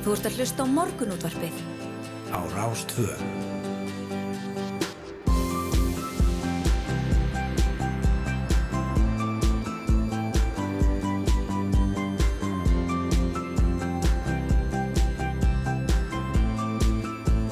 Þú 0.00 0.14
ert 0.16 0.26
að 0.30 0.36
hlusta 0.40 0.64
á 0.64 0.66
morgunútvarpið. 0.72 1.56
Á 2.32 2.40
Rástvö. 2.56 3.12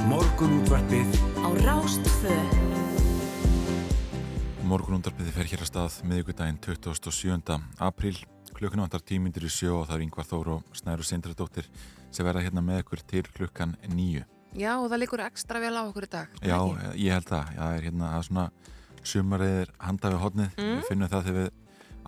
Morgunútvarpið 0.09 1.21
Á 1.45 1.49
Rástvö. 1.69 2.39
Morgunundarbyði 4.65 5.37
fer 5.37 5.53
hér 5.53 5.67
að 5.67 5.73
stað 5.75 6.01
miðugudaginn 6.09 6.57
27. 6.65 7.61
apríl 7.77 8.17
klukkuna 8.57 8.89
vantar 8.89 9.05
tímyndir 9.05 9.45
í 9.45 9.53
sjó 9.53 9.83
og 9.83 9.87
það 9.91 9.97
er 9.99 10.09
yngvar 10.09 10.27
Þór 10.33 10.53
og 10.57 10.77
Snæru 10.81 11.05
Sindradóttir 11.05 11.69
sem 12.11 12.27
verða 12.27 12.43
hérna 12.47 12.65
með 12.65 12.83
ykkur 12.85 13.05
til 13.11 13.23
klukkan 13.35 13.77
nýju. 13.93 14.25
Já, 14.57 14.73
og 14.81 14.89
það 14.91 15.03
líkur 15.05 15.23
ekstra 15.27 15.61
vel 15.61 15.77
á 15.77 15.83
okkur 15.85 16.07
í 16.09 16.11
dag. 16.11 16.29
Já, 16.41 16.57
ekki? 16.57 16.93
ég 17.05 17.13
held 17.19 17.29
það. 17.29 17.55
Það 17.59 17.77
er 17.79 17.89
hérna 17.89 18.13
að 18.17 18.27
svona 18.31 18.47
sumariðir 19.05 19.73
handa 19.79 20.13
við 20.15 20.23
hodnið. 20.25 20.55
Mm. 20.59 20.77
Við 20.79 20.87
finnum 20.89 21.11
það 21.13 21.27
þegar 21.29 21.43
við 21.43 21.57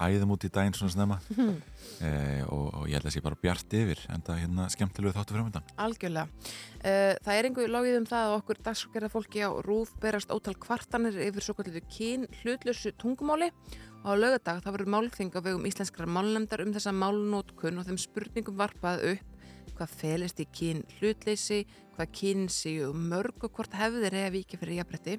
æðum 0.01 0.31
út 0.33 0.45
í 0.47 0.49
daginn 0.49 0.73
svona 0.73 0.93
snemma 0.95 1.19
Mhm. 1.29 1.57
e, 2.01 2.11
og, 2.49 2.67
og 2.73 2.85
ég 2.89 2.97
held 2.97 3.05
að 3.05 3.11
það 3.11 3.15
sé 3.19 3.23
bara 3.27 3.37
bjart 3.43 3.75
yfir 3.77 4.01
en 4.09 4.23
það 4.25 4.35
er 4.35 4.41
hérna 4.47 4.69
skemmtilegu 4.73 5.13
þáttu 5.13 5.37
framöndan. 5.37 5.67
Algjörlega. 5.77 6.47
Uh, 6.81 7.13
það 7.21 7.35
er 7.35 7.49
einhver 7.51 7.73
logið 7.75 7.99
um 8.01 8.07
það 8.09 8.25
að 8.31 8.37
okkur 8.39 8.61
dagskerða 8.65 9.11
fólki 9.13 9.45
á 9.45 9.51
rúf 9.67 9.93
berast 10.01 10.33
ótal 10.33 10.57
kvartanir 10.57 11.19
yfir 11.29 11.45
svo 11.45 11.57
kalliðu 11.59 11.83
kyn 11.93 12.25
hlutlösu 12.41 12.95
tungumáli 12.97 13.51
og 14.01 14.09
á 14.09 14.13
lögadag 14.17 14.63
það 14.65 14.79
verður 14.79 14.93
málþing 14.97 15.35
á 15.37 15.41
vegum 15.45 15.69
íslenskrar 15.69 16.09
málnefndar 16.09 16.65
um 16.65 16.73
þessa 16.73 16.95
málnótkun 16.97 17.83
og 17.83 17.85
þeim 17.91 18.01
spurningum 18.01 18.57
varpað 18.57 19.05
upp 19.13 19.30
hvað 19.81 19.95
felist 19.97 20.41
í 20.43 20.47
kyn 20.53 20.83
hlutleysi, 20.99 21.65
hvað 21.97 22.11
kyn 22.19 22.49
séu 22.53 22.91
mörg 22.93 23.47
og 23.47 23.55
hvort 23.57 23.73
hefðir 23.79 24.13
eða 24.13 24.35
viki 24.35 24.59
fyrir 24.61 24.81
jafnbretti. 24.81 25.17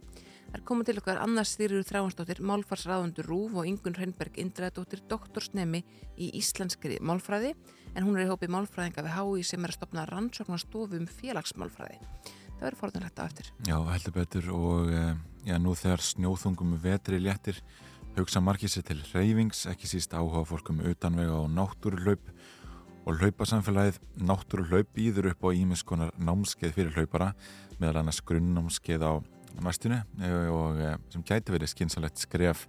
Það 0.52 0.58
er 0.60 0.66
komið 0.68 0.90
til 0.90 0.96
okkar 1.00 1.22
annars 1.24 1.54
stýrur 1.56 1.86
þráhansdóttir, 1.88 2.42
málfarsraðundur 2.46 3.30
Rúf 3.30 3.56
og 3.58 3.70
Ingun 3.70 3.96
Hreinberg 3.98 4.38
Indræðadóttir, 4.42 5.02
doktorsnemi 5.10 5.82
í 6.20 6.30
íslenskri 6.38 7.00
málfræði 7.02 7.56
en 7.96 8.06
hún 8.06 8.20
er 8.20 8.28
í 8.28 8.30
hópi 8.30 8.52
málfræðinga 8.52 9.06
við 9.08 9.16
HÍ 9.18 9.46
sem 9.48 9.64
er 9.64 9.74
að 9.74 9.80
stopna 9.80 10.06
rannsóknarstofu 10.12 11.00
um 11.00 11.08
félagsmálfræði. 11.10 12.02
Það 12.60 12.66
verður 12.68 12.82
forðanlegt 12.84 13.22
á 13.22 13.24
eftir. 13.26 13.54
Já, 13.66 13.78
heldur 13.88 14.18
betur 14.20 14.52
og 14.54 14.92
e, 14.92 15.06
já, 15.48 15.56
nú 15.58 15.74
þegar 15.80 16.04
snjóþungum 16.06 16.76
vetri 16.84 17.22
léttir 17.24 17.64
hugsa 18.18 18.44
margir 18.44 18.70
sér 18.70 18.86
til 18.86 19.00
reyfings, 19.14 19.64
ekki 19.72 19.88
síst 19.88 20.14
áhuga 20.14 20.44
fólkum 20.46 20.84
utanvega 20.84 21.40
og 21.40 21.50
náttúrulaup 21.56 22.28
og 23.06 23.18
hlaupasamfélagið 23.18 24.00
náttúrulaup 24.22 24.90
býður 24.96 25.32
upp 25.32 25.46
á 25.46 25.50
ímiskonar 25.58 26.12
námskeið 26.22 26.76
fyrir 26.76 26.98
hlaupara 26.98 27.32
meðal 27.80 28.02
annars 28.04 28.22
grunnnámskeið 28.26 29.06
á 29.06 29.14
næstinu 29.62 30.02
og 30.54 30.80
e, 30.80 30.92
sem 31.14 31.26
gæti 31.26 31.54
verið 31.54 31.74
skynsalegt 31.74 32.22
skref 32.22 32.68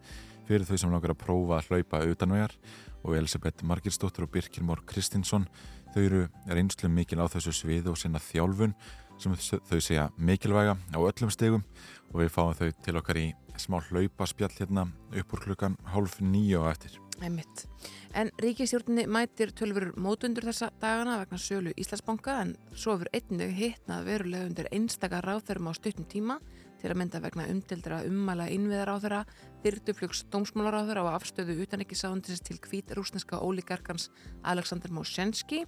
fyrir 0.48 0.66
þau 0.66 0.78
sem 0.80 0.92
langar 0.92 1.14
að 1.14 1.22
prófa 1.22 1.60
að 1.60 1.68
hlaupa 1.70 2.02
utanvegar 2.08 2.56
og 3.02 3.18
Elisabeth 3.18 3.66
Margirsdóttir 3.66 4.26
og 4.26 4.32
Birkir 4.32 4.64
Mór 4.66 4.82
Kristinsson 4.88 5.46
þau 5.92 6.02
eru 6.02 6.24
reynslu 6.48 6.90
mikil 6.90 7.20
á 7.20 7.26
þessu 7.30 7.54
svið 7.56 7.92
og 7.92 8.00
sinna 8.00 8.22
þjálfun 8.22 8.74
sem 9.20 9.36
þau 9.36 9.78
segja 9.78 10.08
mikilvæga 10.16 10.78
á 10.78 10.98
öllum 10.98 11.30
stegum 11.30 11.64
og 12.10 12.22
við 12.22 12.34
fáum 12.34 12.56
þau 12.56 12.68
til 12.84 12.98
okkar 12.98 13.20
í 13.20 13.28
smá 13.60 13.82
hlaupaspjall 13.90 14.52
hérna 14.56 14.88
upp 15.12 15.36
úr 15.36 15.46
klukkan 15.46 15.78
hálf 15.92 16.20
nýju 16.24 16.64
og 16.64 16.72
eftir. 16.72 17.01
Einmitt. 17.22 17.66
En 18.18 18.30
ríkistjórninni 18.42 19.06
mætir 19.08 19.54
tölfur 19.56 19.92
mótundur 19.96 20.44
þessa 20.48 20.72
dagana 20.82 21.20
vegna 21.22 21.38
sölu 21.40 21.72
Íslandsbanka 21.80 22.40
en 22.42 22.56
svo 22.74 22.96
hefur 22.96 23.10
einnig 23.16 23.54
hittnað 23.56 24.08
verulega 24.10 24.50
undir 24.50 24.68
einstaka 24.74 25.22
ráþörum 25.24 25.70
á 25.70 25.72
stuttum 25.78 26.08
tíma 26.10 26.38
til 26.82 26.90
að 26.90 26.98
mynda 26.98 27.20
vegna 27.22 27.48
umdildra 27.50 28.00
ummæla 28.08 28.48
innviðar 28.50 28.90
á 28.90 28.96
þeirra, 29.02 29.20
þyrtuflugs 29.62 30.24
dómsmálar 30.32 30.80
á 30.82 30.86
þeirra 30.88 31.04
og 31.06 31.16
afstöðu 31.16 31.58
utanekkisándisins 31.62 32.42
til 32.42 32.58
hvít 32.64 32.90
rúsneska 32.98 33.38
ólíkarkans 33.38 34.08
Aleksandr 34.42 34.90
Mosenski. 34.90 35.62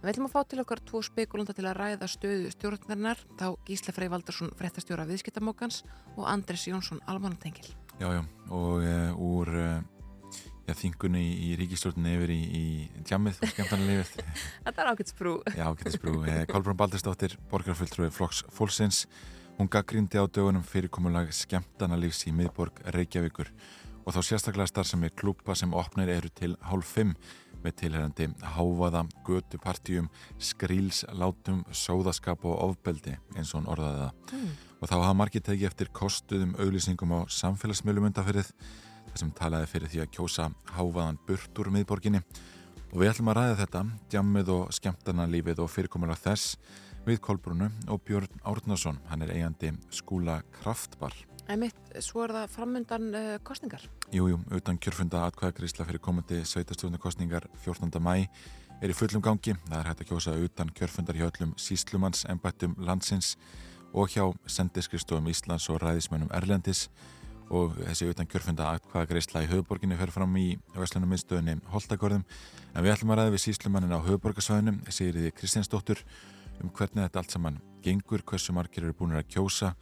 Við 0.00 0.12
ætlum 0.12 0.28
að 0.28 0.34
fá 0.36 0.48
til 0.48 0.60
okkar 0.62 0.80
tvo 0.86 1.02
spekulanda 1.04 1.54
til 1.56 1.66
að 1.66 1.76
ræða 1.80 2.08
stöðu 2.08 2.52
stjórnarinnar, 2.54 3.20
þá 3.36 3.46
Gísla 3.68 3.94
Frey 3.96 4.12
Valdarsson, 4.12 4.52
frettastjóra 4.56 5.06
viðskiptamókans 5.08 5.82
og 6.16 6.24
Andres 6.30 6.66
Jónsson, 6.68 7.02
almanatengil. 7.10 7.68
Já, 8.00 8.10
já, 8.12 8.22
og 8.52 8.84
e, 8.84 8.96
úr 9.12 9.52
e, 9.56 9.68
þingunni 10.74 11.22
í, 11.22 11.32
í 11.46 11.50
ríkistjórninni 11.60 12.16
yfir 12.16 12.32
í, 12.34 12.40
í 12.42 12.64
djammið 13.06 13.38
og 13.38 13.52
skemmtarni 13.52 13.86
lifið. 13.92 14.34
Þetta 14.66 14.82
er 14.82 14.90
ágættsbrú. 14.90 15.34
Já, 15.54 15.64
ágættisbrú. 15.70 16.18
E, 16.26 16.36
Kolbrún 16.50 16.80
Baldursdóttir, 16.80 17.38
borgarfulltrúi 17.52 18.10
Flokks 18.10 18.42
Fólksins, 18.56 19.04
hún 19.60 19.70
gaggrindi 19.70 20.18
á 20.18 20.26
dögunum 20.26 20.66
fyrirkomulag 20.66 21.30
skemmtana 21.36 21.98
lífs 22.00 22.26
í 22.26 22.34
miðborg 22.34 22.82
Reykjavíkur 22.96 23.52
og 24.06 24.14
þá 24.14 24.20
sérstaklega 24.22 24.70
starfsemi 24.70 25.10
klúpa 25.18 25.56
sem 25.58 25.72
opnir 25.74 26.10
eru 26.12 26.30
til 26.30 26.54
hálf 26.66 26.92
fimm 26.94 27.14
með 27.64 27.78
tilherandi 27.80 28.28
háfaða, 28.54 29.02
götupartíum, 29.26 30.08
skrílslátum, 30.38 31.64
sóðaskap 31.74 32.44
og 32.46 32.60
ofbeldi 32.68 33.16
eins 33.34 33.52
og 33.52 33.62
hún 33.62 33.70
orðaði 33.74 34.02
það. 34.04 34.36
Mm. 34.36 34.52
Og 34.76 34.90
þá 34.90 34.96
hafa 34.96 35.16
margir 35.18 35.42
tekið 35.42 35.70
eftir 35.70 35.90
kostuðum 35.96 36.54
auglýsingum 36.60 37.16
á 37.16 37.20
samfélagsmiðlum 37.32 38.10
undanferðið 38.10 38.52
þar 39.16 39.22
sem 39.22 39.32
talaði 39.32 39.68
fyrir 39.70 39.88
því 39.88 40.00
að 40.02 40.10
kjósa 40.12 40.46
háfaðan 40.76 41.18
burt 41.24 41.60
úr 41.62 41.70
miðborginni. 41.72 42.18
Og 42.92 42.98
við 43.00 43.10
ætlum 43.14 43.30
að 43.32 43.38
ræða 43.38 43.54
þetta, 43.62 43.80
djammið 44.12 44.50
og 44.52 44.74
skemmtana 44.76 45.24
lífið 45.32 45.62
og 45.64 45.70
fyrirkomulega 45.72 46.20
þess 46.20 46.58
við 47.06 47.22
Kolbrúnu 47.24 47.70
og 47.88 48.02
Björn 48.04 48.42
Árnason, 48.44 48.98
hann 49.08 49.24
er 49.24 49.32
eigandi 49.32 49.72
skúla 49.94 50.42
Kraftbar. 50.58 51.16
Einmitt, 51.48 51.78
svo 52.04 52.26
er 52.26 52.34
það 52.34 52.52
framundan 52.58 53.08
uh, 53.14 53.32
kostningar. 53.46 53.88
Jújú, 54.12 54.34
jú, 54.34 54.42
utan 54.58 54.80
kjörfunda 54.82 55.24
atkvæðagrísla 55.30 55.86
fyrir 55.88 56.02
komandi 56.02 56.42
sveitastjóðnarkostningar 56.52 57.48
14. 57.64 57.88
mæ 58.02 58.26
er 58.82 58.92
í 58.92 58.98
fullum 58.98 59.24
gangi. 59.24 59.56
Það 59.70 59.78
er 59.80 59.92
hægt 59.92 60.04
að 60.04 60.10
kjósa 60.12 60.36
utan 60.44 60.74
kjörfundar 60.76 61.16
hjá 61.16 61.30
öllum 61.30 61.56
síslumanns, 61.56 62.26
embættum 62.28 62.76
landsins 62.84 63.36
og 63.96 64.10
hjá 64.12 64.26
sendiskristofum 64.50 65.30
Íslands 65.32 65.70
og 65.72 65.80
ræðismönnum 65.80 66.34
Erlendis 66.36 66.90
og 67.50 67.76
þessi 67.78 68.08
utan 68.10 68.28
kjörfunda 68.30 68.70
atkvæðagrísla 68.76 69.44
í 69.44 69.50
höfuborginni 69.50 69.98
fer 69.98 70.12
fram 70.14 70.32
í 70.40 70.46
Veslunum 70.74 71.12
miðstöðunni 71.14 71.58
Holtagorðum. 71.72 72.24
En 72.74 72.84
við 72.84 72.94
ætlum 72.96 73.12
að 73.14 73.20
ræða 73.20 73.34
við 73.36 73.44
síslumannin 73.44 73.94
á 73.94 74.00
höfuborgarsvæðunum, 74.06 74.80
Sigriði 74.90 75.34
Kristjánsdóttur, 75.36 76.02
um 76.62 76.72
hvernig 76.74 77.06
þetta 77.06 77.22
allt 77.22 77.36
saman 77.36 77.60
gengur, 77.84 78.24
hversu 78.26 78.54
margir 78.56 78.86
eru 78.86 78.96
búin 78.98 79.14
að 79.16 79.28
kjósa 79.36 79.74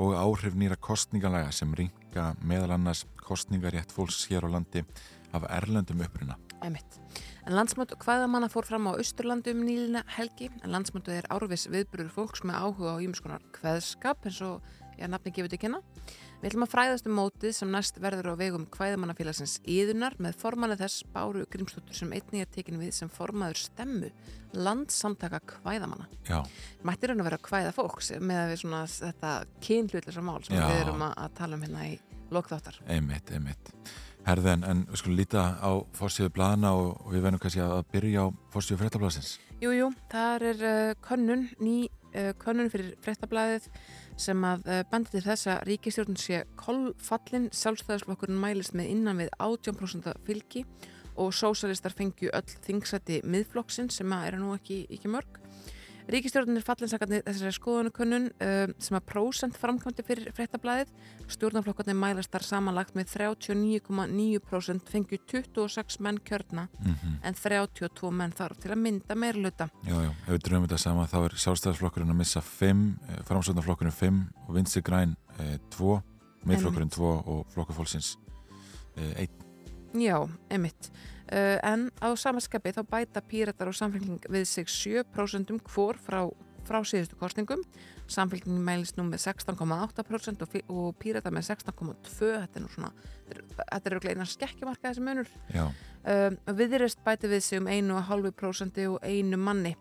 og 0.00 0.14
áhrif 0.16 0.54
nýra 0.56 0.78
kostningalega 0.80 1.52
sem 1.52 1.72
ringa 1.76 2.32
meðal 2.40 2.78
annars 2.78 3.04
kostningarétt 3.20 3.92
fólks 3.92 4.24
hér 4.30 4.48
á 4.48 4.54
landi 4.54 4.84
af 5.32 5.44
erlendum 5.50 6.00
uppruna. 6.04 6.38
Æmitt. 6.62 6.98
En 7.46 7.56
landsmötu 7.56 7.96
hvaðamanna 7.98 8.48
fór 8.52 8.66
fram 8.68 8.86
á 8.86 8.92
Östurlandi 8.94 9.52
um 9.52 9.64
nýlina 9.66 10.04
helgi 10.16 10.48
en 10.62 10.70
landsmötu 10.70 11.10
er 11.10 11.26
árvis 11.32 11.66
viðbrur 11.68 12.12
fólks 12.12 12.44
með 12.46 12.60
áhuga 12.62 12.94
á 12.94 13.02
ímskonar 13.02 13.42
hveðskap 13.58 14.28
eins 14.28 14.38
og 14.46 14.62
ég 14.94 15.08
að 15.08 15.14
nafni 15.16 15.34
gefið 15.34 15.56
til 15.56 15.62
kynna. 15.64 15.82
Við 16.42 16.48
ætlum 16.48 16.64
að 16.64 16.72
fræðast 16.72 17.04
um 17.06 17.12
mótið 17.14 17.52
sem 17.54 17.68
næst 17.70 17.98
verður 18.02 18.32
á 18.34 18.40
vegum 18.40 18.64
hvaðamannafélagsins 18.74 19.60
íðunar 19.62 20.16
með 20.18 20.40
formanið 20.40 20.80
þess 20.80 21.04
Báru 21.14 21.44
Grímsdóttur 21.52 21.94
sem 21.94 22.10
einnig 22.10 22.42
er 22.42 22.50
tekin 22.50 22.80
við 22.80 22.90
sem 22.96 23.12
formaður 23.14 23.60
stemmu 23.62 24.10
landsamtaka 24.50 25.38
hvaðamanna. 25.52 26.08
Já, 26.26 26.40
Mættir 26.82 27.14
hann 27.14 27.22
að 27.22 27.28
vera 27.30 27.40
hvaða 27.46 27.70
fólks 27.76 28.10
með 28.18 28.40
að 28.40 28.50
við 28.50 28.60
svona 28.64 28.82
þetta 28.90 29.36
kynhlutlisa 29.68 30.26
mál 30.26 30.42
sem 30.42 30.58
Já. 30.58 30.66
við 30.66 30.82
erum 30.82 31.06
að, 31.06 31.30
tala 31.38 31.60
um 31.60 31.62
hérna 31.62 31.86
í 31.92 31.94
lokþáttar. 32.34 32.82
einmitt, 32.90 33.30
einmitt. 33.30 33.72
Herðin, 34.26 34.66
en 34.66 34.84
við 34.90 34.98
skulum 34.98 35.22
líta 35.22 35.48
á 35.62 35.70
fórsíðu 35.94 36.34
blana 36.34 36.74
og, 36.74 37.06
og 37.06 37.14
við 37.14 37.22
verðum 37.22 37.46
kannski 37.46 37.62
að 37.62 37.86
byrja 37.94 38.26
á 38.26 38.34
fórsíðu 38.50 38.82
fréttablasins. 38.82 39.36
Jú, 39.62 39.70
jú, 39.78 39.92
það 40.10 40.50
er 40.50 40.62
uh, 40.66 40.94
könnun, 41.06 41.46
ný 41.62 41.84
uh, 41.86 42.32
könnun 42.42 42.70
fyrir 42.74 42.96
fréttablaðið 43.06 43.70
sem 44.22 44.46
að 44.46 44.66
uh, 44.70 44.80
bendi 44.90 45.12
til 45.16 45.24
þess 45.26 45.50
að 45.50 45.62
ríkistjórn 45.68 46.18
sé 46.20 46.42
kolfallin, 46.60 47.50
sjálfstæðisflokkurinn 47.56 48.40
mælist 48.40 48.76
með 48.78 48.92
innan 48.94 49.22
við 49.22 49.32
18% 49.42 50.12
fylgi 50.26 50.64
og 51.20 51.34
sósalistar 51.36 51.94
fengju 51.96 52.30
öll 52.32 52.56
þingsæti 52.64 53.20
miðflokksinn 53.28 53.90
sem 53.92 54.12
að 54.14 54.30
eru 54.30 54.42
nú 54.44 54.54
ekki, 54.56 54.84
ekki 54.94 55.10
mörg. 55.12 55.40
Ríkistjórnir 56.10 56.64
fallinsakarnir 56.66 57.22
þessari 57.26 57.54
skoðanakönnun 57.54 58.24
uh, 58.42 58.72
sem 58.82 58.96
að 58.98 59.04
prósent 59.12 59.58
framkvæmdi 59.58 60.04
fyrir 60.06 60.32
fréttablaðið. 60.34 60.90
Stjórnarflokkarnir 61.30 61.98
mælast 61.98 62.32
þar 62.32 62.46
samanlagt 62.48 62.96
með 62.98 63.12
39,9% 63.14 64.90
fengju 64.90 65.20
26 65.30 66.00
menn 66.02 66.18
kjörna 66.26 66.68
Mm 66.82 66.90
en 67.22 67.34
32 67.38 68.10
menn 68.10 68.32
þarf 68.34 68.58
til 68.58 68.72
að 68.74 68.80
mynda 68.82 69.14
meirluta. 69.14 69.68
Já, 69.86 69.94
já, 69.94 70.10
ef 70.10 70.32
við 70.32 70.40
dröfum 70.46 70.64
þetta 70.66 70.78
saman 70.82 71.10
þá 71.10 71.18
er 71.20 71.36
sjálfstæðisflokkurinn 71.44 72.10
að 72.10 72.18
missa 72.18 72.42
5, 72.42 72.82
framsvöndaflokkurinn 73.28 73.94
5 73.94 74.18
og 74.48 74.56
vinstri 74.56 74.82
græn 74.82 75.14
2, 75.76 76.00
miðflokkurinn 76.50 76.90
2 76.90 77.12
og 77.12 77.46
flokkur 77.54 77.78
fólksins 77.78 78.16
1. 78.96 79.30
Já, 80.02 80.18
einmitt. 80.50 80.90
Uh, 81.32 81.56
en 81.64 81.86
á 82.04 82.12
samanskapi 82.12 82.74
þá 82.76 82.82
bæta 82.90 83.22
píratar 83.24 83.70
og 83.70 83.76
samfélging 83.78 84.20
við 84.28 84.44
sig 84.50 84.68
7% 84.68 85.54
hvor 85.72 85.96
frá, 85.96 86.26
frá 86.68 86.82
síðustu 86.84 87.16
kostningum. 87.20 87.62
Samfélging 88.12 88.58
mælist 88.60 88.98
nú 89.00 89.06
með 89.08 89.24
16,8% 89.30 90.44
og, 90.44 90.58
og 90.68 90.92
píratar 91.00 91.32
með 91.32 91.48
16,2%. 91.54 92.04
Þetta 92.20 92.60
er 92.60 92.66
nú 92.66 92.68
svona, 92.74 92.92
þetta 93.30 93.80
er 93.80 93.96
auðvitað 93.96 94.12
einan 94.12 94.30
skekkjumarka 94.34 94.90
þessi 94.90 95.06
munur. 95.06 95.32
Já, 95.54 95.64
Um, 96.02 96.34
viðreist 96.58 96.98
bæti 97.06 97.28
við 97.30 97.44
sig 97.46 97.60
um 97.60 97.68
1,5% 97.70 98.78
og 98.90 99.04
einu 99.06 99.38
manni. 99.38 99.76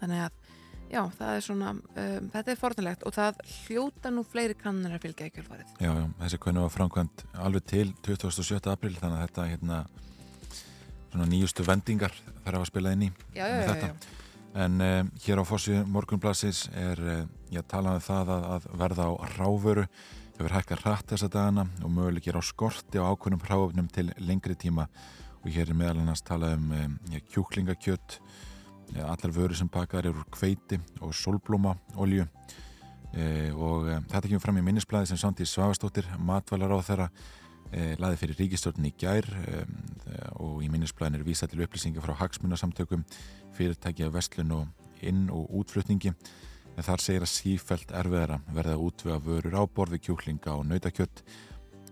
Þannig 0.00 0.26
að, 0.26 0.50
já, 0.90 1.00
það 1.16 1.30
er 1.32 1.46
svona, 1.46 1.70
um, 1.72 2.26
þetta 2.34 2.52
er 2.52 2.58
fornilegt 2.60 3.06
og 3.08 3.14
það 3.16 3.40
hljóta 3.54 4.12
nú 4.12 4.24
fleiri 4.28 4.56
kannar 4.60 4.98
að 4.98 5.06
fylgja 5.06 5.30
í 5.30 5.32
kjölfarið. 5.38 5.72
já, 5.80 5.88
já, 5.96 6.04
þessi 6.20 6.40
konu 6.44 6.66
var 6.66 6.74
framkvæmt 6.74 7.24
alveg 7.46 7.66
til 7.72 7.94
27. 8.04 8.68
april 8.68 8.92
þannig 8.98 9.16
að 9.16 9.24
þetta 9.24 9.48
hérna 9.54 9.80
svona 11.10 11.28
nýjustu 11.30 11.66
vendingar 11.66 12.14
þarf 12.44 12.62
að 12.62 12.70
spila 12.70 12.94
inn 12.94 13.08
í 13.08 13.12
Já, 13.34 13.46
já, 13.46 13.76
já. 13.76 13.92
En 14.60 14.80
uh, 14.82 15.04
hér 15.22 15.38
á 15.38 15.44
fórsíðu 15.46 15.84
morgunblassis 15.86 16.64
er, 16.74 16.98
uh, 16.98 17.20
ég 17.54 17.66
talaði 17.70 18.00
um 18.00 18.06
það 18.08 18.32
að, 18.34 18.48
að 18.56 18.66
verða 18.80 19.06
á 19.06 19.12
ráföru 19.36 19.84
hefur 20.40 20.56
hækkað 20.56 20.82
hratt 20.86 21.12
þessa 21.12 21.28
dagana 21.30 21.66
og 21.84 21.92
möguleikir 21.92 22.38
á 22.38 22.42
skorti 22.42 22.98
og 22.98 23.12
ákveðnum 23.12 23.44
hráöfnum 23.44 23.90
til 23.92 24.08
lengri 24.18 24.56
tíma. 24.58 24.88
Og 25.44 25.52
hér 25.52 25.70
er 25.70 25.76
meðal 25.76 26.00
annars 26.00 26.24
talað 26.26 26.56
um 26.56 26.96
ja, 27.12 27.20
kjúklingakjött 27.30 28.18
ja, 28.96 29.06
allar 29.06 29.34
vöru 29.36 29.56
sem 29.56 29.68
bakar 29.70 30.08
eru 30.08 30.24
kveiti 30.32 30.80
og 31.00 31.14
solblóma 31.16 31.76
olju 32.00 32.26
e, 33.14 33.50
og 33.54 33.88
e, 33.88 33.98
þetta 34.10 34.26
kemur 34.26 34.44
fram 34.44 34.60
í 34.60 34.64
minnisblæði 34.66 35.12
sem 35.12 35.20
Sandi 35.20 35.46
Svavastóttir, 35.48 36.08
matvælar 36.18 36.74
á 36.74 36.78
þeirra 36.84 37.08
laði 37.72 38.18
fyrir 38.18 38.38
ríkistjórn 38.40 38.86
í 38.88 38.92
gær 38.98 39.26
e, 39.46 39.64
og 40.42 40.62
í 40.64 40.68
minnisblæðin 40.72 41.20
er 41.20 41.26
vísa 41.26 41.46
til 41.46 41.62
upplýsingar 41.62 42.02
frá 42.02 42.16
hagsmunasamtökum 42.18 43.04
fyrirtæki 43.54 44.06
af 44.06 44.14
vestlun 44.16 44.54
og 44.56 45.02
inn- 45.06 45.30
og 45.30 45.50
útflutningi. 45.60 46.14
En 46.76 46.86
þar 46.86 47.02
segir 47.02 47.26
að 47.26 47.32
sífælt 47.34 47.94
erfiðara 47.94 48.40
verða 48.50 48.76
að 48.76 48.84
útvega 48.88 49.20
vörur 49.22 49.58
á 49.58 49.62
borði 49.66 50.00
kjúklinga 50.02 50.56
og 50.56 50.66
nautakjött 50.66 51.22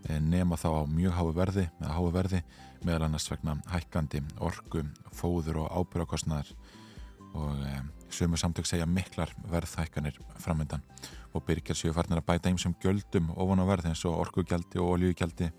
eh, 0.08 0.19
nema 0.19 0.56
þá 0.56 0.69
á 0.80 0.82
mjög 0.86 1.16
háu 1.19 1.30
verði, 1.36 1.69
háu 1.82 2.10
verði 2.14 2.42
meðal 2.86 3.08
annars 3.08 3.28
vegna 3.30 3.58
hækkandi 3.72 4.22
orku, 4.38 4.84
fóður 5.14 5.64
og 5.64 5.72
ábyrgakostnaðar 5.80 6.52
og 7.38 7.64
e, 7.66 7.80
sömu 8.10 8.37
samtök 8.40 8.66
segja 8.69 8.87
miklar 8.87 9.32
verðhækkanir 9.50 10.19
framöndan 10.43 10.84
og 11.34 11.44
byrkjar 11.46 11.76
séu 11.78 11.94
farnir 11.96 12.20
að 12.22 12.28
bæta 12.31 12.50
einsum 12.50 12.76
gjöldum 12.82 13.32
ofan 13.37 13.62
á 13.62 13.66
verð 13.69 13.90
eins 13.90 14.05
og 14.08 14.20
orkugjaldi 14.25 14.81
og 14.82 14.94
oljugjaldi 14.96 15.50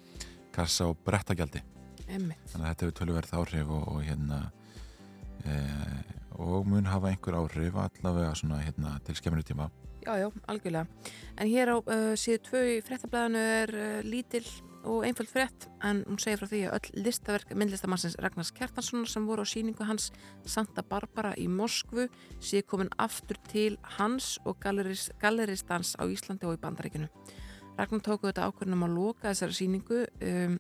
kassa 0.56 0.90
og 0.90 0.98
brettagjaldi 1.06 1.62
Einmitt. 2.08 2.42
þannig 2.52 2.66
að 2.66 2.72
þetta 2.72 2.86
hefur 2.86 2.98
tölverð 3.02 3.36
áhrif 3.40 3.76
og, 3.76 3.84
og 3.94 4.02
hérna 4.04 4.40
e, 5.46 5.60
og 6.40 6.66
mun 6.68 6.90
hafa 6.90 7.12
einhver 7.12 7.38
áhrif 7.38 7.78
allavega 7.78 8.34
svona 8.36 8.64
hérna 8.64 8.98
til 9.06 9.20
skemminu 9.20 9.46
tíma 9.46 9.70
Já, 10.00 10.16
já, 10.16 10.32
algjörlega. 10.48 10.88
En 11.38 11.48
hér 11.52 11.76
á 11.76 11.78
uh, 11.78 12.14
síðu 12.16 12.40
tvö 12.48 12.60
í 12.72 12.76
fréttablaðinu 12.88 13.40
er 13.44 13.74
uh, 13.76 13.98
lítil 14.08 14.46
og 14.84 15.04
einföld 15.04 15.30
frétt 15.30 15.68
en 15.84 16.02
hún 16.08 16.20
segir 16.22 16.40
frá 16.40 16.48
því 16.50 16.62
að 16.70 16.76
öll 16.78 17.04
listaverk 17.06 17.52
myndlistamannsins 17.58 18.16
Ragnars 18.24 18.52
Kjartanssonar 18.56 19.12
sem 19.12 19.26
voru 19.28 19.44
á 19.44 19.48
síningu 19.52 19.86
hans 19.88 20.10
Santa 20.46 20.84
Barbara 20.84 21.34
í 21.38 21.48
Moskvu 21.52 22.08
séu 22.40 22.64
komin 22.64 22.92
aftur 22.98 23.40
til 23.52 23.78
hans 23.98 24.38
og 24.46 24.60
gallerist, 24.64 25.12
galleristans 25.20 25.96
á 26.00 26.08
Íslandi 26.08 26.48
og 26.48 26.56
í 26.56 26.62
Bandaríkinu. 26.64 27.10
Ragnar 27.78 28.04
tóku 28.04 28.28
þetta 28.30 28.48
ákvörnum 28.48 28.88
að 28.88 28.96
loka 28.96 29.30
þessari 29.32 29.58
síningu 29.60 30.02
um, 30.08 30.58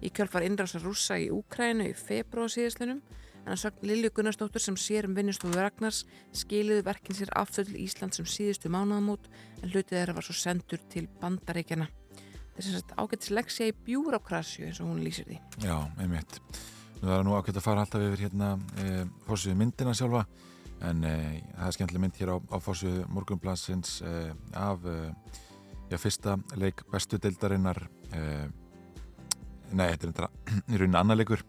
í 0.00 0.10
kjölfar 0.12 0.44
innrásar 0.48 0.84
rússa 0.84 1.20
í 1.20 1.30
Úkrænu 1.32 1.90
í 1.90 1.96
februar 1.96 2.52
síðastlunum 2.52 3.00
en 3.44 3.54
að 3.54 3.62
sögn 3.62 3.88
Lilju 3.88 4.12
Gunnarsdóttur 4.16 4.64
sem 4.64 4.76
sér 4.80 5.08
um 5.08 5.16
vinnustofu 5.16 5.56
Ragnars 5.56 6.02
skiliðu 6.36 6.84
verkin 6.88 7.16
sér 7.16 7.32
aftur 7.36 7.68
til 7.68 7.80
Ísland 7.84 8.16
sem 8.16 8.28
síðustu 8.28 8.72
mánaðamót 8.72 9.30
en 9.62 9.72
hlutið 9.72 9.96
þeirra 9.96 10.18
var 10.18 10.28
svo 10.28 10.36
sendur 10.36 10.84
til 10.92 11.08
bandaríkjana. 11.20 11.88
Þetta 12.60 12.74
sem 12.74 12.82
sagt 12.82 12.90
ágættis 13.00 13.30
leksja 13.32 13.66
í 13.70 13.72
bjúrokrasju 13.86 14.66
eins 14.68 14.78
og 14.84 14.90
hún 14.90 14.98
lýsir 15.00 15.24
því. 15.24 15.38
Já, 15.64 15.76
einmitt 15.96 16.34
Nú 17.00 17.08
það 17.08 17.14
er 17.14 17.22
nú 17.24 17.36
ákveðt 17.38 17.56
að 17.56 17.64
fara 17.64 17.84
alltaf 17.86 18.02
yfir 18.04 18.22
hérna 18.26 18.48
e, 18.76 19.04
fórsöðu 19.24 19.56
myndina 19.56 19.94
sjálfa 19.96 20.26
en 20.84 21.00
e, 21.08 21.14
það 21.54 21.70
er 21.70 21.76
skemmtileg 21.78 22.02
mynd 22.04 22.18
hér 22.20 22.32
á, 22.34 22.36
á 22.36 22.56
fórsöðu 22.60 23.06
morgunblassins 23.16 23.94
e, 24.04 24.12
af 24.60 24.84
e, 24.84 24.98
já, 25.88 25.96
fyrsta 26.02 26.36
leik 26.60 26.84
bestu 26.92 27.16
deildarinnar 27.16 27.80
e, 28.12 28.20
nei, 29.72 29.86
þetta 29.94 30.28
er 30.28 30.28
í 30.76 30.82
rauninni 30.82 31.00
annar 31.00 31.22
leikur 31.22 31.46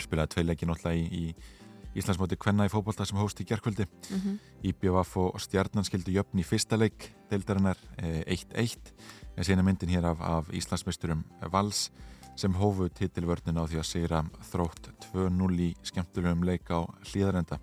spilaði 0.00 0.38
tvei 0.38 0.46
leiki 0.48 0.70
náttúrulega 0.70 0.96
í, 0.96 1.28
í 1.28 2.00
Íslandsmóti 2.00 2.38
Kvenna 2.40 2.64
í 2.64 2.72
fótbolta 2.72 3.04
sem 3.04 3.20
hóst 3.20 3.40
í 3.42 3.48
gerkvöldi 3.50 3.84
Mm 3.84 4.20
-hmm. 4.20 4.38
IBVF 4.72 5.16
og 5.16 5.40
Stjarnan 5.40 5.84
skildu 5.84 6.12
jöfn 6.16 6.40
í 6.40 6.44
fyrsta 6.46 6.76
leik 6.80 7.12
deildarinnar 7.30 7.76
eh, 7.98 8.22
1-1 8.26 8.94
en 9.40 9.58
er 9.58 9.64
myndin 9.64 9.88
hér 9.88 10.04
af, 10.04 10.20
af 10.20 10.50
Íslandsmeisturum 10.52 11.22
Vals 11.52 11.88
sem 12.36 12.52
hófu 12.54 12.90
titilvörnina 12.92 13.64
á 13.64 13.68
því 13.68 13.80
að 13.80 13.88
segra 13.88 14.20
þrótt 14.50 14.90
2-0 15.12 15.48
í 15.64 15.70
skemmtulegum 15.88 16.44
leik 16.44 16.68
á 16.68 16.84
hlýðarenda 17.08 17.60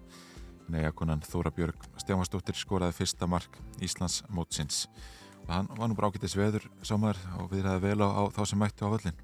Nega 0.68 0.92
konan 0.92 1.22
Þóra 1.24 1.54
Björg 1.54 1.86
Stjáfansdóttir 2.02 2.58
skoraði 2.58 2.98
fyrsta 2.98 3.30
mark 3.30 3.62
Íslands 3.84 4.24
mótsins 4.34 4.88
og 5.46 5.54
hann 5.54 5.70
var 5.78 5.88
nú 5.88 5.96
bara 5.96 6.10
ágættis 6.10 6.36
veður 6.36 6.66
sámaður 6.82 7.22
og 7.38 7.54
við 7.54 7.68
ræði 7.68 7.84
vel 7.86 8.02
á, 8.04 8.10
á 8.10 8.24
þá 8.34 8.42
sem 8.50 8.62
mættu 8.64 8.90
á 8.90 8.94
völlin 8.98 9.24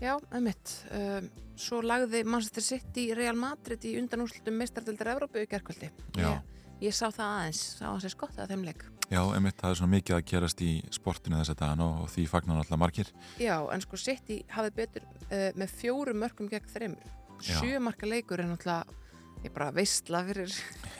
Já, 0.00 0.14
einmitt. 0.32 0.70
Um, 0.96 1.26
svo 1.60 1.82
lagði 1.84 2.22
Manchester 2.24 2.64
City 2.64 3.10
Real 3.12 3.36
Madrid 3.36 3.84
í 3.84 3.98
undanúslutum 4.00 4.56
meistardildar 4.56 5.10
Evrópu 5.12 5.42
í 5.42 5.48
gerkvöldi. 5.50 5.90
Já. 6.16 6.30
Ég, 6.30 6.59
ég 6.80 6.96
sá 6.96 7.06
það 7.08 7.26
aðeins, 7.26 7.62
sá 7.78 7.86
að 7.90 8.00
sér 8.04 8.14
skott 8.14 8.40
að 8.40 8.54
þeim 8.54 8.64
leik. 8.68 8.84
Já, 9.10 9.20
einmitt, 9.34 9.56
það 9.58 9.72
er 9.72 9.78
svona 9.80 9.94
mikið 9.96 10.16
að 10.16 10.26
gerast 10.30 10.60
í 10.62 10.70
sportinu 10.94 11.40
þessa 11.40 11.56
dagan 11.58 11.80
og, 11.82 11.96
og 12.04 12.10
því 12.12 12.26
fagnar 12.30 12.60
alltaf 12.60 12.78
margir 12.78 13.08
Já, 13.42 13.56
en 13.74 13.82
sko 13.82 13.98
City 13.98 14.36
hafði 14.54 14.70
betur 14.76 15.06
uh, 15.08 15.48
með 15.58 15.74
fjórum 15.80 16.20
mörgum 16.22 16.50
gegn 16.52 16.70
þreymur. 16.70 17.16
Já. 17.40 17.56
Sjö 17.58 17.80
marka 17.82 18.06
leikur 18.06 18.38
er 18.38 18.46
náttúrulega 18.52 18.98
ég 19.44 19.52
bara 19.54 19.70
veistla 19.72 20.20
fyrir, 20.26 20.52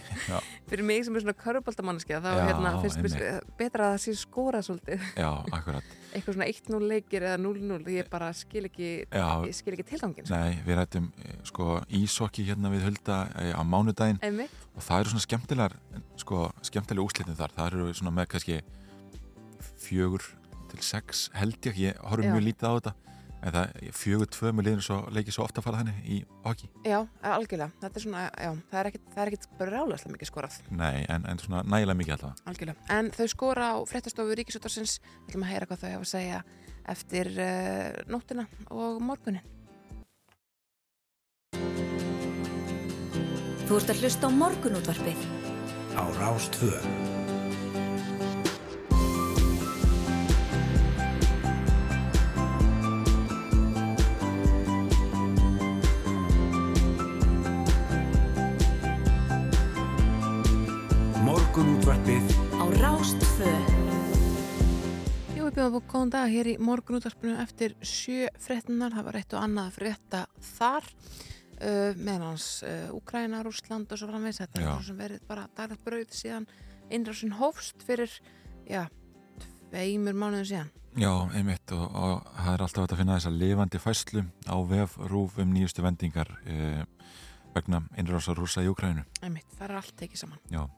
fyrir 0.71 0.85
mig 0.87 1.05
sem 1.05 1.17
er 1.17 1.25
svona 1.25 1.35
köruboltamanniski 1.39 2.17
þá 2.17 2.29
Já, 2.31 2.43
hérna, 2.49 2.73
finnst 2.83 3.01
mér 3.05 3.45
betra 3.59 3.91
að 3.91 3.95
það 3.95 4.03
sé 4.05 4.15
skora 4.21 4.63
svolítið. 4.65 5.05
Já, 5.21 5.31
eitthvað 6.15 6.37
svona 6.37 6.49
1-0 6.51 6.81
leikir 6.91 7.27
eða 7.29 7.41
0-0 7.43 7.95
ég 7.95 8.11
bara 8.13 8.31
skil 8.37 8.65
ekki, 8.71 8.91
Já, 9.05 9.27
ég 9.47 9.59
skil 9.59 9.77
ekki 9.77 9.87
tilgangin 9.93 10.27
sko. 10.27 10.41
Nei, 10.41 10.59
við 10.67 10.81
rættum 10.81 11.11
eh, 11.21 11.37
sko 11.51 11.69
ísokki 12.01 12.47
hérna 12.49 12.73
við 12.73 12.89
hulda 12.89 13.21
eh, 13.43 13.53
á 13.53 13.63
mánudaginn. 13.67 14.21
Einmitt, 14.25 14.57
og 14.75 14.87
það 14.87 15.05
eru 15.05 15.15
svona 15.15 15.27
skemmtilegar 15.27 15.79
sko, 16.21 16.49
skemmtilega 16.67 17.07
úslitin 17.07 17.39
þar. 17.39 17.57
Það 17.59 17.73
eru 17.73 17.95
svona 18.01 18.17
með 18.17 18.33
kannski 18.35 18.61
fjögur 19.81 20.33
til 20.71 20.83
sex 20.87 21.29
held 21.37 21.71
ég. 21.71 21.85
Ég 21.91 22.03
horfum 22.07 22.33
mjög 22.33 22.49
lítið 22.49 22.71
á 22.71 22.73
þetta 22.79 22.97
en 23.41 23.55
það 23.55 23.93
fjögur 23.97 24.31
tvö 24.35 24.53
með 24.55 24.69
liðinu 24.69 24.85
svo 24.85 24.99
leikið 25.15 25.37
svo 25.37 25.45
ofta 25.47 25.63
að 25.63 25.67
fara 25.67 25.83
þannig 25.83 26.01
í 26.05 26.19
hockey. 26.45 26.71
Já, 26.85 26.99
algjörlega. 27.33 27.71
Þetta 27.83 28.01
er 28.01 28.05
svona, 28.05 28.25
já, 28.31 28.51
það 28.73 28.81
er 28.81 28.91
ekkit, 28.91 29.07
það 29.15 29.23
er 29.23 29.31
ekkit 29.33 29.47
brjálæslega 29.61 30.15
mikið 30.17 30.31
skorað, 30.31 30.59
Nei, 30.81 31.05
en, 31.13 31.29
en 31.31 31.43
svona 31.43 31.63
nægilega 31.67 32.01
mikið 32.01 32.17
alltaf 32.17 32.43
algjörlega. 32.53 32.89
En 32.97 33.13
þau 33.17 33.27
skora 33.35 33.71
á 33.73 33.77
fréttastofu 33.91 34.37
Ríkisútarsins 34.41 34.99
við 35.01 35.31
ætlum 35.33 35.47
að 35.47 35.55
heyra 35.55 35.71
hvað 35.71 35.85
þau 35.85 35.91
hafa 35.95 36.05
að 36.05 36.13
segja 36.13 36.43
eftir 36.91 37.33
uh, 37.37 38.03
nóttina 38.11 38.47
og 38.75 39.01
morgunin. 39.05 39.47
Þú 43.71 43.79
ert 43.79 43.93
að 43.95 44.03
hlusta 44.03 44.27
á 44.27 44.31
morgunútvarpið. 44.35 45.25
Á 45.95 46.03
Rástvö. 46.19 47.20
Morgunútvarpið 61.91 62.35
á 62.55 62.65
Rástvö. 62.79 63.53
Jú, 65.35 65.43
við 65.43 65.57
bjóðum 65.57 65.73
búið 65.75 65.87
góðan 65.91 66.13
dag 66.15 66.29
hér 66.31 66.47
í 66.47 66.53
morgunútvarpinu 66.63 67.33
eftir 67.43 67.73
sjö 67.83 68.29
fréttinar, 68.39 68.95
það 68.95 69.09
var 69.09 69.19
eitt 69.19 69.35
og 69.35 69.43
annað 69.43 69.65
að 69.65 69.75
frétta 69.81 70.21
þar 70.53 70.87
uh, 70.87 71.99
meðan 71.99 72.27
hans 72.29 72.47
uh, 72.63 72.95
Úkraina, 72.95 73.41
Rússland 73.43 73.91
og 73.91 73.99
svo 73.99 74.07
framvegs 74.13 74.39
þetta 74.39 74.63
er 74.63 74.69
svo 74.69 74.87
sem 74.87 75.01
verið 75.03 75.27
bara 75.33 75.49
daglegt 75.59 75.83
brauð 75.89 76.15
síðan 76.15 76.47
innrásin 76.95 77.35
hófst 77.41 77.83
fyrir, 77.83 78.15
já, 78.71 78.85
tveimur 79.67 80.15
mánuðum 80.15 80.47
síðan. 80.53 80.73
Já, 80.95 81.11
einmitt 81.35 81.75
og, 81.75 81.85
og 81.91 82.33
það 82.39 82.55
er 82.55 82.67
alltaf 82.69 82.87
að 82.87 83.03
finna 83.03 83.19
þessa 83.19 83.35
lifandi 83.35 83.83
fæslu 83.83 84.27
á 84.47 84.57
vef 84.77 84.99
rúf 85.11 85.43
um 85.43 85.59
nýjustu 85.59 85.83
vendingar 85.83 86.31
eh, 86.47 86.87
vegna 87.59 87.83
innrása 87.99 88.39
rúsa 88.39 88.63
í 88.63 88.71
Ukrænu 88.71 89.03
Einmitt, 89.25 89.51
það 89.59 89.73
er 89.73 89.81
allt 89.83 89.97
tekið 89.99 90.29
saman. 90.29 90.43
Já, 90.55 90.69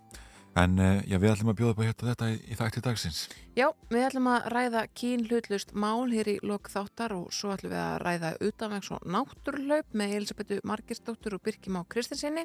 En 0.59 0.75
uh, 0.77 0.99
já, 1.09 1.17
við 1.17 1.31
ætlum 1.33 1.51
að 1.53 1.59
bjóða 1.63 1.73
upp 1.73 1.81
á 1.81 1.87
hérna 1.87 2.09
þetta 2.11 2.27
í, 2.29 2.35
í 2.45 2.57
þætti 2.59 2.83
dagsins. 2.85 3.21
Já, 3.57 3.67
við 3.89 4.05
ætlum 4.05 4.29
að 4.29 4.49
ræða 4.53 4.83
kín 4.97 5.25
hlutlust 5.25 5.73
mál 5.73 6.13
hér 6.13 6.29
í 6.29 6.35
lok 6.45 6.69
þáttar 6.73 7.15
og 7.17 7.33
svo 7.33 7.55
ætlum 7.55 7.73
við 7.73 7.81
að 7.81 7.97
ræða 8.03 8.33
utanvegs 8.49 8.91
og 8.93 9.07
náttúrlaup 9.17 9.97
með 9.97 10.15
Elisabethu 10.19 10.61
Margirsdóttur 10.69 11.39
og 11.39 11.45
Birkjum 11.47 11.81
á 11.81 11.83
Kristinsinni. 11.95 12.45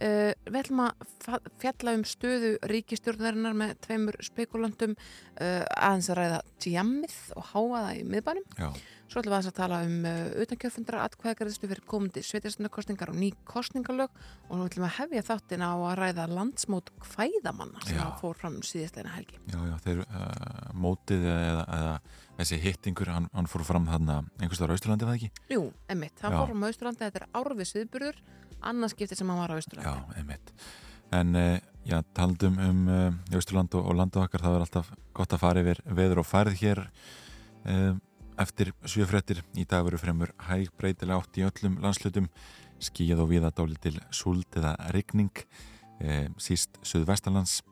Uh, 0.00 0.32
við 0.48 0.60
ætlum 0.62 0.84
að 0.86 1.06
fjalla 1.60 1.96
um 1.98 2.06
stöðu 2.08 2.54
ríkistjórnarinnar 2.72 3.56
með 3.60 3.76
tveimur 3.84 4.20
spekulantum 4.24 4.96
uh, 4.96 5.64
aðeins 5.76 6.08
að 6.12 6.20
ræða 6.22 6.42
tjammið 6.64 7.18
og 7.36 7.50
háa 7.52 7.66
það 7.76 7.90
í 8.00 8.06
miðbænum. 8.14 8.48
Já. 8.56 8.70
Svo 9.06 9.22
ætlum 9.22 9.36
við 9.36 9.48
að 9.48 9.54
tala 9.54 9.78
um 9.86 10.06
uh, 10.08 10.42
utankjöfundra 10.42 11.02
atkvæðagarðistu 11.06 11.68
fyrir 11.70 11.82
komandi 11.86 12.22
sveitarstundakostningar 12.26 13.12
og 13.12 13.18
ný 13.20 13.28
kostningalög 13.46 14.10
og 14.48 14.58
nú 14.58 14.66
ætlum 14.66 14.82
við 14.82 14.88
að 14.88 14.96
hefja 14.96 15.22
þáttin 15.28 15.62
á 15.62 15.70
að 15.74 15.94
ræða 16.00 16.24
landsmót 16.32 16.90
hvæðamanna 17.04 17.84
sem 17.86 18.00
Já. 18.00 18.08
fór 18.18 18.40
fram 18.40 18.56
síðastleina 18.66 19.12
helgi. 19.14 19.38
Já, 19.52 19.60
já, 19.70 19.76
þeir 19.84 20.02
uh, 20.06 20.72
mótið 20.74 21.28
eða, 21.30 21.62
eða 21.76 21.92
þessi 22.40 22.58
hittingur, 22.64 23.12
hann, 23.14 23.28
hann 23.36 23.50
fór 23.50 23.64
fram 23.68 23.86
þarna 23.86 24.18
einhverstaðar 24.40 24.74
á 24.74 24.76
Austurlandi, 24.76 25.06
var 25.06 25.14
það 25.14 25.20
ekki? 25.20 25.44
Jú, 25.54 25.62
emmitt, 25.94 26.18
hann 26.24 26.34
Já. 26.34 26.40
fór 26.40 26.50
fram 26.50 26.66
á 26.66 26.68
Austurlandi, 26.72 27.06
þetta 27.06 27.22
er 27.22 27.28
árfið 27.40 27.70
sviðburður, 27.70 28.18
annars 28.72 28.96
skiptið 28.96 29.22
sem 29.22 29.30
hann 29.30 29.40
var 29.44 29.54
á 29.54 29.58
Austurlandi. 29.60 29.94
Já, 29.94 30.18
einmitt. 30.18 30.52
En 31.14 31.38
uh, 31.38 31.54
já, 31.86 32.00
taldum 32.18 32.58
um 32.58 32.82
uh, 32.90 33.38
Austurland 33.38 33.78
og, 33.78 33.86
og 33.86 33.96
landu 34.00 34.18
okkar, 34.18 34.42
það 34.42 34.58
er 34.58 34.66
alltaf 34.66 34.90
gott 35.14 35.32
að 35.38 35.42
fara 35.44 35.62
yfir 35.62 35.80
veður 35.86 36.24
og 36.24 36.26
færð 36.26 36.58
hér 36.58 36.82
uh, 36.82 37.94
eftir 38.40 38.72
sjöfrettir. 38.86 39.42
Í 39.56 39.66
dag 39.68 39.84
veru 39.86 40.00
fremur 40.00 40.32
hæg 40.48 40.72
breytilega 40.78 41.20
átt 41.20 41.38
í 41.40 41.44
öllum 41.46 41.78
landslutum, 41.84 42.30
skíjað 42.82 43.22
og 43.24 43.30
viða 43.32 43.52
dáli 43.56 43.78
til 43.80 43.94
súld 44.14 44.58
eða 44.58 44.74
rigning, 44.96 45.44
uh, 46.02 46.26
síst 46.40 46.80
suðvestalands. 46.86 47.62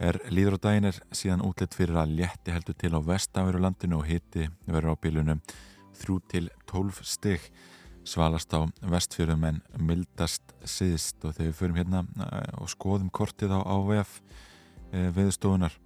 Er 0.00 0.16
líður 0.32 0.56
á 0.56 0.64
daginn 0.64 0.88
er 0.88 1.02
síðan 1.12 1.44
útlitt 1.44 1.76
fyrir 1.76 1.98
að 2.00 2.14
létti 2.22 2.54
heldur 2.54 2.78
til 2.80 2.94
á 2.96 3.00
vestaveru 3.04 3.60
landinu 3.60 3.98
og 4.00 4.08
hiti 4.08 4.48
verður 4.64 4.96
á 4.96 5.02
bílunum 5.02 5.42
3 6.00 6.16
til 6.32 6.48
12 6.70 7.04
stig 7.04 7.50
svalast 8.06 8.52
á 8.56 8.64
vestfjörðum 8.80 9.44
en 9.48 9.58
mildast 9.76 10.54
síðst 10.64 11.20
og 11.24 11.34
þegar 11.36 11.50
við 11.50 11.58
förum 11.58 11.80
hérna 11.80 12.04
eh, 12.26 12.54
og 12.60 12.70
skoðum 12.72 13.10
kortið 13.12 13.52
á 13.52 13.60
AVF 13.60 14.16
e, 14.92 15.10
viðstofunar 15.16 15.76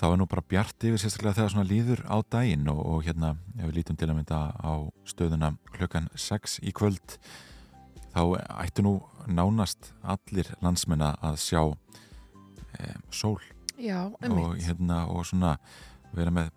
þá 0.00 0.06
er 0.08 0.18
nú 0.20 0.26
bara 0.30 0.44
bjart 0.48 0.86
yfir 0.88 1.00
sérstaklega 1.02 1.36
þegar 1.36 1.52
svona 1.54 1.68
líður 1.68 2.02
á 2.08 2.16
daginn 2.32 2.68
og, 2.72 2.80
og 2.80 3.02
hérna 3.04 3.34
ef 3.58 3.66
við 3.68 3.76
lítum 3.80 3.98
til 4.00 4.08
að 4.08 4.16
mynda 4.20 4.40
á 4.56 4.72
stöðuna 5.08 5.52
klukkan 5.76 6.08
6 6.16 6.60
í 6.64 6.72
kvöld 6.76 7.18
þá 8.14 8.22
ættu 8.64 8.84
nú 8.86 8.94
nánast 9.28 9.92
allir 10.02 10.48
landsmenna 10.64 11.12
að 11.20 11.36
sjá 11.44 11.60
e, 12.80 12.94
sól 13.12 13.38
Já, 13.80 14.08
og, 14.12 14.56
hérna, 14.60 15.06
og 15.08 15.24
svona 15.28 15.54
vera 16.16 16.32
með 16.34 16.50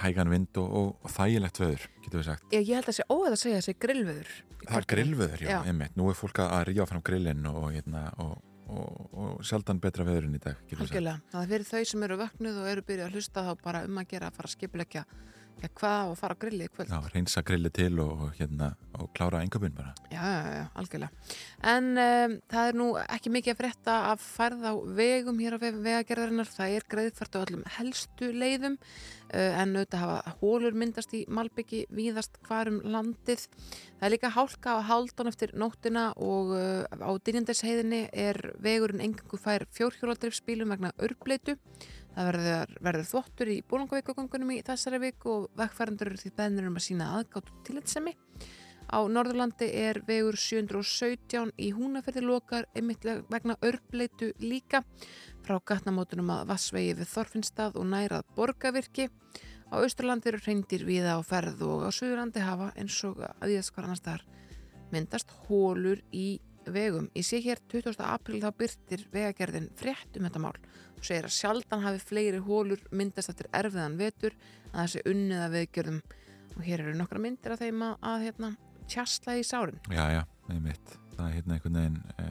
hægan 0.00 0.30
vind 0.32 0.58
og, 0.58 0.70
og, 0.70 0.88
og 1.04 1.12
þægilegt 1.14 1.60
veður, 1.60 1.84
getur 2.02 2.18
við 2.22 2.26
sagt. 2.30 2.46
Ég, 2.54 2.64
ég 2.66 2.78
held 2.78 2.88
að 2.90 2.96
sé 2.96 3.04
óæð 3.06 3.28
að 3.30 3.40
segja 3.42 3.58
þessi 3.60 3.74
grillveður. 3.84 4.30
í 4.30 4.40
Það 4.40 4.62
er 4.64 4.70
kortinu. 4.70 4.90
grillveður, 4.94 5.42
já, 5.44 5.50
Já. 5.52 5.58
einmitt. 5.70 5.94
Nú 5.98 6.08
er 6.10 6.18
fólk 6.18 6.40
að 6.42 6.64
ríja 6.70 6.86
fram 6.90 7.04
grillin 7.06 7.46
og, 7.50 7.66
hérna, 7.74 8.02
og, 8.24 8.32
og, 8.70 9.10
og 9.12 9.42
sjaldan 9.46 9.80
betra 9.82 10.06
veðurinn 10.06 10.38
í 10.38 10.42
dag. 10.42 10.60
Algjörlega, 10.76 11.18
það 11.32 11.42
er 11.42 11.50
fyrir 11.52 11.68
þau 11.70 11.90
sem 11.92 12.06
eru 12.06 12.20
vöknuð 12.20 12.62
og 12.62 12.70
eru 12.70 12.86
byrjuð 12.86 13.06
að 13.08 13.18
hlusta 13.18 13.44
þá 13.46 13.52
bara 13.64 13.82
um 13.88 14.00
að 14.00 14.08
gera 14.14 14.30
að 14.30 14.38
fara 14.38 14.50
að 14.50 14.56
skipulegja 14.56 15.04
ja, 15.60 15.68
hvað 15.76 16.12
að 16.12 16.16
fara 16.20 16.36
að 16.36 16.40
grilli 16.44 16.66
í 16.66 16.72
kvöld. 16.72 16.90
Já, 16.92 17.10
reynsa 17.14 17.42
grilli 17.46 17.70
til 17.74 17.92
og, 18.02 18.24
og, 18.26 18.32
hérna, 18.38 18.70
og 18.98 19.10
klára 19.16 19.42
engabun 19.44 19.76
bara. 19.76 19.92
Já, 20.12 20.22
já, 20.22 20.50
já, 20.56 20.64
algjörlega. 20.80 21.36
En 21.72 21.90
um, 21.92 22.36
það 22.50 22.70
er 22.70 22.78
nú 22.80 22.88
ekki 23.04 23.32
mikið 23.34 23.54
að 23.54 23.60
frétta 23.60 23.96
að 24.10 24.24
færð 24.24 24.66
á 24.66 24.72
vegum 25.00 25.40
hér 25.42 25.56
á 25.56 25.58
vegagerðarinnar. 25.60 26.50
Það 26.56 26.76
er 26.78 26.88
greiðfært 26.94 27.38
á 27.38 27.42
öllum 27.42 27.64
helstu 27.76 28.32
leiðum 28.32 28.78
uh, 28.80 29.60
en 29.60 29.76
auðvitað 29.76 30.04
hafa 30.04 30.34
hólur 30.40 30.80
myndast 30.82 31.14
í 31.16 31.22
Malbyggi 31.28 31.84
víðast 31.94 32.40
hvarum 32.48 32.80
landið. 32.84 33.46
Það 34.00 34.08
er 34.08 34.14
líka 34.16 34.34
hálka 34.34 34.76
á 34.76 34.88
haldun 34.88 35.30
eftir 35.30 35.54
nóttina 35.58 36.10
og 36.16 36.54
uh, 36.56 36.84
á 36.88 37.10
dynjandesheiðinni 37.20 38.06
er 38.12 38.40
vegurinn 38.64 39.04
engangu 39.04 39.40
fær 39.40 39.68
fjórhjóladrifsbílum 39.76 40.72
vegna 40.72 40.94
örbleitu. 40.98 41.58
Það 42.14 42.26
verður, 42.30 42.72
verður 42.82 43.06
þvottur 43.10 43.52
í 43.52 43.60
búlangavíkugöngunum 43.70 44.50
í 44.56 44.62
þessari 44.66 44.98
viku 45.04 45.30
og 45.34 45.44
vegfærandur 45.58 46.10
eru 46.10 46.18
því 46.20 46.32
beðnir 46.40 46.66
um 46.70 46.80
að 46.80 46.86
sína 46.88 47.12
aðgátt 47.20 47.52
til 47.66 47.78
þessemi. 47.78 48.16
Á 48.90 48.98
Norðurlandi 49.06 49.68
er 49.78 50.00
vegur 50.02 50.34
717 50.34 51.52
í 51.62 51.68
húnaferði 51.76 52.24
lokar 52.26 52.66
einmitt 52.74 53.06
vegna 53.30 53.54
örbleitu 53.62 54.32
líka 54.42 54.82
frá 55.46 55.60
gatnamótunum 55.62 56.32
að 56.34 56.48
Vassvegi 56.50 56.96
við 56.98 57.12
Þorfinnstað 57.12 57.78
og 57.78 57.86
nærað 57.92 58.26
Borgavirki. 58.34 59.06
Á 59.70 59.78
Austurlandi 59.78 60.32
eru 60.32 60.42
reyndir 60.42 60.82
viða 60.88 61.14
á 61.14 61.22
ferð 61.22 61.62
og 61.68 61.86
á 61.86 61.90
Suðurlandi 61.94 62.42
hafa 62.42 62.72
eins 62.74 62.98
og 63.06 63.22
að 63.22 63.46
því 63.46 63.58
að 63.60 63.66
skvar 63.68 63.86
annars 63.86 64.02
þar 64.02 64.26
myndast 64.90 65.34
hólur 65.46 66.02
í 66.10 66.40
vegum. 66.66 67.06
Ég 67.14 67.24
sé 67.26 67.38
hér 67.44 67.62
20. 67.70 67.94
april 68.02 68.42
þá 68.42 68.50
byrtir 68.58 69.06
vegagerðin 69.14 69.70
frétt 69.78 70.18
um 70.18 70.26
þetta 70.26 70.42
mál 70.42 70.56
segir 71.06 71.26
að 71.28 71.34
sjaldan 71.36 71.84
hafi 71.84 72.02
fleiri 72.04 72.40
hólur 72.44 72.82
myndast 72.92 73.32
eftir 73.32 73.48
erfiðan 73.56 73.96
vetur 74.00 74.34
að 74.72 74.80
þessi 74.84 75.02
unnið 75.10 75.44
að 75.44 75.54
veðgjörðum 75.56 76.00
og 76.56 76.66
hér 76.66 76.82
eru 76.84 76.96
nokkra 76.98 77.22
myndir 77.22 77.54
af 77.54 77.62
þeim 77.62 77.84
að, 77.86 77.94
að 78.10 78.24
hérna, 78.26 78.50
tjastla 78.90 79.36
í 79.38 79.44
sárin. 79.46 79.80
Já, 79.92 80.04
já, 80.18 80.22
einmitt. 80.50 80.96
Það 81.16 81.24
er 81.28 81.34
hérna 81.38 81.56
einhvern 81.56 81.78
veginn, 81.80 81.98
e, 82.18 82.26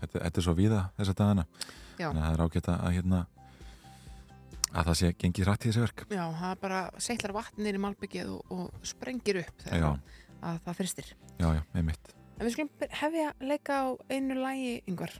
þetta, 0.00 0.18
þetta 0.24 0.40
er 0.42 0.46
svo 0.46 0.54
víða 0.58 0.80
þessa 0.98 1.16
dagana. 1.20 1.44
Já. 1.98 2.08
Þannig 2.08 2.22
að 2.22 2.26
það 2.26 2.34
er 2.38 2.44
ágætt 2.48 2.70
að 2.74 2.94
hérna, 2.96 3.20
að 4.74 4.88
það 4.88 4.98
sé 5.00 5.12
gengið 5.22 5.48
rætt 5.50 5.64
í 5.64 5.70
þessi 5.70 5.84
verk. 5.84 6.04
Já, 6.10 6.24
það 6.40 6.50
er 6.50 6.60
bara 6.64 6.80
seitlar 7.06 7.36
vatnir 7.36 7.78
í 7.78 7.82
malbyggið 7.84 8.32
og, 8.34 8.54
og 8.56 8.88
sprengir 8.90 9.40
upp 9.44 9.64
þegar 9.66 9.84
Já, 9.84 10.18
að 10.50 10.60
það 10.66 10.78
fyrstir. 10.80 11.12
já, 11.38 11.48
já, 11.58 11.62
einmitt. 11.78 12.14
En 12.34 12.48
við 12.48 12.56
skulum 12.56 12.88
hefja 13.04 13.28
að 13.30 13.46
leika 13.52 13.76
á 13.78 13.86
einu 14.10 14.40
lægi 14.40 14.72
yngvar. 14.90 15.12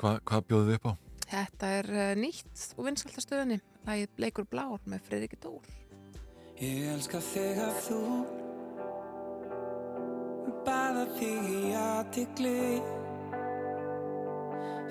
Hva, 0.00 0.14
hvað 0.24 0.46
bjóðu 0.48 0.68
við 0.70 0.78
upp 0.78 0.86
á? 0.88 0.92
Þetta 1.30 1.70
er 1.76 1.88
uh, 1.92 2.12
nýtt 2.16 2.62
og 2.78 2.86
vinsaldastöðinni. 2.88 3.60
Lægið 3.84 4.16
Bleikur 4.16 4.46
Blár 4.48 4.80
með 4.88 5.04
Fredriki 5.06 5.36
Dór. 5.42 5.66
Ég 6.60 6.90
elska 6.92 7.20
þegar 7.24 7.76
þú 7.86 8.00
Baða 10.66 11.06
þig 11.16 11.46
í 11.48 11.70
aðtikli 11.72 12.56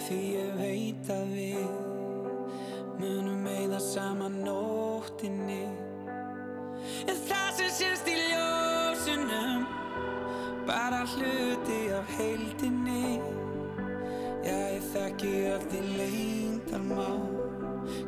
Því 0.02 0.18
ég 0.34 0.56
veit 0.58 1.12
að 1.14 1.36
við 1.36 1.68
Munum 2.98 3.44
meða 3.46 3.78
saman 3.86 4.40
nóttinni 4.48 5.62
En 7.06 7.22
það 7.30 7.52
sem 7.60 7.76
sést 7.78 8.10
í 8.10 8.18
ljósunum 8.18 9.68
Bara 10.66 11.04
hluti 11.14 11.84
af 12.00 12.18
heildinni 12.18 13.39
þekki 14.90 15.34
allt 15.54 15.74
í 15.78 15.82
leyndarmál 15.98 17.20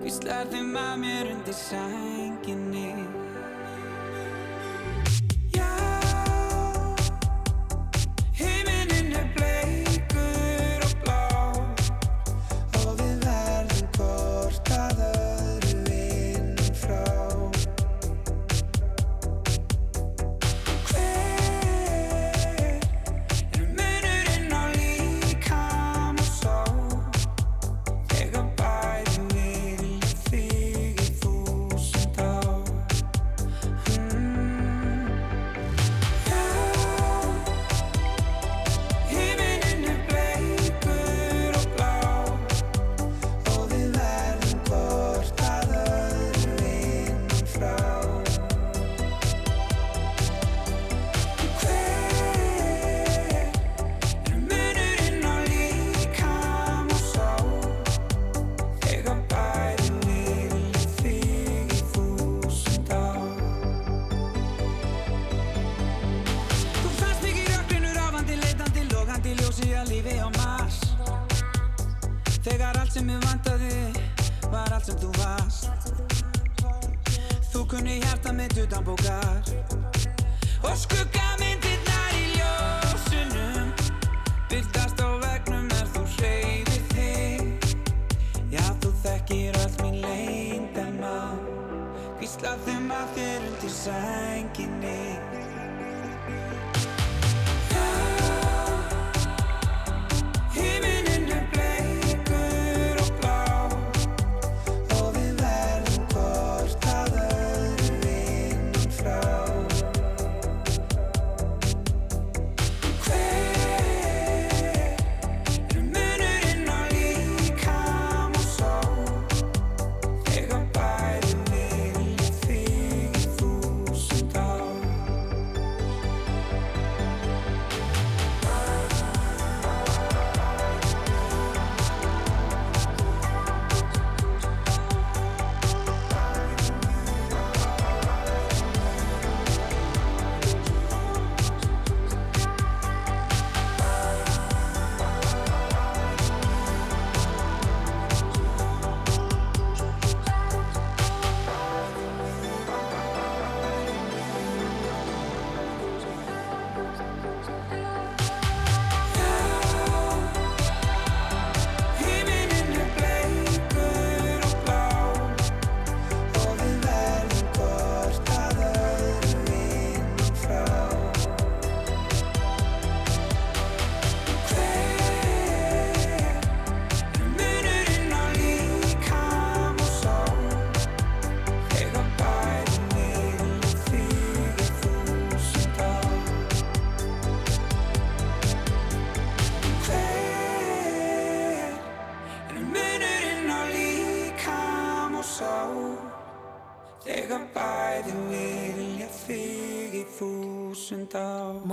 Hvíslar 0.02 0.50
þeim 0.52 0.76
að 0.78 0.94
mér 1.04 1.30
undir 1.36 1.58
sænginni 1.58 2.90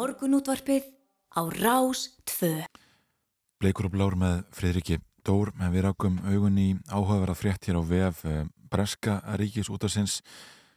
Morgunútvarpið 0.09 0.87
á 1.37 1.45
Rás 1.53 2.07
2. 2.25 2.65
Bleikur 3.61 3.91
og 3.91 3.93
blár 3.93 4.15
með 4.17 4.39
Friðriki 4.57 4.97
Dór 5.21 5.51
en 5.61 5.69
við 5.75 5.83
rákum 5.85 6.15
augun 6.25 6.57
í 6.57 6.69
áhugaverða 6.89 7.35
frétt 7.37 7.69
hér 7.69 7.77
á 7.77 7.85
VF 7.85 8.23
eh, 8.25 8.47
Breska 8.73 9.19
Ríkis 9.37 9.69
útarsins 9.69 10.23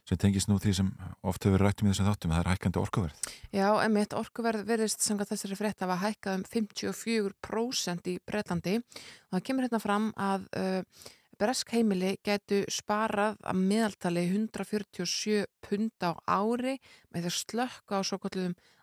sem 0.04 0.20
tengist 0.20 0.50
nú 0.52 0.58
því 0.60 0.74
sem 0.76 0.90
oft 1.24 1.46
hefur 1.48 1.64
rætt 1.64 1.80
um 1.80 1.88
í 1.88 1.94
þessum 1.94 2.10
þáttum, 2.10 2.34
það 2.34 2.42
er 2.42 2.50
hækkandi 2.50 2.80
orkuverð. 2.82 3.30
Já, 3.56 3.68
emitt 3.86 4.18
orkuverð 4.18 4.66
verðist 4.68 5.06
samkvæmt 5.06 5.32
þessari 5.32 5.58
frétt 5.62 5.86
að 5.86 5.94
hækkað 6.02 6.36
um 6.36 6.44
54% 6.52 8.12
í 8.12 8.18
Breitlandi 8.28 8.76
og 8.82 9.38
það 9.38 9.46
kemur 9.48 9.68
hérna 9.68 9.80
fram 9.80 10.10
að 10.20 10.44
uh, 10.60 11.08
bresk 11.40 11.72
heimili 11.72 12.18
getu 12.20 12.60
sparað 12.68 13.40
að 13.48 13.64
meðaltali 13.64 14.28
147 14.28 15.48
pund 15.64 16.04
á 16.04 16.20
ári 16.28 16.76
með 17.08 17.24
því 17.24 17.32
að 17.32 17.40
slökka 17.40 17.96
á 17.96 18.00
svo 18.04 18.20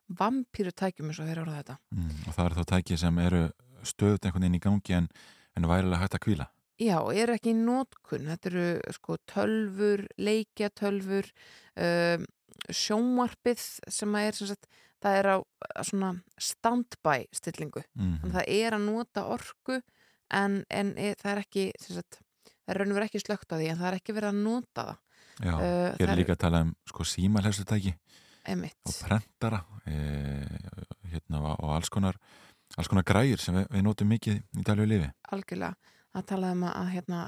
kallum 0.09 0.17
vampýrutækjum 0.17 1.09
eins 1.09 1.19
og 1.19 1.27
þeir 1.27 1.41
ára 1.43 1.57
þetta. 1.59 1.77
Mm, 1.93 2.23
og 2.27 2.33
það 2.35 2.45
eru 2.45 2.55
þá 2.55 2.65
tæki 2.73 2.97
sem 2.97 3.19
eru 3.19 3.41
stöðut 3.83 4.25
einhvern 4.25 4.43
veginn 4.43 4.57
í 4.57 4.63
gangi 4.63 4.93
en, 4.95 5.09
en 5.55 5.67
værilega 5.69 6.01
hægt 6.01 6.15
að 6.15 6.23
kvíla. 6.25 6.49
Já, 6.79 6.97
er 7.11 7.29
ekki 7.33 7.51
í 7.51 7.57
nótkunn, 7.57 8.27
þetta 8.29 8.49
eru 8.49 8.93
sko 8.95 9.17
tölfur, 9.27 10.05
leikjatölfur, 10.17 11.27
um, 11.75 12.25
sjónvarpið 12.69 13.65
sem 13.91 14.15
að 14.15 14.27
er 14.29 14.37
sem 14.37 14.47
sagt, 14.47 14.69
það 14.99 15.17
er 15.19 15.27
á 15.27 15.37
á 15.75 15.81
svona 15.83 16.13
standby 16.39 17.27
stillingu. 17.35 17.83
Mm. 17.95 18.17
Að 18.23 18.37
það 18.37 18.49
er 18.55 18.77
að 18.77 18.87
nota 18.87 19.25
orku 19.27 19.81
en, 20.31 20.63
en 20.69 20.95
e, 20.95 21.13
það 21.19 21.31
er 21.33 21.43
ekki, 21.43 21.67
sagt, 21.83 22.21
það 22.63 22.73
er 22.73 22.81
raun 22.81 22.93
og 22.93 22.99
verið 22.99 23.11
ekki 23.11 23.23
slögt 23.25 23.51
á 23.51 23.59
því 23.59 23.69
en 23.71 23.79
það 23.79 23.91
er 23.91 23.99
ekki 23.99 24.15
verið 24.15 24.31
að 24.31 24.41
nota 24.47 24.87
það, 24.89 24.97
Já, 25.39 25.53
hér 25.55 25.93
það 25.99 26.11
er 26.13 26.19
líka 26.19 26.35
að 26.35 26.41
tala 26.43 26.63
um 26.65 26.71
sko 26.87 27.05
símalhelsutæki 27.07 27.93
emitt. 28.55 28.79
og 28.85 28.97
prentara 29.05 29.61
e, 29.85 29.99
hérna, 31.11 31.55
og 31.55 31.75
alls 31.77 31.91
konar, 31.93 32.17
alls 32.77 32.89
konar 32.91 33.07
græjur 33.07 33.41
sem 33.43 33.59
við, 33.59 33.69
við 33.75 33.85
notum 33.85 34.11
mikið 34.13 34.39
í 34.39 34.65
daglegu 34.65 34.91
lifi. 34.93 35.11
algjörlega 35.33 35.75
að 36.17 36.25
tala 36.31 36.53
um 36.55 36.63
að, 36.65 36.87
hérna, 36.95 37.19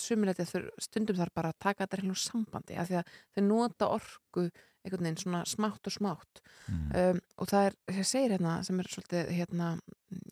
sumuleitið 0.00 0.48
þur, 0.48 0.70
stundum 0.80 1.18
þarf 1.18 1.34
bara 1.36 1.52
að 1.52 1.58
taka 1.66 1.84
þetta 1.84 1.98
hérna 2.00 2.14
úr 2.14 2.22
sambandi 2.22 2.78
af 2.80 2.88
því 2.88 2.96
að 3.02 3.10
þau 3.36 3.42
nota 3.44 3.88
orku 3.92 4.46
einhvern 4.86 5.04
veginn 5.04 5.20
svona 5.20 5.42
smátt 5.48 5.90
og 5.90 5.96
smátt 5.96 6.42
Mm. 6.66 6.88
um, 6.98 7.18
og 7.38 7.46
það 7.46 7.64
er, 7.68 7.74
ég 7.94 8.06
segir 8.08 8.32
hérna 8.34 8.56
sem 8.66 8.80
er 8.82 8.88
svolítið 8.90 9.28
hérna, 9.36 9.68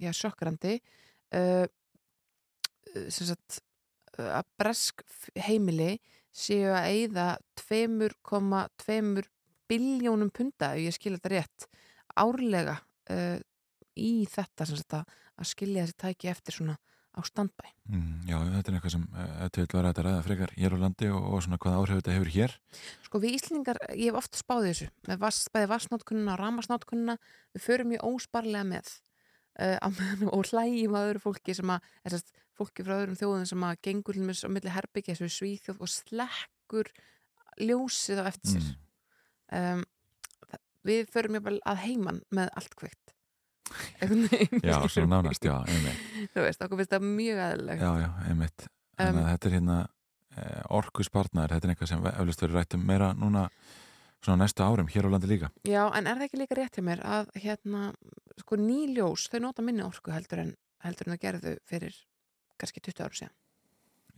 já, 0.02 0.08
sjokkrandi 0.18 0.72
uh, 1.38 1.66
sem 3.06 3.28
sagt 3.28 3.60
uh, 4.18 4.40
að 4.40 4.48
bresk 4.58 5.04
heimili 5.46 5.92
séu 6.34 6.72
að 6.74 6.88
eyða 6.90 7.28
2,2 7.60 9.22
biljónum 9.70 10.33
punda, 10.35 10.74
ef 10.74 10.85
ég 10.85 10.96
skil 10.96 11.16
þetta 11.16 11.35
rétt 11.35 11.68
árlega 12.14 12.79
uh, 13.11 13.38
í 13.98 14.24
þetta 14.31 14.66
sem 14.68 14.81
sagt 14.81 14.98
að, 14.98 15.14
að 15.38 15.50
skilja 15.50 15.87
þessi 15.87 16.00
tæki 16.05 16.31
eftir 16.33 16.59
svona 16.59 16.77
á 17.14 17.20
standbæ. 17.22 17.68
Mm, 17.87 18.27
já, 18.27 18.37
þetta 18.57 18.70
er 18.70 18.77
eitthvað 18.77 18.94
sem 18.94 19.05
þetta 19.14 19.61
vil 19.62 19.68
vera 19.77 19.90
að 19.92 20.00
ræða 20.03 20.22
frekar 20.27 20.53
hér 20.59 20.74
á 20.74 20.79
landi 20.83 21.11
og, 21.14 21.27
og 21.31 21.42
svona 21.44 21.59
hvaða 21.62 21.81
áhrif 21.81 22.00
þetta 22.00 22.14
hefur 22.16 22.31
hér. 22.35 22.55
Sko 23.07 23.20
við 23.22 23.37
Íslingar, 23.38 23.81
ég 23.94 24.11
hef 24.11 24.18
oft 24.18 24.38
spáðið 24.40 24.70
þessu 24.72 24.88
með 25.11 25.20
vass, 25.22 25.42
bæði 25.55 25.70
vassnótkunna 25.70 26.35
og 26.35 26.40
ramasnótkunna 26.40 27.16
við 27.55 27.66
förum 27.68 27.92
mjög 27.92 28.07
ósparlega 28.11 28.66
með 28.72 28.90
uh, 29.62 29.79
og 30.35 30.50
hlægjum 30.50 30.98
að 30.98 31.11
öðru 31.11 31.24
fólki 31.29 31.55
sem 31.55 31.74
að, 31.74 31.90
þess 32.03 32.18
að 32.18 32.42
fólki 32.59 32.87
frá 32.87 32.96
öðrum 32.98 33.18
þjóðum 33.18 33.48
sem 33.50 33.66
að 33.66 33.81
gengur 33.87 34.18
á 34.18 34.48
milli 34.50 34.74
herbyggja 34.74 35.18
þessu 35.18 35.38
svíþjóð 35.38 35.85
og 35.87 35.92
slekkur 35.94 36.90
ljósið 37.62 38.22
á 38.22 38.24
eftir 38.27 38.57
sér. 38.57 38.66
Mm. 38.66 38.84
Um, 39.52 39.83
við 40.85 41.09
förum 41.12 41.37
mjög 41.37 41.59
að 41.64 41.83
heiman 41.85 42.22
með 42.35 42.52
allt 42.61 42.76
kveikt. 42.78 43.00
Já, 44.64 44.76
svona 44.92 45.16
nánast, 45.16 45.44
já, 45.44 45.57
einmitt. 45.64 46.02
Þú 46.35 46.44
veist, 46.44 46.64
okkur 46.64 46.80
finnst 46.80 46.92
það 46.94 47.07
mjög 47.09 47.40
aðlilegt. 47.46 47.85
Já, 47.85 47.92
já, 48.02 48.11
einmitt. 48.28 48.66
Um, 48.94 49.20
þetta 49.24 49.48
er 49.48 49.57
hérna 49.57 49.78
eh, 50.37 50.61
orkuspartnar, 50.76 51.54
þetta 51.54 51.66
er 51.66 51.72
eitthvað 51.74 51.90
sem 51.90 52.04
eflust 52.12 52.44
verið 52.44 52.59
rættum 52.61 52.85
meira 52.87 53.11
núna 53.18 53.48
svona 54.24 54.44
næstu 54.44 54.64
árum 54.64 54.88
hér 54.88 55.09
á 55.09 55.12
landi 55.12 55.30
líka. 55.30 55.50
Já, 55.68 55.83
en 55.90 56.07
er 56.07 56.18
það 56.18 56.26
ekki 56.28 56.40
líka 56.40 56.59
rétt 56.59 56.78
hjá 56.78 56.85
mér 56.87 57.02
að 57.04 57.33
hérna, 57.42 57.87
sko 58.40 58.59
nýljós, 58.61 59.26
þau 59.33 59.40
nota 59.48 59.64
minni 59.64 59.85
orku 59.85 60.14
heldur 60.14 60.44
en, 60.44 60.52
heldur 60.85 61.09
en 61.09 61.16
það 61.16 61.24
gerðu 61.26 61.57
fyrir 61.68 61.98
kannski 62.61 62.85
20 62.85 63.04
ára 63.04 63.18
síðan. 63.20 63.35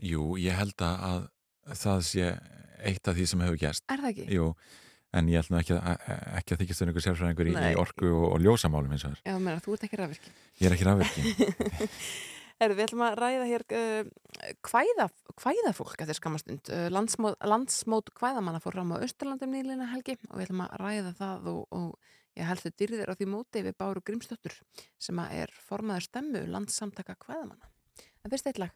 Jú, 0.06 0.26
ég 0.40 0.58
held 0.58 0.82
að 0.84 1.28
það 1.72 2.02
sé 2.06 2.32
eitt 2.86 3.08
af 3.08 3.16
því 3.16 3.28
sem 3.30 3.46
hefur 3.46 3.62
gerst. 3.62 3.86
Er 3.90 4.02
það 4.02 4.12
ekki? 4.12 4.26
Jú, 4.36 4.50
en 5.16 5.28
ég 5.32 5.50
nú 5.50 5.58
ekki 5.60 5.76
að, 5.76 6.06
ekki 6.40 6.54
að 6.54 6.62
þykist 6.62 6.84
um 6.84 6.90
einhver 6.90 7.04
sérfræðingur 7.06 7.50
í, 7.50 7.54
í 7.56 7.76
orku 7.80 8.08
og, 8.12 8.26
og 8.36 8.40
ljósamálum 8.44 8.94
eins 8.94 9.04
og 9.08 9.14
þess. 9.14 9.26
Já, 9.26 9.36
meina, 9.40 9.60
þú 9.64 9.76
ert 9.76 9.86
ekki 9.88 10.00
rafvirki. 10.00 10.32
Ég 10.60 10.68
er 10.68 10.76
ekki 10.76 10.88
rafverki. 10.88 11.22
Herru, 12.56 12.72
við 12.78 12.86
ætlum 12.86 13.02
að 13.04 13.16
ræða 13.20 13.46
hér 13.50 13.64
uh, 13.76 14.06
kvæða, 14.64 15.06
kvæðafólk 15.36 16.00
eftir 16.00 16.16
skamastund. 16.16 16.70
Uh, 16.72 16.86
landsmót, 16.92 17.36
landsmót 17.44 18.08
kvæðamanna 18.16 18.62
fór 18.64 18.78
fram 18.78 18.94
á 18.96 19.04
Östurlandum 19.04 19.52
nýlina 19.52 19.90
helgi 19.92 20.16
og 20.30 20.38
við 20.38 20.46
ætlum 20.46 20.64
að 20.64 20.76
ræða 20.80 21.12
það 21.20 21.50
og, 21.52 21.62
og 21.76 22.16
ég 22.40 22.48
held 22.48 22.64
þau 22.64 22.72
dyrðir 22.80 23.12
á 23.12 23.14
því 23.18 23.26
móti 23.34 23.64
við 23.66 23.76
Báru 23.76 24.00
Grímsdóttur 24.00 24.56
sem 24.96 25.20
að 25.20 25.28
er 25.42 25.52
formaður 25.68 26.08
stemmu 26.08 26.46
landssamtaka 26.48 27.18
kvæðamanna. 27.26 27.66
En 28.24 28.32
fyrst 28.32 28.48
eitt 28.48 28.62
lag. 28.64 28.72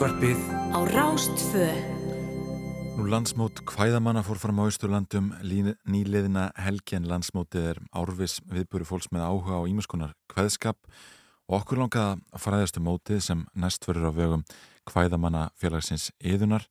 Útvarpið 0.00 0.38
á 0.72 0.80
Rástfö 0.96 1.64
Nú 2.96 3.04
landsmót 3.12 3.60
hvæðamanna 3.68 4.22
fór 4.24 4.38
fram 4.40 4.56
á 4.56 4.64
Austurlandum 4.64 5.26
lín- 5.44 5.76
nýliðina 5.84 6.46
helgi 6.56 6.96
en 6.96 7.04
landsmótið 7.04 7.66
er 7.74 7.80
árvis 7.92 8.38
viðbúri 8.48 8.88
fólks 8.88 9.10
með 9.12 9.26
áhuga 9.28 9.60
á 9.60 9.68
ímiskunar 9.68 10.14
hvæðskap 10.32 10.78
og 11.52 11.58
okkur 11.58 11.82
langaða 11.82 12.14
að 12.32 12.40
fræðastu 12.46 12.80
mótið 12.80 13.20
sem 13.26 13.42
næst 13.52 13.84
verður 13.84 14.08
á 14.08 14.12
vegum 14.16 14.44
hvæðamanna 14.88 15.42
félagsins 15.60 16.08
Íðunar 16.16 16.64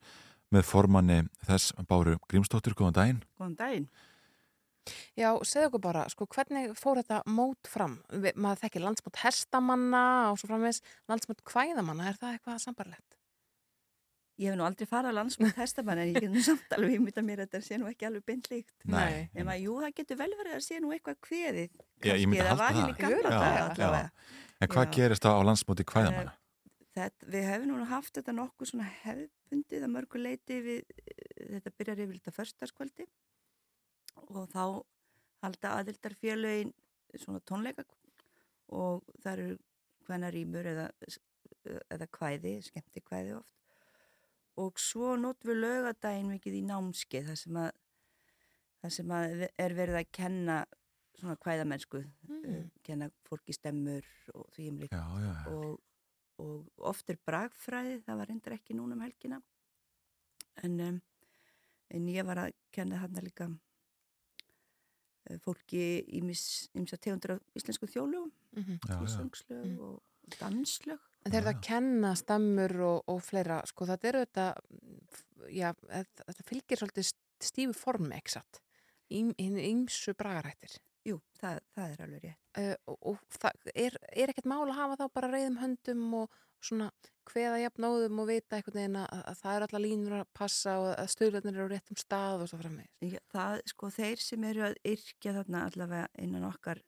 með 0.49 0.65
formanni 0.65 1.19
þess 1.45 1.77
Báru 1.85 2.17
Grímsdóttir, 2.25 2.73
góðan 2.73 2.97
daginn. 2.97 3.21
Góðan 3.37 3.55
daginn. 3.61 3.87
Já, 5.13 5.37
segðu 5.45 5.67
okkur 5.69 5.85
bara, 5.85 6.07
sko, 6.09 6.25
hvernig 6.25 6.73
fór 6.73 7.03
þetta 7.03 7.21
mót 7.29 7.69
fram? 7.69 7.99
Maður 8.09 8.65
þekkir 8.65 8.87
landsmót 8.87 9.21
hestamanna 9.21 10.03
og 10.31 10.41
svo 10.41 10.49
framvegs 10.49 10.81
landsmót 11.05 11.45
kvæðamanna, 11.45 12.09
er 12.09 12.17
það 12.17 12.39
eitthvað 12.39 12.61
sambarlegt? 12.65 13.18
Ég 14.39 14.47
hef 14.47 14.55
nú 14.55 14.63
aldrei 14.63 14.87
farið 14.87 15.11
á 15.11 15.17
landsmót 15.17 15.57
hestamann 15.59 15.99
en 15.99 16.13
ég 16.13 16.23
get 16.23 16.31
nú 16.31 16.41
samt 16.45 16.71
alveg 16.77 16.93
ímynda 16.95 17.23
mér 17.27 17.41
að 17.43 17.49
þetta 17.49 17.59
sé 17.65 17.79
nú 17.79 17.89
ekki 17.89 18.05
alveg 18.07 18.23
beint 18.29 18.45
líkt. 18.47 18.71
Nei. 18.87 19.27
En 19.35 19.49
að 19.51 19.65
jú, 19.65 19.73
það 19.83 19.95
getur 19.97 20.19
vel 20.21 20.29
verið 20.39 20.55
að 20.55 20.63
sé 20.63 20.79
nú 20.79 20.93
eitthvað 20.95 21.17
kveðið. 21.27 21.73
Já, 22.05 22.13
ég 22.13 22.23
myndi 22.29 22.45
eða 22.45 22.53
halda 22.53 22.85
það. 22.85 22.93
gamla 23.01 23.33
Já, 23.75 23.89
já. 23.97 24.05
En 24.59 24.71
hvað 24.71 24.85
Já. 24.85 24.91
gerist 24.95 25.27
á, 25.27 25.31
á 25.35 25.41
landsmóti 25.43 25.85
hvæðamanna? 25.87 26.33
Þetta, 26.95 27.27
við 27.35 27.45
hefum 27.49 27.69
nú 27.73 27.89
haft 27.91 28.15
þetta 28.15 28.35
nokkuð 28.35 28.71
svona 28.71 28.87
hefðbundið 29.03 29.85
að 29.85 29.93
mörgu 29.93 30.23
leiti 30.23 30.61
við, 30.63 30.95
þetta 31.35 31.75
byrjar 31.75 32.01
yfir 32.05 32.17
þetta 32.19 32.35
förstaskvöldi 32.35 33.07
og 34.25 34.49
þá 34.51 34.63
halda 35.43 35.75
aðildarfélögin 35.77 36.73
svona 37.15 37.43
tónleika 37.47 37.85
og 38.75 39.03
það 39.19 39.31
eru 39.35 39.59
hvenar 40.07 40.35
rýmur 40.35 40.67
eða, 40.73 40.89
eða 41.87 42.07
kvæði, 42.15 42.59
skemmti 42.67 43.03
kvæði 43.05 43.37
oft 43.39 43.58
og 44.59 44.79
svo 44.81 45.13
notum 45.19 45.51
við 45.51 45.61
lögadaginn 45.63 46.31
mikið 46.33 46.57
í 46.59 46.63
námskeið 46.67 47.29
þar 47.31 47.39
sem 47.43 47.59
að, 47.61 47.69
þar 48.81 48.93
sem 48.97 49.13
að 49.15 49.43
er 49.65 49.75
verið 49.77 49.99
að 50.01 50.09
kenna 50.19 50.57
svona 51.19 51.35
kvæðamennsku, 51.43 52.01
Mm. 52.29 52.41
mm. 52.47 52.65
kenna 52.83 53.09
fólki 53.27 53.53
stemmur 53.55 54.05
og 54.35 54.45
því 54.55 54.67
um 54.71 54.77
já. 54.87 54.99
og, 55.51 55.79
og 56.39 56.67
oft 56.91 57.09
er 57.11 57.17
bragfræði, 57.27 57.97
það 58.05 58.17
var 58.21 58.29
reyndar 58.29 58.55
ekki 58.55 58.75
núna 58.77 58.95
um 58.95 59.01
helgina 59.03 59.41
en, 60.63 60.79
um, 60.79 61.01
en 61.91 62.07
ég 62.07 62.25
var 62.27 62.37
að 62.45 62.53
kenna 62.71 63.01
þarna 63.01 63.23
líka 63.25 63.49
eh, 65.29 65.37
fólki 65.43 65.81
í 66.07 66.21
ímsa 66.23 66.97
tegundur 66.97 67.35
af 67.37 67.41
íslensku 67.59 67.87
þjólugum 67.91 68.31
Mhm. 68.55 68.79
Já, 68.87 68.95
já. 68.99 69.07
söngslög 69.17 69.65
Mm. 69.65 69.79
og 69.79 70.01
danslög 70.39 70.99
En 71.25 71.33
þeir 71.33 71.41
eru 71.41 71.51
að 71.51 71.63
kenna 71.67 72.13
stammur 72.15 72.75
og, 72.87 72.99
og 73.11 73.23
fleira, 73.23 73.59
sko 73.67 73.87
þetta 73.89 74.07
eru 74.11 74.21
þetta, 74.23 74.45
já, 75.51 75.69
þetta 76.15 76.45
fylgir 76.47 76.79
svolítið 76.79 77.09
stífu 77.43 77.75
formi, 77.75 78.21
hinn 79.09 79.33
ymsu 79.59 80.13
bragarættir. 80.17 80.77
Jú, 81.07 81.17
það, 81.39 81.59
það 81.75 81.93
er 81.93 82.05
alveg 82.05 82.27
rétt 82.27 82.37
Uh, 82.59 82.73
og 82.89 83.11
og 83.11 83.19
það 83.31 83.67
er, 83.77 83.95
er 84.09 84.31
ekkert 84.31 84.47
mál 84.49 84.65
að 84.65 84.79
hafa 84.79 84.95
þá 84.99 85.03
bara 85.15 85.27
reyðum 85.31 85.59
höndum 85.61 86.15
og 86.17 86.39
svona 86.65 86.87
hveða 87.29 87.59
jafnóðum 87.61 88.19
og 88.23 88.27
vita 88.27 88.57
einhvern 88.57 88.75
veginn 88.79 88.97
að, 88.99 89.21
að 89.29 89.37
það 89.39 89.53
er 89.53 89.65
alla 89.67 89.81
línur 89.83 90.15
að 90.17 90.31
passa 90.35 90.73
og 90.81 90.87
að 90.95 91.11
stöðlarnir 91.13 91.59
eru 91.59 91.67
á 91.69 91.73
réttum 91.75 91.99
stað 92.01 92.43
og 92.43 92.49
svo 92.49 92.59
framvegis. 92.59 93.21
Það, 93.31 93.61
sko, 93.69 93.91
þeir 93.95 94.23
sem 94.25 94.47
eru 94.49 94.65
að 94.65 94.79
yrkja 94.91 95.35
þarna 95.37 95.61
allavega 95.69 96.09
innan 96.25 96.47
okkar 96.49 96.81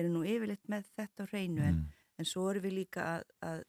eru 0.00 0.12
nú 0.14 0.24
yfirleitt 0.26 0.72
með 0.72 0.88
þetta 0.96 1.28
hreinu 1.30 1.60
Mm. 1.60 1.68
en 1.68 1.84
svo 2.24 2.48
erum 2.48 2.64
við 2.64 2.72
líka 2.78 3.04
að, 3.18 3.24
að 3.44 3.64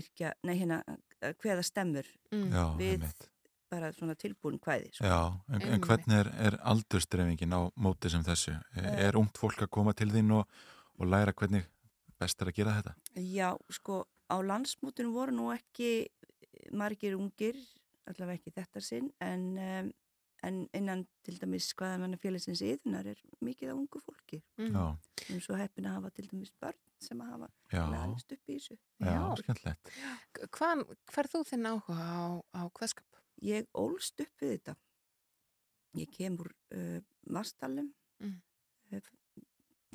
yrkja, 0.00 0.32
nei 0.48 0.56
hérna 0.56 0.80
að 1.20 1.34
hveða 1.42 1.62
stemmur 1.66 2.06
Mm. 2.32 2.50
Já, 2.50 2.64
við 2.74 2.92
einmitt. 2.96 3.28
bara 3.70 3.92
svona 3.92 4.14
tilbúin 4.18 4.58
kvæði 4.58 4.88
sko. 4.92 5.04
Já, 5.06 5.20
en, 5.54 5.62
en 5.62 5.80
hvernig 5.80 6.16
er, 6.18 6.30
er 6.48 6.56
aldurstrefingin 6.72 7.54
á 7.54 7.70
móti 7.76 8.10
sem 8.10 8.24
þessu? 8.26 8.56
Er, 8.74 8.88
er 9.06 9.16
ungt 9.20 9.38
fólk 9.38 9.62
að 9.62 9.70
koma 9.70 9.94
til 9.94 10.10
þín 10.10 10.32
og, 10.34 10.48
og 10.98 11.06
læra 11.06 11.32
hvernig 11.32 11.66
best 12.18 12.42
er 12.42 12.50
að 12.50 12.56
gera 12.58 12.74
þetta? 12.80 12.94
Já, 13.14 13.52
sko, 13.70 14.04
á 14.26 14.36
landsmútunum 14.42 15.14
voru 15.14 15.36
nú 15.36 15.52
ekki 15.54 16.08
margir 16.74 17.14
ungir, 17.14 17.58
allavega 18.10 18.40
ekki 18.40 18.54
þetta 18.56 18.82
sinn, 18.82 19.10
en, 19.22 19.46
um, 19.54 19.92
en 20.42 20.68
innan 20.74 21.06
til 21.24 21.38
dæmis 21.40 21.72
hvaða 21.74 21.98
manna 22.00 22.16
félagsins 22.20 22.60
yðunar 22.62 23.06
er 23.06 23.20
mikið 23.42 23.70
af 23.72 23.76
ungu 23.80 24.00
fólki. 24.02 24.42
Mm. 24.58 24.72
Já, 24.76 24.84
Við 25.16 25.30
erum 25.30 25.40
svo 25.46 25.56
heppin 25.56 25.86
að 25.88 25.94
hafa 25.96 26.10
til 26.10 26.26
dæmis 26.28 26.52
börn 26.60 26.78
sem 27.00 27.20
að 27.20 27.30
hafa 27.32 27.48
já, 27.72 27.82
lælist 27.92 28.32
upp 28.32 28.48
í 28.48 28.56
þessu. 28.58 28.76
já, 29.00 29.06
Já. 29.12 29.36
skemmtilegt. 29.42 29.90
Hvaðan, 30.56 30.84
hver 31.12 31.28
þú 31.32 31.42
þinn 31.50 31.66
áhuga 31.72 31.96
á, 31.96 32.24
á 32.54 32.60
hvaðskap? 32.68 33.20
Ég 33.42 33.66
ólst 33.74 34.20
upp 34.20 34.40
við 34.40 34.52
þetta. 34.56 34.76
Ég 35.96 36.10
kem 36.12 36.36
úr 36.38 36.52
uh, 36.72 37.00
Vastalum, 37.30 37.92
Mm. 38.20 38.40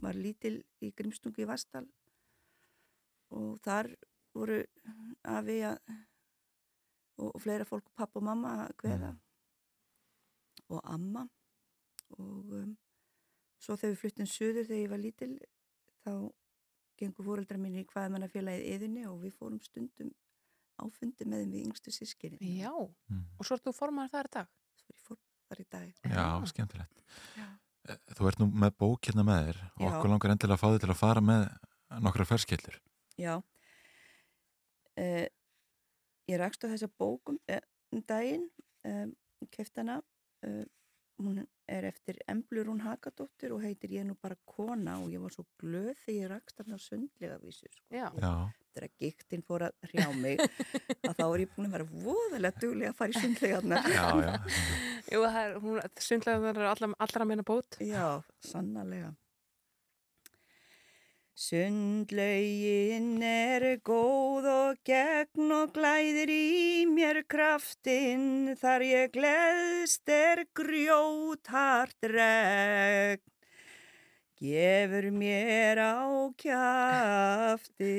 var 0.02 0.14
lítil 0.14 0.64
í 0.82 0.92
Grimstungu 0.94 1.42
í 1.42 1.48
Vastal 1.48 1.86
og 3.32 3.58
þar 3.64 3.90
voru 4.34 4.60
afi 5.24 5.58
að, 5.66 5.78
og, 7.18 7.36
og 7.36 7.42
fleira 7.42 7.66
fólk, 7.66 7.90
pappa 7.96 8.20
og 8.20 8.26
mamma 8.26 8.56
að 8.68 8.76
kveða 8.84 9.12
Mm. 9.12 9.20
Og 10.72 10.82
amma 10.96 11.26
og 12.18 12.52
um, 12.58 12.72
svo 13.62 13.76
þegar 13.78 13.94
við 13.94 14.00
fluttum 14.04 14.30
söður 14.32 14.66
þegar 14.68 14.82
ég 14.84 14.90
var 14.92 15.02
lítil 15.02 15.32
þá 16.04 16.12
gengur 17.02 17.26
fóreldra 17.28 17.58
mín 17.62 17.80
í 17.82 17.86
hvaða 17.90 18.12
manna 18.14 18.28
félagið 18.30 18.68
yðinni 18.76 19.06
og 19.10 19.22
við 19.24 19.36
fórum 19.40 19.62
stundum 19.64 20.12
áfundi 20.82 21.26
með 21.30 21.44
þeim 21.44 21.52
við 21.56 21.66
yngstu 21.68 21.92
sískinni. 21.94 22.40
Já, 22.58 22.72
Mm. 23.10 23.24
og 23.38 23.46
svo 23.46 23.56
ert 23.56 23.66
þú 23.68 23.74
formar 23.78 24.10
þar 24.10 24.30
í 24.30 24.32
dag? 24.34 24.48
Svo 24.80 24.88
er 24.90 24.96
ég 24.98 25.04
fór 25.06 25.18
þar 25.50 25.60
í 25.62 25.66
dag. 25.70 25.94
Já, 26.10 26.26
skemmtilegt. 26.52 27.02
Já. 27.38 27.48
Eh, 27.90 27.98
Þú 28.18 28.28
ert 28.30 28.40
nú 28.40 28.48
með 28.64 28.72
bók 28.78 29.02
hérna 29.10 29.24
með 29.26 29.42
þér 29.48 29.60
og 29.76 29.82
Já. 29.82 29.90
okkur 29.92 30.10
langar 30.10 30.32
endilega 30.34 30.58
að 30.58 30.62
fá 30.62 30.68
þig 30.74 30.82
til 30.84 30.90
að 30.94 31.00
fara 31.02 31.22
með 31.22 31.46
nokkra 32.02 32.26
ferskillur. 32.30 32.80
Já. 33.18 33.36
Uh, 35.00 35.28
ég 36.30 36.38
rakst 36.42 36.64
á 36.66 36.72
þessa 36.72 36.90
bókum 37.00 37.38
uh, 37.50 37.62
um 37.96 38.02
daginn, 38.08 38.50
um, 38.86 39.14
keft 39.52 39.78
hana, 39.80 40.02
uh, 40.48 40.64
hún 41.22 41.44
er 41.70 41.86
eftir 41.86 42.18
Emblur 42.32 42.70
hún 42.72 42.82
Hakadóttir 42.84 43.54
og 43.56 43.62
heitir 43.64 43.94
Ég 43.94 44.04
er 44.04 44.10
nú 44.10 44.16
bara 44.22 44.38
kona 44.46 44.98
og 45.02 45.12
ég 45.14 45.22
var 45.22 45.34
svo 45.34 45.46
glöð 45.62 45.94
þegar 46.06 46.18
ég 46.18 46.32
rakst 46.34 46.62
á 46.62 46.78
sundlega 46.82 47.38
vísu. 47.44 47.70
Sko. 47.70 47.86
Já. 47.94 48.10
Já, 48.18 48.34
Þegar 48.72 48.92
giktinn 49.04 49.44
fór 49.44 49.66
að 49.68 49.90
hrjá 49.92 50.06
mig 50.16 50.40
að 50.42 51.16
þá 51.18 51.26
er 51.26 51.42
ég 51.44 51.56
búin 51.56 51.68
að 51.68 51.74
vera 51.76 51.90
voðalega 51.92 52.62
duglega 52.64 52.94
að 52.94 53.00
fara 53.02 53.16
í 53.16 53.24
sundlegarnar. 53.26 53.90
já, 53.98 54.06
já. 54.26 54.34
Jú, 55.12 55.24
það 55.26 55.42
er, 55.42 55.58
hún, 55.66 55.82
sundlegaðar 56.08 56.62
eru 56.62 56.70
allra, 56.72 56.92
allra 57.08 57.28
meina 57.28 57.48
bót. 57.48 57.80
Já, 57.84 58.06
sannarlega. 58.48 59.12
Sundlaugin 61.34 63.24
er 63.24 63.64
góð 63.88 64.46
og 64.52 64.78
gegn 64.86 65.52
og 65.56 65.72
glæðir 65.78 66.30
í 66.34 66.86
mér 66.92 67.24
kraftinn 67.32 68.56
þar 68.60 68.82
ég 68.84 69.12
gleðst 69.16 70.10
er 70.12 70.44
grjóthart 70.54 72.04
regn. 72.12 73.24
Gefur 74.42 75.12
mér 75.14 75.78
á 75.78 76.02
kjaftin. 76.42 77.92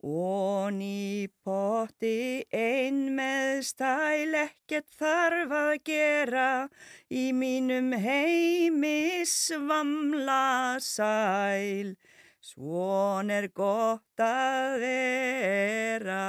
Og 0.00 0.72
í 0.80 1.28
potti 1.44 2.40
ein 2.56 3.00
með 3.16 3.60
stæl 3.68 4.32
ekkert 4.46 4.88
þarf 4.96 5.52
að 5.52 5.72
gera 5.84 6.68
í 7.12 7.32
mínum 7.36 7.92
heimi 7.92 9.26
svamla 9.28 10.80
sæl. 10.80 11.92
Svon 12.40 13.28
er 13.28 13.50
gott 13.52 14.24
að 14.24 14.80
vera. 14.80 16.24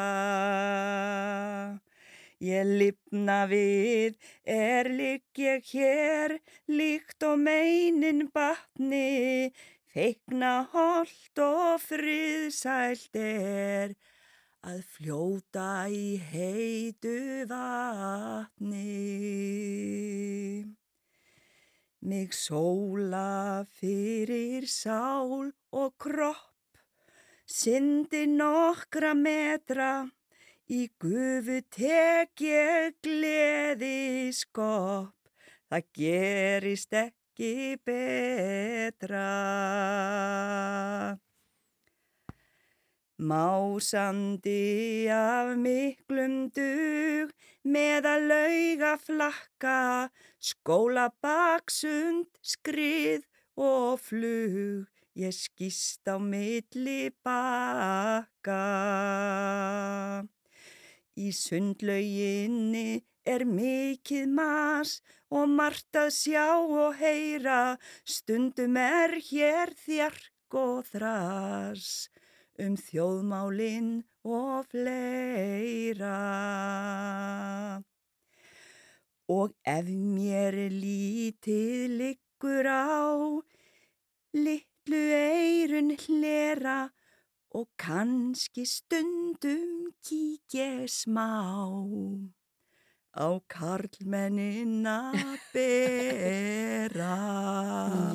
Ég 2.44 2.68
lifna 2.68 3.46
við, 3.48 4.18
er 4.44 4.90
ligg 4.92 5.40
ég 5.40 5.64
hér, 5.72 6.40
líkt 6.68 7.24
og 7.24 7.38
meinin 7.40 8.28
batni, 8.34 9.54
feikna 9.92 10.52
holt 10.72 11.40
og 11.44 11.82
friðsælt 11.84 13.18
er 13.20 13.92
að 14.64 14.80
fljóta 14.94 15.90
í 15.92 16.16
heitu 16.32 17.44
vatni. 17.50 18.88
Mig 22.02 22.32
sóla 22.34 23.66
fyrir 23.68 24.66
sál 24.72 25.52
og 25.76 25.92
kropp, 26.02 26.80
syndi 27.46 28.24
nokkra 28.32 29.12
metra, 29.14 29.94
í 30.72 30.88
gufu 31.04 31.60
tek 31.68 32.48
ég 32.48 32.96
gleði 33.04 34.32
skopp, 34.34 35.18
það 35.68 35.90
gerist 36.00 36.96
ekki 36.96 37.21
betra. 37.86 39.30
Másandi 43.22 45.06
af 45.13 45.54
miklum 45.56 46.50
dug 46.50 47.30
með 47.62 48.08
að 48.10 48.26
lauga 48.32 48.94
flakka, 48.98 50.10
skóla 50.41 51.12
baksund, 51.22 52.26
skrið 52.41 53.28
og 53.62 54.02
flug, 54.02 54.89
ég 55.13 55.38
skýst 55.38 56.10
á 56.10 56.17
milli 56.17 57.13
bakka. 57.22 58.65
Í 61.13 61.30
sundlauginni 61.30 63.04
er 63.26 63.46
mikið 63.46 64.30
mas 64.34 65.00
og 65.32 65.50
margt 65.50 65.96
að 65.96 66.10
sjá 66.16 66.48
og 66.60 66.98
heyra, 67.00 67.78
stundum 68.04 68.78
er 68.82 69.16
hér 69.30 69.72
þjark 69.86 70.58
og 70.62 70.84
þras 70.92 72.10
um 72.62 72.76
þjóðmálinn 72.78 73.94
og 74.28 74.68
fleira. 74.72 76.18
Og 79.32 79.54
ef 79.64 79.88
mér 79.88 80.58
lítið 80.74 81.96
liggur 82.02 82.68
á, 82.68 83.08
litlu 84.36 85.04
eirun 85.16 85.96
hlera 85.96 86.92
og 87.56 87.68
kannski 87.80 88.66
stundum 88.68 89.92
kík 90.04 90.60
ég 90.60 90.92
smá 90.92 91.32
á 93.12 93.28
karlmennina 93.52 94.97
bera. 95.54 97.15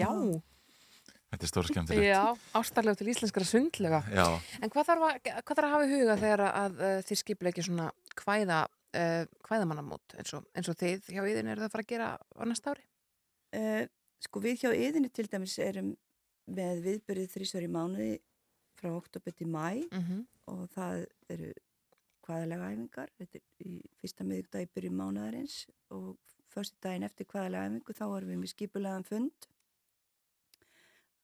Já, 0.00 0.11
Þetta 1.26 1.42
er 1.44 1.50
stóra 1.50 1.68
skemmtilegt. 1.68 2.06
já, 2.06 2.22
ástarlega 2.56 2.96
til 3.00 3.11
íslenskara 3.12 3.44
sundlega. 3.48 4.00
Já, 4.14 4.26
En 4.62 4.70
hvað 4.72 4.87
þarf 4.88 5.02
að, 5.09 5.16
hvað 5.42 5.56
þarf 5.59 5.66
að 5.66 5.74
hafa 5.74 5.87
í 5.87 5.92
huga 5.92 6.16
þegar 6.22 6.42
að 6.46 6.78
uh, 6.80 7.00
þið 7.09 7.20
skipla 7.20 7.50
ekki 7.50 7.64
svona 7.66 7.88
kvæða, 8.16 8.61
uh, 8.96 9.24
kvæðamannamót 9.44 10.16
eins 10.16 10.32
og, 10.38 10.46
eins 10.56 10.70
og 10.72 10.78
þið 10.80 11.11
hjá 11.12 11.22
yðin 11.26 11.50
eru 11.52 11.61
það 11.61 11.68
að 11.68 11.74
fara 11.74 11.85
að 11.87 11.92
gera 11.92 12.09
á 12.16 12.42
næsta 12.46 12.72
ári? 12.72 12.87
Uh, 13.56 13.82
sko 14.24 14.40
við 14.46 14.62
hjá 14.62 14.70
yðinni 14.72 15.11
til 15.12 15.26
dæmis 15.28 15.59
erum 15.61 15.92
með 16.46 16.80
viðbyrðið 16.87 17.32
þrísvar 17.35 17.66
í 17.66 17.70
mánuði 17.74 18.12
frá 18.78 18.88
oktober 18.94 19.32
til 19.37 19.50
mæ 19.50 19.82
Mm 19.90 20.24
og 20.46 20.68
það 20.70 21.00
eru 21.35 21.48
hvaðalega 22.27 22.71
æfingar. 22.75 23.11
Þetta 23.19 23.39
er 23.41 23.67
í 23.71 23.75
fyrsta 24.01 24.25
miðugdag 24.27 24.67
í 24.67 24.71
byrju 24.77 24.93
mánaðarins 24.99 25.59
og 25.95 26.17
förstu 26.53 26.79
daginn 26.83 27.07
eftir 27.07 27.27
hvaðalega 27.31 27.69
æfingu 27.71 27.97
þá 27.99 28.05
erum 28.17 28.33
við 28.35 28.41
með 28.43 28.53
skipulegan 28.55 29.07
fund. 29.09 29.49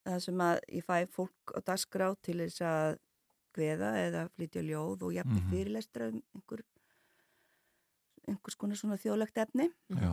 Það 0.03 0.19
sem 0.25 0.41
að 0.43 0.61
ég 0.75 0.87
fæ 0.87 0.97
fólk 1.15 1.53
á 1.55 1.59
dagskrá 1.63 2.09
til 2.27 2.39
þess 2.43 2.63
að 2.67 2.97
gveða 3.55 3.91
eða 4.07 4.23
flytja 4.35 4.63
ljóð 4.67 5.03
og 5.07 5.13
jafnir 5.15 5.43
Mhm. 5.43 5.51
fyrirlestra 5.53 6.09
um 6.09 6.23
einhver, 6.35 6.63
einhvers 8.29 8.57
konar 8.57 8.77
svona 8.81 8.97
þjóðlegt 8.99 9.37
efni 9.45 9.67
já, 9.91 10.13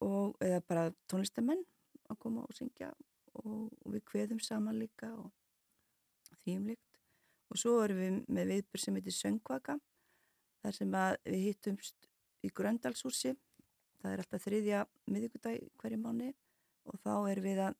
og 0.00 0.36
eða 0.40 0.60
bara 0.66 0.84
tónlistamenn 1.08 1.62
að 2.10 2.18
koma 2.18 2.42
og 2.42 2.54
syngja 2.56 2.92
og, 3.34 3.70
og 3.84 3.92
við 3.92 4.02
kveðum 4.10 4.40
saman 4.42 4.78
líka 4.78 5.12
og 5.14 5.30
þýjum 6.44 6.66
líkt 6.72 6.98
og 7.50 7.56
svo 7.60 7.76
erum 7.84 7.98
við 8.00 8.26
með 8.28 8.46
viðbur 8.54 8.80
sem 8.80 8.94
heitir 8.94 9.12
Söngvaka 9.12 9.78
þar 10.62 10.76
sem 10.78 10.96
við 11.26 11.40
hittumst 11.48 12.08
í 12.46 12.50
Gröndalshúsi 12.50 13.34
það 14.02 14.12
er 14.16 14.22
alltaf 14.24 14.42
þriðja 14.46 14.84
miðvíkudag 15.10 15.58
í 15.60 15.70
hverju 15.82 15.98
mánu 16.02 16.32
og 16.90 16.98
þá 17.04 17.12
erum 17.30 17.44
við 17.46 17.60
að 17.68 17.76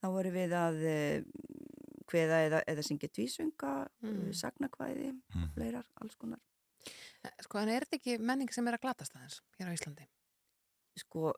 þá 0.00 0.08
erum 0.20 0.34
við 0.36 0.54
að 0.58 0.80
eh, 0.88 1.24
kveða 2.10 2.38
eða, 2.48 2.58
eða 2.68 2.84
syngja 2.84 3.08
tvísönga 3.12 3.74
Mm. 4.04 4.10
mm. 4.28 4.32
sagnakvæði, 4.36 5.06
mm. 5.34 5.46
fleirar, 5.54 5.86
alls 6.02 6.16
konar 6.20 6.40
Sko, 7.40 7.56
en 7.62 7.70
er 7.72 7.86
þetta 7.86 7.96
ekki 7.96 8.18
menning 8.20 8.50
sem 8.52 8.66
er 8.68 8.76
að 8.76 8.82
glatast 8.84 9.14
aðeins 9.16 9.38
hér 9.56 9.70
á 9.72 9.76
Íslandi? 9.76 10.04
sko, 11.00 11.32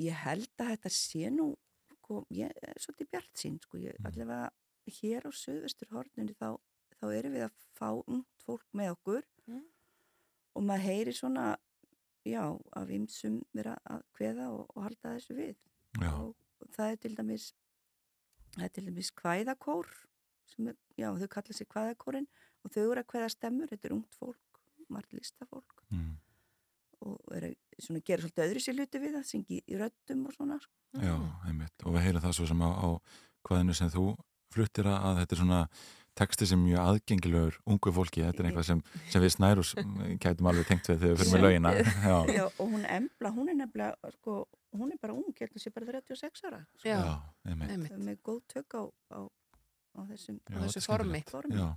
ég 0.00 0.14
held 0.22 0.46
að 0.62 0.70
þetta 0.76 0.92
sé 0.94 1.30
nú, 1.34 1.48
sko, 1.96 2.20
ég 2.32 2.54
er 2.62 2.78
svolítið 2.80 3.10
bjart 3.10 3.34
sín, 3.42 3.58
sko, 3.60 3.80
ég 3.82 3.98
Mm. 3.98 4.06
allavega 4.06 4.50
hér 5.00 5.26
á 5.26 5.30
söðvestur 5.34 5.90
horninu 5.90 6.34
þá, 6.38 6.54
þá 7.00 7.06
erum 7.16 7.36
við 7.36 7.46
að 7.48 7.66
fá 7.78 7.88
ungt 7.90 8.44
fólk 8.46 8.66
með 8.76 8.94
okkur 8.94 9.24
Mm. 9.50 9.64
og 10.54 10.66
maður 10.66 10.86
heyri 10.86 11.14
svona, 11.16 11.46
já, 12.26 12.42
af 12.76 12.92
ymsum 12.94 13.40
vera 13.56 13.76
að 13.88 14.04
kveða 14.16 14.50
og, 14.54 14.68
og 14.74 14.84
halda 14.86 15.16
þessu 15.16 15.36
við 15.38 15.56
já, 15.98 16.12
og, 16.12 16.34
og 16.60 16.72
það 16.76 16.92
er 16.92 17.00
til 17.04 17.12
dæmis, 17.18 17.50
það 18.56 18.64
er 18.66 18.72
til 18.76 18.86
dæmis 18.90 19.12
kvæðakór, 19.18 19.90
sem 20.52 20.70
er, 20.72 20.78
já, 20.98 21.08
þau 21.22 21.28
kalla 21.34 21.56
sig 21.56 21.70
kvæðakórin 21.70 22.28
og 22.62 22.74
þau 22.74 22.82
eru 22.84 23.02
að 23.02 23.10
kveða 23.14 23.30
stemmur, 23.34 23.70
þetta 23.72 23.88
er 23.88 23.96
ungt 23.96 24.18
fólk, 24.20 24.60
margt 24.90 25.14
listafólk 25.16 25.84
mm. 25.88 26.10
og 27.08 27.36
er 27.38 27.50
að 27.50 27.56
svona, 27.80 28.04
gera 28.04 28.26
svolítið 28.26 28.46
öðru 28.46 28.64
sér 28.66 28.78
hluti 28.78 29.02
við 29.02 29.16
það, 29.18 29.28
syngi 29.30 29.62
í 29.64 29.80
röddum 29.80 30.26
og 30.28 30.36
svona. 30.36 30.60
sko. 30.60 30.74
já, 31.00 31.14
einmitt 31.48 31.86
og 31.86 31.96
við 31.96 32.06
heyrum 32.06 32.26
það 32.26 32.36
svo 32.38 32.50
sem 32.50 32.66
á, 32.66 32.70
á 32.70 32.88
hvaðinu 33.48 33.78
sem 33.78 33.90
þú 33.94 34.10
fluttir 34.50 34.90
að, 34.90 34.98
að 35.06 35.20
þetta 35.22 35.36
er 35.36 35.40
svona 35.44 35.60
texti 36.20 36.46
sem 36.50 36.60
er 36.60 36.68
mjög 36.68 36.86
aðgengilegur 36.92 37.58
ungu 37.72 37.92
fólki, 37.96 38.22
þetta 38.26 38.44
er 38.44 38.50
eitthvað 38.50 38.68
sem, 38.70 38.84
sem 39.10 39.24
við 39.24 39.34
snærus 39.34 39.74
kætum 40.22 40.52
alveg 40.52 40.68
tengt 40.70 40.92
við 40.92 41.02
þegar 41.02 41.16
við 41.16 41.20
fyrir 41.24 41.34
með 41.34 41.44
lögina 41.48 41.74
já, 41.80 42.16
Já, 42.36 42.44
og 42.52 42.64
hún 42.76 42.86
embla, 42.86 43.34
hún 43.36 43.50
er 43.52 43.60
nefnilega, 43.64 44.14
sko, 44.20 44.38
hún 44.76 44.94
er 44.94 45.02
bara 45.02 45.16
ung, 45.16 45.28
ég 45.34 45.44
held 45.48 45.58
að 45.58 45.64
sé 45.66 45.74
bara 45.74 45.90
36 45.90 46.48
ára, 46.48 46.62
sko, 46.78 46.88
Já, 46.88 46.96
já, 47.02 47.52
einmitt 47.66 48.00
með 48.00 48.24
góð 48.30 48.42
tök 48.54 48.76
á, 48.76 48.82
á, 49.16 49.18
á 49.96 50.00
þessum 50.06 50.36
Já, 50.44 50.56
þessu 50.60 50.76
þetta 50.76 50.84
er 50.84 50.88
formi. 50.92 51.20
formi. 51.30 51.58
Já, 51.58 51.68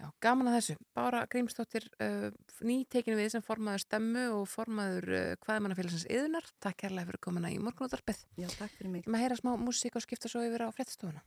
Já, 0.00 0.06
gaman 0.24 0.48
að 0.48 0.56
þessu. 0.58 0.76
Bára 0.96 1.20
Grímsdóttir, 1.30 1.88
uh, 2.00 2.30
nýtekinu 2.64 3.18
við 3.20 3.34
sem 3.34 3.44
formaður 3.44 3.84
stemmu 3.84 4.24
og 4.38 4.46
formaður 4.48 5.10
uh, 5.12 5.26
hvaðmannafélagsins 5.44 6.06
yðunar. 6.08 6.48
Takk 6.64 6.80
kærlega 6.86 7.10
fyrir 7.10 7.22
komuna 7.28 7.52
í 7.52 7.60
morgunútarpið. 7.60 8.24
Já, 8.40 8.48
takk 8.56 8.72
fyrir 8.78 8.94
mig. 8.94 9.04
Við 9.04 9.12
maður 9.12 9.26
heyra 9.26 9.40
smá 9.42 9.52
músík 9.60 10.00
og 10.00 10.06
skipta 10.06 10.32
svo 10.32 10.44
yfir 10.46 10.64
á 10.64 10.72
fréttstofuna. 10.72 11.20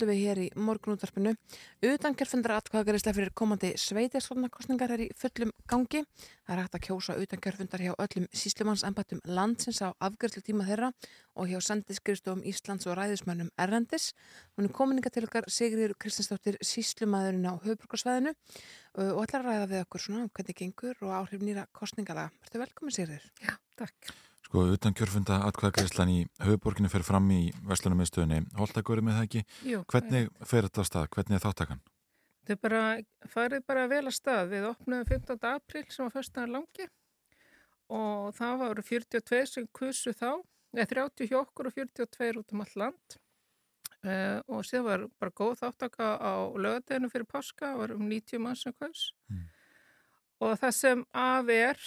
Heldum 0.00 0.10
við 0.14 0.20
hér 0.24 0.38
í 0.40 0.46
morgunútvarpinu. 0.56 1.34
Utankjörfundar 1.84 2.54
atkvæðagaristlega 2.56 3.16
fyrir 3.16 3.32
komandi 3.36 3.70
sveitisvarnarkostningar 3.76 4.94
er 4.94 5.02
í 5.04 5.08
fullum 5.18 5.52
gangi. 5.68 6.02
Það 6.46 6.54
er 6.54 6.62
hægt 6.62 6.76
að 6.78 6.84
kjósa 6.86 7.16
utankjörfundar 7.20 7.84
hjá 7.84 7.92
öllum 8.00 8.28
síslumannsembættum 8.32 9.20
landsins 9.28 9.82
á 9.84 9.92
afgjörðlu 10.00 10.44
tíma 10.46 10.68
þeirra 10.68 10.92
og 11.36 11.50
hjá 11.52 11.60
sendiskristofum 11.66 12.44
Íslands 12.48 12.88
og 12.88 12.96
ræðismönnum 12.96 13.52
Erlendis. 13.60 14.14
Hún 14.56 14.70
er 14.70 14.74
komininga 14.76 15.12
til 15.12 15.26
okkar 15.28 15.50
Sigriður 15.52 15.96
Kristinsdóttir 16.00 16.56
síslumæðurinn 16.64 17.44
á 17.44 17.60
höfuborgarsvæðinu 17.60 18.32
uh, 18.32 19.12
og 19.12 19.22
ætlar 19.26 19.44
að 19.44 19.52
ræða 19.52 19.70
við 19.74 19.84
okkur 19.84 20.06
svona 20.06 20.24
um 20.24 20.32
hvernig 20.32 20.60
gengur 20.64 21.04
og 21.04 21.14
áhrif 21.20 21.44
nýra 21.44 21.68
kostningala. 21.76 22.30
Ertu 22.40 22.64
velkomin 22.64 22.96
Sigriður? 22.96 23.30
Takk. 23.76 24.12
Sko, 24.50 24.64
utan 24.74 24.94
kjörfunda 24.98 25.36
atkvæðagreislan 25.46 26.08
í 26.10 26.22
höfuborginu 26.42 26.88
fer 26.90 27.04
fram 27.06 27.28
í 27.30 27.52
Vestlunarmiðstöðinni. 27.70 28.48
Holtagöru 28.58 29.04
með 29.06 29.20
það 29.20 29.26
ekki. 29.28 29.42
Jú, 29.70 29.82
Hvernig 29.92 30.32
fer 30.42 30.66
þetta 30.66 30.82
á 30.82 30.86
stað? 30.88 31.04
Hvernig 31.14 31.36
er 31.36 31.44
þáttakan? 31.44 31.82
Þau 32.48 32.56
bara 32.64 32.80
farið 33.30 33.62
bara 33.70 33.84
vel 33.92 34.00
að 34.10 34.16
stað. 34.16 34.50
Við 34.50 34.66
opnum 34.72 35.04
15. 35.06 35.38
april 35.52 35.84
sem 35.86 36.02
var 36.02 36.16
fyrstaðan 36.16 36.56
langi 36.56 36.88
og 37.94 38.34
það 38.40 38.56
voru 38.64 38.86
42 38.88 39.46
sem 39.52 39.70
kursu 39.78 40.16
þá, 40.18 40.42
eða 40.74 40.88
30 40.96 41.30
hjá 41.30 41.38
okkur 41.44 41.70
og 41.70 41.78
42 41.78 42.42
út 42.42 42.54
um 42.56 42.66
allt 42.66 42.76
land. 42.82 43.18
Uh, 44.02 44.42
og 44.50 44.66
síðan 44.66 44.88
var 44.88 45.06
bara 45.22 45.36
góð 45.44 45.60
þáttaka 45.62 46.10
á 46.18 46.34
lögadeginu 46.58 47.14
fyrir 47.14 47.30
páska, 47.30 47.76
var 47.78 47.94
um 47.94 48.02
90 48.10 48.42
mann 48.42 48.58
sem 48.58 48.74
kurs. 48.74 49.12
Mm. 49.30 49.46
Og 50.40 50.56
það 50.60 50.72
sem 50.76 51.04
af 51.12 51.50
er 51.52 51.82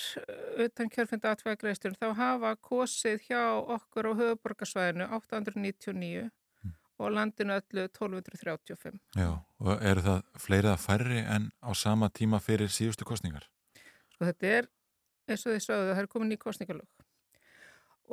utan 0.62 0.92
kjörfindi 0.94 1.30
atkvæðagreistur 1.32 1.98
þá 1.98 2.08
hafa 2.20 2.54
kosið 2.62 3.26
hjá 3.28 3.42
okkur 3.76 4.10
á 4.10 4.12
höfuborgarsvæðinu 4.22 5.10
899 5.18 6.30
og 7.02 7.12
landinu 7.12 7.56
öllu 7.58 7.88
1235. 7.90 9.00
Já, 9.18 9.32
og 9.60 9.82
eru 9.82 10.04
það 10.06 10.20
fleirið 10.46 10.72
að 10.74 10.84
færri 10.84 11.24
en 11.36 11.50
á 11.66 11.72
sama 11.76 12.10
tíma 12.14 12.40
fyrir 12.40 12.70
síðustu 12.72 13.08
kostningar? 13.10 13.48
Sko 14.14 14.30
þetta 14.30 14.52
er, 14.60 14.70
eins 15.28 15.46
og 15.48 15.56
þið 15.56 15.66
sögðu, 15.66 15.90
það 15.90 16.04
er 16.04 16.12
komin 16.14 16.36
í 16.36 16.40
kostningalög 16.40 17.10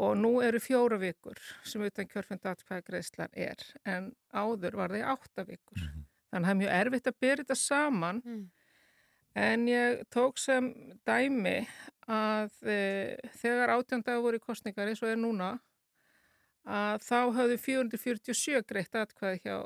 og 0.01 0.15
nú 0.17 0.31
eru 0.45 0.61
fjóra 0.63 0.97
vikur 1.01 1.39
sem 1.67 1.83
utan 1.85 2.09
kjörfund 2.09 2.47
atkvæðagreislan 2.47 3.35
er 3.35 3.61
en 3.85 4.13
áður 4.33 4.79
var 4.79 4.95
það 4.95 5.03
í 5.03 5.09
átta 5.13 5.45
vikur. 5.45 5.81
Mm 5.81 5.89
-hmm. 5.89 6.07
Þannig 6.31 6.47
að 6.47 6.47
það 6.47 6.55
er 6.55 6.61
mjög 6.61 6.75
erfitt 6.81 7.07
að 7.11 7.21
byrja 7.21 7.43
þetta 7.43 7.55
saman 7.59 8.23
mm. 8.25 8.45
En 9.35 9.69
ég 9.69 10.03
tók 10.11 10.39
sem 10.39 10.73
dæmi 11.07 11.61
að 12.11 12.51
e, 12.67 12.79
þegar 13.39 13.77
átjöndagur 13.77 14.25
voru 14.25 14.41
í 14.41 14.45
kostningar 14.45 14.91
eins 14.91 15.03
og 15.05 15.13
er 15.13 15.21
núna 15.21 15.53
að 16.67 17.07
þá 17.07 17.19
höfðu 17.39 17.59
447 17.63 18.67
greitt 18.69 18.99
atkvæði 18.99 19.41
hjá 19.45 19.57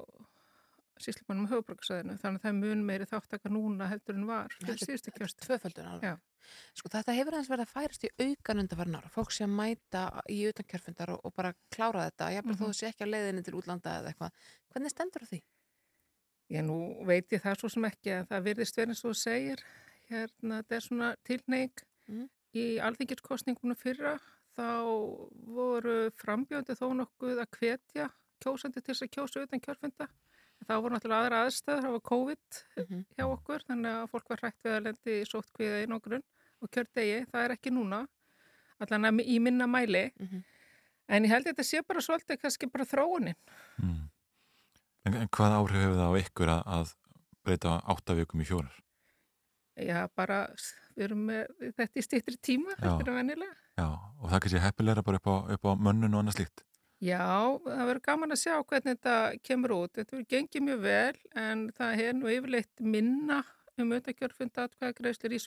síslumannum 1.03 1.49
höfuborgarsæðinu 1.51 2.17
þannig 2.21 2.39
að 2.39 2.45
það 2.45 2.53
er 2.53 2.59
mun 2.61 2.85
meiri 2.87 3.09
þáttaka 3.11 3.51
núna 3.51 3.89
heldur 3.91 4.19
en 4.19 4.29
var. 4.29 4.55
Tvöföldur. 5.43 6.21
Sko 6.77 6.91
þetta 6.93 7.17
hefur 7.17 7.35
aðeins 7.35 7.51
verið 7.51 7.65
að 7.65 7.73
færast 7.73 8.07
í 8.07 8.11
aukan 8.21 8.63
undanfarn 8.63 8.99
ára. 9.01 9.11
Fólk 9.13 9.35
að 9.43 9.57
mæta 9.57 10.05
í 10.31 10.39
utan 10.51 10.69
kjörfundar 10.71 11.15
og, 11.17 11.25
og 11.25 11.35
bara 11.35 11.55
klára 11.75 12.07
þetta. 12.09 12.31
Ég 12.35 12.43
er 12.43 12.47
bara 12.47 12.55
mm 12.55 12.61
-hmm. 12.61 12.71
þó 12.71 12.75
að 12.77 12.79
sé 12.79 12.91
ekki 12.93 13.07
að 13.07 13.13
leiðinni 13.15 13.45
til 13.45 13.57
útlanda 13.59 13.97
eða 13.99 14.13
eitthvað. 14.13 14.49
Hvernig 14.71 14.95
stendur 14.95 15.27
því? 15.31 15.41
Ég 16.55 16.63
nú 16.63 16.79
veit 17.09 17.33
ég 17.35 17.43
það 17.43 17.57
svo 17.59 17.69
sem 17.73 17.87
ekki 17.89 18.13
að 18.15 18.29
það 18.31 18.45
virðist 18.49 18.77
verið 18.79 18.93
eins 18.95 19.05
og 19.09 19.17
segir. 19.19 19.63
Hérna 20.11 20.61
þetta 20.61 20.77
er 20.77 20.85
svona 20.85 21.09
tilneig 21.27 21.83
mm. 22.07 22.29
í 22.55 22.67
alþingirskostningunum 22.87 23.79
fyrra 23.81 24.19
þá 24.55 24.69
voru 25.57 25.97
frambjöndi 26.21 26.77
þó 26.79 26.87
nokkuð 27.01 27.41
að 27.43 27.59
hvetja 27.59 28.11
kjósandi 28.45 28.83
til 28.83 28.93
þess 28.93 29.07
að 29.07 29.13
kjósa 29.17 29.43
utan 29.47 29.65
kjörfunda. 29.65 30.09
Þá 30.65 30.75
voru 30.79 30.95
náttúrulega 30.95 31.25
aðra 31.27 31.41
aðstæður, 31.45 31.83
það 31.83 31.95
var 31.95 32.03
COVID 32.09 32.59
mm 32.77 32.85
-hmm. 32.85 33.05
hjá 33.17 33.25
okkur, 33.27 33.65
þannig 33.69 33.91
að 33.91 34.11
fólk 34.13 34.31
var 34.31 34.43
hrætt 34.43 34.65
við 34.65 34.75
að 34.77 34.85
lendi 34.87 35.17
í 35.21 35.27
sótt 35.29 35.51
kviða 35.57 35.83
í 35.83 35.89
nokkurinn 35.91 36.25
og 36.63 36.71
kjördegi, 36.71 37.19
það 37.33 37.45
er 37.45 37.55
ekki 37.57 37.73
núna, 37.75 38.07
allan 38.79 39.21
í 39.21 39.39
minna 39.41 39.67
mæli. 39.67 40.07
Mm 40.17 40.29
-hmm. 40.29 40.45
En 41.09 41.25
ég 41.25 41.31
held 41.31 41.47
að 41.47 41.53
þetta 41.53 41.67
sé 41.69 41.83
bara 41.83 42.01
svolítið 42.01 42.41
kannski 42.41 42.67
bara 42.67 42.85
þróunin. 42.85 43.37
Mm. 43.83 44.09
En, 45.05 45.17
en 45.21 45.29
hvað 45.37 45.59
áhrif 45.59 45.83
hefur 45.83 45.99
það 46.01 46.15
á 46.17 46.21
ykkur 46.23 46.53
að, 46.55 46.63
að 46.77 46.93
breyta 47.45 47.75
áttavíkum 47.93 48.41
í 48.41 48.49
fjórar? 48.49 48.77
Já, 49.75 50.05
bara 50.15 50.45
við 50.95 51.09
erum 51.09 51.25
með 51.29 51.73
þetta 51.81 51.99
í 51.99 52.05
stýttri 52.07 52.39
tíma, 52.39 52.77
þetta 52.79 53.03
er 53.03 53.17
venilega. 53.19 53.57
Já, 53.75 53.89
og 53.91 54.31
það 54.31 54.45
kannski 54.45 54.63
heppilegra 54.63 55.05
bara 55.05 55.19
upp 55.21 55.29
á, 55.29 55.37
upp 55.57 55.67
á 55.67 55.73
mönnun 55.75 56.15
og 56.15 56.23
annað 56.23 56.39
slíkt. 56.39 56.65
Já, 57.05 57.27
það 57.67 57.89
verður 57.91 58.05
gaman 58.07 58.33
að 58.33 58.41
sjá 58.41 58.55
hvernig 58.55 58.95
þetta 58.95 59.17
kemur 59.45 59.75
út. 59.77 59.93
Þetta 59.99 60.15
verður 60.15 60.31
gengið 60.31 60.65
mjög 60.69 60.85
vel 60.85 61.19
en 61.43 61.67
það 61.77 62.05
er 62.07 62.17
nú 62.17 62.31
yfirleitt 62.33 62.85
minna 62.95 63.41
um 63.75 63.91
auðvitaðkjörfunda 63.91 64.69
atkvæða 64.69 64.97
greiðslir 65.01 65.35
í 65.35 65.43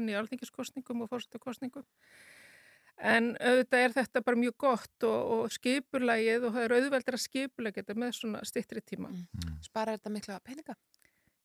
en 0.00 0.08
í 0.08 0.16
alþingiskostningum 0.16 1.04
og 1.04 1.12
fórstakostningum. 1.12 1.84
En 2.96 3.34
auðvitað 3.36 3.82
er 3.84 3.92
þetta 3.92 4.22
bara 4.24 4.40
mjög 4.40 4.54
gott 4.56 5.04
og, 5.04 5.32
og 5.36 5.52
skipurlægið 5.52 6.46
og 6.48 6.54
það 6.54 6.62
er 6.62 6.74
auðveldur 6.78 7.18
að 7.18 7.24
skipurlægja 7.26 7.82
þetta 7.82 7.98
með 8.00 8.14
svona 8.16 8.44
stittri 8.48 8.80
tíma. 8.80 9.10
Mm. 9.12 9.58
Spara 9.66 9.96
þetta 9.98 10.12
mikla 10.14 10.38
peninga? 10.44 10.76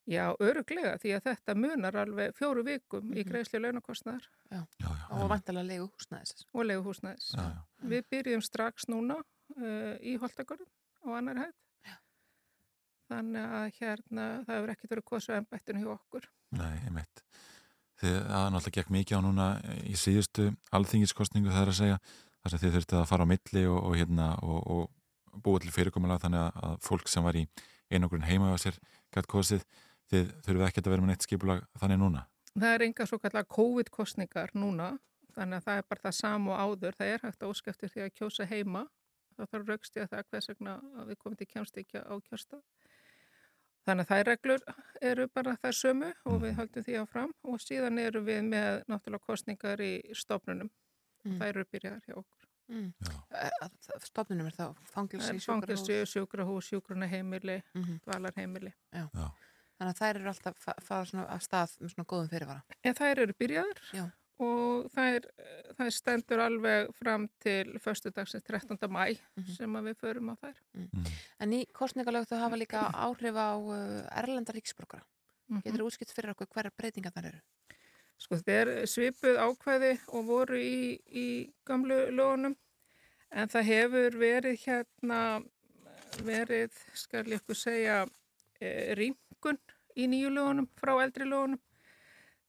Já, 0.10 0.32
öruglega 0.41 0.95
því 0.99 1.12
að 1.16 1.26
þetta 1.28 1.56
munar 1.56 1.97
alveg 2.02 2.34
fjóru 2.36 2.64
vikum 2.66 3.04
mm 3.04 3.12
-hmm. 3.12 3.18
í 3.18 3.22
mhm. 3.22 3.30
greiðsli 3.30 3.60
launakostnaðar. 3.60 4.30
Já, 4.49 4.62
já, 4.80 4.88
já. 4.88 5.06
Og 5.12 5.30
vantilega 5.30 5.68
leiðu 5.68 5.89
húsnæðis. 5.91 6.45
Og 6.54 6.66
leiðu 6.66 6.84
húsnæðis. 6.88 7.36
Við 7.82 8.04
byrjum 8.10 8.41
strax 8.41 8.88
núna 8.88 9.20
uh, 9.22 9.95
í 10.02 10.18
Holtagörðum 10.18 10.72
á 11.06 11.10
annar 11.18 11.38
hætt. 11.45 11.58
Þannig 13.12 13.56
að 13.60 13.72
hérna 13.80 14.26
það 14.47 14.56
hefur 14.56 14.70
ekkert 14.74 14.91
verið 14.91 15.06
kosu 15.06 15.34
ennbættinu 15.36 15.84
hjá 15.84 15.93
okkur. 15.93 16.28
Nei, 16.56 16.76
ég 16.86 16.91
Þið 18.02 18.16
aðan 18.34 18.58
alltaf 18.58 18.74
gekk 18.74 18.89
mikið 18.93 19.20
á 19.22 19.26
núna 19.26 19.47
í 19.86 19.93
síðustu 19.99 20.47
alþingiskostningu 20.74 21.52
það 21.52 21.62
er 21.62 21.72
að 21.72 21.78
segja 21.78 21.97
þess 22.41 22.56
að 22.56 22.64
þið 22.64 22.76
þurftu 22.76 22.97
að 22.97 23.10
fara 23.12 23.28
á 23.28 23.32
milli 23.32 23.64
og, 23.70 23.78
og, 23.78 23.97
hérna, 23.99 24.30
og, 24.41 24.60
og 24.74 25.41
búið 25.45 25.68
til 25.68 25.76
fyrirkomulega 25.76 26.24
þannig 26.26 26.60
að 26.66 26.76
fólk 26.88 27.12
sem 27.12 27.26
var 27.26 27.38
í 27.38 27.45
einogrun 27.93 28.26
heima 28.26 28.49
á 28.49 28.58
sér 28.62 28.80
gætt 29.14 29.30
kosið. 29.30 29.66
Þið 30.12 30.34
þurfum 30.47 30.66
ekki 30.66 30.82
að 30.82 30.91
vera 30.91 31.04
með 31.06 31.14
neitt 31.14 31.28
skipulag 31.28 31.62
þannig 31.80 32.02
núna? 32.02 32.26
Það 32.52 32.74
er 32.74 32.86
enga 32.88 33.08
svo 33.08 33.20
kallar 33.22 33.47
COVID-kostningar 33.47 34.52
núna 34.58 34.89
þannig 35.36 35.62
að 35.62 35.68
það 35.68 35.78
er 35.78 35.86
bara 35.88 36.04
það 36.08 36.18
sam 36.18 36.49
og 36.49 36.58
áður. 36.60 36.97
Það 36.97 37.12
er 37.14 37.24
hægt 37.28 37.45
að 37.45 37.54
óskæftir 37.54 37.93
því 37.93 38.04
að 38.08 38.14
kjósa 38.18 38.47
heima. 38.49 38.86
Þá 39.38 39.43
þarf 39.45 39.70
raukst 39.70 39.95
ég 39.95 40.08
að 40.08 40.16
það 40.16 40.26
hvers 40.32 40.49
vegna 40.52 40.74
við 41.08 41.20
komum 41.22 41.38
til 41.39 41.47
kjánstykja 41.54 42.04
á 42.04 42.14
kjörsta 42.26 42.60
þannig 43.88 44.06
að 44.06 44.12
þær 44.12 44.30
reglur 44.30 44.64
eru 45.12 45.28
bara 45.34 45.56
það 45.64 45.78
sömu 45.80 46.12
og 46.26 46.38
við 46.38 46.52
mhm. 46.52 46.60
höldum 46.60 46.86
því 46.88 47.00
áfram 47.02 47.34
og 47.44 47.64
síðan 47.64 48.00
eru 48.00 48.24
við 48.28 48.42
með 48.52 48.84
náttúrulega 48.92 49.28
kostningar 49.28 49.82
í 49.82 49.94
stofnunum 50.18 50.70
mm. 51.26 51.38
þær 51.40 51.50
eru 51.50 51.68
byrjaðar 51.72 52.08
hjá 52.08 52.18
okkur 52.22 52.50
mm. 52.72 52.90
Stofnunum 54.06 54.50
er 54.52 54.58
þá 54.58 54.66
fangilsi, 54.94 55.38
sjúkrahús 55.46 56.12
sjúkrahús, 56.14 56.70
sjúkraheimili, 56.72 57.62
mm 57.74 57.84
-hmm. 57.84 58.04
dvalarheimili 58.06 58.74
Já, 58.92 59.08
Já. 59.14 59.32
Þannig 59.82 59.96
að 59.96 60.02
þær 60.02 60.18
eru 60.20 60.30
alltaf 60.30 60.66
að 60.70 60.82
fara 60.86 61.22
að 61.26 61.40
stað 61.42 61.72
með 61.82 61.90
svona 61.90 62.04
góðum 62.12 62.28
fyrirvara. 62.30 62.76
En 62.86 62.96
þær 63.00 63.20
eru 63.24 63.34
byrjaður 63.34 63.80
Já. 63.98 64.04
Og 64.42 64.89
þær, 64.96 65.28
þær 65.78 65.94
stendur 65.94 66.42
alveg 66.42 66.92
fram 66.98 67.28
til 67.44 67.78
förstu 67.84 68.12
dagsins 68.12 68.44
13. 68.44 68.78
mæ 68.89 69.14
mm 69.14 69.44
-hmm. 69.44 69.56
sem 69.58 69.74
við 69.74 69.96
förum 70.02 70.34
á 70.34 70.36
þær. 70.42 70.58
Mm. 70.74 70.89
Mm. 70.94 71.06
En 71.39 71.54
í 71.54 71.66
kostningalög 71.74 72.28
þú 72.28 72.42
hafa 72.42 72.56
líka 72.56 72.80
áhrif 72.94 73.36
á 73.36 73.52
uh, 73.58 74.20
Erlenda 74.20 74.54
ríksborgara. 74.54 75.04
-hmm. 75.52 75.64
Getur 75.66 75.84
þú 75.84 75.89
útskipt 75.89 76.14
fyrir 76.16 76.34
okkur 76.34 76.50
hverja 76.56 76.72
breytinga 76.78 77.12
þar 77.12 77.30
eru? 77.32 77.42
Sko 78.22 78.38
þetta 78.38 78.58
er 78.62 78.70
svipuð 78.89 79.39
ákvæði 79.42 79.94
og 80.08 80.28
voru 80.28 80.60
í, 80.62 81.00
í 81.08 81.28
gamlu 81.66 81.98
lögunum 82.14 82.56
en 83.32 83.50
það 83.50 83.70
hefur 83.72 84.18
verið 84.22 84.60
hérna 84.66 85.22
verið, 86.28 86.76
skal 86.94 87.24
ég 87.32 87.39
ykkur 87.39 87.58
segja, 87.58 88.02
e, 88.60 88.94
rým 89.00 89.16
hækkun 89.32 89.60
í 89.96 90.08
nýju 90.12 90.32
lögunum 90.36 90.68
frá 90.78 90.94
eldri 91.02 91.26
lögunum. 91.26 91.62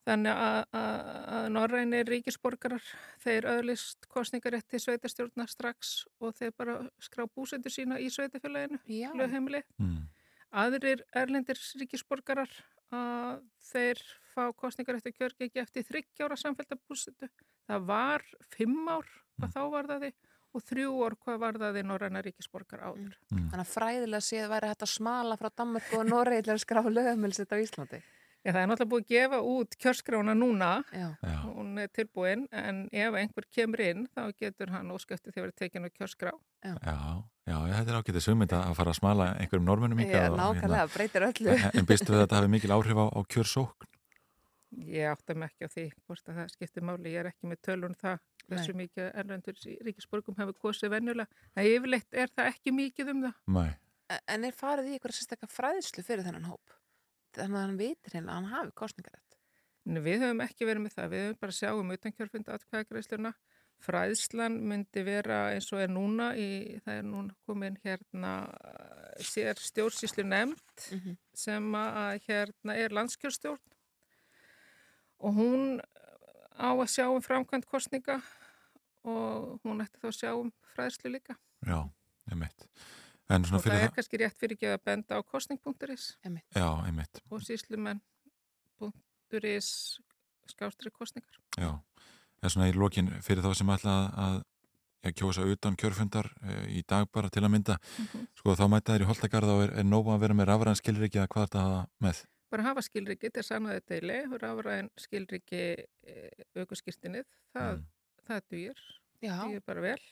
Þannig 0.02 0.34
að, 0.34 0.56
að, 0.74 1.10
að 1.36 1.44
norrænir 1.54 2.08
ríkisborgarar, 2.10 2.86
þeir 3.22 3.46
öðlist 3.52 4.08
kostningarétt 4.10 4.66
til 4.72 4.80
sveitastjórna 4.82 5.46
strax 5.46 5.92
og 6.18 6.34
þeir 6.40 6.56
bara 6.58 6.74
skrá 7.02 7.28
búsendur 7.30 7.70
sína 7.70 8.00
í 8.02 8.08
sveitafélaginu, 8.10 8.80
lögheimili. 9.20 9.62
Mm. 9.78 10.00
Aðrir 10.62 11.04
erlendir 11.16 11.60
ríkisborgarar, 11.78 12.50
að 12.92 13.44
þeir 13.70 14.02
fá 14.32 14.42
kostningarétt 14.58 15.06
til 15.06 15.14
kjörgegi 15.14 15.62
eftir 15.62 15.86
þryggjára 15.86 16.36
samfélgabúsendu. 16.40 17.30
Það 17.70 17.86
var 17.88 18.26
fimm 18.52 18.82
ár, 18.90 19.06
hvað 19.38 19.48
mm. 19.48 19.54
þá 19.54 19.62
var 19.76 19.90
það 19.92 20.06
því 20.06 20.12
og 20.52 20.64
þrjú 20.68 20.96
orð 21.06 21.20
hvað 21.24 21.38
var 21.40 21.58
það 21.62 21.78
í 21.80 21.84
Norræna 21.88 22.22
ríkisborgar 22.26 22.82
áður. 22.84 23.14
Mm. 23.30 23.46
Þannig 23.52 23.62
að 23.62 23.70
fræðilega 23.70 24.26
séð 24.26 24.50
væri 24.50 24.72
að 24.72 24.90
smala 24.90 25.38
frá 25.40 25.48
Danmark 25.62 25.94
og 25.96 26.12
að 26.42 26.60
skrafa 26.60 26.92
lögumilsitt 26.92 27.54
á 27.54 27.56
Íslandi. 27.56 28.02
Já, 28.42 28.50
það 28.50 28.58
er 28.58 28.70
náttúrulega 28.72 28.90
búið 28.90 29.04
að 29.04 29.12
gefa 29.12 29.38
út 29.46 29.74
kjörskrána 29.78 30.32
núna, 30.34 30.70
Já. 30.90 31.36
hún 31.46 31.76
er 31.78 31.90
tilbúin, 31.94 32.48
en 32.50 32.80
ef 32.90 33.18
einhver 33.20 33.46
kemur 33.54 33.82
inn, 33.84 34.08
þá 34.10 34.32
getur 34.34 34.72
hann 34.74 34.90
óskæftið 34.90 35.36
því 35.36 35.38
að 35.38 35.46
vera 35.46 35.54
tekinu 35.60 35.90
kjörskrá. 35.94 36.32
Já, 36.66 36.96
já, 37.46 37.56
þetta 37.76 37.92
er 37.92 38.00
ágætið 38.00 38.26
sumið 38.26 38.56
að 38.58 38.74
fara 38.80 38.94
að 38.94 38.98
smala 38.98 39.28
einhverjum 39.36 39.68
normunum 39.68 40.02
ykkar. 40.02 40.26
Já, 40.26 40.34
nákvæmlega, 40.40 40.80
hérna, 40.82 40.90
breytir 40.96 41.28
öllu. 41.28 41.56
En 41.70 41.86
býstu 41.86 42.10
við 42.10 42.18
að 42.18 42.24
þetta 42.24 42.40
hafi 42.40 42.52
mikil 42.56 42.74
áhrif 42.74 42.98
á, 42.98 43.06
á 43.14 43.20
kjörsókn? 43.30 43.88
Ég 44.88 45.06
átta 45.12 45.34
mig 45.36 45.52
ekki 45.52 45.68
á 45.68 45.74
því 45.76 45.86
hvort 46.08 46.28
að 46.32 46.38
það 46.40 46.52
skiptir 46.56 46.86
máli, 46.88 47.12
ég 47.12 47.22
er 47.22 47.30
ekki 47.30 47.46
með 47.46 47.58
tölun 47.68 47.96
það 48.00 48.20
hversu 48.48 48.74
mikið 48.76 49.08
erlendur 49.22 49.58
ríkisborgum 49.86 50.38
hefur 50.40 50.56
kosið 50.66 50.94
vennulega. 50.96 51.42
Það 51.54 51.72
yfirleitt 51.76 52.22
er 52.24 52.32
það 52.32 52.52
ekki 52.56 52.74
mikið 52.74 53.12
um 53.12 53.26
það. 53.28 53.34
Nei. 53.58 53.72
En 54.32 54.46
er 54.48 54.56
farið 54.56 54.88
í 54.88 54.96
eitthvað 54.96 55.18
sérstaklega 55.18 55.52
fræðslu 55.52 56.04
fyrir 56.06 56.26
þennan 56.26 56.48
hóp? 56.50 56.81
Þannig 57.36 57.56
að 57.58 57.64
hann 57.64 57.78
veitir 57.80 58.16
hérna 58.16 58.32
að 58.32 58.38
hann 58.38 58.52
hafi 58.52 58.74
kostningarætt. 58.82 59.38
Við 59.82 60.22
höfum 60.22 60.44
ekki 60.44 60.68
verið 60.68 60.84
með 60.84 60.94
það, 60.96 61.08
við 61.12 61.24
höfum 61.26 61.40
bara 61.42 61.56
sjáum 61.56 61.96
utankjörfunda 61.96 62.58
atkvæðagreisluna. 62.58 63.32
Fræðslan 63.82 64.60
myndi 64.70 65.02
vera 65.02 65.38
eins 65.50 65.66
og 65.74 65.80
er 65.82 65.90
núna, 65.90 66.28
í, 66.38 66.78
það 66.84 67.00
er 67.00 67.06
núna 67.08 67.34
komin 67.48 67.78
hérna 67.82 68.34
sér 69.26 69.58
stjórnsíslu 69.58 70.22
nefnd 70.22 70.84
mm 70.92 71.00
-hmm. 71.00 71.16
sem 71.34 71.74
að 71.74 72.20
hérna 72.28 72.76
er 72.78 72.94
landskjörstjórn 72.94 73.58
og 75.18 75.34
hún 75.34 75.80
á 76.58 76.70
að 76.70 76.90
sjá 76.94 77.06
um 77.08 77.22
framkvæmt 77.22 77.66
kostninga 77.66 78.20
og 79.02 79.60
hún 79.64 79.82
ætti 79.82 79.98
þá 79.98 80.08
að 80.08 80.18
sjá 80.18 80.30
um 80.34 80.52
fræðslu 80.74 81.10
líka. 81.10 81.36
Já, 81.66 81.90
einmitt. 83.34 83.52
Og 83.52 83.64
það 83.64 83.74
er 83.76 83.84
það... 83.86 83.94
kannski 83.98 84.22
rétt 84.22 84.38
fyrir 84.40 84.58
ekki 84.58 84.70
að 84.70 84.80
benda 84.88 85.18
á 85.18 85.20
kostning.is. 85.24 86.06
Og 87.30 87.44
síslumenn 87.46 88.02
punkturis 88.78 90.00
skástri 90.50 90.90
kostningar. 90.94 91.38
Já, 91.56 91.70
en 92.42 92.50
svona 92.52 92.70
í 92.70 92.76
lokin 92.76 93.12
fyrir 93.24 93.44
þá 93.44 93.54
sem 93.58 93.76
ætla 93.76 93.98
að 94.12 94.40
að 95.02 95.16
kjósa 95.18 95.44
utan 95.50 95.76
kjörfundar 95.78 96.28
í 96.70 96.82
dag 96.88 97.08
bara 97.14 97.30
til 97.32 97.42
að 97.42 97.52
mynda, 97.56 97.78
mm 97.78 98.04
-hmm. 98.06 98.26
sko 98.38 98.54
þá 98.54 98.68
mæta 98.70 98.94
þér 98.94 99.02
í 99.02 99.08
Holtagarða 99.10 99.56
og 99.56 99.62
er, 99.64 99.72
er 99.80 99.84
nóg 99.84 100.06
að 100.08 100.22
vera 100.22 100.34
með 100.34 100.48
rafræðan 100.50 100.78
skilriki 100.78 101.18
að 101.18 101.28
hvað 101.32 101.42
er 101.42 101.48
þetta 101.48 101.86
með? 101.98 102.24
Bara 102.50 102.62
hafa 102.62 102.82
skilriki 102.82 103.30
til 103.30 103.42
sannaði 103.42 103.80
deili 103.88 104.18
og 104.28 104.38
rafræðan 104.42 104.90
skilriki 104.96 105.62
aukurskirtinnið, 106.54 107.26
það, 107.52 107.72
mm. 107.76 107.86
það 108.26 108.42
dýr, 108.54 108.84
dýr 109.22 109.62
bara 109.66 109.80
vel. 109.80 110.02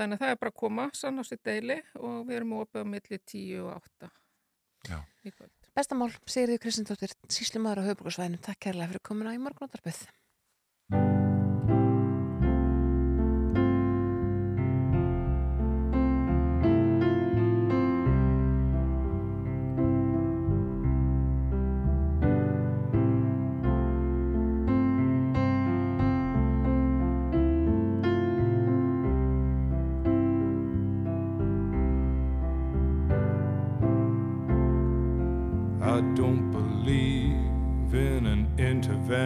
Þannig 0.00 0.16
að 0.16 0.22
það 0.24 0.30
er 0.32 0.38
bara 0.40 0.52
að 0.54 0.60
koma 0.62 0.84
sann 0.96 1.20
á 1.20 1.24
sitt 1.28 1.42
deili 1.44 1.76
og 2.00 2.22
við 2.24 2.38
erum 2.38 2.56
opið 2.62 2.88
á 2.88 2.92
milli 2.94 3.18
10 3.20 3.60
og 3.60 3.74
8 3.76 4.08
Já. 4.88 4.96
Bestamál, 5.76 6.08
Sigriði 6.24 6.62
Kristindóttir, 6.64 7.12
síslimaður 7.28 7.84
á 7.84 7.88
höfbrukarsvæðinu. 7.90 8.40
Takk 8.48 8.64
kærlega 8.64 8.94
fyrir 8.94 9.04
komuna 9.04 9.36
í 9.36 11.19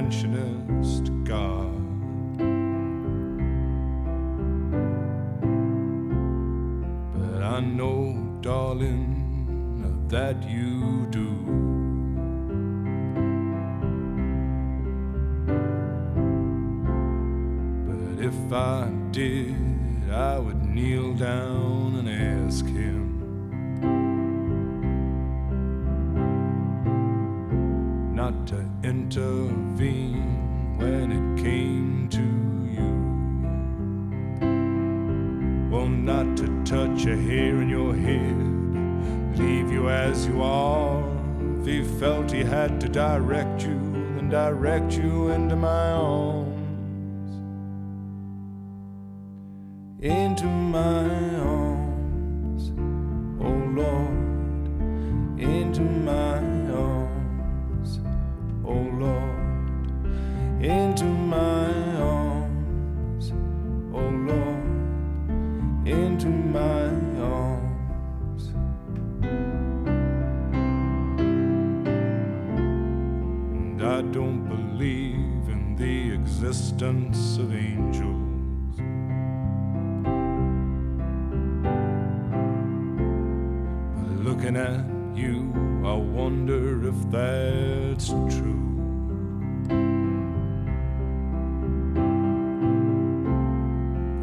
mention 0.05 0.34
it. 0.34 0.53
Direct 44.89 45.03
you 45.03 45.30
into 45.30 45.57
my 45.57 45.91
arms. 45.91 46.51
Into 50.01 50.45
my 50.45 51.09
arms, 51.41 52.72
oh 53.41 53.55
Lord, 53.80 55.41
into 55.41 55.80
my 55.80 56.39
arms. 56.74 58.01
Oh 58.64 58.87
Lord, 59.01 60.62
into 60.62 61.05
my 61.05 61.53
the 76.55 76.61
existence 76.61 77.38
of 77.38 77.55
angels. 77.55 78.78
Looking 84.24 84.57
at 84.57 84.84
you, 85.16 85.52
I 85.84 85.94
wonder 85.94 86.88
if 86.88 86.94
that's 87.11 88.09
true. 88.09 88.61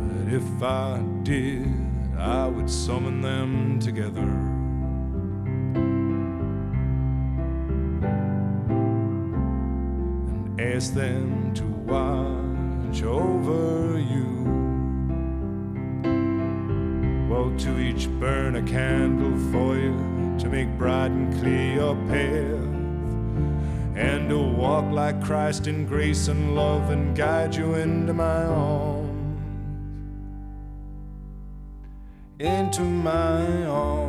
But 0.02 0.34
if 0.34 0.64
I 0.64 1.02
did, 1.24 1.68
I 2.18 2.48
would 2.48 2.70
summon 2.70 3.22
them 3.22 3.80
together. 3.80 4.32
And 10.32 10.62
ask 10.62 10.94
them 10.94 11.31
a 18.62 18.68
candle 18.68 19.38
for 19.52 19.76
you 19.76 19.96
to 20.40 20.50
make 20.50 20.68
bright 20.78 21.12
and 21.12 21.34
clear 21.40 21.74
your 21.76 21.96
path, 22.08 22.68
and 23.96 24.30
to 24.30 24.38
walk 24.38 24.92
like 24.92 25.22
Christ 25.24 25.68
in 25.68 25.86
grace 25.86 26.28
and 26.28 26.56
love 26.56 26.90
and 26.90 27.16
guide 27.16 27.56
you 27.56 27.76
into 27.76 28.14
my 28.14 28.44
arms. 28.44 29.08
Into 32.40 32.82
my 32.82 33.66
arms, 33.66 34.01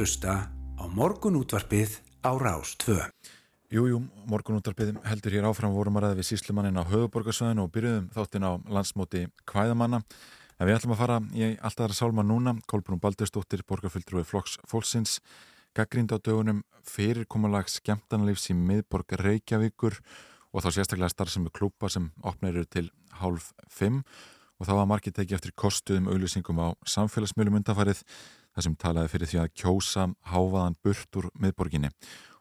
að 0.00 0.06
hlusta 0.06 0.34
á 0.80 0.84
morgunútvarpið 0.96 1.98
á 2.24 2.32
Rás 2.40 2.72
2. 2.80 2.94
Jújú, 3.68 3.98
morgunúttarpið 4.32 4.94
heldur 5.04 5.34
hér 5.36 5.48
áfram 5.50 5.74
vorum 5.76 5.98
að 6.00 6.06
ræða 6.06 6.16
við 6.22 6.28
síslumannin 6.30 6.80
á 6.80 6.88
höfuborgarsvæðinu 6.88 7.66
og 7.66 7.72
byrjuðum 7.74 8.06
þáttinn 8.14 8.46
á 8.48 8.52
landsmóti 8.64 9.26
kvæðamanna. 9.44 10.00
En 10.56 10.64
við 10.70 10.78
ætlum 10.78 10.94
að 10.96 11.02
fara 11.02 11.18
í 11.36 11.50
alltaf 11.52 11.84
aðra 11.84 11.98
sálma 11.98 12.24
núna. 12.24 12.56
Kolbrún 12.64 13.02
Baldurstóttir, 13.02 13.60
borgarfylgdrúi 13.68 14.24
Flokks 14.24 14.56
Fólksins, 14.64 15.18
gaggrind 15.76 16.16
á 16.16 16.16
dögunum 16.16 16.64
fyrirkomulag 16.80 17.68
skemmtanalífs 17.68 18.48
í 18.54 18.56
miðborg 18.56 19.20
Reykjavíkur 19.20 20.00
og 20.48 20.64
þá 20.64 20.70
sérstaklega 20.78 21.12
starfsemi 21.12 21.52
klúpa 21.52 21.92
sem 21.92 22.08
opnir 22.24 22.64
til 22.72 22.88
hálf 23.20 23.52
fimm 23.68 24.00
og 24.56 24.64
þá 24.64 24.76
var 24.80 24.88
margir 24.88 25.12
tekið 25.12 25.36
eftir 25.36 25.56
kostuðum 25.56 26.08
auðlýsingum 26.08 26.60
á 26.60 26.72
samfélagsmiðlum 26.88 27.60
undafarið 27.60 28.00
þar 28.54 28.66
sem 28.66 28.76
talaði 28.80 29.12
fyrir 29.12 29.30
því 29.30 29.40
að 29.42 29.52
kjósa 29.62 30.06
háfaðan 30.32 30.76
burt 30.84 31.20
úr 31.20 31.30
miðborginni. 31.40 31.90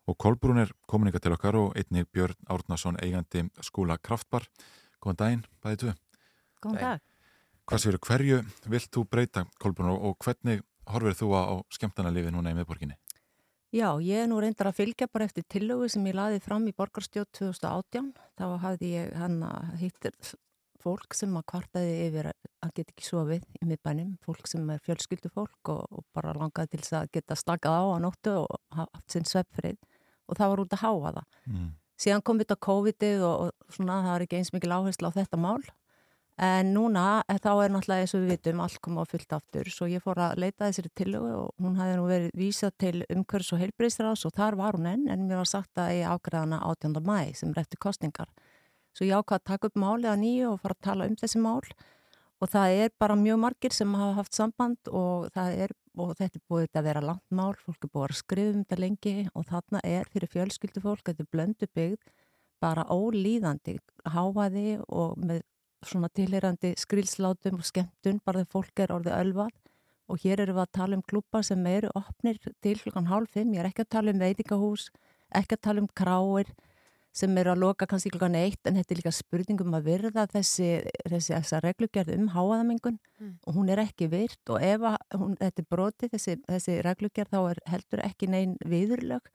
Og 0.10 0.18
Kolbrún 0.18 0.64
er 0.64 0.72
kominika 0.90 1.22
til 1.22 1.36
okkar 1.36 1.58
og 1.60 1.76
einnig 1.78 2.10
Björn 2.14 2.38
Árnason 2.50 2.98
eigandi 3.04 3.46
skóla 3.66 4.00
Kraftbar. 4.02 4.48
Góðan 5.00 5.20
daginn, 5.22 5.44
bæðið 5.62 5.84
tvö. 5.84 5.94
Góðan 6.64 6.82
dag. 6.82 7.04
Hvað 7.70 7.84
séu, 7.84 8.00
hverju 8.02 8.40
vilt 8.74 8.90
þú 8.90 9.06
breyta 9.06 9.46
Kolbrún 9.62 9.94
og 9.94 10.18
hvernig 10.26 10.64
horfir 10.90 11.20
þú 11.20 11.30
á 11.38 11.62
skemmtanalífi 11.76 12.34
núna 12.34 12.50
í 12.50 12.58
miðborginni? 12.58 12.98
Já, 13.70 14.02
ég 14.02 14.24
er 14.24 14.30
nú 14.32 14.40
reyndar 14.42 14.72
að 14.72 14.80
fylgja 14.80 15.06
bara 15.14 15.28
eftir 15.30 15.46
tillögu 15.46 15.86
sem 15.94 16.06
ég 16.10 16.16
laði 16.18 16.40
fram 16.42 16.64
í 16.66 16.74
borgarstjótt 16.74 17.30
2018. 17.38 18.08
Þá 18.40 18.46
hafði 18.64 18.94
ég 18.96 19.12
hann 19.14 19.44
hittir 19.78 20.16
fólk 20.84 21.16
sem 21.18 21.36
að 21.38 21.46
kvartaði 21.52 21.96
yfir 22.08 22.30
að 22.32 22.74
geta 22.76 22.94
ekki 22.94 23.08
sofið 23.08 23.44
í 23.60 23.68
miðbænum, 23.70 24.14
fólk 24.26 24.48
sem 24.50 24.70
er 24.74 24.82
fjölskyldufólk 24.86 25.74
og, 25.74 25.84
og 25.92 26.06
bara 26.16 26.36
langaði 26.38 26.74
til 26.74 26.82
þess 26.84 26.98
að 27.02 27.12
geta 27.18 27.38
slakað 27.40 27.78
á 27.80 27.84
að 27.90 28.02
nóttu 28.06 28.36
og 28.44 28.80
haft 28.80 29.12
sinn 29.12 29.28
sveppfrið 29.28 29.78
og 30.30 30.40
það 30.40 30.54
var 30.54 30.64
út 30.64 30.78
að 30.78 30.84
háa 30.84 31.14
það. 31.20 31.22
Mm. 31.50 31.70
Síðan 32.00 32.24
kom 32.24 32.40
þetta 32.40 32.60
COVID-ið 32.64 33.28
og, 33.28 33.46
og 33.50 33.76
svona 33.76 34.02
það 34.06 34.14
var 34.16 34.26
ekki 34.26 34.40
eins 34.40 34.54
mikil 34.56 34.76
áherslu 34.78 35.12
á 35.12 35.18
þetta 35.20 35.42
mál 35.42 35.62
en 36.40 36.72
núna 36.72 37.06
eh, 37.28 37.38
þá 37.42 37.50
er 37.66 37.74
náttúrulega 37.74 38.06
eins 38.06 38.14
og 38.16 38.24
við 38.24 38.32
vitum 38.34 38.62
allt 38.64 38.80
koma 38.84 39.04
á 39.04 39.12
fullt 39.12 39.34
aftur 39.36 39.70
svo 39.74 39.90
ég 39.92 40.04
fór 40.04 40.22
að 40.24 40.40
leita 40.40 40.70
þessari 40.70 40.92
tillögu 40.96 41.32
og 41.36 41.50
hún 41.60 41.76
hefði 41.80 41.98
nú 42.00 42.06
verið 42.08 42.38
vísað 42.40 42.78
til 42.80 42.94
umhverfs 43.12 43.52
og 43.56 43.64
heilbreyðsraðs 43.64 44.24
og 44.30 44.36
þar 44.38 44.60
var 44.60 44.80
hún 44.80 44.88
enn 44.94 45.10
en 45.12 45.26
mér 45.28 45.42
var 45.42 45.52
sagt 45.52 45.82
að 45.82 45.98
ég 45.98 46.14
ágræðana 46.14 46.62
18. 46.70 46.96
mæ 47.04 47.36
sem 47.36 47.52
eftir 47.60 47.82
kostningar. 47.84 48.32
Svo 49.00 49.08
ég 49.08 49.16
ákvað 49.16 49.38
að 49.38 49.48
taka 49.48 49.68
upp 49.70 49.78
málið 49.80 50.10
að 50.12 50.18
nýju 50.20 50.48
og 50.50 50.58
fara 50.60 50.76
að 50.76 50.84
tala 50.84 51.06
um 51.08 51.14
þessi 51.16 51.40
mál. 51.40 51.62
Og 52.44 52.50
það 52.52 52.74
er 52.82 52.90
bara 53.00 53.16
mjög 53.16 53.38
margir 53.40 53.72
sem 53.72 53.94
hafa 53.96 54.18
haft 54.18 54.36
samband 54.36 54.90
og, 54.92 55.30
er, 55.40 55.72
og 55.96 56.12
þetta 56.20 56.36
er 56.36 56.44
búið 56.52 56.80
að 56.82 56.88
vera 56.90 57.04
langt 57.06 57.24
mál, 57.32 57.54
fólk 57.64 57.88
er 57.88 57.92
búið 57.94 58.06
að 58.10 58.20
skrifa 58.20 58.52
um 58.58 58.66
þetta 58.66 58.80
lengi 58.84 59.16
og 59.32 59.48
þarna 59.48 59.84
er 59.88 60.12
fyrir 60.12 60.32
fjölskyldu 60.36 60.84
fólk, 60.84 61.06
þetta 61.08 61.24
er 61.24 61.32
blöndu 61.32 61.72
byggð, 61.80 62.12
bara 62.60 62.84
ólíðandi, 62.92 63.78
háaði 64.04 64.78
og 64.92 65.16
með 65.24 65.46
svona 65.88 66.12
tilherandi 66.12 66.76
skrilslátum 66.84 67.60
og 67.62 67.68
skemmtun, 67.72 68.20
bara 68.26 68.44
þegar 68.44 68.54
fólk 68.58 68.84
er 68.84 68.96
orðið 68.98 69.20
ölvað. 69.22 69.54
Og 70.12 70.24
hér 70.26 70.44
eru 70.44 70.58
við 70.58 70.66
að 70.66 70.74
tala 70.76 71.00
um 71.00 71.08
klúpar 71.08 71.48
sem 71.48 71.68
eru 71.72 71.92
opnir 71.96 72.40
til 72.60 72.76
klukkan 72.84 73.08
hálf 73.08 73.32
fimm, 73.32 73.56
ég 73.56 73.64
er 73.64 73.72
ekki 73.72 73.88
að 73.88 73.94
tala 73.96 74.12
um 74.12 74.20
veitingahús, 74.20 74.90
ekki 75.40 75.56
að 75.56 75.68
tala 75.70 75.84
um 75.86 75.92
kráir, 75.96 76.52
sem 77.16 77.38
eru 77.42 77.54
að 77.54 77.62
loka 77.64 77.88
kannski 77.90 78.12
klukkan 78.14 78.38
eitt 78.38 78.68
en 78.70 78.78
þetta 78.78 78.94
er 78.94 79.00
líka 79.02 79.14
spurningum 79.16 79.76
að 79.78 79.88
virða 79.90 80.26
þessi, 80.30 80.70
þessi, 81.10 81.34
þessi 81.34 81.62
reglugjörð 81.66 82.16
um 82.16 82.28
háaðamengun 82.36 83.00
mm. 83.00 83.34
og 83.48 83.58
hún 83.58 83.72
er 83.74 83.82
ekki 83.84 84.10
virt 84.12 84.54
og 84.54 84.64
ef 84.64 84.86
hún, 85.18 85.36
þetta 85.40 85.64
er 85.64 85.70
broti 85.70 86.10
þessi, 86.12 86.38
þessi 86.46 86.78
reglugjörð 86.86 87.34
þá 87.34 87.40
er 87.42 87.62
heldur 87.74 88.04
ekki 88.06 88.30
neyn 88.30 88.56
viðurlög. 88.66 89.32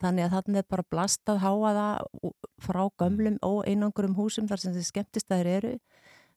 Þannig 0.00 0.26
að 0.26 0.34
þarna 0.36 0.60
er 0.62 0.68
bara 0.72 0.88
blastað 0.88 1.42
háaða 1.42 1.86
frá 2.64 2.80
gömlum 3.02 3.36
og 3.44 3.66
einangurum 3.68 4.16
húsum 4.16 4.48
þar 4.48 4.62
sem 4.62 4.72
þessi 4.72 4.94
skemmtistæðir 4.94 5.50
eru. 5.58 5.74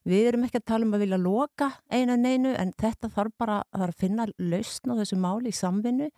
Við 0.04 0.26
erum 0.28 0.44
ekki 0.44 0.60
að 0.60 0.68
tala 0.68 0.84
um 0.84 0.92
að 0.98 1.06
vilja 1.06 1.18
loka 1.22 1.70
einu 1.88 2.18
neinu 2.20 2.52
en 2.60 2.74
þetta 2.76 3.08
þarf 3.14 3.38
bara 3.40 3.62
að 3.72 3.94
finna 3.96 4.26
lausn 4.36 4.92
á 4.92 5.00
þessu 5.00 5.16
máli 5.16 5.48
í 5.48 5.56
samvinnu 5.56 6.10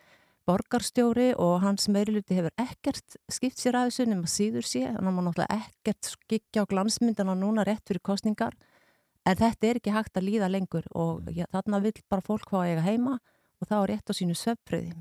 borgarstjóri 0.46 1.32
og 1.42 1.60
hans 1.64 1.88
meiriluti 1.92 2.38
hefur 2.38 2.54
ekkert 2.62 3.16
skipt 3.32 3.60
sér 3.60 3.80
að 3.80 3.90
þessu 3.90 4.06
nema 4.10 4.30
síður 4.30 4.66
sé, 4.66 4.82
þannig 4.86 5.10
að 5.10 5.16
maður 5.16 5.28
náttúrulega 5.28 5.60
ekkert 5.60 6.10
skikja 6.12 6.64
á 6.64 6.70
glansmyndana 6.70 7.36
núna 7.38 7.64
rétt 7.66 7.86
fyrir 7.88 8.04
kostningar 8.06 8.56
en 9.26 9.38
þetta 9.40 9.70
er 9.70 9.80
ekki 9.80 9.94
hægt 9.94 10.18
að 10.18 10.28
líða 10.28 10.50
lengur 10.52 10.86
og 10.94 11.30
ja, 11.34 11.48
þarna 11.52 11.82
vil 11.84 11.96
bara 12.08 12.24
fólk 12.26 12.50
fá 12.50 12.60
að 12.62 12.74
eiga 12.74 12.86
heima 12.86 13.16
og 13.60 13.72
er 13.72 13.88
rétt 13.90 14.12
á 14.12 14.14
sínu 14.14 14.36
söpfröði 14.36 14.92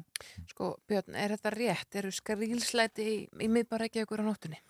Sko 0.50 0.76
Björn, 0.88 1.16
er 1.16 1.36
þetta 1.36 1.52
rétt? 1.54 2.00
Eru 2.00 2.12
skrilslæti 2.14 3.06
í, 3.06 3.18
í 3.42 3.52
miðbar 3.52 3.86
ekki 3.90 4.06
okkur 4.06 4.24
á 4.24 4.28
nóttunni? 4.30 4.62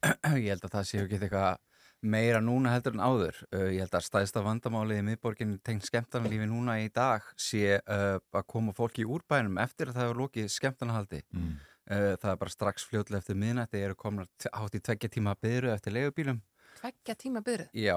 Ég 0.36 0.52
held 0.52 0.64
að 0.64 0.74
það 0.76 0.88
séu 0.90 1.04
ekki 1.06 1.20
eitthvað 1.20 1.58
meira 2.00 2.40
núna 2.40 2.72
heldur 2.74 2.96
en 2.96 3.02
áður. 3.04 3.38
Uh, 3.52 3.68
ég 3.74 3.84
held 3.84 3.96
að 3.96 4.06
stæðsta 4.06 4.42
vandamálið 4.44 5.00
í 5.02 5.06
miðborginu 5.08 5.58
tengt 5.64 5.86
skemmtarnalífi 5.88 6.48
núna 6.48 6.78
í 6.82 6.88
dag 6.94 7.26
sé 7.40 7.80
uh, 7.80 8.18
að 8.32 8.46
koma 8.50 8.74
fólki 8.76 9.04
í 9.04 9.08
úrbænum 9.08 9.60
eftir 9.62 9.90
að 9.90 9.98
það 9.98 10.06
hefur 10.08 10.22
lókið 10.24 10.52
skemmtarnahaldi. 10.56 11.22
Mm. 11.36 11.56
Uh, 11.90 12.12
það 12.22 12.30
er 12.32 12.38
bara 12.44 12.54
strax 12.54 12.86
fljóðlega 12.88 13.22
eftir 13.22 13.40
miðnætti, 13.40 13.76
þeir 13.76 13.88
eru 13.90 13.98
komin 13.98 14.30
átt 14.52 14.78
í 14.78 14.82
tveggja 14.86 15.12
tíma 15.16 15.36
byrju 15.42 15.74
eftir 15.74 15.96
legubílum. 15.96 16.40
Tveggja 16.80 17.16
tíma 17.18 17.42
byrju? 17.44 17.66
Já, 17.76 17.96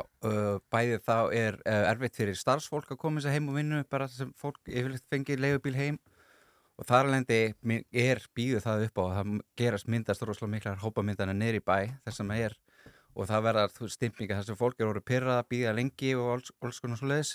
bæðið 0.74 1.04
þá 1.06 1.18
er 1.38 1.58
erfitt 1.64 2.18
fyrir 2.18 2.36
starfsfólk 2.36 2.90
að 2.92 3.00
koma 3.00 3.22
sér 3.24 3.38
heim 3.38 3.46
og 3.48 3.56
vinnu, 3.56 3.84
bara 3.88 4.10
sem 4.12 4.34
fólk 4.36 4.58
yfirleitt 4.66 5.06
fengið 5.14 5.40
legubíl 5.40 5.76
heim 5.78 6.00
og 6.82 6.88
þar 6.90 7.08
alveg 7.08 7.86
er 7.94 8.22
býðuð 8.36 8.66
það 8.66 8.86
upp 8.88 9.00
á 9.00 9.04
að 9.04 9.16
það 9.18 9.34
gerast 9.62 9.90
myndast 9.94 10.26
rosalega 10.26 10.56
miklar 10.56 10.82
hópamyndana 10.82 11.36
neyri 11.38 11.62
bæ 11.62 11.94
þess 12.04 12.24
að 12.24 12.30
maður 12.32 12.50
er 12.50 12.58
og 13.14 13.30
það 13.30 13.48
verðar 13.48 13.74
stimpninga 13.94 14.38
þess 14.40 14.54
að 14.54 14.62
fólk 14.62 14.80
eru 14.80 14.94
orðið 14.94 15.08
pyrrað 15.10 15.42
að 15.42 15.50
býða 15.54 15.74
lengi 15.78 16.14
og 16.18 16.30
alls, 16.36 16.54
alls 16.64 16.80
konar 16.82 17.00
svo 17.00 17.10
leiðis 17.12 17.34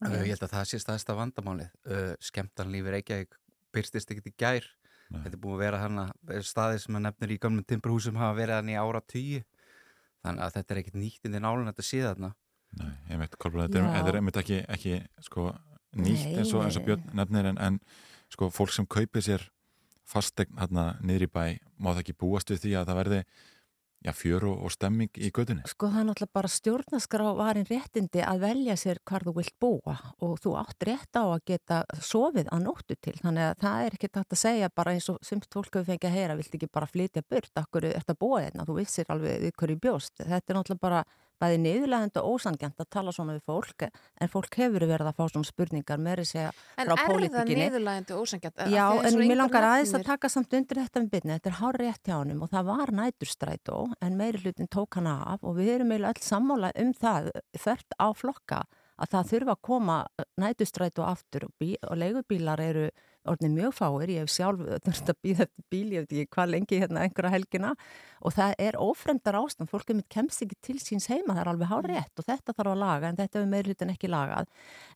okay. 0.00 0.10
uh, 0.10 0.24
ég 0.24 0.34
held 0.34 0.44
að 0.46 0.54
það 0.54 0.68
sé 0.70 0.80
staðista 0.82 1.16
vandamálið. 1.18 1.72
Uh, 1.86 2.12
skemmtarnlífi 2.24 2.94
Reykjavík 2.96 3.38
byrstist 3.74 4.12
ekkert 4.12 4.30
í 4.30 4.36
gær. 4.38 4.68
Nei. 5.10 5.24
þetta 5.24 5.34
er 5.34 5.42
búið 5.42 5.56
að 5.56 5.62
vera 5.64 5.78
hana 5.82 6.02
staðið 6.46 6.84
sem 6.84 6.96
að 6.96 7.02
nefnir 7.08 7.32
í 7.34 7.38
gamlum 7.42 7.66
timbrúsum 7.66 8.18
hafa 8.20 8.36
verið 8.36 8.60
hann 8.60 8.70
í 8.70 8.76
ára 8.78 9.00
tíu. 9.10 9.40
Þannig 10.22 10.44
að 10.44 10.54
þetta 10.58 10.74
er 10.74 10.80
ekkert 10.82 10.98
nýtt 11.00 11.26
inn 11.26 11.34
í 11.34 11.40
nálun 11.42 11.66
þetta 11.66 11.86
sé 11.88 12.02
þarna. 12.04 12.30
Nei, 12.78 12.92
ég 13.10 13.18
veit, 13.18 13.34
Kolbrun, 13.42 13.66
þetta 13.66 14.04
er 14.12 14.18
einmitt 14.20 14.38
ekki, 14.38 14.60
ekki 14.70 15.00
sko, 15.26 15.48
nýtt 15.98 16.28
eins 16.36 16.52
og, 16.54 16.62
eins 16.62 16.78
og 16.78 16.84
Björn 16.86 17.08
nefnir 17.18 17.48
en, 17.50 17.58
en 17.58 17.80
sko, 18.30 18.52
fólk 18.54 18.70
sem 18.76 18.86
kaupir 18.86 19.24
sér 19.26 19.48
fastegn 20.10 20.58
hérna 20.60 20.92
niður 21.02 21.26
í 21.26 21.30
bæ 21.30 21.42
má 21.78 21.90
það 21.90 22.04
ekki 22.04 22.18
búast 22.22 22.50
við 22.52 22.62
því 22.64 22.76
að 22.78 22.86
það 22.90 23.00
verði 23.00 23.20
já, 24.04 24.12
fjör 24.16 24.46
og, 24.50 24.64
og 24.64 24.72
stemming 24.74 25.20
í 25.20 25.30
gödunni? 25.34 25.64
Sko 25.68 25.90
það 25.92 26.00
er 26.02 26.06
náttúrulega 26.08 26.36
bara 26.38 26.50
stjórnaskra 26.54 27.32
varin 27.38 27.68
réttindi 27.68 28.24
að 28.24 28.44
velja 28.46 28.76
sér 28.80 29.00
hvar 29.08 29.26
þú 29.26 29.34
vilt 29.36 29.56
búa 29.60 29.96
og 30.24 30.36
þú 30.42 30.54
átt 30.60 30.86
rétt 30.88 31.20
á 31.20 31.24
að 31.24 31.44
geta 31.52 31.80
sofið 32.00 32.50
að 32.50 32.64
nóttu 32.64 32.96
til. 32.96 33.16
Þannig 33.20 33.48
að 33.50 33.56
það 33.64 33.86
er 33.86 33.98
ekki 33.98 34.12
takt 34.12 34.36
að 34.36 34.42
segja 34.44 34.72
bara 34.74 34.94
eins 34.96 35.08
og 35.12 35.18
sumt 35.26 35.48
fólk 35.52 35.72
hefur 35.74 35.88
fengið 35.92 36.10
að 36.10 36.16
heyra, 36.16 36.38
vilt 36.40 36.54
ekki 36.58 36.70
bara 36.72 36.90
flytja 36.90 37.24
burt, 37.28 37.52
akkur 37.60 37.88
er 37.88 37.98
þetta 38.00 38.20
búið 38.20 38.46
hérna, 38.48 38.68
þú 38.68 38.78
vissir 38.80 39.12
alveg 39.12 39.50
ykkur 39.50 39.74
í 39.74 39.80
bjóst, 39.80 40.16
þetta 40.22 40.40
er 40.40 40.60
náttúrulega 40.60 40.86
bara 40.86 41.04
bæði 41.40 41.60
niðurlegend 41.64 42.18
og 42.20 42.34
ósangjant 42.34 42.82
að 42.82 42.88
tala 42.94 43.14
svona 43.14 43.36
við 43.36 43.44
fólk 43.48 43.86
en 43.86 44.30
fólk 44.32 44.58
hefur 44.60 44.86
verið 44.86 45.10
að 45.10 45.16
fá 45.18 45.24
svona 45.32 45.48
spurningar 45.48 46.02
með 46.02 46.22
þess 46.22 46.38
að 46.40 46.60
frá 46.80 46.94
pólitíkinni 47.06 47.20
En 47.20 47.30
er 47.30 47.36
það 47.36 47.52
niðurlegend 47.60 48.12
og 48.14 48.24
ósangjant? 48.24 48.64
Já, 48.74 48.84
en 49.08 49.18
mér 49.20 49.40
langar 49.40 49.68
aðeins 49.70 49.94
að 49.98 50.06
taka 50.10 50.32
samt 50.32 50.58
undir 50.58 50.82
þetta 50.82 51.04
með 51.04 51.14
byrni, 51.14 51.36
þetta 51.38 51.52
er 51.52 51.58
hár 51.60 51.80
rétt 51.84 52.10
hjá 52.10 52.16
hann 52.18 52.36
og 52.36 52.52
það 52.52 52.68
var 52.70 52.94
næturstrætó 53.00 53.78
en 54.00 54.20
meiri 54.20 54.42
hlutin 54.44 54.70
tók 54.70 55.00
hann 55.00 55.10
af 55.10 55.44
og 55.44 55.56
við 55.58 55.74
erum 55.78 55.94
eiginlega 55.94 56.14
öll 56.14 56.28
sammála 56.28 56.72
um 56.84 56.92
það 57.00 57.32
þörft 57.58 57.96
á 57.96 58.08
flokka 58.16 58.64
að 59.00 59.14
það 59.14 59.30
þurfa 59.32 59.54
að 59.56 59.62
koma 59.64 59.96
næturstrætó 60.40 61.06
aftur 61.08 61.48
og, 61.48 61.54
og 61.88 61.96
leigubílar 61.96 62.60
eru 62.60 62.90
orðin 63.28 63.56
mjög 63.56 63.74
fáir, 63.76 64.12
ég 64.14 64.24
hef 64.24 64.32
sjálf 64.32 64.62
þurft 64.84 65.10
að 65.12 65.18
býða 65.24 65.44
eftir 65.46 65.64
bíl, 65.72 65.88
ég 65.92 66.04
veit 66.04 66.14
ekki 66.14 66.30
hvað 66.36 66.52
lengi 66.54 66.78
hérna 66.80 67.02
einhverja 67.04 67.32
helgina 67.34 67.72
og 68.20 68.34
það 68.36 68.54
er 68.64 68.78
ófremdar 68.80 69.38
ástand, 69.40 69.70
fólk 69.70 69.90
er 69.92 69.98
mitt 69.98 70.08
kemst 70.12 70.44
ekki 70.44 70.56
til 70.64 70.76
síns 70.80 71.08
heima, 71.10 71.34
það 71.34 71.42
er 71.42 71.50
alveg 71.52 71.70
hár 71.70 71.88
rétt 71.90 72.22
og 72.22 72.28
þetta 72.28 72.54
þarf 72.56 72.72
að 72.72 72.80
laga 72.80 73.10
en 73.10 73.18
þetta 73.20 73.40
hefur 73.40 73.50
meirlutin 73.52 73.92
ekki 73.94 74.10
lagað. 74.12 74.48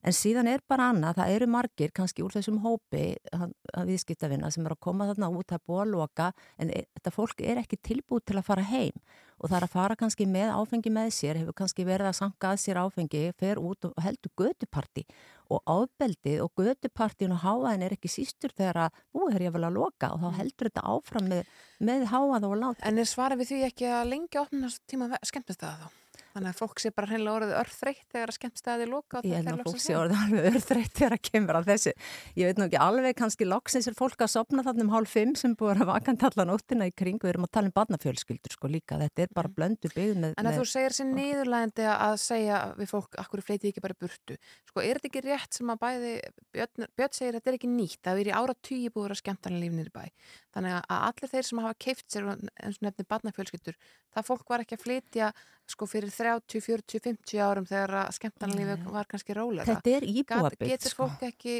En 0.05 0.17
síðan 0.17 0.49
er 0.51 0.63
bara 0.67 0.89
annað, 0.93 1.19
það 1.19 1.35
eru 1.35 1.49
margir 1.55 1.93
kannski 1.95 2.25
úr 2.25 2.35
þessum 2.37 2.61
hópi 2.65 3.05
að 3.35 3.91
viðskiptafinna 3.91 4.51
sem 4.53 4.65
er 4.65 4.75
að 4.75 4.83
koma 4.87 5.09
þarna 5.11 5.31
út 5.33 5.53
að 5.53 5.65
búa 5.65 5.85
að 5.85 5.93
loka 5.93 6.31
en 6.61 6.73
e, 6.73 6.83
þetta 6.97 7.13
fólk 7.13 7.45
er 7.45 7.61
ekki 7.61 7.81
tilbúið 7.81 8.27
til 8.29 8.39
að 8.39 8.47
fara 8.49 8.65
heim 8.69 9.05
og 9.35 9.49
það 9.49 9.57
er 9.57 9.65
að 9.67 9.73
fara 9.73 9.97
kannski 9.99 10.27
með 10.29 10.51
áfengi 10.55 10.91
með 10.95 11.09
sér, 11.11 11.39
hefur 11.41 11.57
kannski 11.59 11.85
verið 11.87 12.07
að 12.07 12.17
sanga 12.21 12.51
að 12.53 12.61
sér 12.63 12.79
áfengi, 12.79 13.23
fer 13.35 13.59
út 13.59 13.89
og 13.89 13.97
heldur 14.05 14.31
göduparti 14.39 15.03
og 15.49 15.61
ábeldið 15.65 16.41
og 16.45 16.61
gödupartin 16.61 17.35
og 17.35 17.43
háaðin 17.43 17.85
er 17.87 17.97
ekki 17.97 18.11
sístur 18.11 18.53
þegar 18.55 18.85
að 18.85 19.03
búið 19.15 19.37
er 19.37 19.45
ég 19.47 19.55
vel 19.55 19.65
að 19.67 19.77
loka 19.79 20.13
og 20.13 20.23
þá 20.23 20.29
mm. 20.29 20.37
heldur 20.39 20.71
þetta 20.71 20.87
áfram 20.95 21.29
með, 21.33 21.51
með 21.91 22.07
háað 22.13 22.49
og 22.49 22.57
látt. 22.63 22.81
En 22.85 23.01
er 23.01 23.09
svarið 23.09 23.43
við 23.43 23.51
því 23.51 23.61
ekki 23.69 23.91
að 23.91 24.09
lengja 24.13 24.45
opnast 24.45 24.83
tíma 24.89 25.11
skemmtist 25.21 25.63
það 25.63 25.85
þá? 25.85 26.01
Þannig 26.35 26.51
að 26.51 26.59
fólk 26.59 26.81
sé 26.83 26.91
bara 26.91 27.09
hreinlega 27.09 27.35
orðið 27.39 27.53
örþreytt 27.61 28.07
þegar 28.11 28.31
að 28.31 28.37
skemmtstæði 28.37 28.87
loka 28.91 29.19
og 29.19 29.27
Ég 29.29 29.39
held 29.39 29.51
að 29.53 29.61
fólk 29.63 29.81
sé 29.81 29.95
orðið 29.95 30.23
alveg 30.25 30.47
örþreytt 30.51 30.97
þegar 30.99 31.15
að 31.15 31.21
kemur 31.29 31.59
að 31.59 31.69
þessu. 31.71 31.93
Ég 32.35 32.49
veit 32.49 32.59
nú 32.59 32.65
ekki 32.67 32.81
alveg 32.85 33.17
kannski 33.21 33.47
loksins 33.47 33.87
er 33.89 33.95
fólk 33.95 34.25
að 34.25 34.31
sopna 34.33 34.65
þarna 34.65 34.85
um 34.85 34.91
hálf 34.91 35.13
fimm 35.15 35.31
sem 35.39 35.55
búið 35.55 35.83
að 35.85 35.91
vakant 35.93 36.25
allan 36.27 36.51
óttina 36.51 36.89
í 36.89 36.93
kring. 36.95 37.21
Við 37.23 37.31
erum 37.31 37.47
að 37.47 37.53
tala 37.55 37.71
um 37.71 37.75
barnafjölskyldur 37.79 38.55
sko 38.57 38.71
líka. 38.71 38.99
Þetta 38.99 39.25
er 39.25 39.33
bara 39.39 39.53
blöndu 39.55 39.91
byggð 39.95 40.19
með... 40.19 40.35
En 40.35 40.43
að 40.43 40.51
með 40.51 40.59
þú 40.59 40.67
segir 40.73 40.97
sér 40.97 41.09
niðurlægandi 41.13 41.87
að 41.93 42.17
segja 42.25 42.59
við 42.75 42.91
fólk, 42.91 43.19
akkur 43.23 43.45
fleiti 43.45 43.71
ekki 43.71 43.85
bara 43.85 43.97
burtu. 43.99 44.37
Sko, 44.67 44.83
er 44.83 44.99
þetta 44.99 45.11
ekki 45.11 45.23
rétt 45.29 45.59
sem 45.59 45.71
að 45.71 45.81
bæði, 45.85 46.13
Björn, 46.55 46.87
Björn 46.99 47.15
segir 47.15 47.31
að 47.31 47.39
þetta 47.39 47.53
er 47.53 47.59
ekki 47.59 47.71
nýtt, 47.71 48.01
það 48.03 48.21
er 48.21 48.31
í 48.31 48.35
ára 48.35 48.57
tugi 48.59 48.91
búið 48.91 49.05
að 49.05 49.07
vera 49.07 49.19
skemmtarnar 49.21 49.63
lífnir 49.63 49.91
í 49.91 49.95
bæ. 49.95 50.03
Þannig 50.55 50.77
að 50.77 51.03
allir 51.09 51.31
þeir 51.31 51.47
sem 51.49 51.61
hafa 51.63 51.77
keift 51.85 52.07
sér, 52.11 52.29
eins 52.35 52.79
og 52.79 52.85
nefnir 52.85 53.09
barnafjölskyldur, 53.11 53.79
það 54.15 54.27
fólk 54.29 54.51
var 54.51 54.63
ekki 54.63 54.77
að 54.77 54.85
flytja 54.85 55.31
sko 55.71 55.87
fyrir 55.89 56.13
30, 56.25 56.61
40, 56.65 57.01
50 57.05 57.41
árum 57.45 57.69
þegar 57.69 57.95
að 58.01 58.11
skemmtarnar 58.17 58.61
lífi 58.61 58.93
var 58.97 59.09
kannski 59.11 59.37
rólega. 59.37 59.67
Þetta 59.69 59.95
er 59.99 60.07
íbúabyggt, 60.09 60.67
Getur 60.73 60.93
sko. 60.95 61.07
fólk 61.07 61.25
ekki 61.29 61.55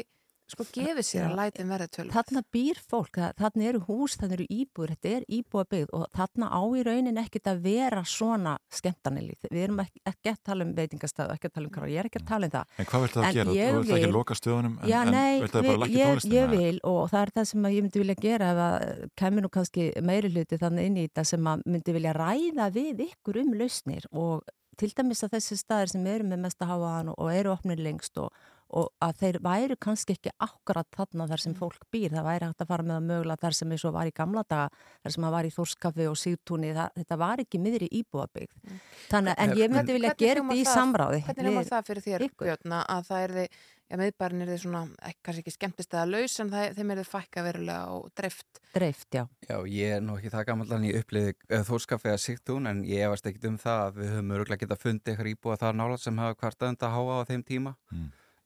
sko 0.52 0.64
gefið 0.72 1.02
sér 1.06 1.24
að 1.26 1.34
lætin 1.40 1.68
verði 1.72 1.86
tölum? 1.96 2.12
Þarna 2.14 2.42
býr 2.54 2.78
fólk, 2.90 3.18
þarna 3.40 3.64
eru 3.70 3.80
hús, 3.88 4.14
þarna 4.20 4.36
eru 4.38 4.46
íbúður, 4.56 4.92
þetta 4.94 5.12
er 5.16 5.24
íbúabyggð 5.38 5.94
og 5.98 6.04
þarna 6.14 6.50
á 6.54 6.60
í 6.78 6.82
raunin 6.86 7.18
ekkit 7.22 7.50
að 7.50 7.62
vera 7.66 8.02
svona 8.06 8.52
skemmtarnilíð. 8.70 9.48
Við 9.50 9.62
erum 9.66 9.80
ekki, 9.82 10.02
ekki 10.12 10.32
að 10.32 10.38
tala 10.50 10.66
um 10.66 10.74
veitingastæðu, 10.76 11.34
ekki 11.36 11.50
að 11.50 11.54
tala 11.56 11.66
um 11.66 11.74
hvað, 11.76 11.88
ég 11.94 11.98
er 12.04 12.10
ekki 12.10 12.20
að 12.22 12.28
tala 12.30 12.46
um 12.50 12.54
það. 12.56 12.74
En 12.78 12.90
hvað 12.90 13.04
viltu 13.06 13.20
það 13.20 13.26
En 13.26 13.34
gera? 13.36 13.50
Þú 13.56 13.80
vilt 13.82 13.94
ekki 13.96 14.06
vil- 14.06 14.16
loka 14.16 14.34
stöðunum 14.38 14.76
en, 14.82 14.88
Já, 14.90 14.98
en 15.02 15.12
nei, 15.16 15.40
viltu 15.42 15.58
það 15.58 15.66
bara 15.70 15.82
lækka 15.84 15.96
ég, 15.98 16.06
tónlistina? 16.12 16.36
ég 16.36 16.54
vil 16.56 16.80
og 16.84 17.02
það 17.10 17.22
er 17.26 17.34
það 17.36 17.48
sem 17.52 17.66
að 17.70 17.74
ég 17.76 17.82
myndi 17.86 18.02
vilja 18.04 18.18
gera 18.22 18.50
ef 18.54 18.60
að 18.66 19.10
kemur 19.16 19.42
nú 19.46 19.50
kannski 19.56 19.88
meiri 20.02 20.30
hluti 20.30 20.58
þannig 20.62 20.86
inn 20.90 20.96
í 21.02 21.06
þetta 21.08 21.24
sem 21.32 21.50
að 21.52 21.66
myndi 21.66 21.96
vilja 21.96 22.12
ræða 22.16 22.70
við 22.76 23.02
ykkur 23.10 23.40
um 23.42 23.52
lausnir 23.58 24.06
og 24.12 24.44
til 24.76 24.90
dæmis 24.92 25.22
að 25.24 25.32
þessi 25.38 25.56
staðir 25.56 25.88
sem 25.88 26.06
eru 26.06 26.24
með 26.28 26.42
mesta 26.44 26.66
háaðan 26.68 27.14
og 27.16 27.30
eru 27.32 27.50
opnir 27.54 27.80
lengst 27.80 28.18
og, 28.20 28.28
og 28.74 28.88
að 29.00 29.12
þeir 29.20 29.36
væru 29.44 29.76
kannski 29.78 30.16
ekki 30.16 30.30
akkurat 30.42 30.88
þarna 30.96 31.26
þar 31.30 31.38
sem 31.44 31.54
fólk 31.54 31.84
býr, 31.92 32.10
það 32.10 32.24
væri 32.26 32.48
hægt 32.48 32.64
að 32.64 32.70
fara 32.72 32.82
með 32.82 32.96
að 32.96 33.06
mögulega 33.10 33.42
þar 33.46 33.54
sem 33.60 33.70
eins 33.76 33.84
og 33.86 33.94
var 33.94 34.06
í 34.10 34.14
gamla 34.16 34.42
daga 34.48 34.68
þar 35.04 35.12
sem 35.14 35.24
að 35.28 35.34
var 35.36 35.44
í 35.46 35.52
Þórskafi 35.54 36.08
og 36.10 36.16
Sigtúni 36.18 36.72
það, 36.74 36.90
þetta 36.98 37.16
var 37.22 37.42
ekki 37.44 37.60
miðri 37.62 37.88
íbúabyggð 38.00 38.74
Þannig, 39.12 39.34
en 39.38 39.54
ég 39.56 39.70
myndi 39.70 39.92
vilja 39.96 40.14
gera 40.18 40.42
þetta 40.42 40.58
í 40.58 40.64
það- 40.66 40.74
samráði 40.74 41.22
Hvernig 41.30 41.56
við- 41.56 41.70
það 41.70 41.86
fyrir 41.86 42.02
þér, 42.08 42.26
Björn, 42.42 42.76
að 42.82 43.06
það 43.06 43.22
er 43.22 43.30
þið, 43.38 43.48
já, 43.86 43.96
meðbærin 44.02 44.42
er 44.42 44.48
þið 44.50 44.60
svona, 44.66 44.82
ekki, 45.06 45.20
kannski 45.22 45.42
ekki 45.46 45.54
skemmtist 45.54 45.94
eða 45.94 46.10
laus, 46.10 46.40
en 46.42 46.50
það, 46.50 46.74
þeim 46.74 46.90
er 46.90 46.98
þið 46.98 47.10
fækka 47.14 47.46
verulega 47.46 47.86
og 47.94 48.10
dreift. 48.18 48.60
Dreift, 48.74 49.08
já. 49.14 49.24
Já, 49.46 49.56
ég 49.70 49.94
er 49.96 50.00
nú 50.02 50.18
ekki 50.18 50.34
það 50.34 50.46
gammallan 50.50 50.84
í 50.90 50.92
uppliði 50.98 51.34
uh, 51.54 51.62
þórskafið 51.62 52.12
að 52.16 52.22
sigtún 52.26 52.66
en 52.66 52.82
ég 52.84 53.06
efast 53.06 53.26
ekkit 53.30 53.46
um 53.46 53.58
það 53.62 53.78
að 53.86 53.94
við 54.02 54.10
höfum 54.16 54.32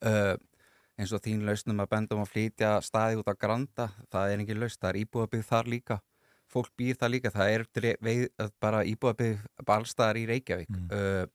Mm. 0.01 0.12
Uh, 0.12 0.51
eins 1.01 1.12
og 1.16 1.22
þín 1.24 1.46
lausnum 1.48 1.80
að 1.80 1.90
bendum 1.94 2.22
að 2.22 2.32
flytja 2.34 2.76
staði 2.84 3.20
út 3.20 3.28
á 3.32 3.34
Granda, 3.40 3.88
það 4.12 4.32
er 4.32 4.42
engin 4.42 4.61
laust, 4.61 4.80
það 4.80 4.90
er 4.92 5.01
íbúabið 5.03 5.44
þar 5.48 5.74
líka. 5.74 5.98
Fólk 6.51 6.72
býr 6.76 6.98
það 6.98 7.12
líka, 7.14 7.30
það 7.30 7.53
er 7.55 7.66
veið, 8.03 8.24
bara 8.61 8.82
íbúabið 8.84 9.44
allstaðar 9.64 10.18
í 10.18 10.24
Reykjavík. 10.28 10.72
Uh, 10.90 11.26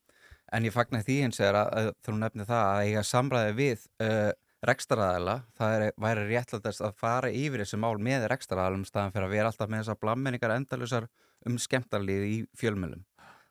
en 0.53 0.67
ég 0.67 0.75
fagnar 0.75 1.05
því 1.05 1.19
hins 1.23 1.39
vegar 1.41 1.61
að, 1.63 1.93
þú 2.05 2.17
nefnir 2.19 2.49
það 2.49 2.65
að 2.65 2.89
eiga 2.89 3.05
samræði 3.07 3.55
við 3.57 3.85
uh, 4.03 4.31
rekstaraðala, 4.65 5.39
það 5.57 5.75
er, 5.77 5.85
væri 6.01 6.25
réttlætast 6.29 6.83
að 6.85 6.97
fara 6.99 7.31
yfir 7.31 7.63
þessu 7.63 7.79
mál 7.81 7.95
með 8.01 8.27
rekstaraðalum 8.31 8.85
staðan 8.87 9.13
fyrir 9.15 9.27
að 9.27 9.35
vera 9.37 9.51
alltaf 9.51 9.71
með 9.71 9.83
þessar 9.83 10.01
blammenningar 10.01 10.55
endalusar 10.55 11.07
um 11.45 11.57
skemmtarlið 11.61 12.25
í 12.27 12.37
fjölmjölum. 12.57 13.03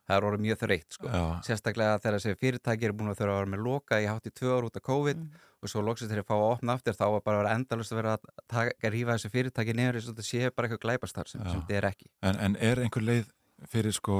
Það 0.05 0.17
er 0.17 0.27
orðið 0.29 0.45
mjög 0.45 0.61
þreytt 0.61 0.97
sko. 0.99 1.11
Sérstaklega 1.47 1.99
þegar 2.03 2.19
þessi 2.19 2.41
fyrirtæki 2.43 2.89
eru 2.89 2.97
búin 2.99 3.13
að 3.13 3.21
þurfa 3.23 3.35
að 3.35 3.41
vera 3.41 3.53
með 3.55 3.63
loka 3.65 4.01
í 4.03 4.09
hátt 4.11 4.29
í 4.29 4.33
tvö 4.37 4.51
ár 4.53 4.67
út 4.69 4.77
af 4.77 4.85
COVID 4.85 5.23
og 5.65 5.73
svo 5.73 5.81
loksist 5.81 6.13
þeir 6.13 6.21
að 6.21 6.29
fá 6.29 6.35
að 6.37 6.47
opna 6.51 6.77
aftur 6.77 6.99
þá 6.99 7.05
var 7.15 7.23
bara 7.25 7.39
að 7.39 7.43
vera 7.43 7.55
endalust 7.57 7.95
að 7.95 8.01
vera 8.03 8.17
að, 8.19 8.27
taka, 8.53 8.75
að 8.85 8.93
rífa 8.93 9.17
þessu 9.17 9.31
fyrirtæki 9.33 9.77
niður 9.79 9.97
eins 9.97 10.09
og 10.11 10.19
þetta 10.19 10.29
sé 10.29 10.51
bara 10.53 10.69
eitthvað 10.69 10.83
glæpastar 10.85 11.31
sem, 11.31 11.45
sem 11.49 11.63
þetta 11.63 11.79
er 11.79 11.89
ekki. 11.89 12.11
En, 12.21 12.41
en 12.45 12.59
er 12.61 12.83
einhver 12.85 13.07
leið 13.07 13.31
fyrir 13.73 13.97
sko 13.97 14.19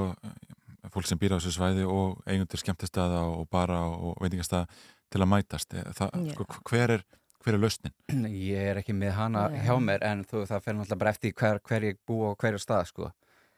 fólk 0.93 1.09
sem 1.09 1.19
býr 1.21 1.35
á 1.35 1.37
þessu 1.37 1.53
svæði 1.53 1.85
og 1.89 2.23
eigundur 2.29 2.61
skemmtistæða 2.61 3.21
og 3.29 3.45
bara 3.53 3.83
og 3.85 4.17
veitingastæða 4.23 4.65
til 5.13 5.21
að 5.21 5.31
mætast? 5.31 5.77
Það, 5.97 6.17
Já. 6.25 6.33
sko, 6.33 6.47
hver, 6.69 6.95
er, 6.97 7.05
hver 7.43 7.57
er 7.57 7.61
lausnin? 7.61 7.95
Ég 8.31 8.71
er 8.71 8.81
ekki 8.81 8.95
með 8.97 9.15
hana 9.19 9.47
Nei. 9.53 9.61
hjá 9.65 9.75
mér 9.81 10.05
en 10.09 10.25
þú, 10.27 10.45
það 10.49 10.65
fer 10.65 10.77
náttúrulega 10.77 11.01
bara 11.03 11.13
eftir 11.15 11.35
hver, 11.37 11.61
hver 11.69 11.87
ég 11.91 12.01
búa 12.07 12.33
á 12.33 12.39
hverju 12.41 12.61
stað 12.61 12.89
sko. 12.91 13.11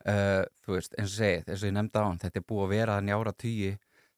Uh, 0.07 0.45
þú 0.63 0.77
veist, 0.77 0.93
eins 0.95 1.11
og 1.11 1.17
segið, 1.17 1.49
eins 1.51 1.63
og 1.63 1.67
ég 1.67 1.75
nefndi 1.75 1.99
á 1.99 2.03
hann, 2.05 2.19
þetta 2.21 2.39
er 2.39 2.47
búið 2.47 2.63
að 2.63 2.73
vera 2.73 2.93
þannig 2.95 3.17
ára 3.17 3.33
tugi, 3.43 3.71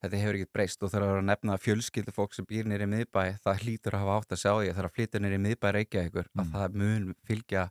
þetta 0.04 0.20
hefur 0.22 0.38
ekkert 0.38 0.54
breyst. 0.54 0.84
Og 0.86 0.92
þegar 0.94 1.16
að 1.16 1.26
nefna 1.32 1.58
fjölskyldu 1.64 2.14
fólk 2.14 2.38
sem 2.38 2.48
býr 2.50 2.70
nýri 2.70 2.88
miðbæ, 2.92 3.24
það 3.42 3.64
hlýtur 3.64 3.98
að 3.98 4.06
hafa 4.06 4.18
átt 4.20 4.36
að 4.36 4.42
sjá 4.44 4.52
því 4.52 4.70
að 4.70 4.76
þegar 4.76 4.90
að 4.90 4.96
flytja 5.00 5.24
nýri 5.24 5.40
miðbæ 5.48 5.68
reykja 5.76 6.06
ykkur, 6.10 6.30
að 6.38 6.54
það 6.54 6.78
mun 6.84 7.10
fylgja 7.26 7.66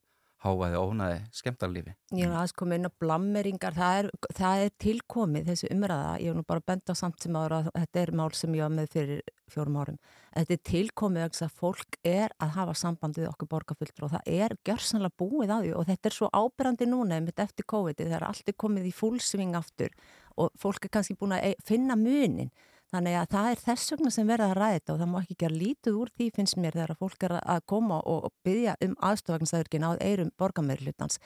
háaði 0.45 0.78
ónaði 0.78 1.18
skemmtarlífi. 1.34 1.93
Ég 2.14 2.28
er 2.28 2.34
aðeins 2.36 2.55
komið 2.59 2.78
inn 2.78 2.91
á 2.91 2.99
blammeringar, 3.03 3.74
það 3.74 3.97
er, 3.99 4.09
það 4.39 4.62
er 4.64 4.76
tilkomið 4.84 5.49
þessi 5.51 5.70
umræða, 5.74 6.12
ég 6.22 6.30
hef 6.30 6.39
nú 6.39 6.45
bara 6.47 6.64
benda 6.70 6.95
samt 6.99 7.24
sem 7.24 7.39
ára 7.39 7.59
að 7.64 7.70
þetta 7.74 8.03
er 8.03 8.12
mál 8.20 8.28
sem 8.39 8.55
ég 8.55 8.62
var 8.62 8.74
með 8.76 8.93
fyrir 8.95 9.32
fjórum 9.51 9.80
árum. 9.80 9.99
Þetta 10.36 10.55
er 10.55 10.62
tilkomið 10.70 11.24
vegna 11.24 11.49
að 11.49 11.59
fólk 11.59 11.99
er 12.07 12.34
að 12.39 12.55
hafa 12.55 12.76
samband 12.78 13.18
við 13.18 13.28
okkur 13.32 13.51
borgarfulltur 13.57 14.07
og 14.07 14.14
það 14.14 14.32
er 14.39 14.57
gjörsanlega 14.68 15.18
búið 15.18 15.55
á 15.55 15.59
því 15.59 15.74
og 15.74 15.86
þetta 15.91 16.11
er 16.11 16.18
svo 16.18 16.30
ábyrrandi 16.30 16.89
núna 16.89 17.20
eftir 17.34 17.66
COVID 17.74 18.03
þegar 18.05 18.28
allt 18.28 18.49
er 18.53 18.59
komið 18.59 18.91
í 18.91 18.95
fullsving 18.95 19.57
aftur 19.59 19.95
og 20.39 20.53
fólk 20.61 20.86
er 20.86 20.95
kannski 20.95 21.18
búin 21.18 21.34
að 21.34 21.51
e- 21.51 21.62
finna 21.66 21.97
munin. 21.99 22.53
Þannig 22.89 23.18
að 23.20 23.26
það 23.34 23.47
er 23.51 23.61
þess 23.61 23.93
vegna 23.93 24.11
sem 24.14 24.28
verða 24.28 24.47
að 24.49 24.55
ræða 24.57 24.76
þetta 24.78 24.93
og 24.95 25.01
það 25.03 25.09
má 25.12 25.16
ekki 25.18 25.34
gera 25.43 25.57
lítið 25.61 25.97
úr 26.01 26.11
því 26.16 26.26
finnst 26.39 26.57
mér 26.57 26.76
þegar 26.78 26.93
að 26.95 27.01
fólk 27.03 27.24
er 27.26 27.34
að 27.36 27.64
koma 27.68 27.99
og 28.09 28.28
byggja 28.49 28.76
um 28.86 28.95
aðstofagnsæðurkin 29.09 29.84
á 29.84 29.91
eirum 30.01 30.30
borgarmeirhlutans. 30.41 31.18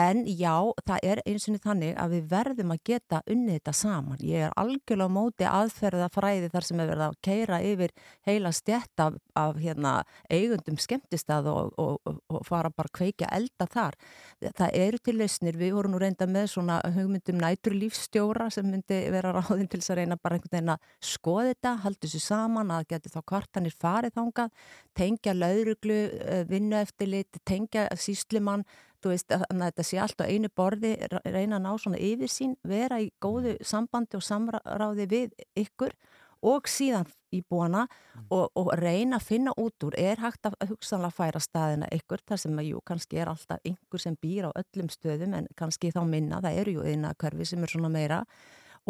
En 0.00 0.22
já, 0.24 0.54
það 0.88 1.04
er 1.10 1.20
eins 1.28 1.44
og 1.52 1.58
þannig 1.66 1.98
að 2.00 2.14
við 2.16 2.30
verðum 2.30 2.72
að 2.72 2.80
geta 2.88 3.20
unnið 3.28 3.58
þetta 3.58 3.74
saman. 3.76 4.22
Ég 4.24 4.46
er 4.46 4.56
algjörlega 4.62 5.12
á 5.12 5.16
móti 5.18 5.48
aðferða 5.50 6.08
fræði 6.14 6.48
þar 6.54 6.68
sem 6.68 6.80
er 6.80 6.90
verið 6.94 7.04
að 7.10 7.18
keira 7.28 7.60
yfir 7.60 7.94
heila 8.24 8.54
stjætt 8.56 9.04
af, 9.04 9.20
af 9.36 9.60
hérna, 9.60 9.92
eigundum 10.32 10.80
skemmtistað 10.80 11.50
og, 11.52 11.76
og, 11.76 12.00
og, 12.08 12.40
fara 12.48 12.72
bara 12.72 12.88
að 12.88 12.96
kveikja 13.02 13.28
elda 13.36 13.68
þar. 13.68 14.00
Það 14.40 14.80
eru 14.80 15.02
til 15.04 15.18
lausnir, 15.20 15.60
við 15.60 15.76
vorum 15.76 15.92
nú 15.92 16.00
reynda 16.00 16.24
með 16.24 16.48
svona 16.56 16.80
hugmyndum 16.96 17.36
næturlífsstjóra 17.42 18.48
sem 18.54 18.64
myndi 18.72 19.04
vera 19.12 19.36
ráðin 19.36 19.68
til 19.68 19.82
þess 19.82 19.92
að 19.92 20.00
reyna 20.00 20.16
bara 20.16 20.40
einhvern 20.40 20.56
veginn 20.56 20.72
að 20.72 20.90
skoða 21.06 21.52
þetta, 21.52 21.74
halda 21.84 22.06
þessu 22.06 22.22
saman 22.22 22.72
að 22.74 22.86
geti 22.94 23.12
þá 23.12 23.20
kvartanir 23.32 23.76
farið 23.76 24.16
þangað, 24.18 24.54
tengja 24.98 25.34
lauruglu, 25.36 26.00
eh, 26.22 26.44
vinnu 26.48 26.78
eftirlit, 26.80 27.42
tengja 27.48 27.88
síslimann, 27.96 28.64
veist 29.02 29.32
að 29.34 29.42
að 29.50 29.62
þetta 29.64 29.84
sé 29.86 29.98
allt 29.98 30.22
á 30.22 30.30
einu 30.30 30.48
borði, 30.54 30.94
reyna 31.24 31.58
að 31.58 31.64
ná 31.64 31.72
svona 31.78 31.98
yfirsýn, 31.98 32.56
vera 32.62 33.00
í 33.02 33.10
góðu 33.20 33.56
sambandi 33.66 34.18
og 34.18 34.22
samráði 34.22 35.08
við 35.10 35.32
ykkur 35.58 35.94
og 36.42 36.66
síðan 36.70 37.06
íbúana 37.32 37.86
og, 38.30 38.50
og 38.58 38.72
reyna 38.78 39.18
að 39.18 39.26
finna 39.28 39.54
út 39.58 39.86
úr, 39.86 39.94
er 39.98 40.20
hægt 40.20 40.46
að 40.48 40.72
hugsanlega 40.72 41.14
færa 41.14 41.42
staðina 41.42 41.90
ykkur, 41.94 42.22
þar 42.28 42.42
sem 42.44 42.58
að 42.58 42.68
jú, 42.72 42.80
kannski 42.86 43.20
er 43.22 43.30
alltaf 43.32 43.62
einhver 43.64 44.02
sem 44.02 44.16
býr 44.20 44.50
á 44.50 44.58
öllum 44.62 44.90
stöðum 44.92 45.36
en 45.38 45.46
kannski 45.58 45.92
þá 45.94 46.02
minna, 46.08 46.42
það 46.42 46.58
eru 46.62 46.76
jú 46.78 46.86
eina 46.86 47.14
hverfi 47.18 47.46
sem 47.48 47.62
er 47.62 47.72
svona 47.72 47.92
meira 47.92 48.24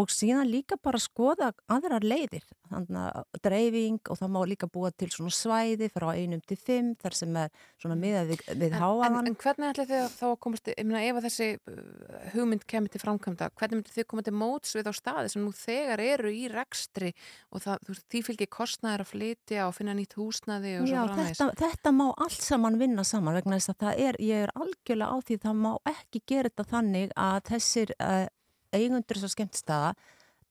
og 0.01 0.09
síðan 0.09 0.49
líka 0.49 0.79
bara 0.81 0.97
skoða 1.03 1.51
aðrar 1.69 2.05
leiðir, 2.07 2.45
þannig 2.71 2.97
að 3.03 3.41
dreifing 3.45 3.99
og 4.09 4.17
það 4.17 4.31
má 4.33 4.39
líka 4.49 4.69
búa 4.73 4.89
til 4.97 5.11
svona 5.13 5.33
svæði 5.37 5.89
frá 5.93 6.07
einum 6.17 6.41
til 6.49 6.57
fimm 6.57 6.95
þar 7.03 7.17
sem 7.19 7.37
er 7.37 7.51
svona 7.83 7.99
miðað 8.01 8.31
við, 8.33 8.45
við 8.57 8.65
En, 8.71 8.73
en, 8.73 8.81
háaðan. 8.81 9.29
en 9.29 9.37
hvernig 9.43 9.69
ætli 9.75 9.87
þið 9.91 10.07
þá 10.17 10.25
að 10.31 10.37
komast, 10.47 10.71
ég 10.73 10.89
meina 10.89 11.03
ef 11.05 11.21
að 11.21 11.27
þessi 11.29 11.49
uh, 11.59 12.31
hugmynd 12.33 12.65
kemur 12.73 12.95
til 12.95 13.03
framkvæmda, 13.05 13.51
hvernig 13.61 13.81
myndir 13.83 13.97
þið 13.99 14.09
koma 14.15 14.25
til 14.25 14.35
móts 14.41 14.75
við 14.79 14.89
á 14.89 14.93
staði 14.97 15.33
sem 15.35 15.45
nú 15.45 15.53
þegar 15.61 16.05
eru 16.07 16.33
í 16.33 16.45
rekstri 16.53 17.13
og 17.53 17.65
það, 17.67 17.85
þú 17.85 17.93
veist, 17.95 18.07
því 18.17 18.25
fylgir 18.31 18.53
kostnæður 18.57 19.05
að 19.05 19.13
flytja 19.13 19.69
og 19.69 19.77
finna 19.77 19.97
nýtt 20.01 20.17
húsnaði 20.17 20.77
og 20.81 20.89
Já, 20.89 21.03
svo 21.03 21.09
framvegis. 21.13 21.43
þetta, 21.43 21.67
þetta 21.67 21.95
má 22.01 22.07
allt 22.17 22.41
saman 22.49 22.81
vinna 22.81 23.05
saman 23.05 23.37
vegna 23.37 23.61
þess 23.61 23.75
að 23.77 23.83
það 23.85 24.05
er, 24.09 24.21
ég 24.33 24.47
er 24.49 24.55
algjörlega 24.57 25.13
á 25.13 25.17
því 25.29 25.39
það 25.45 25.61
má 25.67 25.73
ekki 25.93 26.23
gera 26.33 26.49
þetta 26.49 26.71
þannig 26.73 27.13
að 27.29 27.43
þessir 27.53 27.93
uh, 28.01 28.25
eigundur 28.73 29.21
þessar 29.21 29.37
skemmtstaða 29.37 29.95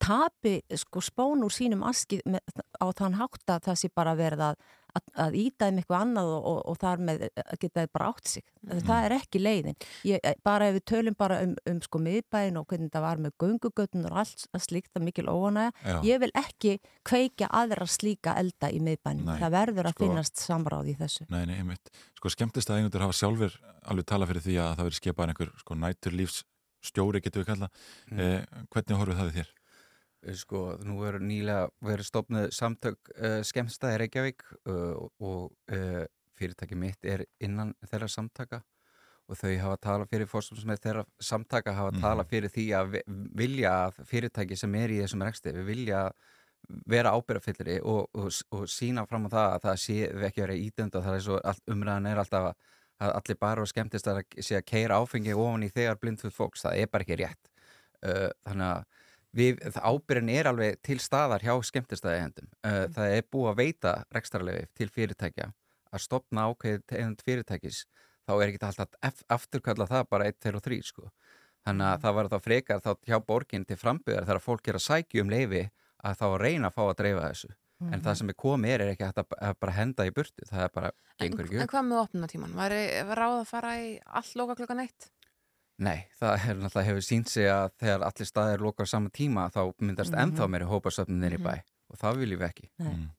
tapi 0.01 0.59
sko 0.81 1.01
spón 1.03 1.43
úr 1.45 1.53
sínum 1.53 1.83
aski 1.85 2.21
með, 2.25 2.41
á 2.81 2.85
þann 2.97 3.19
hátt 3.19 3.51
að 3.53 3.67
það 3.67 3.75
sé 3.83 3.89
bara 3.93 4.15
verið 4.17 4.41
að, 4.47 4.55
að, 4.97 5.03
að 5.25 5.35
íta 5.37 5.67
þeim 5.69 5.77
eitthvað 5.81 6.05
annað 6.05 6.31
og, 6.33 6.47
og, 6.51 6.57
og 6.71 6.79
þar 6.81 7.03
með 7.05 7.21
geta 7.61 7.83
þeir 7.83 7.91
bara 7.93 8.07
átt 8.09 8.31
sig. 8.31 8.45
Það 8.87 9.05
er 9.05 9.15
ekki 9.19 9.41
leiðin. 9.43 9.77
Ég, 10.09 10.25
bara 10.41 10.71
ef 10.71 10.77
við 10.79 10.85
tölum 10.89 11.17
bara 11.21 11.37
um, 11.45 11.53
um 11.69 11.81
sko 11.85 12.01
miðbæin 12.01 12.57
og 12.57 12.65
hvernig 12.71 12.89
það 12.95 13.05
var 13.05 13.21
með 13.27 13.35
göngugötun 13.45 14.09
og 14.09 14.19
allt 14.23 14.47
slíkt 14.65 14.97
að 14.97 15.05
mikil 15.05 15.29
óanæga, 15.29 15.95
ég 16.09 16.21
vil 16.25 16.33
ekki 16.41 16.75
kveikja 17.05 17.51
aðra 17.61 17.85
slíka 17.85 18.33
elda 18.41 18.73
í 18.73 18.81
miðbænum. 18.81 19.29
Það 19.37 19.57
verður 19.59 19.91
að 19.91 19.97
sko- 19.99 20.07
finnast 20.07 20.41
samráð 20.41 20.95
í 20.95 20.97
þessu. 20.97 21.29
Nei, 21.29 21.43
nei, 21.45 21.59
einmitt. 21.61 21.93
Sko 22.17 22.33
skemmtist 22.33 22.73
að 22.73 22.81
eigundur 22.81 23.05
hafa 23.05 23.21
sjálfur 23.21 23.61
alveg 23.85 24.09
tala 24.09 24.25
fyrir 24.29 24.49
því 24.49 24.57
að 24.65 24.73
það 24.79 24.89
verið 24.89 25.01
skipað 25.03 25.29
einhver 25.35 25.53
sko 25.61 25.77
næturlífs 25.77 26.41
stjóri 26.81 27.21
getur 27.21 27.43
við 27.43 27.51
kalla. 27.53 27.69
Mm. 28.11 28.19
Eh, 28.19 28.45
hvernig 28.73 28.97
horfið 29.01 29.19
það 29.21 29.29
við 29.31 29.37
þér? 29.41 29.51
Sko, 30.37 30.59
nú 30.85 30.99
er 31.07 31.15
nýlega 31.19 31.69
verið 31.81 32.05
stofnuð 32.05 32.51
samtök 32.53 33.09
uh, 33.17 33.39
skemmstæði 33.41 34.01
Reykjavík 34.03 34.43
uh, 34.69 35.07
og 35.17 35.47
uh, 35.73 36.03
fyrirtæki 36.37 36.77
mitt 36.77 37.05
er 37.09 37.23
innan 37.41 37.71
þeirra 37.89 38.07
samtaka 38.09 38.59
og 39.31 39.37
þau 39.39 39.49
hafa 39.63 39.77
talað 39.81 40.09
fyrir 40.11 40.29
fórstofnsmið 40.29 40.81
þeirra 40.83 41.05
samtaka 41.23 41.73
hafa 41.73 41.91
Mhm. 41.95 42.01
talað 42.03 42.29
fyrir 42.29 42.49
því 42.53 42.65
að 42.77 42.91
vi- 42.91 43.03
vilja 43.41 43.71
að 43.87 43.99
fyrirtæki 44.05 44.57
sem 44.57 44.75
er 44.75 44.89
í 44.93 44.99
þessum 45.01 45.23
reksti, 45.25 45.53
við 45.57 45.65
vilja 45.71 46.03
vera 46.87 47.11
ábyrgafyllri 47.17 47.79
og, 47.81 48.09
og, 48.13 48.29
og 48.51 48.67
sína 48.69 49.07
fram 49.09 49.25
á 49.25 49.29
það 49.33 49.47
að 49.55 49.61
það 49.65 49.77
sé 49.81 49.97
ekki 50.27 50.43
verið 50.45 50.65
ídönd 50.67 50.95
og 50.99 51.03
það 51.07 51.15
er 51.17 51.23
svo, 51.25 51.39
umræðan 51.73 52.09
er 52.11 52.21
alltaf 52.21 52.49
að, 52.51 52.55
að 53.01 53.13
allir 53.19 53.39
bara 53.41 53.63
og 53.63 53.69
skemmtist 53.69 54.09
að 54.09 54.21
sé 54.37 54.57
að 54.59 54.67
keira 54.69 54.99
áfengi 55.01 55.33
ofan 55.33 55.65
í 55.65 55.71
þegar 55.73 55.99
blindfuð 56.01 56.35
fólks, 56.35 56.65
það 56.65 56.81
er 56.83 56.91
bara 56.91 57.05
ekki 57.07 57.17
rétt 57.21 57.49
uh, 58.05 58.29
þannig 58.45 58.67
að 58.67 58.83
við, 59.41 59.63
ábyrgin 59.79 60.33
er 60.33 60.49
alveg 60.51 60.79
til 60.85 60.99
staðar 61.01 61.43
hjá 61.45 61.53
skemmtistæðihendum. 61.69 62.49
Uh, 62.67 62.85
það 62.93 63.15
er 63.17 63.27
búið 63.31 63.51
að 63.51 63.59
veita 63.61 63.95
rekstarlegi 64.13 64.67
til 64.77 64.89
fyrirtækja 64.91 65.51
að 65.91 66.05
stopna 66.05 66.47
ákveðið 66.51 66.85
tegund 66.91 67.23
fyrirtækis 67.25 67.83
þá 68.27 68.33
er 68.35 68.47
ekki 68.47 68.61
alltaf 68.67 68.97
að 69.01 69.23
afturkalla 69.35 69.87
það 69.89 70.09
bara 70.13 70.27
1, 70.29 70.39
2 70.45 70.57
og 70.59 70.65
3 70.67 70.81
sko. 70.87 71.09
Þannig 71.65 71.87
að 71.87 72.03
það 72.03 72.15
var 72.17 72.29
þá 72.31 72.37
frekar 72.45 72.81
þá 72.81 72.91
hjá 73.09 73.17
borginn 73.25 73.65
til 73.69 73.77
framböðar 73.77 74.27
þegar 74.27 74.45
fólk 74.45 74.69
er 74.69 74.79
að 74.79 74.85
sækja 74.87 75.25
um 75.25 75.33
leifi 75.33 75.65
að 76.01 76.15
þá 76.21 76.25
að 76.27 76.39
reyna 76.41 76.69
að 76.69 76.77
fá 76.77 76.83
að 76.87 76.95
dreifa 77.01 77.25
þessu. 77.27 77.51
En 77.81 77.87
Mhm. 77.89 78.01
það 78.05 78.15
sem 78.17 78.29
er 78.29 78.33
komið 78.37 78.67
er, 78.75 78.81
er 78.81 78.89
ekki 78.95 79.05
hægt 79.07 79.17
að, 79.17 79.25
að 79.41 79.55
bara 79.59 79.71
henda 79.73 80.05
í 80.05 80.11
burtu. 80.13 80.43
Það 80.45 80.63
er 80.63 80.69
bara, 80.69 80.91
gengur 81.19 81.45
ekki 81.45 81.55
En 81.55 81.61
upp. 81.63 81.71
hvað 81.71 81.85
með 81.87 82.01
opnunatíman? 82.05 82.53
Var 82.53 82.71
ráð 83.17 83.39
að 83.41 83.47
fara 83.47 83.71
í 83.81 83.99
allt 84.05 84.35
loka 84.35 84.55
klokkan 84.55 84.79
eitt? 84.85 85.09
Nei, 85.79 86.05
það 86.21 86.49
er 86.49 86.55
náttúrulega 86.61 86.85
hefur 86.85 87.01
sínt 87.07 87.27
sig 87.29 87.45
að 87.49 87.71
þegar 87.81 88.03
allir 88.05 88.27
staðir 88.29 88.59
lokar 88.61 88.85
á 88.85 88.89
sama 88.93 89.09
tíma 89.09 89.49
þá 89.51 89.73
myndast 89.81 90.11
Mhm. 90.13 90.19
ennþá 90.37 90.47
meiri 90.49 90.67
hópasöfnir 90.69 91.33
í 91.33 91.39
Mhm. 91.39 91.43
bæ 91.43 91.63
og 91.89 91.97
það 91.97 92.17
viljum 92.21 92.39
við 92.39 92.49
ekki. 92.53 92.69
Nei. 92.79 93.09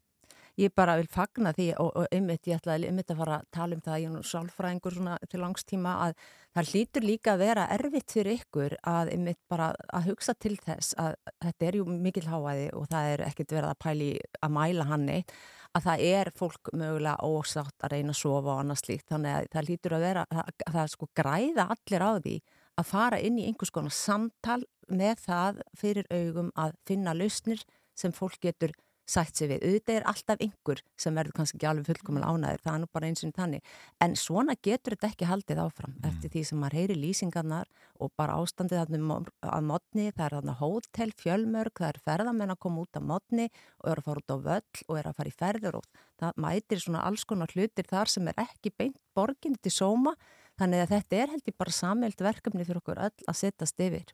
Ég 0.60 0.72
bara 0.76 0.98
vil 1.00 1.08
fagna 1.08 1.54
því 1.56 1.70
og, 1.80 1.94
og 1.96 2.12
einmitt, 2.12 2.44
ég 2.50 2.58
ætlaði 2.60 2.90
einmitt 2.90 3.08
að 3.14 3.20
fara 3.22 3.38
að 3.38 3.46
tala 3.56 3.76
um 3.76 3.80
það, 3.80 4.00
ég 4.02 4.10
er 4.10 4.12
nú 4.12 4.20
sálfræðingur 4.28 4.96
svona 4.98 5.14
til 5.32 5.40
langstíma 5.40 5.94
að 6.06 6.12
það 6.52 6.72
hlýtur 6.72 7.06
líka 7.08 7.32
að 7.32 7.44
vera 7.46 7.64
erfitt 7.72 8.12
fyrir 8.12 8.42
ykkur 8.42 8.76
að 8.92 9.14
einmitt 9.14 9.40
bara 9.48 9.70
að 9.88 10.10
hugsa 10.10 10.34
til 10.36 10.58
þess 10.60 10.92
að 11.00 11.16
þetta 11.46 11.68
er 11.70 11.80
jú 11.80 11.88
mikil 11.88 12.26
háaði 12.28 12.68
og 12.76 12.86
það 12.92 13.14
er 13.14 13.24
ekkert 13.30 13.56
verið 13.56 13.70
að 13.70 13.82
pæli 13.86 14.10
að 14.42 14.54
mæla 14.58 14.88
hann 14.92 15.08
neitt 15.08 15.34
að 15.72 15.86
það 15.86 16.04
er 16.10 16.30
fólk 16.36 16.72
mögulega 16.76 17.24
ósátt 17.24 17.86
að 17.86 17.94
reyna 17.94 18.12
að 18.12 18.20
sofa 18.20 18.52
og 18.52 18.60
annað 18.60 18.82
slíkt. 18.82 19.08
Þannig 19.08 19.36
að 19.38 19.50
það 19.54 19.68
lítur 19.70 19.96
að 19.96 20.04
vera, 20.04 20.24
að, 20.28 20.52
að 20.66 20.76
það 20.76 20.92
sko 20.92 21.08
græða 21.16 21.68
allir 21.72 22.04
á 22.04 22.10
því 22.18 22.36
að 22.76 22.88
fara 22.88 23.20
inn 23.24 23.40
í 23.40 23.46
einhvers 23.48 23.72
konar 23.72 23.96
samtal 23.96 24.60
með 24.92 25.24
það 25.24 25.62
fyrir 25.80 26.08
augum 26.12 26.50
að 26.60 26.76
finna 26.88 27.16
lausnir 27.16 27.64
sem 27.96 28.12
fólk 28.12 28.40
getur 28.44 28.76
sætt 29.08 29.36
sig 29.36 29.50
við. 29.50 29.64
Auðvitað 29.66 29.96
er 29.96 30.06
alltaf 30.10 30.42
einhver 30.42 30.82
sem 31.00 31.16
verður 31.16 31.36
kannski 31.36 31.58
ekki 31.58 31.68
alveg 31.68 31.88
fullkomun 31.88 32.26
ánæður, 32.26 32.62
það 32.64 32.74
er 32.74 32.82
nú 32.82 32.88
bara 32.92 33.08
eins 33.08 33.24
og 33.26 33.34
þannig. 33.36 33.72
En 34.04 34.16
svona 34.18 34.56
getur 34.62 34.96
þetta 34.96 35.10
ekki 35.10 35.28
haldið 35.30 35.62
áfram 35.62 35.96
eftir 36.08 36.32
því 36.32 36.44
sem 36.48 36.62
maður 36.62 36.78
heyri 36.80 36.98
lýsingarnar 36.98 37.70
og 38.02 38.12
bara 38.18 38.36
ástandið 38.40 38.82
þarna 38.82 39.18
að 39.42 39.66
modni, 39.68 40.06
það 40.10 40.24
er 40.26 40.36
þarna 40.38 40.56
hótel, 40.60 41.10
fjölmörg, 41.22 41.74
það 41.78 41.88
er 41.90 42.00
ferðamenn 42.06 42.54
að 42.54 42.62
koma 42.66 42.84
út 42.86 42.98
á 42.98 43.02
modni 43.02 43.48
og 43.82 43.90
eru 43.92 44.02
að 44.02 44.08
fara 44.08 44.22
út 44.22 44.34
á 44.34 44.38
völl 44.48 44.84
og 44.88 44.98
eru 44.98 45.12
að 45.12 45.18
fara 45.20 45.32
í 45.32 45.36
ferður 45.42 45.80
og 45.80 46.02
það 46.22 46.42
mætir 46.46 46.82
svona 46.82 47.04
alls 47.08 47.26
konar 47.28 47.52
hlutir 47.54 47.90
þar 47.90 48.10
sem 48.10 48.30
er 48.30 48.42
ekki 48.46 48.74
beint 48.78 48.98
borgin 49.16 49.58
til 49.60 49.74
sóma, 49.74 50.16
þannig 50.60 50.84
að 50.84 50.96
þetta 50.96 51.22
er 51.22 51.32
heldur 51.36 51.58
bara 51.58 51.78
samveld 51.78 52.26
verkefni 52.26 52.66
fyrir 52.66 52.82
okkur 52.82 53.02
öll 53.08 53.30
að 53.30 53.40
setjast 53.42 53.82
yfir. 53.82 54.12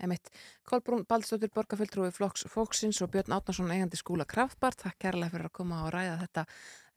Emitt, 0.00 0.30
Kolbrún 0.68 1.04
Baldstóttir, 1.08 1.50
borgarfulltrúi 1.54 2.10
Flokks 2.14 2.46
Fóksins 2.50 3.00
og 3.04 3.10
Björn 3.12 3.34
Átnarsson 3.36 3.70
eigandi 3.72 3.98
skúla 4.00 4.26
Kraftbart, 4.28 4.80
takk 4.84 4.96
kærlega 5.02 5.34
fyrir 5.34 5.50
að 5.50 5.56
koma 5.58 5.82
og 5.84 5.92
ræða 5.94 6.16
þetta 6.22 6.44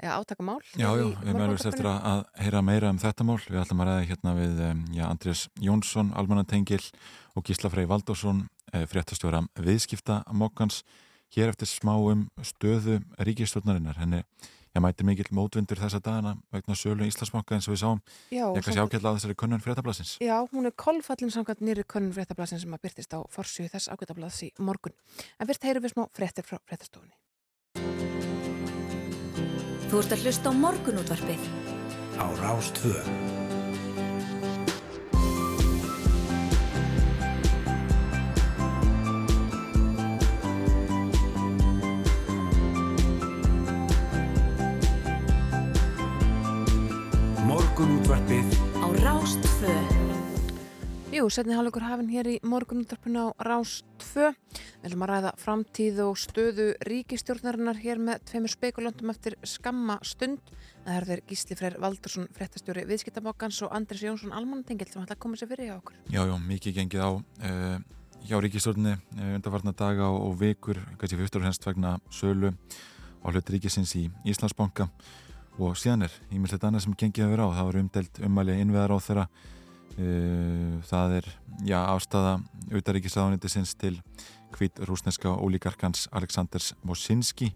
ja, 0.03 0.15
átakamál. 0.17 0.59
Já, 0.75 0.87
já, 0.97 1.05
við 1.19 1.37
meðlum 1.37 1.59
eftir 1.59 1.89
að, 1.89 2.23
heyra 2.39 2.63
meira 2.65 2.91
um 2.93 2.99
þetta 3.01 3.27
mál. 3.27 3.37
Við 3.43 3.61
ætlum 3.61 3.83
að 3.83 3.89
ræða 3.91 4.07
hérna 4.09 4.35
við 4.39 4.63
já, 4.97 5.05
Andrés 5.09 5.45
Jónsson, 5.61 6.11
Almanatengil 6.17 6.81
og 7.35 7.47
Gísla 7.47 7.71
Frey 7.73 7.89
Valdósson, 7.89 8.45
eh, 8.73 8.87
fréttastjóra 8.89 9.43
viðskipta 9.59 10.23
mokkans. 10.31 10.83
Hér 11.33 11.53
eftir 11.53 11.69
smá 11.69 11.95
um 11.97 12.27
stöðu 12.45 12.99
ríkistjórnarinnar. 13.17 13.97
Henni 13.97 14.23
ég 14.73 14.81
mæti 14.81 15.05
mikill 15.05 15.29
mótvindur 15.35 15.77
þessa 15.77 16.01
dagana 16.01 16.33
vegna 16.53 16.75
sölu 16.77 17.05
Íslandsmokka 17.05 17.57
eins 17.57 17.67
og 17.69 17.75
við 17.75 17.81
sáum. 17.83 17.99
Já, 18.33 18.45
ég 18.49 18.65
kannski 18.65 18.81
ágætla 18.81 19.13
á 19.13 19.15
þessari 19.17 19.37
könnun 19.37 19.61
fréttablasins. 19.61 20.15
Já, 20.23 20.37
hún 20.49 20.65
er 20.65 20.73
kolfallin 20.73 21.33
samkvæmt 21.33 21.61
nýri 21.61 21.85
könnun 21.85 22.15
fréttablasin 22.15 22.61
sem 22.63 22.73
að 22.73 22.81
byrtist 22.87 23.13
á 23.13 23.21
forsju 23.29 23.69
þess 23.69 23.91
ágætablaðs 23.93 24.41
í 24.47 24.51
morgun. 24.57 24.97
En 25.37 25.49
fyrst 25.49 25.69
heyrum 25.69 25.85
við 25.85 25.93
smá 25.93 26.07
fréttir 26.17 26.47
frá 26.47 26.57
fréttastofunni. 26.65 27.13
Þú 29.93 30.01
ert 30.01 30.17
að 30.17 30.25
hlusta 30.25 30.49
á 30.49 30.53
morgunútvarpið. 30.57 31.47
Á 32.17 32.25
Rástvö. 32.41 33.42
Morgun 47.83 47.99
útvarpið 47.99 48.51
Á 48.79 48.87
Rástfö. 49.03 49.71
Jú, 51.11 51.25
setni 51.27 51.51
hálfleikur 51.51 51.83
hafinn 51.83 52.07
hér 52.07 52.29
í 52.31 52.35
morgunúttarpinu 52.39 53.25
á 53.27 53.43
Rás 53.43 53.81
2. 53.99 54.29
Við 54.31 54.85
ætlum 54.87 55.03
að 55.03 55.09
ræða 55.11 55.31
framtíð 55.41 55.99
og 56.05 56.15
stöðu 56.15 56.69
ríkistjórnarinnar 56.87 57.81
hér 57.83 57.99
með 57.99 58.23
tveimur 58.29 58.53
spekulöntum 58.53 59.11
eftir 59.11 59.35
skamma 59.43 59.97
stund. 59.99 60.39
Það 60.85 60.95
er 60.95 61.07
þeir 61.09 61.23
Gísli 61.27 61.57
Freyr 61.59 61.75
Valdursson, 61.83 62.29
fréttastjóri 62.31 62.85
viðskiptabokkans 62.87 63.59
og 63.67 63.75
Andris 63.75 64.05
Jónsson 64.07 64.31
Almanatengil 64.31 64.87
sem 64.87 65.03
ætla 65.03 65.17
að 65.17 65.23
koma 65.25 65.41
sér 65.41 65.51
fyrir 65.51 65.73
hjá 65.73 65.75
okkur. 65.81 65.99
Já, 66.07 66.21
já, 66.23 66.35
mikið 66.39 66.77
gengið 66.79 67.03
á 67.03 67.11
uh, 67.11 67.77
hjá 68.29 68.37
ríkistjórnni 68.47 68.95
uh, 68.95 69.27
undarvarna 69.41 69.75
daga 69.75 70.07
og, 70.07 70.29
og 70.29 70.39
vikur, 70.39 70.79
kannski 70.95 71.19
fyrstur 71.19 71.43
og 71.43 71.51
hennst 71.51 71.67
vegna 71.67 71.97
sölu 72.07 72.55
á 72.55 73.27
hlut 73.27 73.53
ríkisins 73.57 73.91
í 73.99 74.07
Íslandsbanka 74.23 74.87
og 75.59 75.75
síðan 75.77 76.07
er 76.07 76.13
ímyndilegt 76.33 76.63
annað 76.65 76.85
sem 76.87 76.95
gengið 76.97 77.25
að 77.27 77.33
vera 77.35 77.45
á. 77.45 77.55
Það 77.57 77.67
var 77.69 77.79
umdelt 77.83 78.21
umæli 78.25 78.55
innveðar 78.63 78.93
á 78.95 78.97
þeirra. 79.05 79.25
Uh, 79.93 80.79
það 80.89 81.11
er, 81.19 81.27
já, 81.69 81.77
ástæða 81.93 82.31
utaríkisraðunindisins 82.73 83.75
til 83.77 83.99
hvít 84.57 84.81
rúsneska 84.89 85.29
ólíkarkans 85.37 86.07
Aleksandrs 86.13 86.71
Mosinski 86.85 87.51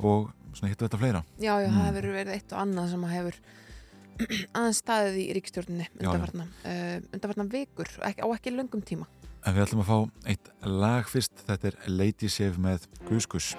og 0.00 0.28
svona 0.52 0.68
hittu 0.72 0.84
þetta 0.84 1.00
fleira. 1.00 1.24
Já, 1.40 1.54
já, 1.64 1.68
Mm. 1.70 1.76
það 1.78 1.88
hefur 1.88 2.08
verið 2.18 2.34
eitt 2.36 2.52
og 2.52 2.58
annað 2.60 2.90
sem 2.90 3.04
hefur 3.08 3.40
aðeins 4.56 4.82
staðið 4.82 5.16
í 5.16 5.26
já. 5.32 6.08
undarvarna, 6.12 6.46
uh, 6.68 7.00
undarvarna 7.16 7.48
vikur 7.48 7.88
ekki, 8.04 8.20
á 8.20 8.28
ekki 8.36 8.52
löngum 8.52 8.84
tíma. 8.84 9.06
En 9.46 9.54
við 9.56 9.64
ætlum 9.64 9.80
að 9.82 9.88
fá 9.88 10.28
eitt 10.28 10.50
lag 10.62 11.08
fyrst. 11.08 11.32
Þetta 11.48 11.72
er 11.72 11.78
Lady 11.88 12.28
Save 12.28 12.60
með 12.62 12.84
Guskus. 13.08 13.56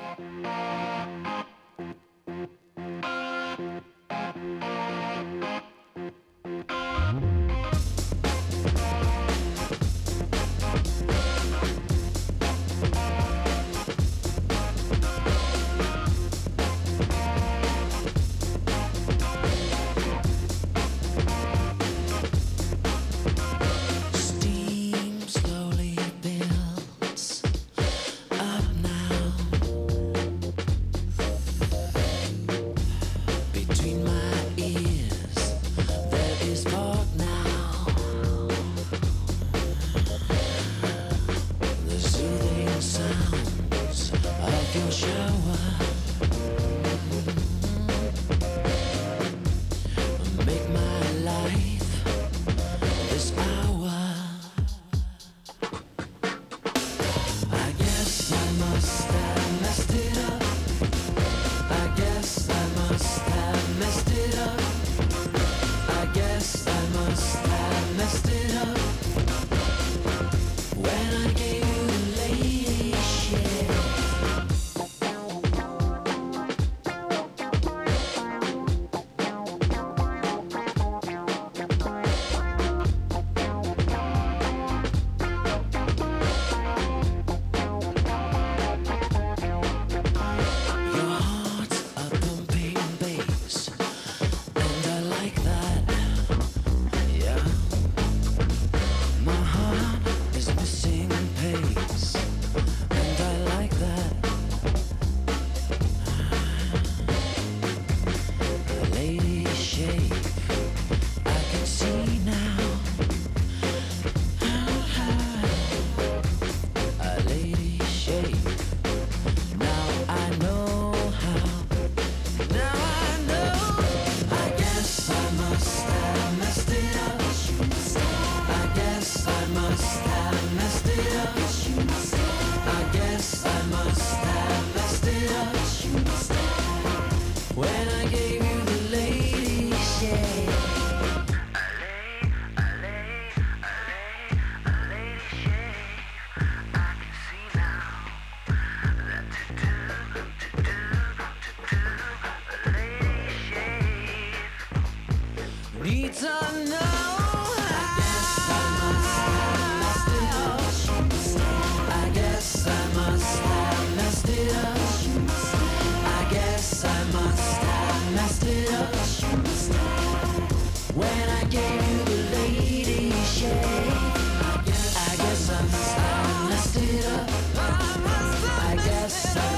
sun. 179.14 179.53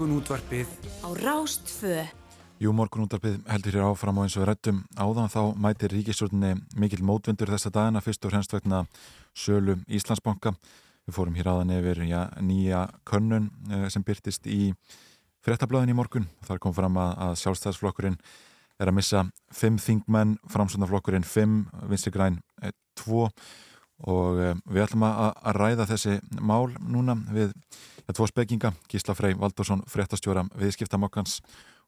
Morgunútvarpið 0.00 0.70
á 1.04 1.12
Rástfö. 1.12 2.06
Jú, 2.56 2.70
morgunúttarpið 2.72 3.34
heldur 3.52 3.74
hér 3.76 3.84
áfram 3.84 4.16
og 4.16 4.24
eins 4.24 4.36
og 4.38 4.40
við 4.40 4.48
rættum 4.48 4.78
áðan 4.96 5.28
þá 5.28 5.40
mætir 5.60 5.92
ríkistjórninni 5.92 6.54
mikill 6.80 7.04
mótvindur 7.04 7.52
þessa 7.52 7.68
dagina 7.74 8.00
fyrst 8.00 8.24
og 8.24 8.32
hrennst 8.32 8.54
vegna 8.54 8.86
sölu 9.36 9.74
Íslandsbanka. 9.92 10.54
Við 11.04 11.18
fórum 11.18 11.36
hér 11.36 11.52
áðan 11.52 11.74
yfir 11.76 12.00
já, 12.08 12.22
nýja 12.40 12.86
könnun 13.04 13.50
eh, 13.68 13.90
sem 13.92 14.00
byrtist 14.00 14.48
í 14.48 14.72
fréttablaðin 15.44 15.92
í 15.92 15.98
morgun. 16.00 16.30
Þar 16.48 16.64
kom 16.64 16.78
fram 16.80 16.96
að, 16.96 17.12
að 17.26 17.36
sjálfstæðsflokkurinn 17.42 18.16
er 18.80 18.88
að 18.88 18.96
missa 19.02 19.26
fimm 19.52 19.76
þingmenn, 19.76 20.38
framsvöndaflokkurinn 20.48 21.28
fimm, 21.28 21.66
vinstri 21.92 22.16
græn 22.16 22.40
eh, 22.64 22.72
tvo 22.96 23.28
og 24.08 24.40
eh, 24.40 24.56
við 24.64 24.86
ætlum 24.88 25.10
að, 25.12 25.26
að 25.44 25.60
ræða 25.60 25.92
þessi 25.92 26.20
mál 26.40 26.72
núna 26.80 27.20
við 27.28 27.52
ja, 28.10 28.16
tvo 28.16 28.26
spekinga, 28.26 28.72
Gísla 28.90 29.14
Frey 29.14 29.36
Valdursson, 29.38 29.84
fréttastjóra 29.90 30.42
viðskiptamokkans 30.58 31.38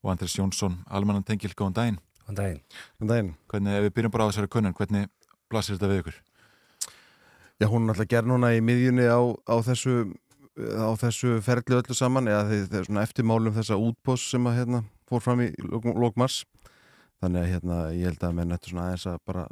og 0.02 0.12
Andris 0.14 0.36
Jónsson, 0.38 0.78
almannan 0.90 1.24
tengil, 1.26 1.50
góðan 1.58 1.74
daginn. 1.78 1.98
Góðan 2.22 2.38
daginn. 2.38 2.60
Góðan 3.00 3.12
daginn. 3.12 3.32
Hvernig, 3.50 3.78
ef 3.78 3.86
við 3.88 3.94
byrjum 3.98 4.14
bara 4.14 4.26
á 4.26 4.30
þessari 4.30 4.52
kunnun, 4.54 4.76
hvernig 4.78 5.08
blasir 5.50 5.76
þetta 5.76 5.90
við 5.90 6.02
ykkur? 6.04 6.20
Já, 7.62 7.66
hún 7.70 7.86
er 7.86 7.94
alltaf 7.94 8.10
gerð 8.10 8.30
núna 8.30 8.52
í 8.54 8.62
miðjunni 8.64 9.06
á, 9.10 9.20
á 9.22 9.56
þessu 9.66 9.96
á 10.52 10.92
þessu 11.00 11.38
ferli 11.40 11.78
öllu 11.78 11.94
saman 11.96 12.28
eða 12.28 12.42
þeir 12.50 12.80
er 12.82 12.88
svona 12.88 13.04
eftirmálum 13.06 13.54
þessa 13.56 13.78
útbós 13.80 14.24
sem 14.28 14.44
að 14.50 14.58
hérna 14.58 14.82
fór 15.08 15.22
fram 15.24 15.40
í 15.40 15.46
lókmars 15.64 16.42
þannig 17.22 17.40
að 17.46 17.52
hérna 17.54 17.78
ég 17.96 18.10
held 18.10 18.26
að 18.28 18.34
menn 18.36 18.52
eftir 18.52 18.74
svona 18.74 18.88
aðeins 18.90 19.06
að 19.08 19.22
bara 19.30 19.46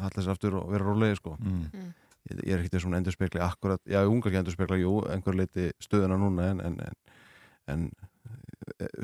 halla 0.00 0.16
þessi 0.16 0.32
aftur 0.34 0.56
og 0.58 0.72
vera 0.72 0.88
rólegi 0.88 1.20
sko 1.20 1.36
Mm. 1.38 1.60
mm. 1.70 1.92
Ég, 2.30 2.42
er 2.56 2.64
ekkert 2.64 2.82
svona 2.84 2.98
endur 3.00 3.14
spekla 3.14 3.46
akkurat, 3.46 3.80
já, 3.86 4.00
ungar 4.08 4.30
ekki 4.32 4.40
endur 4.42 4.54
spekla, 4.56 4.78
jú, 4.80 4.98
einhver 5.12 5.38
leiti 5.38 5.70
stöðuna 5.84 6.18
núna 6.20 6.50
en, 6.52 6.60
en, 6.66 6.78
en, 6.82 6.94
en 7.76 7.88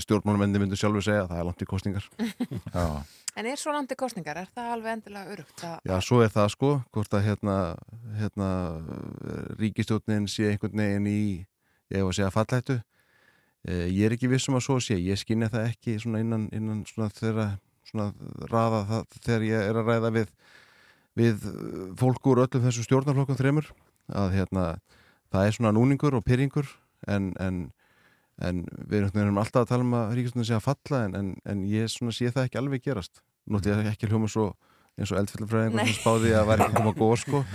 stjórnmálumenni 0.03 0.59
myndu 0.63 0.77
sjálfur 0.79 1.05
segja 1.05 1.23
að 1.25 1.31
það 1.33 1.41
er 1.43 1.47
langt 1.51 1.63
í 1.63 1.69
kostningar. 1.71 2.07
En 3.33 3.47
er 3.49 3.57
svo 3.57 3.73
landi 3.73 3.97
kostningar? 3.97 4.37
Er 4.43 4.49
það 4.53 4.67
alveg 4.75 4.93
endilega 4.99 5.33
örugt? 5.33 5.63
að- 5.65 5.87
Já, 5.89 5.95
svo 6.05 6.19
er 6.21 6.29
það 6.35 6.51
sko, 6.53 6.71
hvort 6.93 7.15
að 7.17 7.23
hérna, 7.31 7.55
hérna 8.19 8.49
ríkistjórnin 9.61 10.27
sé 10.29 10.51
einhvern 10.51 10.77
veginn 10.83 11.07
í, 11.09 11.21
ég 11.93 12.03
hef 12.03 12.11
að 12.11 12.17
segja 12.19 12.33
fallættu. 12.35 12.77
Eh, 13.65 13.87
ég 13.89 14.05
er 14.11 14.17
ekki 14.19 14.29
vissum 14.29 14.59
að 14.59 14.65
svo 14.67 14.77
sé, 14.85 14.99
ég 15.01 15.17
skinni 15.21 15.49
það 15.49 15.69
ekki 15.71 15.95
svona 16.03 16.21
innan, 16.21 16.49
innan 16.53 16.83
svona 16.89 17.09
þeirra 17.15 17.47
svona 17.89 18.11
raða 18.53 18.83
það 18.91 19.19
þegar 19.25 19.47
ég 19.49 19.67
er 19.71 19.81
að 19.81 19.89
ræða 19.93 20.11
við, 20.19 20.35
við 21.19 21.47
fólk 22.01 22.27
úr 22.33 22.45
öllum 22.47 22.65
þessum 22.65 22.87
stjórnarflokkum 22.89 23.39
þreymur, 23.39 23.71
að 24.13 24.35
hérna, 24.39 24.67
það 25.33 25.47
er 25.47 25.57
svona 25.57 25.75
núningur 25.77 26.17
og 26.19 26.25
pyrringur 26.27 26.69
en, 27.11 27.33
en 27.43 27.65
en 28.41 28.63
við 28.89 29.09
erum 29.21 29.41
alltaf 29.41 29.65
að 29.65 29.73
tala 29.73 29.87
um 29.87 29.97
að 29.99 30.15
ríkistöndin 30.17 30.49
sé 30.49 30.57
að 30.57 30.67
falla 30.67 31.05
en, 31.07 31.17
en, 31.19 31.31
en 31.49 31.65
ég 31.69 31.91
svona 31.93 32.15
sé 32.17 32.31
það 32.33 32.49
ekki 32.49 32.61
alveg 32.61 32.85
gerast. 32.87 33.23
Nú 33.47 33.59
ætlum 33.59 33.83
ég 33.85 33.93
ekki 33.93 34.11
hljóma 34.11 34.31
svo 34.31 34.53
eins 34.99 35.13
og 35.13 35.21
eldfellafræðingur 35.23 35.89
sem 35.89 35.97
spáði 35.97 36.35
að 36.37 36.49
væri 36.51 36.67
ekki 36.67 36.81
koma 36.81 36.95
góð 36.99 37.15
sko. 37.23 37.45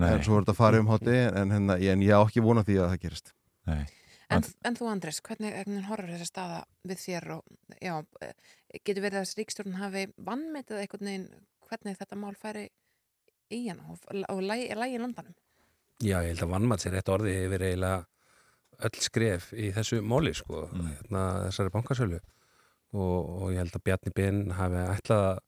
En 0.00 0.22
svo 0.24 0.38
er 0.38 0.44
þetta 0.44 0.54
að 0.54 0.56
fara 0.56 0.78
um 0.80 0.88
hátti 0.88 1.16
en, 1.26 1.50
en, 1.52 1.72
en 1.76 2.02
ég 2.04 2.16
á 2.16 2.20
ekki 2.22 2.42
vona 2.44 2.62
því 2.64 2.78
að 2.80 2.92
það 2.92 3.02
gerist. 3.02 3.32
Nei. 3.68 3.82
En, 4.30 4.46
en 4.64 4.76
þú 4.78 4.86
Andres, 4.88 5.18
hvernig, 5.26 5.52
hvernig 5.52 5.88
horfur 5.90 6.12
þessa 6.14 6.28
staða 6.28 6.60
við 6.86 7.00
þér 7.02 7.26
og 7.34 7.80
já, 7.82 7.94
eh, 8.22 8.54
getur 8.86 9.04
verið 9.04 9.20
að 9.20 9.32
ríkstjórn 9.40 9.76
hafi 9.80 10.04
vannmetið 10.30 10.82
einhvern 10.84 11.10
veginn 11.10 11.26
hvernig 11.70 11.98
þetta 11.98 12.18
mál 12.18 12.34
færi 12.38 12.66
í 13.50 13.64
hann 13.68 13.80
og, 13.90 14.02
og 14.30 14.42
lægi, 14.42 14.98
landanum? 14.98 15.34
Já, 16.00 16.20
ég 16.24 16.32
held 16.32 16.46
að 16.46 16.52
vannmatt 16.54 16.84
sér 16.84 16.94
rétt 16.96 17.10
orði 17.12 17.34
yfir 17.44 17.64
eiginlega 17.66 18.06
öll 18.88 19.02
skref 19.04 19.50
í 19.52 19.68
þessu 19.76 20.00
móli 20.00 20.32
sko, 20.36 20.66
Mm. 20.72 20.86
hérna, 20.96 21.24
þessari 21.48 21.72
bankasölu 21.74 22.20
og, 22.92 23.18
og 23.42 23.50
ég 23.52 23.60
held 23.60 23.76
að 23.76 23.84
Bjarni 23.84 24.12
Ben 24.16 24.38
hafi 24.56 24.84
ætlað 24.94 25.24
að 25.28 25.40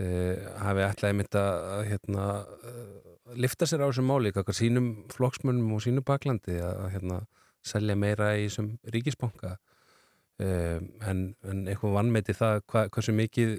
uh, 0.00 0.46
hafi 0.64 0.86
ætlað 0.86 1.10
einmitt 1.10 1.36
að 1.38 1.84
hérna, 1.90 2.24
uh, 2.70 3.36
lifta 3.36 3.68
sér 3.68 3.84
á 3.84 3.88
þessum 3.90 4.08
máli 4.08 4.32
kakar 4.34 4.56
sínum 4.56 4.88
flokksmönnum 5.12 5.76
og 5.76 5.84
sínu 5.84 6.04
baklandi 6.06 6.56
að 6.64 6.88
hérna, 6.96 7.20
selja 7.64 7.96
meira 7.96 8.32
í 8.38 8.48
þessum 8.48 8.74
ríkisbanka 8.94 9.54
uh, 9.58 10.78
en, 11.10 11.26
en 11.44 11.66
eitthvað 11.68 11.98
vannmeiti 11.98 12.36
það 12.36 12.62
hva, 12.72 12.86
hversu 12.88 13.14
mikið 13.16 13.54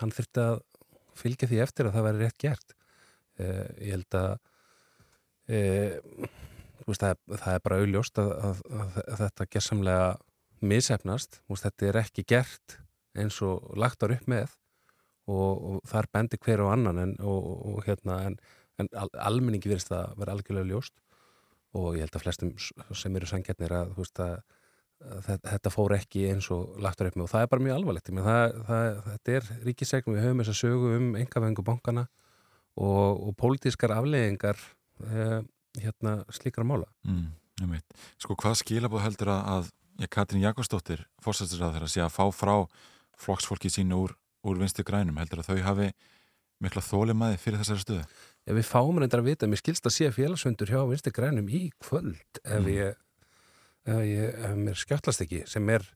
hann 0.00 0.14
þurfti 0.14 0.44
að 0.44 0.60
fylgja 1.20 1.48
því 1.50 1.60
eftir 1.64 1.88
að 1.88 1.96
það 1.96 2.06
væri 2.08 2.22
rétt 2.24 2.38
gert. 2.40 2.76
Uh, 3.40 3.66
ég 3.80 3.94
held 3.94 4.18
að 4.20 4.30
uh, 5.50 6.30
veist, 6.86 7.02
það, 7.02 7.10
er, 7.10 7.40
það 7.42 7.54
er 7.54 7.64
bara 7.66 7.80
auðljóst 7.80 8.20
að, 8.20 8.32
að, 8.48 8.62
að, 8.70 9.00
að 9.04 9.22
þetta 9.24 9.48
gessamlega 9.56 10.08
misefnast, 10.60 11.40
veist, 11.48 11.66
þetta 11.66 11.88
er 11.88 12.00
ekki 12.02 12.26
gert 12.28 12.80
eins 13.18 13.40
og 13.44 13.70
lagt 13.80 14.02
ára 14.04 14.16
upp 14.18 14.28
með 14.30 14.56
og, 15.30 15.52
og 15.70 15.78
þar 15.88 16.08
bendir 16.12 16.40
hver 16.42 16.64
og 16.64 16.72
annan 16.74 17.00
en, 17.02 17.14
og, 17.22 17.50
og, 17.72 17.82
hérna, 17.86 18.20
en, 18.28 18.38
en 18.80 18.90
al, 18.98 19.10
almenningi 19.30 19.70
verðist 19.70 19.92
að 19.94 20.16
vera 20.20 20.36
algjörlega 20.36 20.70
ljóst. 20.72 20.96
Og 21.78 21.94
ég 21.94 22.02
held 22.02 22.16
að 22.18 22.24
flestum 22.24 22.54
sem 22.58 23.16
eru 23.16 23.28
sangjarnir 23.30 23.74
að, 23.76 23.92
veist, 23.98 24.18
að, 24.18 24.40
að 24.40 24.59
þetta 25.00 25.70
fór 25.72 25.94
ekki 25.96 26.26
eins 26.30 26.50
og 26.52 26.76
lagt 26.82 27.00
ára 27.00 27.08
upp 27.10 27.16
með. 27.16 27.24
Og 27.26 27.32
það 27.32 27.44
er 27.46 27.50
bara 27.54 27.64
mjög 27.66 27.76
alvarlegt. 27.78 28.10
Það, 28.20 28.56
það, 28.68 28.98
þetta 29.08 29.34
er 29.38 29.48
ríkisegnum, 29.66 30.16
við 30.18 30.26
höfum 30.26 30.42
þess 30.44 30.52
að 30.54 30.58
sögu 30.60 30.90
um 30.98 31.08
engavengu 31.20 31.64
bankana 31.66 32.06
og, 32.76 33.26
og 33.28 33.34
pólitískar 33.40 33.94
afleggingar 33.96 34.60
eh, 35.08 35.40
hérna 35.80 36.16
slíkra 36.34 36.64
mála. 36.68 36.88
Mm, 37.08 37.30
Sko 38.20 38.36
hvað 38.40 38.56
skilabóð 38.62 39.02
heldur 39.04 39.28
að, 39.34 39.42
að 39.54 39.66
ja, 40.00 40.08
Katrín 40.08 40.44
Jakobsdóttir 40.44 41.02
fórsættisrað 41.24 41.74
þeirra 41.76 41.88
sé 41.92 42.00
að 42.04 42.14
fá 42.14 42.24
frá 42.32 42.54
flokksfólki 43.20 43.68
sínu 43.72 43.98
úr, 44.06 44.14
úr 44.48 44.60
vinstu 44.62 44.84
grænum? 44.86 45.18
Heldur 45.20 45.42
að 45.42 45.50
þau 45.50 45.58
hafi 45.66 45.90
mikla 46.60 46.82
þólimaði 46.84 47.36
fyrir 47.40 47.60
þessari 47.60 47.84
stöðu? 47.84 48.06
Já, 48.48 48.52
við 48.56 48.64
fáum 48.68 48.96
reyndar 49.00 49.20
að 49.20 49.28
vita, 49.28 49.48
mér 49.48 49.60
skilst 49.60 49.84
að 49.88 49.94
sé 49.96 50.08
félagsvöndur 50.16 50.72
hjá 50.72 50.80
vinstu 50.88 51.12
grænum 51.12 51.48
í 51.52 51.66
kvöld 51.84 52.40
ef 52.44 52.60
Mm. 52.64 52.70
ég, 52.72 52.96
ef 52.96 53.09
ég 53.88 54.36
ef 54.44 54.56
mér 54.58 54.76
skjáttlast 54.78 55.24
ekki, 55.24 55.44
sem 55.48 55.68
er 55.72 55.86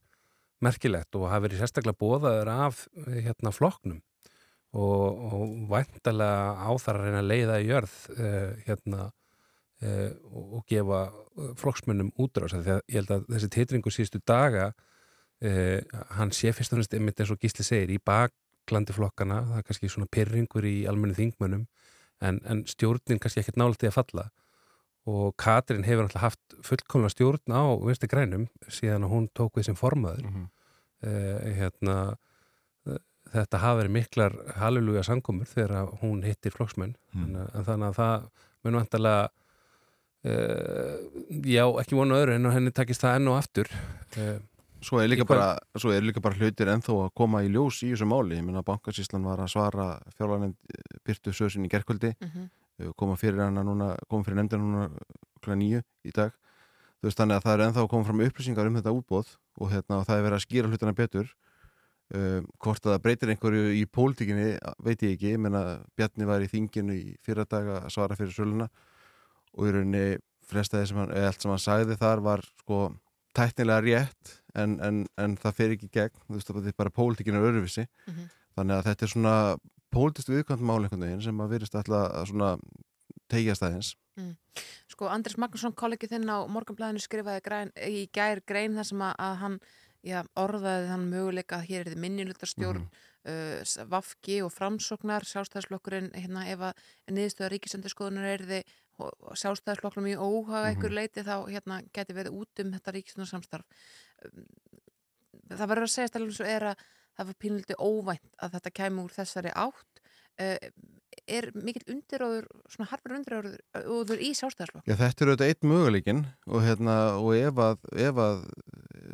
merkilegt 0.65 1.17
og 1.19 1.29
hafi 1.29 1.49
verið 1.49 1.63
sérstaklega 1.63 2.01
bóðaður 2.01 2.51
af 2.53 2.85
hérna 3.05 3.53
flokknum 3.53 4.01
og, 4.75 5.21
og 5.35 5.53
væntalega 5.71 6.55
á 6.59 6.71
þar 6.83 6.99
að 6.99 7.05
reyna 7.07 7.21
að 7.21 7.31
leiða 7.31 7.59
í 7.61 7.69
jörð 7.69 7.95
uh, 8.15 8.49
hérna 8.67 9.03
uh, 9.05 10.11
og, 10.31 10.45
og 10.59 10.65
gefa 10.71 11.03
flokksmönnum 11.61 12.13
útrás. 12.21 12.55
Því 12.57 12.75
að 12.75 12.81
ég 12.81 12.99
held 12.99 13.15
að 13.15 13.29
þessi 13.35 13.51
titringu 13.55 13.95
síðustu 13.95 14.23
daga 14.27 14.71
uh, 14.73 15.79
hann 16.19 16.35
sé 16.35 16.55
fyrst 16.57 16.75
og 16.75 16.83
næst 16.83 16.97
einmitt 16.97 17.21
eins 17.23 17.35
og 17.35 17.43
Gísli 17.43 17.67
segir 17.67 17.95
í 17.95 18.01
baklandi 18.03 18.97
flokkana, 18.97 19.43
það 19.51 19.61
er 19.61 19.69
kannski 19.69 19.93
svona 19.93 20.11
pyrringur 20.11 20.67
í 20.67 20.77
almennu 20.91 21.19
þingmönnum 21.19 21.69
en, 22.25 22.41
en 22.49 22.65
stjórnin 22.71 23.21
kannski 23.23 23.45
ekkert 23.45 23.61
nála 23.61 23.79
til 23.79 23.91
að 23.91 23.99
falla 24.01 24.31
og 25.07 25.35
Katrin 25.37 25.85
hefur 25.85 26.07
náttúrulega 26.07 26.25
haft 26.25 26.55
fullkomna 26.65 27.09
stjórn 27.13 27.53
á 27.53 27.63
vinstu 27.85 28.09
grænum 28.09 28.47
síðan 28.69 29.05
að 29.05 29.13
hún 29.13 29.29
tók 29.37 29.53
við 29.59 29.65
sem 29.69 29.75
formaður 29.77 30.25
Mhm. 30.25 30.45
uh, 31.05 31.39
hérna 31.59 31.97
uh, 32.87 32.99
þetta 33.35 33.59
hafa 33.61 33.83
verið 33.83 33.91
miklar 33.99 34.33
halleluja 34.57 35.03
sangkomur 35.05 35.47
þegar 35.47 35.91
hún 36.01 36.23
hittir 36.25 36.53
flokksmenn 36.57 36.95
Mm. 37.15 37.27
mm. 37.31 37.51
en 37.55 37.65
þannig 37.65 37.89
að 37.93 37.99
það 38.01 38.29
mun 38.65 38.75
vantarlega 38.81 39.29
uh, 40.25 40.97
já, 41.45 41.65
ekki 41.83 41.99
vonu 41.99 42.17
öðru 42.19 42.35
en 42.39 42.51
henni 42.55 42.73
takist 42.75 43.05
það 43.05 43.19
enn 43.21 43.31
og 43.33 43.39
aftur 43.43 43.71
uh, 44.19 44.41
Svo 44.85 44.99
er 45.01 45.09
líka 45.09 45.25
bara, 45.25 45.55
svo 45.81 45.95
er 45.97 46.03
líka 46.05 46.21
bara 46.21 46.37
hlutir 46.37 46.69
ennþá 46.69 46.93
að 47.07 47.13
koma 47.17 47.39
í 47.41 47.47
ljós 47.49 47.79
í 47.87 47.95
þessu 47.95 48.05
máli. 48.05 48.37
Ég 48.37 48.45
minna 48.45 48.61
að 48.61 48.67
bankasíslan 48.69 49.25
var 49.25 49.41
að 49.41 49.49
svara 49.55 49.87
fjárlægnind 50.19 50.59
Byrtu 51.09 51.33
Söðsinn 51.33 51.65
í 51.65 51.71
gerkvöldi, 51.73 52.11
Mhm. 52.21 52.51
Koma 52.99 53.17
fyrir 53.21 53.39
hana 53.45 53.63
núna, 53.67 53.93
koma 54.11 54.25
fyrir 54.27 54.41
nefndina 54.41 54.63
núna 54.65 54.89
kl. 55.45 55.55
nýju 55.61 55.83
í 56.05 56.13
dag. 56.17 56.33
Þú 57.01 57.09
veist 57.11 57.19
þannig 57.21 57.37
að 57.39 57.45
það 57.47 57.55
er 57.59 57.65
ennþá 57.69 57.83
að 57.85 57.89
koma 57.93 58.05
fram 58.09 58.21
upplýsingar 58.25 58.67
um 58.71 58.77
þetta 58.81 58.95
útbóð 58.97 59.33
og 59.61 59.71
hérna 59.75 59.99
og 60.01 60.07
það 60.09 60.19
er 60.19 60.25
verið 60.25 60.39
að 60.39 60.45
skýra 60.47 60.71
hlutina 60.73 60.95
betur. 60.97 61.33
Um, 62.15 62.45
hvort 62.61 62.85
að 62.85 62.93
það 62.95 63.03
breytir 63.07 63.31
einhverju 63.33 63.69
í 63.79 63.85
pólitíkinni 63.89 64.49
veit 64.85 65.03
ég 65.03 65.15
ekki, 65.17 65.31
ég 65.35 65.39
menna 65.41 65.63
Bjarni 65.97 66.27
var 66.29 66.43
í 66.45 66.49
þinginu 66.53 66.93
í 66.99 67.15
fyrra 67.25 67.47
dag 67.49 67.71
að 67.79 67.87
svara 67.95 68.17
fyrir 68.19 68.35
söluna 68.37 68.67
og 69.57 69.69
í 69.69 69.73
rauninni 69.73 70.19
flestaði 70.45 70.91
sem 70.91 70.99
hann, 71.01 71.15
eða 71.17 71.31
allt 71.33 71.41
sem 71.47 71.51
hann 71.55 71.63
sagði 71.65 71.97
þar 71.97 72.21
var 72.27 72.43
sko 72.61 72.81
tæknilega 73.35 73.81
rétt 73.87 74.35
en, 74.55 74.77
en, 74.85 74.99
en 75.19 75.37
það 75.41 75.57
fer 75.57 75.73
ekki 75.79 75.89
gegn, 75.97 76.21
þú 76.29 76.37
veist 76.37 76.53
það 76.53 76.69
er 76.69 76.77
bara 76.77 76.93
pólitíkin 76.95 77.39
er 77.41 77.49
öruvissi, 77.49 77.87
Mhm. 78.07 78.29
þannig 78.55 78.77
að 78.77 78.85
þetta 78.91 79.03
er 79.09 79.13
svona 79.15 79.35
pólitist 79.95 80.31
viðkvæmt 80.33 80.65
mál 80.67 80.81
einhvern 80.83 81.07
veginn 81.07 81.23
sem 81.25 81.41
að 81.45 81.55
virðist 81.55 81.79
alltaf 81.79 82.11
að 82.11 82.27
svona 82.31 82.51
tegja 83.33 83.55
staðins. 83.57 83.95
Mm. 84.21 84.35
Sko 84.91 85.09
Andris 85.11 85.39
Magnússon, 85.41 85.75
kollegi 85.75 86.11
þinn 86.11 86.29
á 86.31 86.47
Morganblæðinu 86.51 87.03
skrifaði 87.03 87.43
græn, 87.47 87.73
í 87.83 88.05
gær 88.15 88.43
grein 88.47 88.77
þar 88.79 88.87
sem 88.91 89.03
að, 89.03 89.15
að 89.27 89.35
hann 89.41 89.57
já, 90.05 90.21
orðaði 90.39 90.91
hann 90.93 91.09
möguleika 91.11 91.59
að 91.59 91.69
hér 91.71 91.81
er 91.87 91.95
þið 91.95 92.03
minnilutarstjórn 92.05 92.85
Mhm. 92.85 93.03
uh, 93.25 93.87
Vafki 93.91 94.43
og 94.45 94.53
Framsóknar 94.53 95.25
sjálfstæðslokkurinn 95.25 96.11
hérna 96.13 96.45
ef 96.53 96.61
að 96.69 96.83
niðurstöða 97.11 97.53
ríkisendurskoðunar 97.55 98.29
er 98.35 98.45
þið 98.51 98.75
sjálfstæðisflokknum 99.41 100.11
í 100.13 100.15
óhaga 100.21 100.69
einhver 100.71 100.93
leiti 100.95 101.25
þá 101.27 101.49
hérna 101.49 101.81
geti 101.97 102.15
verið 102.15 102.37
út 102.39 102.61
um 102.63 102.75
þetta 102.77 102.93
ríkistunarsamstarf 102.95 103.65
það 105.51 105.67
verður 105.73 105.89
að 105.89 105.95
segja 105.97 106.13
stælum 106.13 106.31
svo 106.37 106.47
er 106.47 106.69
að 106.71 106.85
það 107.15 107.31
var 107.31 107.41
pínliti 107.45 107.79
óvænt 107.79 108.43
að 108.43 108.59
þetta 108.59 108.75
kæmi 108.81 109.05
úr 109.05 109.15
þessari 109.15 109.55
átt. 109.55 110.03
Uh, 110.35 110.59
er 111.31 111.47
mikill 111.55 111.85
undiróður 111.95 112.49
svona 112.71 112.89
harfur 112.91 113.15
undiróður 113.17 114.23
í 114.23 114.33
sjálfstæðisflokk 114.37 114.89
Já, 114.89 114.97
þetta 114.99 115.25
er 115.25 115.31
auðvitað 115.31 115.53
eitt 115.53 115.69
möguleikin 115.71 116.25
og, 116.49 116.59
hérna, 116.65 116.97
og 117.21 117.37
ef, 117.39 117.61
að, 117.63 117.87
ef 118.09 118.19
að 118.25 118.43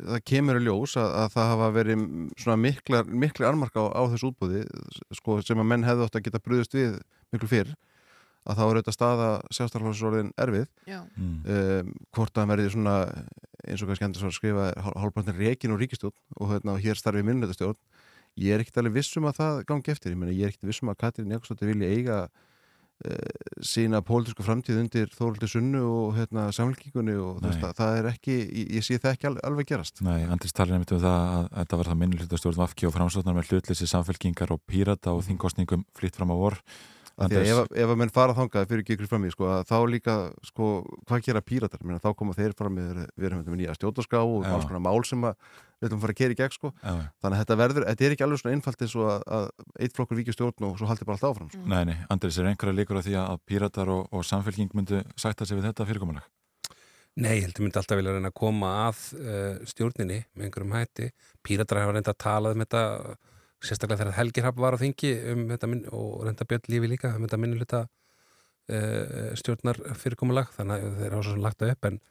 það 0.09 0.25
kemur 0.31 0.59
í 0.59 0.63
ljós 0.65 0.97
að, 0.99 1.13
að 1.21 1.29
það 1.35 1.51
hafa 1.53 1.69
verið 1.77 2.07
svona 2.41 2.57
miklar, 2.65 3.13
miklar 3.25 3.51
armarka 3.51 3.85
á, 3.85 3.87
á 3.93 4.01
þessu 4.11 4.31
útbúði 4.31 4.65
sko, 5.19 5.37
sem 5.45 5.61
að 5.61 5.71
menn 5.71 5.87
hefðu 5.87 6.07
átt 6.07 6.19
að 6.19 6.27
geta 6.27 6.43
brúðist 6.43 6.77
við 6.77 6.99
miklu 7.31 7.51
fyrr 7.51 7.73
að 8.41 8.57
þá 8.57 8.61
er 8.63 8.71
auðvitað 8.71 8.95
staða 8.95 9.29
sjálfstæðarflokksordin 9.53 10.31
erfið. 10.41 10.63
Já. 10.89 10.99
Um, 11.21 11.91
hvort 12.09 12.33
að 12.33 12.41
hann 12.41 12.53
verði 12.55 12.71
svona 12.73 12.95
eins 13.61 13.83
og 13.83 13.91
kannski 13.91 14.07
endur 14.07 14.23
svo 14.23 14.31
að 14.31 14.37
skrifa 14.39 14.69
hálfbrantin 14.87 15.37
rekin 15.37 15.75
og 15.75 15.81
ríkistjórn 15.81 16.15
og, 16.39 16.47
hérna, 16.49 16.73
og 16.73 16.81
hér 16.81 16.97
starfi 16.97 17.21
minnleitastjórn 17.27 17.77
ég 18.39 18.53
er 18.53 18.63
ekkert 18.63 18.81
alveg 18.81 19.01
vissum 19.01 19.27
að 19.29 19.41
það 19.41 19.59
gangi 19.71 19.93
eftir. 19.93 20.13
Ég, 20.13 20.21
meni, 20.21 20.37
ég 20.37 20.47
er 20.47 20.53
ekkert 20.53 20.71
vissum 20.71 20.91
að 20.91 21.01
Katrín 21.03 21.33
Jakobsdóttir 21.33 21.71
vilja 21.71 21.89
eiga 21.91 22.17
uh, 22.27 23.49
sína 23.65 24.01
pólitísku 24.05 24.45
framtíð 24.45 24.79
undir 24.83 25.11
Þóruldi 25.15 25.49
Sunnu 25.51 25.81
og 25.89 26.15
hérna, 26.19 26.47
samfélkingunni 26.55 27.17
og 27.19 27.41
veist, 27.43 27.59
það, 27.63 27.75
það 27.81 27.99
er 27.99 28.09
ekki, 28.13 28.37
ég, 28.45 28.71
ég 28.77 28.87
sé 28.87 29.01
það 29.01 29.17
ekki 29.17 29.31
alveg, 29.33 29.67
gerast. 29.73 30.01
Nei, 30.05 30.23
Andris 30.27 30.55
talar 30.55 30.77
einmitt 30.77 30.95
um 30.95 31.03
það 31.03 31.35
að 31.35 31.51
þetta 31.57 31.81
var 31.81 31.91
það 31.91 32.01
minnulítastjórn 32.05 32.61
Vafki 32.61 32.89
og 32.89 32.95
framsóknar 32.97 33.37
með 33.37 33.51
hlutleysi 33.51 33.91
samfélkingar 33.91 34.55
og 34.55 34.63
pírata 34.69 35.15
og 35.15 35.25
þingkostningum 35.27 35.85
flýtt 35.97 36.19
fram 36.19 36.33
á 36.33 36.37
vor 36.39 36.61
Að 37.21 37.33
ef, 37.41 37.57
að- 37.61 37.75
ef 37.83 37.91
að 37.93 37.97
menn 38.01 38.11
fara 38.13 38.33
þangað 38.37 38.67
fyrir 38.69 38.83
ekki 38.83 38.95
ykkur 38.97 39.09
fram 39.11 39.25
í 39.27 39.31
sko, 39.33 39.47
að 39.53 39.65
þá 39.69 39.75
líka, 39.91 40.15
sko, 40.47 40.69
hvað 41.09 41.25
gera 41.27 41.41
píratar 41.45 41.83
Menna, 41.85 41.99
þá 42.01 42.09
koma 42.17 42.33
þeir 42.37 42.55
fram 42.57 42.75
með, 42.79 43.01
við 43.15 43.27
erum 43.29 43.43
með 43.45 43.59
nýja 43.61 43.75
stjórnarskrá 43.77 44.21
og 44.25 44.47
alls 44.49 44.65
konar 44.69 44.83
mál 44.85 45.03
sem 45.05 45.21
að 45.29 45.35
við 45.81 45.87
ætlum 45.89 45.97
að 45.97 46.03
fara 46.05 46.13
að 46.13 46.19
kera 46.21 46.35
í 46.35 46.39
gegn 46.41 46.55
sko. 46.57 46.69
Já. 46.81 46.91
þannig 47.21 47.35
að 47.37 47.39
þetta 47.41 47.57
verður, 47.61 47.85
þetta 47.89 48.05
er 48.05 48.11
ekki 48.15 48.25
alveg 48.27 48.41
svona 48.41 48.55
einfalt 48.57 48.81
eins 48.85 48.95
og 49.01 49.07
að, 49.09 49.23
að 49.37 49.47
eitt 49.81 49.95
flokkur 49.97 50.19
vikið 50.21 50.35
stjórn 50.37 50.67
og 50.67 50.75
svo 50.77 50.89
haldi 50.91 51.07
bara 51.09 51.17
allt 51.17 51.29
áfram 51.31 51.49
sko. 51.49 51.63
Nei, 51.65 51.81
nei, 51.89 51.97
Andris, 52.13 52.37
er 52.37 52.49
einhverja 52.51 52.77
líkur 52.77 52.99
á 53.01 53.05
því 53.05 53.15
að 53.21 53.39
píratar 53.49 53.89
og, 53.89 54.03
og 54.13 54.21
samfélking 54.27 54.69
myndu 54.77 55.01
sætta 55.17 55.45
sig 55.49 55.57
við 55.57 55.71
þetta 55.71 55.87
fyrirkomulag? 55.89 56.27
Nei, 57.17 57.33
ég 57.41 57.47
held 57.49 57.57
að 57.57 57.65
myndi 57.65 57.79
alltaf 57.81 57.97
vilja 57.99 58.13
reyna 58.15 58.29
að 58.31 58.37
koma 58.39 58.69
að 58.85 58.99
uh, 59.19 59.57
stjórninni 59.67 60.19
með 60.37 60.45
einhverjum 60.47 60.75
hætti. 60.77 61.09
Píratar 61.43 61.81
hafa 61.81 61.95
reynda 61.97 62.13
að 62.13 62.21
tala 62.23 62.53
um 62.55 62.61
þetta, 62.63 62.83
sérstaklega 63.61 64.03
þegar 64.03 64.17
Helgi 64.17 64.43
Hrapp 64.43 64.61
var 64.61 64.77
á 64.77 64.81
þingi 64.81 65.11
um 65.33 65.43
þetta 65.51 65.69
minn, 65.69 65.83
og 65.93 66.23
reynda 66.25 66.47
Björn 66.49 66.71
Lífi 66.71 66.89
líka 66.89 67.13
um 67.15 67.25
þetta 67.25 67.39
minnuluta 67.41 67.81
uh, 67.85 69.29
stjórnar 69.39 69.79
fyrirkomulag, 70.01 70.49
þannig 70.55 70.87
að 70.87 70.97
þeir 71.01 71.15
hafa 71.15 71.27
svo 71.27 71.35
sem 71.35 71.45
lagt 71.45 71.61
það 71.61 71.73
upp 71.75 71.89
en, 71.91 72.01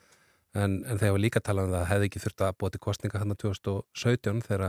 en, 0.55 0.79
en 0.85 1.03
þeir 1.03 1.11
hafa 1.11 1.25
líka 1.27 1.43
talað 1.45 1.69
um 1.69 1.75
það 1.75 1.83
að 1.83 1.91
hefði 1.93 2.11
ekki 2.11 2.25
þurft 2.25 2.47
að 2.47 2.57
búa 2.63 2.73
til 2.75 2.83
kostninga 2.87 3.23
hann 3.23 3.37
2017 3.45 4.43
þegar 4.47 4.67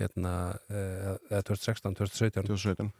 hérna, 0.00 0.34
uh, 0.72 1.14
eða 1.30 1.46
2016, 1.52 1.96
2017 2.00 2.50
2017 2.50 2.92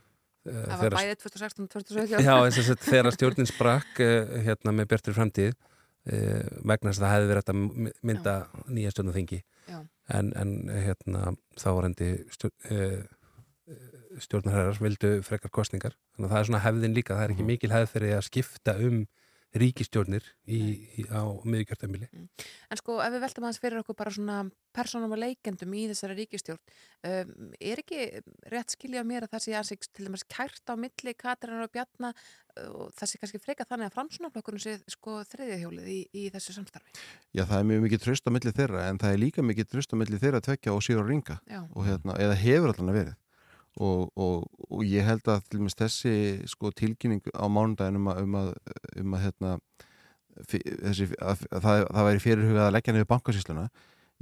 það 0.42 0.80
var 0.82 0.96
bæðið 0.98 1.18
2016 1.22 1.62
og 1.62 1.74
2017 1.76 2.24
Já, 2.26 2.34
þess 2.50 2.72
að 2.72 2.86
þegar 2.88 3.14
stjórnin 3.14 3.48
sprakk 3.48 4.00
uh, 4.02 4.40
hérna 4.42 4.74
með 4.74 4.88
Bjartur 4.90 5.16
framtíð 5.16 5.52
vegna 6.02 6.90
þess 6.90 6.98
að 6.98 7.04
það 7.04 7.12
hefði 7.14 7.28
verið 7.30 7.50
að 7.52 7.90
mynda 8.02 8.36
nýja 8.74 8.90
stjórnaþingi 8.90 9.40
Já. 9.68 9.78
en, 10.18 10.32
en 10.34 10.54
hérna 10.74 11.34
þá 11.60 11.68
var 11.76 11.88
stjórn, 12.34 12.54
uh, 12.74 14.16
stjórnarherrar 14.22 14.80
vildu 14.82 15.12
frekar 15.24 15.52
kostningar 15.54 15.94
þannig 16.16 16.26
að 16.26 16.32
það 16.34 16.40
er 16.40 16.48
svona 16.50 16.64
hefðin 16.66 16.96
líka, 16.96 17.14
það 17.16 17.24
er 17.24 17.34
ekki 17.36 17.46
mikil 17.48 17.72
hefð 17.72 17.94
fyrir 17.94 18.16
að 18.16 18.26
skipta 18.26 18.74
um 18.82 19.04
ríkistjórnir 19.58 20.24
í, 20.48 20.60
í, 21.02 21.04
á 21.12 21.28
miðugjördamili 21.44 22.08
En 22.12 22.80
sko, 22.80 22.98
ef 23.04 23.12
við 23.12 23.24
veltum 23.24 23.46
aðeins 23.46 23.60
fyrir 23.60 23.80
okkur 23.82 23.98
bara 23.98 24.12
svona 24.14 24.36
persónum 24.72 25.12
og 25.12 25.20
leikendum 25.20 25.74
í 25.76 25.84
þessari 25.90 26.16
ríkistjórn 26.22 26.60
um, 27.08 27.50
er 27.60 27.82
ekki 27.82 28.06
rétt 28.52 28.76
skilja 28.76 29.04
mér 29.04 29.26
að 29.26 29.34
það 29.34 29.44
sé 29.44 29.56
aðeins 29.58 29.92
til 29.92 30.06
dæmis 30.08 30.24
kært 30.24 30.72
á 30.72 30.74
milli 30.80 31.14
Katrínar 31.18 31.66
og 31.66 31.74
Bjarna 31.74 32.12
uh, 32.14 32.68
og 32.70 32.94
það 32.96 33.12
sé 33.12 33.20
kannski 33.20 33.42
freka 33.42 33.68
þannig 33.68 33.90
að 33.90 33.96
framsunaflokkurinn 33.98 34.64
sé 34.64 34.78
sko 34.92 35.18
þriðjahjólið 35.34 35.90
í, 35.92 35.98
í 36.16 36.28
þessu 36.32 36.56
samstarfi? 36.56 36.94
Já, 37.36 37.44
það 37.44 37.58
er 37.58 37.68
mjög 37.72 37.84
mikið 37.88 38.06
tröst 38.06 38.28
á 38.28 38.34
milli 38.34 38.54
þeirra 38.56 38.86
en 38.88 39.02
það 39.02 39.16
er 39.16 39.24
líka 39.26 39.44
mikið 39.44 39.72
tröst 39.74 39.92
á 39.92 40.00
milli 40.00 40.22
þeirra 40.22 40.40
að 40.40 40.48
tvekja 40.48 40.76
og 40.76 40.86
síra 40.86 41.04
og 41.04 41.12
ringa 41.12 41.42
og 41.68 41.84
hérna, 41.84 42.16
eða 42.16 42.40
hefur 42.40 42.72
allan 42.72 42.94
að 42.94 43.02
verið 43.02 43.18
og, 43.80 44.10
og, 44.16 44.44
og 44.68 44.84
ég 44.84 45.06
held 45.06 45.28
að 45.32 45.46
til 45.48 45.60
dæmis 45.62 45.78
þessi 45.78 46.14
sko 46.50 46.72
tilkynning 46.76 47.22
á 47.32 47.46
mánudagin 47.48 48.00
um 48.00 48.10
að, 48.12 48.22
um 48.26 48.36
að, 48.40 48.52
um 49.00 49.16
að 49.16 49.24
hérna 49.26 49.54
þessi, 50.50 51.08
að, 51.20 51.46
að 51.50 51.64
það, 51.64 51.86
það 51.88 52.08
væri 52.08 52.24
fyrirhugað 52.26 52.66
að 52.66 52.74
leggja 52.76 52.96
niður 52.96 53.10
bankasýsluna 53.14 53.66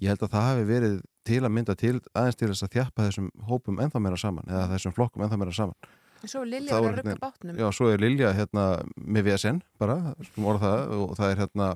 ég 0.01 0.13
held 0.13 0.25
að 0.25 0.35
það 0.35 0.47
hafi 0.49 0.69
verið 0.69 1.01
til 1.29 1.41
að 1.45 1.55
mynda 1.55 1.77
til 1.79 1.97
aðeins 2.17 2.39
til 2.41 2.51
þess 2.51 2.67
að 2.67 2.77
þjappa 2.77 3.07
þessum 3.09 3.33
hópum 3.51 3.83
ennþá 3.85 4.03
meira 4.03 4.21
saman 4.21 4.49
eða 4.49 4.69
þessum 4.75 4.95
flokkum 4.97 5.27
ennþá 5.27 5.41
meira 5.41 5.57
saman. 5.57 5.91
Svo 6.21 6.43
er 6.45 6.51
Lilja 6.53 6.77
að 6.77 6.87
rugga 6.87 7.03
hérna- 7.03 7.21
bátnum. 7.21 7.57
Já, 7.57 7.67
svo 7.73 7.89
er 7.89 8.01
Lilja 8.01 8.33
hérna 8.37 8.65
með 8.97 9.29
VSN 9.29 9.61
bara, 9.81 10.15
og 10.45 11.15
það 11.17 11.31
er 11.31 11.39
hérna 11.41 11.69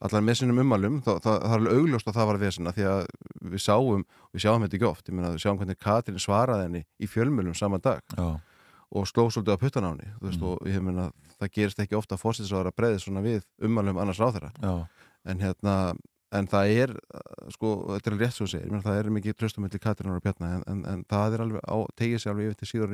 allar 0.00 0.24
með 0.26 0.38
sinnum 0.40 0.58
ummælum, 0.64 0.96
það, 1.04 1.20
það, 1.24 1.36
það 1.42 1.52
er 1.52 1.60
alveg 1.60 1.78
augljóst 1.80 2.08
að 2.10 2.16
það 2.18 2.28
var 2.30 2.40
VSN 2.42 2.70
af 2.70 2.76
því 2.76 2.86
að 2.90 3.00
við 3.52 3.62
sáum 3.66 4.02
við 4.32 4.44
sjáum 4.46 4.64
þetta 4.66 4.76
ekki 4.80 4.88
oft, 4.90 5.08
ég 5.08 5.14
meina 5.18 5.30
við 5.34 5.44
sjáum 5.44 5.60
hvernig 5.60 5.78
Katrin 5.86 6.18
svaraði 6.22 6.66
henni 6.66 6.82
í 7.00 7.08
fjölmjölum 7.10 7.54
saman 7.56 7.84
dag 7.84 8.02
Já. 8.16 8.26
og 8.96 9.06
sló 9.10 9.28
svolítið 9.30 9.56
á 9.56 9.62
puttan 9.62 9.86
á 9.86 9.90
henni 9.94 10.10
þú 10.18 10.26
veist, 10.28 10.40
Mm. 10.40 10.50
og 10.50 10.66
ég 10.68 10.82
meina 10.82 11.06
það 11.40 11.52
gerist 11.52 11.78
ekki 11.80 11.96
ofta 11.96 12.16
að 12.16 12.22
fórsinsráður 12.24 12.70
að 12.72 12.76
breyði 12.80 13.00
svona 13.04 13.22
við 13.24 13.42
ummælum 13.62 13.98
annars 14.02 14.20
ráðherra 14.20 14.52
Já. 14.62 14.86
en 15.26 15.40
hérna 15.40 15.96
en 16.36 16.46
það 16.50 16.70
er, 16.82 16.90
uh, 17.14 17.50
sko, 17.54 17.68
þetta 17.94 18.10
er 18.10 18.16
rétt 18.18 18.34
svo 18.34 18.44
að 18.44 18.50
segja, 18.50 18.64
ég 18.66 18.72
meina 18.72 18.82
það 18.82 18.96
er 18.98 19.10
mikið 19.14 19.36
tröstum 19.38 19.62
milli 19.62 19.78
Katrinar 19.78 20.16
og 20.18 20.22
Bjarna 20.24 20.48
en, 20.56 20.64
en, 20.66 20.80
en 20.90 21.04
það 21.08 21.36
alveg 21.44 21.60
á, 21.62 21.76
tegið 21.96 22.18
sér 22.20 22.32
alveg 22.32 22.48
yfir 22.50 22.58
til 22.58 22.68
síður 22.72 22.90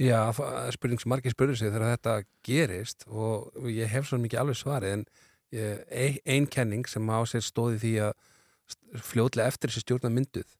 Já, 0.00 0.18
spurning 0.74 0.98
sem 0.98 1.10
margir 1.12 1.30
spurður 1.30 1.58
sig 1.60 1.70
þegar 1.70 1.92
þetta 1.94 2.14
gerist 2.42 3.04
og 3.06 3.54
ég 3.70 3.86
hef 3.92 4.08
svo 4.08 4.18
mikið 4.18 4.40
alveg 4.40 4.58
svarið 4.58 4.92
en 4.96 5.04
ég- 5.54 5.84
ein, 5.90 6.18
ein 6.26 6.46
kenning 6.50 6.88
sem 6.90 7.06
á 7.06 7.22
sér 7.30 7.44
stóði 7.46 7.78
því 7.78 7.92
að 8.08 8.12
fljótlega 8.98 9.46
eftir 9.52 9.70
þessi 9.70 9.84
stjórna 9.84 10.10
mynduð 10.10 10.50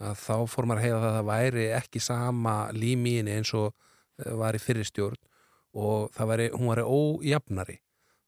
að 0.00 0.14
þá 0.22 0.36
fór 0.48 0.68
maður 0.70 0.80
að 0.80 0.88
það 0.88 1.08
að 1.08 1.16
það 1.16 1.28
væri 1.28 1.66
ekki 1.76 2.00
sama 2.00 2.54
límíinni 2.72 3.34
eins 3.36 3.52
og 3.54 3.74
eh, 4.24 4.32
var 4.32 4.56
í 4.56 4.62
fyrir 4.62 4.86
stjórn 4.86 5.18
og 5.78 6.08
það 6.16 6.30
væri, 6.32 6.46
hún 6.54 6.70
væri 6.72 6.84
ójafnari. 6.88 7.76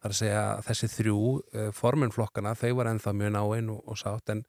Þar 0.01 0.13
að 0.13 0.19
segja 0.19 0.43
að 0.55 0.61
þessi 0.69 0.89
þrjú 0.95 1.17
uh, 1.21 1.71
formunflokkana, 1.77 2.55
þau 2.57 2.71
var 2.79 2.89
ennþá 2.89 3.13
mjög 3.17 3.33
náinn 3.35 3.71
og, 3.73 3.81
og 3.85 3.99
sátt 4.01 4.33
en, 4.33 4.43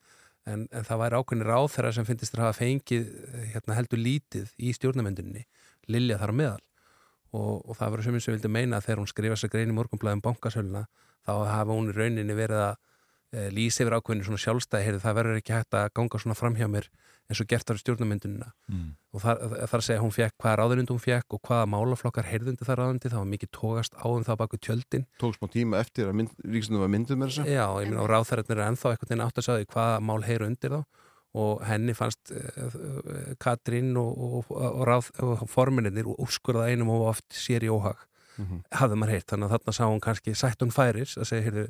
en, 0.48 0.68
en 0.72 0.86
það 0.88 1.02
væri 1.02 1.20
ákveðni 1.20 1.48
ráð 1.48 1.68
þeirra 1.74 1.92
sem 1.98 2.08
finnist 2.08 2.38
að 2.38 2.44
hafa 2.46 2.58
fengið 2.60 3.10
eh, 3.32 3.48
hérna, 3.56 3.76
heldur 3.80 4.00
lítið 4.00 4.54
í 4.60 4.72
stjórnamyndunni 4.78 5.44
Lilja 5.88 6.20
þar 6.22 6.34
á 6.34 6.40
meðal. 6.42 6.62
Og, 7.32 7.62
og 7.64 7.78
það 7.80 7.92
verður 7.94 8.04
sem 8.10 8.18
og 8.20 8.34
vildi 8.36 8.52
meina 8.52 8.78
að 8.78 8.88
þegar 8.90 9.00
hún 9.00 9.12
skrifa 9.12 9.36
sér 9.40 9.52
grein 9.54 9.72
í 9.72 9.76
morgunblæðum 9.78 10.24
bankasöluna 10.26 10.86
þá 11.24 11.32
hafa 11.48 11.78
hún 11.78 11.92
í 11.92 11.96
rauninni 11.96 12.36
verið 12.36 12.64
að 12.66 12.74
e, 13.32 13.46
lýsa 13.56 13.86
yfir 13.86 13.96
ákveðinu 13.96 14.28
svona 14.28 14.42
sjálfstæði 14.44 14.88
heyrðu, 14.88 15.02
það 15.06 15.18
verður 15.22 15.40
ekki 15.40 15.56
hægt 15.56 15.78
að 15.80 15.94
ganga 15.96 16.20
svona 16.20 16.36
fram 16.36 16.58
hjá 16.60 16.68
mér 16.68 16.90
eins 17.32 17.40
og 17.40 17.48
gert 17.48 17.70
var 17.70 17.78
í 17.80 17.82
stjórnamyndunina 17.86 18.50
Mm. 18.72 18.90
og 19.14 19.22
þar, 19.24 19.40
þar 19.72 19.84
segja 19.86 20.02
hún 20.04 20.12
fekk 20.16 20.36
hvaða 20.40 20.58
ráðundi 20.60 20.92
hún 20.92 21.02
fekk 21.04 21.36
og 21.38 21.42
hvaða 21.48 21.70
málaflokkar 21.72 22.28
heyrðundi 22.28 22.68
það 22.68 22.80
ráðundi, 22.80 23.12
það 23.12 23.22
var 23.22 23.30
mikið 23.32 23.52
tókast 23.56 23.96
á 23.96 24.06
um 24.12 24.24
það 24.28 24.40
baku 24.42 24.60
tjöldin. 24.60 25.06
Tók 25.20 25.36
smá 25.38 25.48
tíma 25.52 25.80
eftir 25.80 26.08
að 26.12 26.18
mynd, 26.20 26.36
ríkstundum 26.44 26.84
var 26.84 26.92
mynduð 26.92 27.20
með 27.22 27.32
þessu 27.32 27.48
Já, 27.48 27.66
ég 27.80 27.92
meina 27.92 28.04
og 28.04 28.12
ráðþærarnir 28.12 28.60
er 28.60 28.68
ennþá 28.68 28.94
veginn 28.96 29.24
átt 29.24 29.40
að 29.40 29.48
sagði 29.48 29.70
hvaða 29.72 30.04
mál 30.08 30.22
heyru 30.28 30.48
undir 30.52 30.76
þá 30.76 30.82
og 31.34 31.62
henni 31.64 31.94
fannst 31.96 32.32
uh, 32.36 33.36
Katrín 33.40 33.94
og, 34.00 34.18
og, 34.18 34.52
og, 34.52 34.82
ráð, 34.88 35.12
og 35.24 35.46
forminir 35.50 36.08
úrskurða 36.12 36.68
einum 36.72 36.90
og 36.92 37.08
oft 37.16 37.28
sér 37.36 37.64
í 37.68 37.72
óhag 37.72 38.08
Mhm. 38.40 38.62
hafði 38.72 38.96
maður 38.96 39.12
heyrt, 39.12 39.26
þannig 39.28 39.50
að 39.50 39.52
þarna 39.58 39.74
sá 39.76 39.82
hún 39.92 40.00
kannski 40.02 40.32
sætt 40.40 40.62
hún 40.64 40.72
færis 40.72 41.18
að 41.20 41.26
segja, 41.28 41.44
heyrðu, 41.50 41.64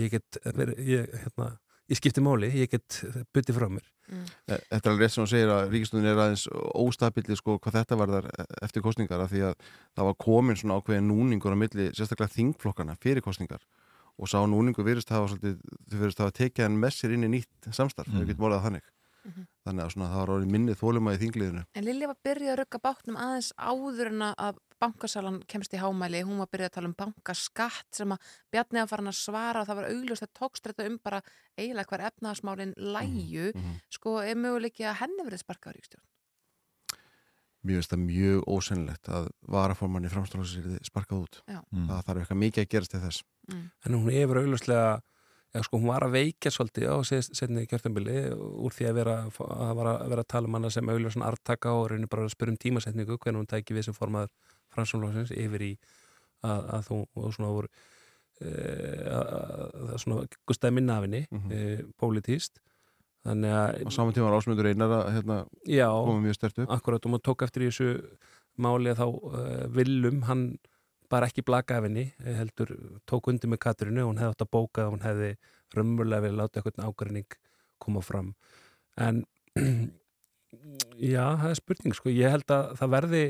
ég 0.00 0.10
get 0.10 0.38
ég, 0.80 1.04
hérna, 1.20 1.48
ég 1.92 1.98
skipti 2.00 2.22
máli 2.24 2.48
ég 2.56 2.70
get 2.72 2.96
byttið 3.36 3.58
frá 3.58 3.68
mér 3.68 3.84
E- 4.08 4.56
Þetta 4.72 4.88
er 4.88 4.90
alveg 4.94 5.02
rétt 5.04 5.12
sem 5.12 5.20
hún 5.22 5.28
segir 5.28 5.50
að 5.52 5.68
ríkistundin 5.68 6.08
er 6.08 6.16
aðeins 6.16 6.46
óstabili 6.80 7.36
sko 7.36 7.58
hvað 7.60 7.76
þetta 7.76 7.98
var 8.00 8.08
þar 8.16 8.28
eftir 8.64 8.82
kostningar 8.82 9.20
af 9.20 9.30
því 9.30 9.42
að 9.50 9.54
það 9.98 10.08
var 10.08 10.16
komin 10.24 10.56
svona 10.56 10.80
ákveðin 10.80 11.10
núningur 11.12 11.52
á 11.52 11.58
milli 11.60 11.90
sérstaklega 11.92 12.32
þingflokkana 12.38 12.96
fyrir 13.04 13.20
kostningar 13.22 13.60
og 14.18 14.26
sá 14.32 14.40
núningur 14.48 14.88
virðist 14.88 15.12
hafa 15.12 15.28
svolítið, 15.28 15.60
virðist 15.92 16.18
hafa 16.24 16.32
tekið 16.40 16.64
hann 16.64 16.80
með 16.80 16.96
sér 16.96 17.12
inn 17.14 17.28
í 17.28 17.34
nýtt 17.36 17.68
samstarf, 17.70 18.08
mm. 18.08 18.14
Mm. 18.16 18.18
þau 18.24 18.26
getur 18.32 18.42
morðað 18.48 18.64
þannig 18.64 18.88
Mhm. 19.28 19.44
þannig 19.66 19.84
að 19.84 19.92
svona, 19.94 20.08
það 20.12 20.20
var 20.22 20.32
orðið 20.34 20.52
minnið 20.56 20.78
þóluma 20.80 21.14
í 21.14 21.20
þingliðinu 21.22 21.64
En 21.74 21.84
Lilja 21.84 22.06
var 22.08 22.18
byrjuð 22.24 22.52
að 22.54 22.58
rugga 22.62 22.78
bátnum 22.88 23.16
aðeins 23.20 23.52
áður 23.58 24.06
en 24.12 24.22
að 24.32 24.58
bankasalan 24.78 25.40
kemst 25.50 25.72
í 25.74 25.78
hámæli, 25.82 26.22
hún 26.24 26.38
var 26.38 26.46
byrjuð 26.52 26.68
að 26.70 26.74
tala 26.78 26.88
um 26.88 26.94
bankaskatt 26.94 27.88
sem 27.92 28.12
að 28.14 28.18
Bjarni 28.52 28.78
að 28.80 28.88
fara 28.88 29.02
hann 29.02 29.12
að 29.12 29.18
svara 29.18 29.60
og 29.60 29.66
það 29.66 29.76
var 29.80 29.88
augljóst 29.90 30.22
að 30.22 30.34
tókst 30.38 30.62
þetta 30.68 30.86
um 30.86 30.98
bara 31.02 31.22
eiginlega 31.58 31.88
hver 31.90 32.04
efnaðasmálin 32.10 32.74
læju, 32.78 33.52
Mhm. 33.54 33.80
sko, 33.90 34.18
er 34.22 34.34
möguleiki 34.36 34.84
að 34.86 34.94
henni 35.02 35.24
verið 35.26 35.42
sparkað 35.44 35.72
á 35.72 35.76
ríkstjórn? 35.76 36.06
Mér 37.66 37.80
finnst 37.82 37.90
það 37.90 38.04
mjög 38.06 38.44
ósennilegt 38.46 39.08
að 39.10 39.28
varaformanni 39.50 40.08
framstofnlóksins 40.12 40.76
er 40.78 40.86
sparkað 40.86 41.24
út. 41.24 41.40
Já. 41.50 41.58
Mm. 41.74 41.88
Það 41.88 42.04
þarf 42.06 42.20
eitthvað 42.22 42.42
mikið 42.44 42.62
að 42.64 42.68
gerast 42.74 42.90
til 42.94 43.00
þess. 43.00 43.22
En 43.84 43.92
hún 43.98 44.12
hefur 44.14 44.38
augljóslega, 44.38 45.02
já 45.54 45.62
sko, 45.64 45.80
hún 45.80 45.88
var 45.88 46.04
að 46.04 46.16
veikja 46.18 46.52
svolítið 46.52 46.90
á 46.92 46.96
setni 47.08 47.64
kjörtambili 47.68 48.16
úr 48.36 48.74
því 48.74 48.88
að 48.90 48.98
vera 49.00 49.16
að, 49.24 49.74
vera, 49.78 49.94
að 50.04 50.12
vera 50.12 50.24
að 50.24 50.32
tala 50.34 50.50
um 50.50 50.58
hana 50.58 50.70
sem 50.72 50.92
augljósan 50.92 51.24
artaka 51.24 51.72
og 51.72 51.88
reynir 51.92 52.10
bara 52.12 52.26
að 52.26 52.34
spyrja 52.34 52.54
um 52.54 52.60
tímasetningu 52.64 53.16
hvernig 53.16 53.40
hún 53.40 53.48
tæki 53.48 53.76
við 53.76 53.88
sem 53.88 53.96
formaður 53.96 54.32
framstofnlóksins 54.74 55.32
yfir 55.32 55.64
í 55.64 55.72
að, 56.44 56.60
að 56.76 56.82
þú 56.90 56.98
og 57.00 57.34
svona 57.34 57.52
voru 57.54 57.70
e, 58.44 58.50
að 59.16 59.94
svona 60.04 60.26
gustaði 60.48 60.76
minna 60.76 60.98
af 60.98 61.08
henni 61.08 61.24
mm 61.30 61.38
-hmm. 61.38 61.52
e, 61.56 61.86
pólitíst 61.96 62.60
þannig 63.26 63.54
að 63.54 63.88
á 63.88 63.90
saman 63.94 64.16
tíma 64.16 64.30
var 64.30 64.38
ásmöndur 64.38 64.68
einar 64.68 64.94
að 65.00 65.12
hérna, 65.16 65.38
já, 65.66 65.88
koma 65.90 66.24
mjög 66.24 66.38
stert 66.38 66.58
upp. 66.62 66.70
Akkurat 66.70 67.04
og 67.04 67.14
maður 67.14 67.26
tók 67.28 67.44
eftir 67.46 67.64
í 67.64 67.70
þessu 67.70 67.88
máli 68.58 68.92
að 68.92 69.00
þá 69.02 69.06
uh, 69.08 69.64
Willum, 69.74 70.22
hann 70.28 70.44
bara 71.10 71.28
ekki 71.30 71.44
blaka 71.46 71.78
af 71.78 71.86
henni, 71.86 72.08
heldur 72.18 72.74
tók 73.08 73.30
undir 73.32 73.50
með 73.50 73.62
Katrinu 73.64 74.04
og 74.04 74.12
hún 74.12 74.22
hefði 74.22 74.34
átt 74.34 74.44
að 74.44 74.52
bóka 74.54 74.86
og 74.86 74.96
hún 74.96 75.04
hefði 75.06 75.30
raunverulega 75.76 76.24
vilja 76.26 76.40
láta 76.42 76.60
eitthvað 76.60 76.88
ágræning 76.88 77.38
koma 77.78 78.02
fram. 78.04 78.32
En 78.98 79.24
já, 81.14 81.24
það 81.40 81.50
er 81.50 81.60
spurning 81.60 81.96
sko, 81.96 82.12
ég 82.12 82.34
held 82.36 82.52
að 82.54 82.74
það 82.80 82.94
verði 82.96 83.22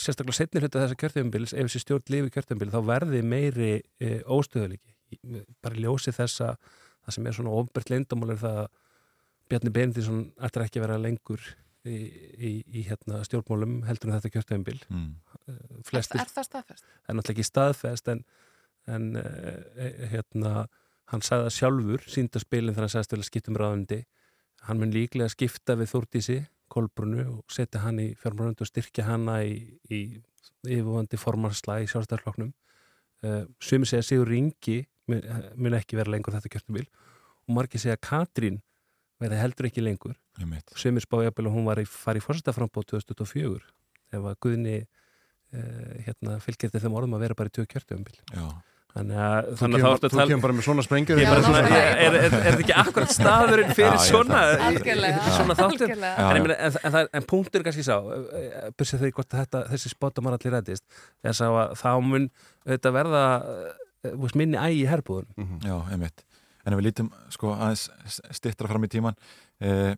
sérstaklega 0.00 0.36
setni 0.36 0.62
hluti 0.62 0.80
þessa 0.80 0.98
kjörtjöfumbils 1.00 1.54
ef 1.54 1.66
þessi 1.68 1.82
stjórn 1.82 2.12
lifi 2.12 2.32
kjörtjöfumbili 2.34 2.72
þá 2.72 2.80
verði 2.88 3.22
meiri 3.26 3.72
e, 4.00 4.20
óstöðuleiki 4.22 5.42
bara 5.64 5.80
ljósi 5.80 6.14
þessa 6.14 6.54
það 6.56 7.16
sem 7.16 7.26
er 7.28 7.36
svona 7.36 7.56
ofbert 7.58 7.90
leindamál 7.92 8.32
er 8.32 8.40
það 8.40 8.62
að 8.62 8.70
Bjarni 9.50 9.72
Benedinsson 9.74 10.22
ættir 10.40 10.64
ekki 10.64 10.80
að 10.80 10.86
vera 10.86 11.00
lengur 11.02 11.42
í, 11.84 11.96
í, 11.98 12.52
í 12.72 12.84
hérna, 12.86 13.20
stjórnmálum 13.26 13.82
heldur 13.88 14.10
en 14.10 14.16
þetta 14.16 14.32
kjörtjöfumbil 14.36 14.78
mm. 14.88 15.10
Flestir, 15.86 16.20
er, 16.20 16.26
er 16.26 16.32
það 16.32 16.48
staðfest? 16.48 16.86
Það 16.86 17.12
er 17.12 17.18
náttúrulega 17.18 17.36
ekki 17.36 17.48
staðfest 17.48 18.10
en, 18.12 18.24
en 18.96 19.06
e, 19.18 19.90
hérna 20.12 20.52
hann 21.12 21.24
sagði 21.24 21.48
það 21.48 21.56
sjálfur, 21.58 22.04
sínda 22.08 22.42
spilin 22.42 22.74
þegar 22.74 22.86
hann 22.86 22.94
sagðist 22.94 23.14
vel 23.14 23.20
að 23.22 23.28
skipta 23.28 23.52
um 23.52 23.60
ráðundi 23.60 24.00
hann 24.68 24.80
mun 24.80 24.94
líklega 24.94 25.32
skipta 25.32 25.76
við 25.78 25.92
Þórtísi 25.92 26.38
Kolbrunu 26.72 27.24
og 27.34 27.52
setja 27.52 27.82
hann 27.82 28.00
í 28.00 28.12
fjármjörnund 28.16 28.62
og 28.64 28.70
styrkja 28.70 29.04
hanna 29.08 29.42
í, 29.44 29.56
í 29.92 30.00
yfirvöndi 30.64 31.18
formarsla 31.20 31.80
í 31.82 31.88
sjálfstæðarfloknum 31.90 32.52
uh, 33.26 33.42
sumi 33.60 33.88
segja 33.90 34.06
Sigur 34.06 34.30
Ringi 34.30 34.78
mun, 35.10 35.24
mun 35.58 35.76
ekki 35.76 35.98
vera 35.98 36.14
lengur 36.14 36.36
þetta 36.36 36.52
kjörtubil 36.54 36.86
og 36.86 37.56
margir 37.58 37.82
segja 37.82 37.98
Katrín 38.00 38.62
verði 39.22 39.38
heldur 39.38 39.68
ekki 39.68 39.84
lengur. 39.84 40.16
Sumi 40.78 41.02
spáði 41.02 41.30
að 41.30 41.50
hún 41.52 41.66
var 41.68 41.80
í 41.82 41.86
farið 41.86 42.26
fórstaframbóð 42.26 42.88
2024 42.96 43.60
ef 44.12 44.26
að 44.26 44.38
Guðni 44.42 44.78
hérna, 45.52 46.36
fylgir 46.42 46.70
þetta 46.70 46.86
þeim 46.86 47.00
orðum 47.00 47.16
að 47.18 47.26
vera 47.26 47.38
bara 47.38 47.52
í 47.52 47.56
tjóð 47.56 47.66
kjörtubil 47.74 48.14
Já. 48.32 48.46
Þannig 48.92 49.20
að 49.24 49.46
Þú 49.56 49.68
kemur, 49.72 50.02
þú 50.02 50.24
kemur 50.28 50.42
bara 50.42 50.54
með 50.56 50.64
svona 50.66 50.82
sprengjur 50.84 51.20
Er 51.22 52.16
þetta 52.16 52.40
ekki 52.50 52.74
akkurat 52.82 53.14
staðurinn 53.14 53.70
fyrir 53.78 53.96
já, 53.96 54.02
svona 54.10 54.42
svona 55.38 55.56
þáttur? 55.56 55.94
En, 55.94 56.04
en, 56.26 56.50
en, 56.90 56.98
en 57.08 57.28
punktur 57.28 57.64
kannski 57.64 57.86
sá 57.86 57.94
byrja 58.76 59.00
því 59.00 59.12
hvort 59.16 59.32
þetta, 59.32 59.64
þessi 59.70 59.94
spotamar 59.94 60.36
allir 60.36 60.52
rættist 60.58 60.84
þess 61.24 61.44
að 61.46 61.72
þá 61.80 61.88
mun 62.04 62.28
þetta 62.68 62.92
verða 62.98 63.24
uh, 63.40 64.36
minni 64.36 64.60
ægi 64.60 64.84
í 64.84 64.90
herbúðun 64.90 65.30
mm 65.36 65.48
-hmm. 65.48 65.66
Já, 65.70 65.76
einmitt. 65.94 66.24
En 66.66 66.76
ef 66.76 66.78
við 66.82 66.88
lítum 66.90 67.10
sko 67.32 67.56
aðeins 67.56 67.88
stittra 68.30 68.68
fram 68.68 68.84
í 68.84 68.92
tíman 68.92 69.16
eh, 69.60 69.96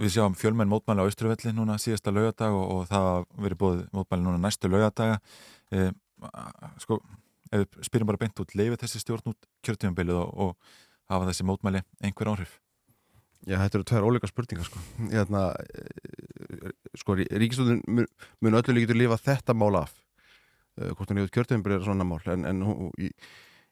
við 0.00 0.14
sjáum 0.16 0.34
fjölmenn 0.38 0.70
mótmæli 0.70 1.04
á 1.04 1.06
Austruvölli 1.06 1.52
núna 1.54 1.76
síðasta 1.80 2.12
laugadag 2.14 2.54
og, 2.54 2.64
og 2.74 2.88
það 2.90 3.10
verið 3.46 3.60
búið 3.60 3.82
mótmæli 3.94 4.26
núna 4.26 4.40
næstu 4.42 4.70
laugadaga 4.70 5.20
eh, 5.74 5.90
sko 6.82 6.98
ef 7.54 7.62
við 7.62 7.86
spyrjum 7.86 8.10
bara 8.10 8.20
beint 8.20 8.42
út, 8.42 8.54
leifir 8.58 8.80
þessi 8.80 9.02
stjórn 9.02 9.34
út 9.34 9.48
kjörtífumbilið 9.66 10.20
og, 10.20 10.30
og 10.34 11.10
hafa 11.12 11.28
þessi 11.30 11.46
mótmæli 11.46 11.84
einhver 12.02 12.32
áhrif? 12.32 12.58
Já, 13.44 13.58
þetta 13.60 13.78
eru 13.78 13.86
tveir 13.90 14.06
óleika 14.08 14.28
spurningar 14.30 14.64
sko. 14.64 14.80
Hérna, 15.12 15.42
sko, 16.96 17.16
Ríkistofnun 17.20 17.82
mun, 17.84 18.06
mun 18.40 18.56
öllu 18.56 18.78
líkitur 18.78 18.96
lifa 18.96 19.20
þetta 19.20 19.56
mál 19.56 19.76
af 19.82 19.92
hvort 20.74 21.10
hún 21.10 21.20
hefur 21.20 21.34
kjörtífumbilið 21.36 21.76
er 21.78 21.84
svona 21.86 22.06
mál, 22.08 22.22
en, 22.32 22.46
en 22.48 22.62
hún, 22.66 22.88
ég, 22.98 23.12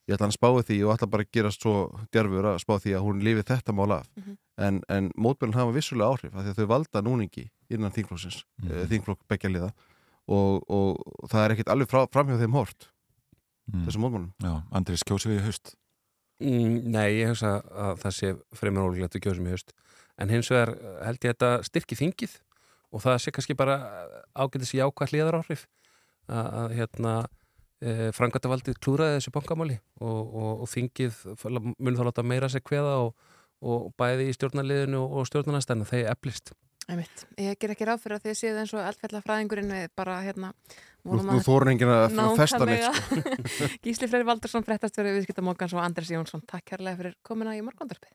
ég 0.08 0.16
ætla 0.16 0.28
að 0.28 0.34
spáði 0.34 0.64
því 0.68 0.78
og 0.84 0.92
ætla 0.96 1.08
bara 1.12 1.24
að 1.26 1.34
gera 1.36 1.50
svo 1.54 1.74
djarfur 2.14 2.48
að 2.50 2.60
spá 2.62 2.74
því 2.82 2.94
að 2.98 3.04
hún 3.06 3.22
lifi 3.22 3.44
þetta 3.46 3.74
mál 3.76 3.92
af 3.94 4.08
mm 4.16 4.22
-hmm. 4.22 4.36
en, 4.66 4.80
en 4.88 5.10
mótmælinn 5.16 5.58
hafa 5.58 5.76
vissulega 5.76 6.10
áhrif 6.10 6.34
af 6.34 6.42
því 6.42 6.50
að 6.50 6.58
þau 6.58 6.68
valda 6.74 7.02
núningi 7.02 7.50
innan 7.70 7.94
þingflokksins 7.94 8.42
mm 8.42 8.68
-hmm. 8.68 8.88
þingflokk 8.90 9.20
begja 9.28 9.50
liða 9.50 9.70
og, 10.26 10.70
og, 10.70 10.98
það 11.30 11.44
er 11.44 11.50
ekkit 11.54 11.68
alveg 11.68 11.88
frá, 11.88 12.06
framhjá 12.12 12.38
þeim 12.38 12.52
hort 12.58 12.88
mm. 13.72 13.84
þessum 13.86 14.02
mótmálum 14.02 14.32
Já, 14.42 14.62
Andris, 14.70 15.04
kjósi 15.04 15.28
við 15.28 15.40
í 15.40 15.44
haust? 15.46 15.76
Mm, 16.40 16.90
nei, 16.90 17.22
ég 17.22 17.28
hugsa 17.28 17.62
að 17.70 17.98
það 18.02 18.12
sé 18.12 18.34
fremur 18.52 18.82
kjósi 19.22 19.40
við 19.40 19.46
í 19.46 19.54
haust 19.54 19.72
en 20.18 20.28
hins 20.28 20.50
vegar 20.50 20.74
held 21.06 21.18
ég 21.22 21.30
að 21.30 21.34
þetta 21.34 21.62
styrki 21.62 21.94
þingið 21.94 22.40
og 22.92 23.02
það 23.02 23.18
sé 23.18 23.30
kannski 23.30 23.54
bara 23.54 23.76
ágætis 24.34 24.74
jákvæð 24.74 25.08
hlýðar 27.82 28.00
áhrif 28.00 28.08
að, 28.08 28.08
að 28.08 28.08
hérna 28.08 28.08
e, 28.08 28.12
frangatavaldið 28.16 28.74
klúraði 28.80 29.18
þessu 29.18 29.30
bankamáli 29.30 29.80
og, 30.00 30.34
og, 30.34 30.60
og 30.62 30.68
þingið 30.68 31.12
mun 31.78 31.96
þá 31.96 32.04
láta 32.04 32.22
meira 32.22 32.48
sig 32.48 32.62
hveða 32.62 32.98
og, 33.06 33.14
og 33.62 33.92
bæði 33.96 34.28
í 34.28 34.32
stjórnarliðinu 34.36 35.00
og 35.02 35.26
stjórnarnastæðinu 35.26 35.84
þeir 35.84 36.10
eflist 36.12 36.52
Einmitt. 36.90 37.26
Ég 37.38 37.54
ger 37.62 37.70
ekki 37.70 37.86
ráð 37.86 38.00
fyrir 38.02 38.18
að 38.18 38.24
þið 38.26 38.34
séð 38.34 38.56
eins 38.58 38.72
og 38.74 38.82
eldfellafræðingurinn 38.82 39.70
við 39.70 39.90
bara 39.94 40.20
hérna 40.22 40.52
Nú, 41.02 41.18
nú 41.18 41.38
þórun 41.42 41.72
enginn 41.72 41.90
að 41.90 42.36
festa 42.38 42.66
neitt 42.66 42.86
sko. 42.86 43.68
Gísli 43.86 44.06
Freyri 44.06 44.26
Valdursson, 44.26 44.62
frettastöru 44.62 45.14
viðskiptamókans 45.16 45.74
og 45.74 45.82
Andres 45.82 46.10
Jónsson, 46.10 46.42
takk 46.46 46.74
kærlega 46.74 46.98
fyrir 46.98 47.16
komina 47.22 47.54
í 47.54 47.62
morgundarpi 47.62 48.10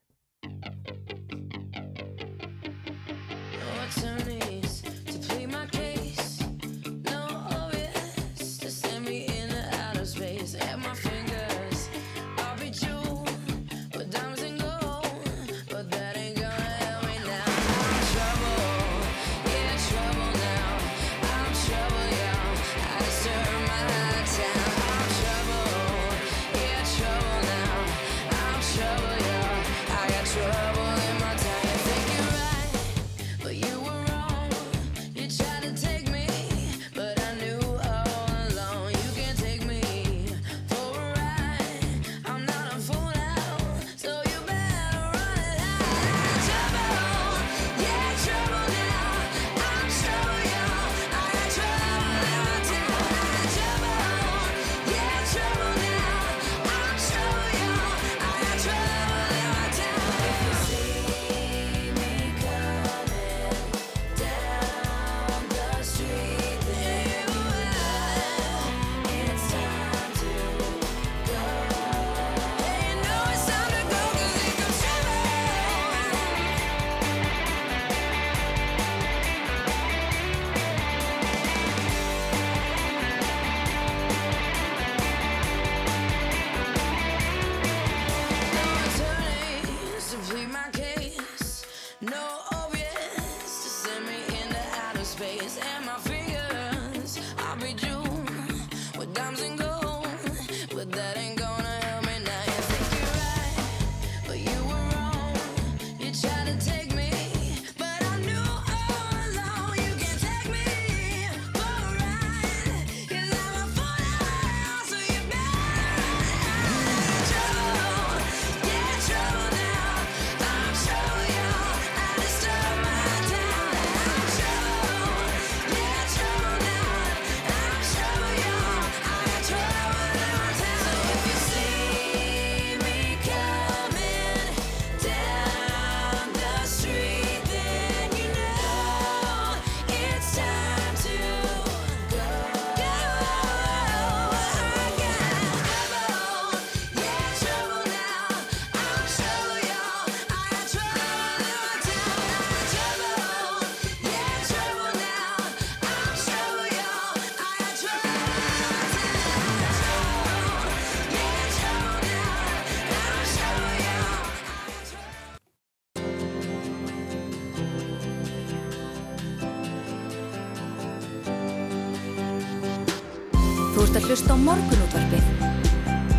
morgunútvarpið. 174.48 175.26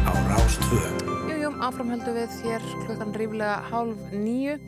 Á 0.05 0.13
Rástvö. 0.29 0.81
Jújú, 1.31 1.49
áframhöldu 1.65 2.13
við 2.13 2.35
hér 2.45 2.65
klukkan 2.85 3.15
ríflega 3.17 3.55
hálf 3.71 4.13
nýju. 4.13 4.59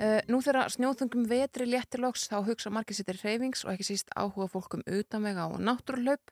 Uh, 0.00 0.20
nú 0.30 0.38
þegar 0.40 0.70
snjóþungum 0.70 1.26
vetri 1.28 1.66
léttiloks 1.68 2.28
þá 2.30 2.38
hugsa 2.46 2.70
margir 2.72 2.96
sittir 2.96 3.18
hreyfings 3.18 3.66
og 3.66 3.74
ekki 3.74 3.88
síst 3.88 4.14
áhuga 4.14 4.46
fólkum 4.52 4.84
utanvega 4.86 5.48
á 5.50 5.58
náttúruhlaup. 5.58 6.30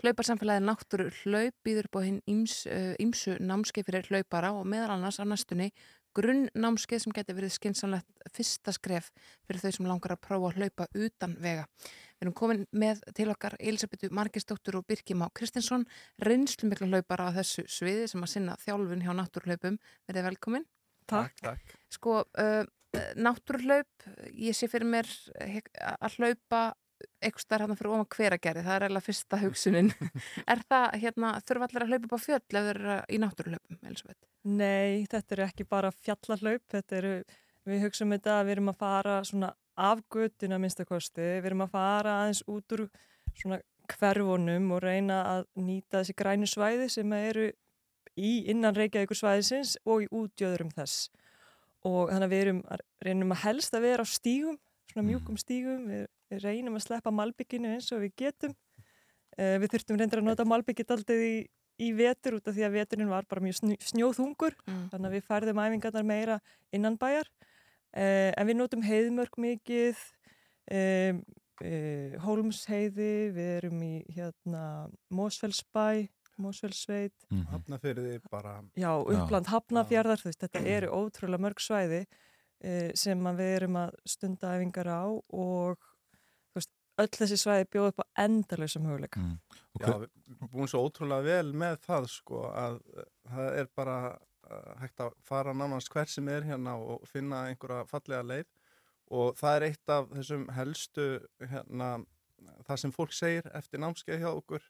Hlauparsamfélagi 0.00 0.64
náttúruhlaup 0.68 1.56
býður 1.66 1.90
upp 1.90 1.98
á 1.98 2.00
hinn 2.06 2.22
íms, 2.30 2.62
uh, 2.70 2.94
ímsu 3.02 3.34
námskeið 3.42 3.90
fyrir 3.90 4.12
hlaupara 4.12 4.54
og 4.54 4.70
meðal 4.70 4.94
annars 4.94 5.18
á 5.18 5.26
næstunni 5.26 5.72
grunnnámskeið 6.16 7.04
sem 7.04 7.14
getur 7.14 7.38
verið 7.38 7.54
skinsanlegt 7.54 8.30
fyrsta 8.34 8.74
skref 8.74 9.10
fyrir 9.46 9.62
þau 9.62 9.74
sem 9.76 9.90
langar 9.90 10.14
að 10.16 10.22
prófa 10.26 10.50
að 10.50 10.62
hlaupa 10.62 10.88
utan 10.94 11.36
vega. 11.42 11.66
Við 12.20 12.26
erum 12.26 12.36
komin 12.36 12.66
með 12.76 12.98
til 13.16 13.30
okkar 13.32 13.54
Elisabethu 13.56 14.10
Margisdóttur 14.12 14.76
og 14.76 14.84
Birkjum 14.90 15.24
á 15.24 15.32
Kristinsson, 15.32 15.86
reynslu 16.20 16.68
miklu 16.68 16.90
hlaupara 16.90 17.30
á 17.32 17.36
þessu 17.38 17.64
sviði 17.64 18.10
sem 18.12 18.26
að 18.26 18.32
sinna 18.34 18.56
þjálfun 18.60 19.06
hjá 19.06 19.14
náttúruhlaupum. 19.16 19.78
Verðið 20.04 20.28
velkomin. 20.28 20.66
Takk. 21.08 21.40
Takk. 21.40 21.72
Sko, 21.88 22.18
uh, 22.44 22.68
náttúruhlaup, 23.16 24.04
ég 24.36 24.52
sé 24.58 24.68
fyrir 24.68 24.92
mér 24.92 25.08
að 25.40 26.18
hlaupa 26.18 26.62
eitthvað 27.24 27.44
starf 27.46 27.64
hérna 27.64 27.76
fyrir 27.78 27.94
ofan 27.94 28.08
hveragerði, 28.12 28.64
það 28.66 28.74
er 28.74 28.84
eiginlega 28.84 29.06
fyrsta 29.06 29.38
hugsunin. 29.44 29.90
er 30.44 30.62
það, 30.68 30.86
hérna, 31.04 31.32
þurfa 31.48 31.68
allir 31.70 31.84
að 31.86 31.94
hlaupa 31.94 32.08
upp 32.10 32.16
á 32.16 32.20
fjöll 32.26 32.40
ef 32.42 32.66
þeir 32.66 32.72
eru 32.74 32.98
í 33.00 33.20
náttúruhlaupum, 33.24 33.80
Elisabeth? 33.88 34.20
Nei, 34.60 35.06
þetta 35.08 35.36
eru 35.36 35.46
ekki 35.46 35.68
bara 35.72 35.94
fjallarhlaup, 35.96 36.66
þetta 36.76 37.00
eru, 37.00 37.14
við 37.70 37.84
hugsaum 37.86 38.14
þetta 38.16 38.36
að 38.36 38.46
við 38.48 38.56
erum 38.58 38.72
að 38.74 38.80
fara 38.84 39.16
svona 39.28 39.54
af 39.80 40.02
gutuna 40.12 40.58
minnstakosti, 40.60 41.24
við 41.40 41.50
erum 41.50 41.64
að 41.66 41.74
fara 41.74 42.16
aðeins 42.22 42.44
út 42.50 42.76
úr 42.76 42.86
svona 43.34 43.60
hverfunum 43.90 44.70
og 44.76 44.84
reyna 44.84 45.22
að 45.26 45.46
nýta 45.58 46.00
þessi 46.00 46.14
grænu 46.18 46.48
svæði 46.50 46.90
sem 46.92 47.12
eru 47.16 47.48
í 48.20 48.32
innan 48.52 48.76
Reykjavíkur 48.76 49.18
svæðisins 49.18 49.76
og 49.88 50.04
í 50.04 50.10
útjöðurum 50.14 50.70
þess 50.74 51.08
og 51.86 52.10
þannig 52.10 52.26
að 52.26 52.32
við 52.32 52.42
erum 52.44 52.58
að 52.68 52.82
reynum 53.06 53.34
að 53.34 53.42
helst 53.44 53.76
að 53.76 53.86
vera 53.86 54.04
á 54.04 54.08
stígum, 54.08 54.58
svona 54.90 55.06
mjúkum 55.06 55.38
stígum, 55.40 55.86
við, 55.88 56.02
við 56.32 56.42
reynum 56.44 56.76
að 56.76 56.84
sleppa 56.84 57.12
malbygginu 57.14 57.72
eins 57.76 57.88
og 57.94 58.02
við 58.04 58.12
getum. 58.20 58.54
Uh, 59.38 59.56
við 59.62 59.70
þurftum 59.74 60.00
reyndir 60.00 60.20
að 60.20 60.28
nota 60.28 60.46
malbyggit 60.48 60.92
aldrei 60.92 61.16
í, 61.24 61.36
í 61.80 61.92
vetur 61.96 62.36
út 62.36 62.50
af 62.50 62.56
því 62.56 62.66
að 62.66 62.76
veturinn 62.76 63.12
var 63.12 63.28
bara 63.30 63.44
mjög 63.44 63.78
snjóþungur, 63.86 64.58
mm. 64.66 64.82
þannig 64.92 65.08
að 65.08 65.16
við 65.16 65.28
færðum 65.30 65.62
æfingarnar 65.64 66.08
meira 66.10 66.40
innan 66.76 66.98
bæjar. 67.00 67.30
Uh, 67.90 68.30
en 68.38 68.46
við 68.46 68.58
notum 68.60 68.82
heiðmörk 68.86 69.36
mikið, 69.42 70.00
um, 70.70 71.20
uh, 71.64 72.16
Hólmsheiði, 72.22 73.12
við 73.34 73.52
erum 73.58 73.82
í 73.82 73.94
hérna, 74.14 74.64
Mósfellsbæ, 75.10 76.08
Mósfellsveit 76.40 77.12
mm 77.28 77.38
-hmm. 77.38 77.50
Hafnafjörði 77.52 78.20
bara. 78.30 78.62
Já, 78.76 78.92
uppland 78.96 79.46
Hafnafjörðar 79.46 80.22
þetta 80.24 80.60
eru 80.64 80.88
ótrúlega 80.88 81.42
mörg 81.42 81.60
svæði 81.60 82.06
e, 82.60 82.92
sem 82.94 83.24
við 83.36 83.54
erum 83.56 83.76
að 83.76 83.96
stunda 84.08 84.54
æfingar 84.56 84.88
á 84.88 85.04
og 85.28 85.78
veist, 86.56 86.72
öll 87.00 87.12
þessi 87.16 87.38
svæði 87.40 87.68
bjóð 87.72 87.92
upp 87.92 88.02
á 88.04 88.06
endalösum 88.26 88.88
hugleika 88.90 89.20
mm. 89.20 89.38
Já, 89.80 89.92
við 89.98 90.08
erum 90.36 90.52
búin 90.52 90.72
svo 90.72 90.82
ótrúlega 90.86 91.22
vel 91.22 91.52
með 91.52 91.78
það 91.86 92.08
sko 92.12 92.42
að 92.50 92.80
það 93.30 93.60
er 93.62 93.70
bara 93.76 93.96
hægt 94.80 95.02
að 95.04 95.14
fara 95.26 95.54
nánast 95.56 95.92
hver 95.92 96.10
sem 96.10 96.28
er 96.32 96.46
hérna 96.48 96.76
og 96.78 97.06
finna 97.08 97.46
einhverja 97.50 97.86
fallega 97.90 98.22
leið 98.26 98.48
og 99.10 99.38
það 99.38 99.56
er 99.56 99.66
eitt 99.68 99.92
af 99.92 100.10
þessum 100.14 100.46
helstu 100.54 101.06
hérna, 101.42 101.90
það 102.66 102.82
sem 102.84 102.94
fólk 102.94 103.14
segir 103.16 103.48
eftir 103.58 103.82
námskeið 103.82 104.22
hjá 104.24 104.30
okkur 104.30 104.66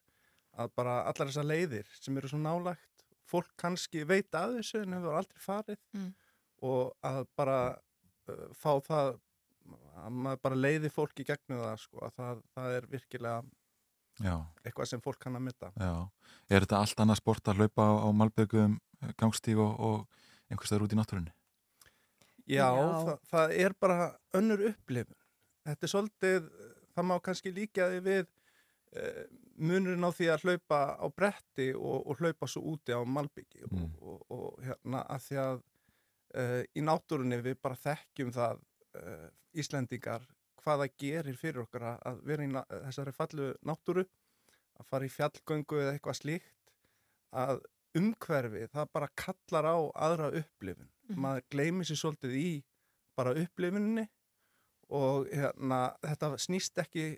að 0.61 0.73
bara 0.77 0.97
allar 1.09 1.31
þessar 1.31 1.49
leiðir 1.49 1.91
sem 2.01 2.17
eru 2.19 2.31
svo 2.31 2.41
nálagt 2.41 3.05
fólk 3.31 3.51
kannski 3.61 4.05
veit 4.09 4.35
að 4.35 4.59
þessu 4.59 4.83
en 4.83 4.97
hefur 4.97 5.19
aldrei 5.21 5.43
farið 5.45 5.81
mm. 5.95 6.11
og 6.67 6.93
að 7.07 7.23
bara 7.39 7.59
uh, 7.71 8.47
fá 8.57 8.73
það 8.87 9.13
að 10.01 10.15
maður 10.25 10.43
bara 10.43 10.59
leiði 10.59 10.91
fólk 10.91 11.23
í 11.23 11.27
gegnum 11.29 11.63
það 11.63 11.83
sko 11.85 12.05
að 12.07 12.15
það, 12.17 12.45
það 12.57 12.77
er 12.77 12.87
virkilega 12.91 13.41
Já. 14.21 14.35
eitthvað 14.65 14.91
sem 14.91 15.03
fólk 15.05 15.21
kann 15.23 15.39
að 15.39 15.47
mynda 15.47 15.71
Já, 15.79 15.95
er 16.51 16.65
þetta 16.65 16.81
allt 16.83 17.03
annað 17.05 17.21
sport 17.21 17.51
að 17.51 17.63
hlaupa 17.63 17.87
á, 17.87 17.93
á 18.05 18.09
malbyggum, 18.21 18.77
gangstíg 19.21 19.61
og, 19.61 19.77
og 19.81 20.51
einhverstaður 20.51 20.87
út 20.87 20.95
í 20.95 20.99
náttúrunni? 20.99 21.33
Já, 22.51 22.67
Já. 22.67 22.85
Það, 23.07 23.17
það 23.31 23.57
er 23.65 23.77
bara 23.79 23.99
önnur 24.37 24.67
upplifun 24.73 25.19
þetta 25.67 25.87
er 25.87 25.93
svolítið, 25.93 26.51
það 26.95 27.09
má 27.11 27.17
kannski 27.25 27.53
líka 27.55 27.89
því 27.93 28.01
við 28.07 28.23
uh, 28.25 29.25
munurinn 29.61 30.07
á 30.09 30.11
því 30.17 30.31
að 30.33 30.47
hlaupa 30.47 30.81
á 30.97 31.07
bretti 31.13 31.71
og, 31.77 32.07
og 32.09 32.23
hlaupa 32.23 32.49
svo 32.49 32.65
úti 32.73 32.97
á 32.97 33.01
malbyggi 33.05 33.67
mm. 33.67 33.89
og, 34.01 34.01
og, 34.01 34.23
og 34.37 34.65
hérna 34.67 35.05
að 35.07 35.27
því 35.27 35.41
að 35.45 35.57
uh, 35.61 36.61
í 36.75 36.85
náttúrunni 36.87 37.41
við 37.45 37.59
bara 37.63 37.83
þekkjum 37.85 38.33
það 38.37 38.63
uh, 39.01 39.29
Íslendingar 39.61 40.25
hvaða 40.63 40.87
gerir 41.01 41.37
fyrir 41.39 41.65
okkar 41.65 41.97
að 41.97 42.21
vera 42.29 42.47
í 42.47 42.51
þessari 42.87 43.15
fallu 43.17 43.53
náttúru 43.67 44.05
að 44.81 44.89
fara 44.89 45.07
í 45.07 45.13
fjallgöngu 45.13 45.81
eða 45.81 45.95
eitthvað 45.97 46.19
slíkt 46.21 46.75
að 47.37 47.63
umhverfi 47.99 48.67
það 48.71 48.93
bara 48.95 49.09
kallar 49.19 49.67
á 49.67 49.79
aðra 50.07 50.31
upplifun 50.41 50.89
mm. 50.89 51.17
maður 51.19 51.47
gleymið 51.55 51.91
sér 51.91 52.01
svolítið 52.03 52.37
í 52.39 52.51
bara 53.19 53.35
upplifuninni 53.39 54.07
og 54.91 55.29
hérna, 55.31 55.81
þetta 56.03 56.31
snýst 56.43 56.79
ekki 56.83 57.09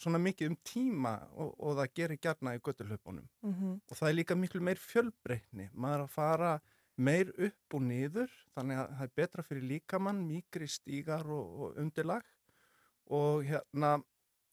svona 0.00 0.20
mikið 0.22 0.52
um 0.52 0.58
tíma 0.64 1.14
og, 1.36 1.52
og 1.60 1.78
það 1.80 1.94
gerir 1.98 2.20
gerna 2.24 2.54
í 2.56 2.60
götturhlaupunum 2.64 3.26
mm 3.26 3.54
-hmm. 3.54 3.80
og 3.90 3.96
það 3.96 4.08
er 4.08 4.14
líka 4.14 4.36
miklu 4.36 4.60
meir 4.60 4.80
fjölbreytni 4.80 5.70
maður 5.72 6.04
að 6.06 6.14
fara 6.14 6.52
meir 6.96 7.32
upp 7.36 7.74
og 7.74 7.82
niður 7.82 8.30
þannig 8.54 8.78
að 8.78 8.94
það 8.96 9.02
er 9.06 9.16
betra 9.16 9.42
fyrir 9.42 9.68
líkamann 9.72 10.26
mikri 10.26 10.68
stígar 10.68 11.26
og, 11.26 11.60
og 11.60 11.76
undirlag 11.80 12.24
og 13.06 13.44
hérna 13.44 14.02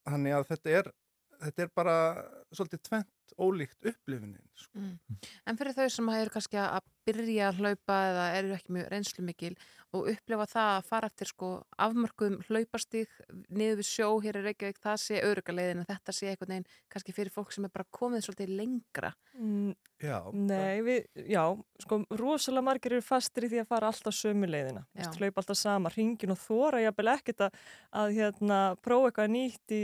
þannig 0.04 0.32
að 0.32 0.48
þetta 0.52 0.70
er 0.70 0.92
þetta 1.38 1.62
er 1.62 1.70
bara 1.74 1.96
svolítið 2.52 2.82
tvent 2.88 3.12
ólíkt 3.36 3.90
upplifunin 3.90 4.44
sko. 4.54 4.78
mm. 4.78 5.18
En 5.46 5.58
fyrir 5.58 5.76
þau 5.76 5.88
sem 5.92 6.14
eru 6.14 6.32
kannski 6.34 6.60
að 6.62 6.86
byrja 7.08 7.48
að 7.48 7.60
hlaupa 7.62 7.98
eða 8.10 8.24
eru 8.38 8.54
ekki 8.56 8.74
mjög 8.76 8.88
reynslu 8.92 9.24
mikil 9.24 9.52
og 9.96 10.08
upplifa 10.12 10.46
það 10.50 10.70
að 10.74 10.88
fara 10.90 11.08
eftir 11.08 11.30
sko 11.30 11.50
afmörkum 11.80 12.38
hlaupastík 12.48 13.20
niður 13.48 13.78
við 13.80 13.88
sjó 13.88 14.08
hér 14.24 14.40
í 14.40 14.42
Reykjavík, 14.44 14.80
það 14.84 14.98
sé 15.04 15.22
örugalegin 15.24 15.82
en 15.82 15.88
þetta 15.88 16.14
sé 16.14 16.28
einhvern 16.28 16.52
veginn 16.52 16.66
kannski 16.92 17.14
fyrir 17.16 17.32
fólk 17.32 17.54
sem 17.54 17.64
er 17.64 17.72
bara 17.72 17.88
komið 17.98 18.26
svolítið 18.26 18.52
lengra 18.58 19.12
mm, 19.38 19.72
Já, 19.98 20.18
Nei, 20.30 20.78
við, 20.86 21.08
já, 21.26 21.42
sko 21.82 22.02
rosalega 22.20 22.66
margir 22.68 22.98
eru 22.98 23.02
fastir 23.02 23.48
í 23.48 23.52
því 23.54 23.62
að 23.64 23.70
fara 23.72 23.88
alltaf 23.90 24.14
sömu 24.14 24.46
leiðina, 24.46 24.84
hlaupa 25.16 25.42
alltaf 25.42 25.58
sama 25.58 25.90
ringin 25.94 26.34
og 26.34 26.38
þóra 26.38 26.84
jafnvel 26.84 27.10
ekkert 27.16 27.48
að, 27.48 27.64
að 28.02 28.12
hérna, 28.20 28.60
prófa 28.84 29.10
eitthvað 29.10 29.32
nýtt 29.34 29.74
í 29.74 29.82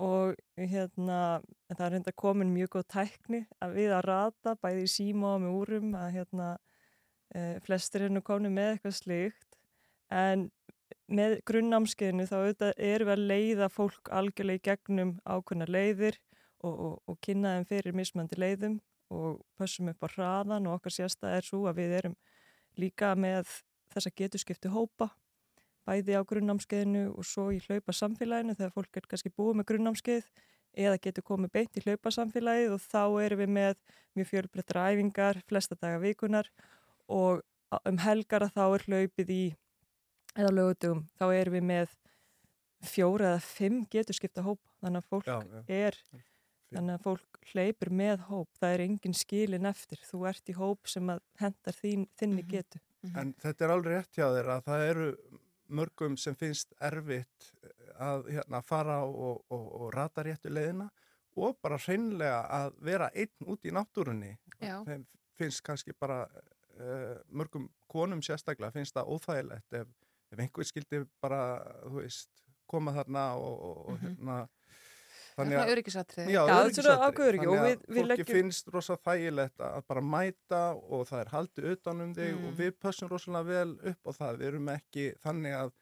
og 0.00 0.34
hérna 0.56 1.42
það 1.72 1.84
er 1.86 1.96
hérna 1.96 2.14
komin 2.16 2.52
mjög 2.54 2.76
góð 2.76 2.86
tækni 2.94 3.42
að 3.62 3.76
við 3.76 3.94
að 3.96 4.04
rata 4.08 4.54
bæði 4.62 4.84
í 4.86 4.92
síma 4.92 5.34
og 5.36 5.42
með 5.44 5.56
úrum 5.60 5.94
að 5.98 6.12
hérna 6.16 6.48
e, 7.34 7.40
flestir 7.66 8.08
nú 8.10 8.22
komin 8.24 8.54
með 8.54 8.74
eitthvað 8.74 8.96
slíkt. 8.98 9.58
En 10.12 10.50
með 11.12 11.38
grunnámskeiðinu 11.48 12.26
þá 12.28 12.36
erum 12.76 13.08
við 13.08 13.14
að 13.14 13.26
leiða 13.32 13.68
fólk 13.72 14.10
algjörlega 14.12 14.60
í 14.60 14.66
gegnum 14.70 15.16
ákveðna 15.24 15.68
leiðir 15.68 16.18
og, 16.62 16.72
og, 16.72 16.94
og 17.08 17.18
kynna 17.24 17.56
þeim 17.56 17.68
fyrir 17.68 17.96
mismandi 17.96 18.38
leiðum 18.40 18.78
og 19.12 19.42
passum 19.60 19.90
upp 19.92 20.06
á 20.06 20.08
hraðan 20.14 20.68
og 20.68 20.78
okkar 20.78 20.96
sérsta 20.96 21.34
er 21.36 21.44
svo 21.44 21.66
að 21.68 21.82
við 21.82 21.96
erum 22.00 22.16
líka 22.80 23.12
með 23.18 23.50
þessa 23.92 24.12
geturskipti 24.16 24.72
hópa 24.72 25.10
bæði 25.88 26.16
á 26.18 26.22
grunnámskeiðinu 26.28 27.04
og 27.12 27.26
svo 27.26 27.48
í 27.54 27.60
hlaupa 27.66 27.94
samfélaginu 27.96 28.56
þegar 28.58 28.74
fólk 28.76 28.98
er 28.98 29.08
kannski 29.10 29.32
búið 29.34 29.60
með 29.60 29.68
grunnámskeið 29.72 30.28
eða 30.72 31.00
getur 31.04 31.26
komið 31.26 31.52
beint 31.56 31.76
í 31.76 31.84
hlaupa 31.84 32.12
samfélagið 32.14 32.76
og 32.76 32.84
þá 32.84 33.02
erum 33.24 33.42
við 33.42 33.50
með 33.56 33.80
mjög 34.16 34.28
fjölbreyttra 34.30 34.86
æfingar, 34.92 35.40
flesta 35.48 35.76
daga 35.80 36.00
vikunar 36.02 36.48
og 37.12 37.42
um 37.88 37.98
helgara 38.02 38.48
þá 38.52 38.64
er 38.66 38.86
hlaupið 38.86 39.32
í, 39.32 39.42
eða 40.36 40.52
lögutum, 40.52 41.04
þá 41.18 41.26
erum 41.32 41.58
við 41.58 41.66
með 41.70 41.96
fjóra 42.88 43.32
eða 43.32 43.42
fimm 43.46 43.82
getur 43.90 44.18
skipta 44.18 44.44
hóp, 44.46 44.60
þannig 44.82 45.02
að 45.02 45.10
fólk 45.12 45.28
já, 45.28 45.36
já. 45.42 45.62
er, 45.86 45.98
þannig 46.72 46.96
að 46.96 47.04
fólk 47.06 47.42
hleypur 47.52 47.92
með 48.02 48.24
hóp, 48.30 48.48
það 48.58 48.74
er 48.74 48.84
engin 48.86 49.16
skilin 49.16 49.68
eftir, 49.70 50.00
þú 50.08 50.24
ert 50.32 50.50
í 50.50 50.56
hóp 50.56 50.90
sem 50.90 51.12
hendar 51.40 51.78
þín, 51.78 52.08
þinni 52.18 52.44
getu. 52.48 52.80
En 53.18 53.32
þetta 53.42 53.66
er 53.66 53.74
alveg 53.74 53.96
rétt 53.96 54.18
hjá 54.18 54.28
þér 54.30 54.50
að 54.56 54.66
það 54.68 54.84
eru 54.88 55.06
mörgum 55.72 56.16
sem 56.20 56.36
finnst 56.38 56.74
erfitt 56.80 57.48
eh, 57.62 57.72
að 58.02 58.28
hérna, 58.32 58.62
fara 58.66 59.00
og, 59.04 59.42
og, 59.52 59.66
og 59.80 59.88
rata 59.94 60.24
réttu 60.26 60.52
leiðina 60.52 60.88
og 61.40 61.56
bara 61.64 61.78
hreinlega 61.80 62.40
að 62.52 62.78
vera 62.84 63.08
einn 63.16 63.48
út 63.48 63.64
í 63.64 63.72
náttúrunni 63.72 64.34
þeim 64.60 65.06
finnst 65.38 65.62
kannski 65.64 65.94
bara 65.96 66.26
uh, 66.26 67.16
mörgum 67.32 67.70
konum 67.88 68.20
sérstaklega 68.24 68.74
finnst 68.74 68.96
það 68.96 69.14
óþægilegt 69.14 69.78
ef, 69.80 69.94
ef 70.32 70.42
einhver 70.44 70.68
skildi 70.68 71.02
bara, 71.24 71.40
þú 71.86 72.02
veist 72.02 72.44
koma 72.68 72.92
þarna 72.96 73.24
og, 73.36 73.54
og 73.62 73.92
mm 73.92 73.96
-hmm. 73.96 74.04
hérna 74.08 74.36
Þannig 75.32 75.52
svona 75.56 75.64
að- 75.66 75.72
öryggisatriði. 75.72 76.26
Já, 76.28 76.32
Já, 76.32 76.42
þetta 76.42 76.52
er 76.52 76.62
öryggisatriði. 76.62 76.82
svona 76.82 77.06
ákveð 77.12 77.28
öryggi 77.32 77.46
og 77.46 77.54
Þannig 77.54 77.62
að 77.62 77.70
við- 77.72 77.86
við 77.88 78.02
fólki 78.02 78.08
leggjum- 78.12 78.36
finnst 78.36 78.72
rosa 78.74 78.96
þægilegt 79.06 79.58
að 79.68 79.82
bara 79.88 80.00
mæta 80.00 80.62
og 80.90 81.06
það 81.08 81.20
er 81.20 81.30
haldið 81.32 81.70
utanum 81.72 82.14
þig 82.14 82.32
Mm. 82.36 82.46
og 82.48 82.52
við 82.62 82.72
pössum 82.82 83.08
rosalega 83.08 83.46
vel 83.46 83.70
upp 83.92 84.02
á 84.06 84.10
það. 84.12 84.38
Við 84.38 84.46
erum 84.52 84.68
ekki 84.68 85.06
þannig 85.24 85.52
að, 85.62 85.72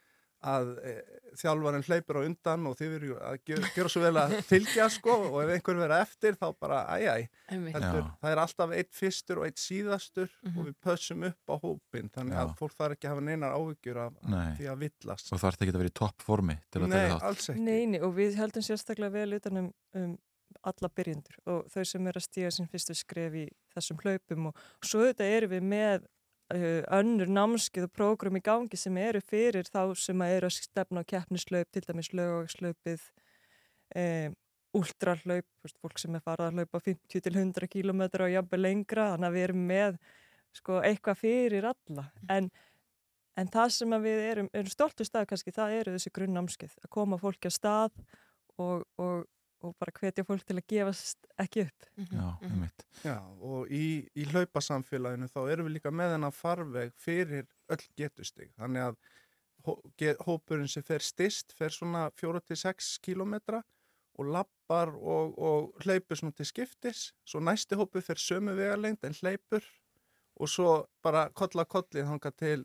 að 0.43 0.69
e, 0.89 0.93
þjálfarinn 1.41 1.85
hleypur 1.85 2.17
á 2.17 2.23
undan 2.25 2.67
og 2.71 2.77
þið 2.79 2.95
eru 2.97 3.11
að 3.21 3.35
gera, 3.45 3.69
gera 3.75 3.91
svo 3.93 4.01
vel 4.03 4.15
að 4.23 4.35
fylgja 4.49 4.87
sko 4.91 5.17
og 5.29 5.37
ef 5.45 5.51
einhver 5.57 5.77
vera 5.83 5.99
eftir 6.05 6.39
þá 6.41 6.47
bara 6.61 6.79
æj, 6.97 7.05
æj. 7.13 7.27
Einmitt. 7.53 7.75
Heldur, 7.77 8.01
Já. 8.07 8.15
það 8.23 8.31
er 8.35 8.41
alltaf 8.45 8.73
eitt 8.79 8.91
fyrstur 8.97 9.43
og 9.43 9.47
eitt 9.51 9.61
síðastur 9.61 10.31
Mhm. 10.43 10.57
og 10.59 10.67
við 10.71 10.75
pössum 10.87 11.27
upp 11.29 11.53
á 11.53 11.55
hópin 11.61 12.09
þannig 12.15 12.35
Já. 12.39 12.41
að 12.47 12.55
fólk 12.59 12.75
þarf 12.79 12.97
ekki 12.97 13.07
að 13.07 13.15
hafa 13.15 13.27
neinar 13.29 13.53
áhyggjur 13.59 13.97
af, 14.07 14.13
af 14.25 14.31
Nei. 14.31 14.55
því 14.57 14.71
að 14.73 14.79
villast. 14.87 15.33
Og 15.33 15.39
það 15.39 15.49
ert 15.53 15.61
ekki 15.67 15.75
að 15.75 15.81
vera 15.85 15.93
í 15.93 15.99
toppformi 16.01 16.57
til 16.71 16.81
að 16.83 16.89
Nei, 16.89 16.97
taka 16.97 17.15
þátt. 17.15 17.29
alls 17.29 17.49
ekki. 17.51 17.61
Neini, 17.61 18.01
og 18.01 18.15
við 18.17 18.35
heldum 18.41 18.63
sérstaklega 18.71 19.13
vel 19.13 19.33
utanum 19.39 19.73
um 19.95 20.19
alla 20.67 20.89
byrjendur 20.91 21.37
og 21.47 21.69
þau 21.71 21.85
sem 21.87 22.07
er 22.11 22.13
að 22.19 22.25
stíga 22.27 22.49
sín 22.51 22.67
fyrstu 22.69 22.95
skref 22.99 23.33
í 23.39 23.45
þessum 23.77 24.01
hlaupum 24.03 24.47
og 24.51 24.57
svo 24.83 25.05
þetta 25.07 25.29
erum 25.37 25.51
við 25.55 25.63
með 25.63 26.09
önnur 26.51 27.31
námskið 27.31 27.87
og 27.87 27.93
prógram 27.95 28.39
í 28.39 28.43
gangi 28.43 28.79
sem 28.79 28.97
eru 28.99 29.21
fyrir 29.23 29.69
þá 29.71 29.95
sem 29.99 30.23
að 30.25 30.37
eru 30.37 30.49
að 30.49 30.57
stefna 30.57 31.05
á 31.07 31.11
keppnislaup, 31.13 31.69
til 31.71 31.83
dæmis 31.87 32.11
lögagslaupið, 32.11 33.05
um, 34.01 34.35
últralaup, 34.81 35.47
fólk 35.83 35.99
sem 35.99 36.15
er 36.15 36.25
farað 36.25 36.51
að 36.51 36.59
hlaupa 36.59 36.81
50 36.87 37.23
til 37.27 37.37
100 37.37 37.71
km 37.71 38.03
og 38.07 38.33
jafnveg 38.33 38.61
lengra, 38.63 39.13
þannig 39.15 39.29
að 39.29 39.37
við 39.37 39.47
erum 39.47 39.65
með 39.71 39.97
sko, 40.55 40.81
eitthvað 40.87 41.23
fyrir 41.23 41.67
alla. 41.71 42.07
En, 42.31 42.51
en 43.39 43.51
það 43.51 43.75
sem 43.77 43.97
að 43.97 44.07
við 44.07 44.23
erum, 44.29 44.51
erum 44.55 44.71
stoltust 44.71 45.19
af 45.19 45.27
kannski, 45.31 45.55
það 45.55 45.77
eru 45.81 45.97
þessi 45.97 46.15
grunnnámskið, 46.19 46.77
að 46.83 46.93
koma 46.99 47.19
fólki 47.19 47.51
á 47.51 47.53
stað 47.55 47.95
og, 48.59 48.87
og, 48.99 49.27
og 49.63 49.75
bara 49.81 49.93
hvetja 50.01 50.25
fólk 50.25 50.45
til 50.49 50.57
að 50.61 50.67
gefast 50.73 51.27
ekki 51.43 51.65
upp. 51.67 51.87
Já, 52.11 52.27
einmitt. 52.47 52.85
Já, 53.05 53.17
og 53.45 53.69
í, 53.73 54.07
í 54.17 54.25
hlaupasamfélaginu 54.31 55.29
þá 55.29 55.41
erum 55.53 55.69
við 55.69 55.77
líka 55.79 55.93
með 55.93 56.15
hennar 56.17 56.33
farveg 56.37 56.95
fyrir 57.01 57.47
öll 57.71 57.83
getustig. 58.01 58.53
Þannig 58.57 58.87
að 58.89 58.97
hó, 59.67 59.75
ge, 60.01 60.15
hópurinn 60.25 60.71
sem 60.73 60.83
fer 60.87 61.05
stist 61.05 61.53
fer 61.59 61.75
svona 61.75 62.07
4-6 62.17 62.95
kilometra 63.05 63.61
og 64.21 64.27
lappar 64.35 64.91
og, 64.97 65.37
og 65.39 65.85
hleypur 65.85 66.19
svona 66.19 66.33
til 66.37 66.49
skiptis. 66.49 67.11
Svo 67.29 67.41
næsti 67.45 67.77
hópur 67.79 68.03
fer 68.05 68.19
sömu 68.21 68.57
vegalengd 68.59 69.05
en 69.07 69.17
hleypur 69.21 69.65
og 70.41 70.49
svo 70.49 70.75
bara 71.05 71.27
kolla 71.37 71.67
kollið 71.69 72.09
hanga 72.09 72.31
til 72.33 72.65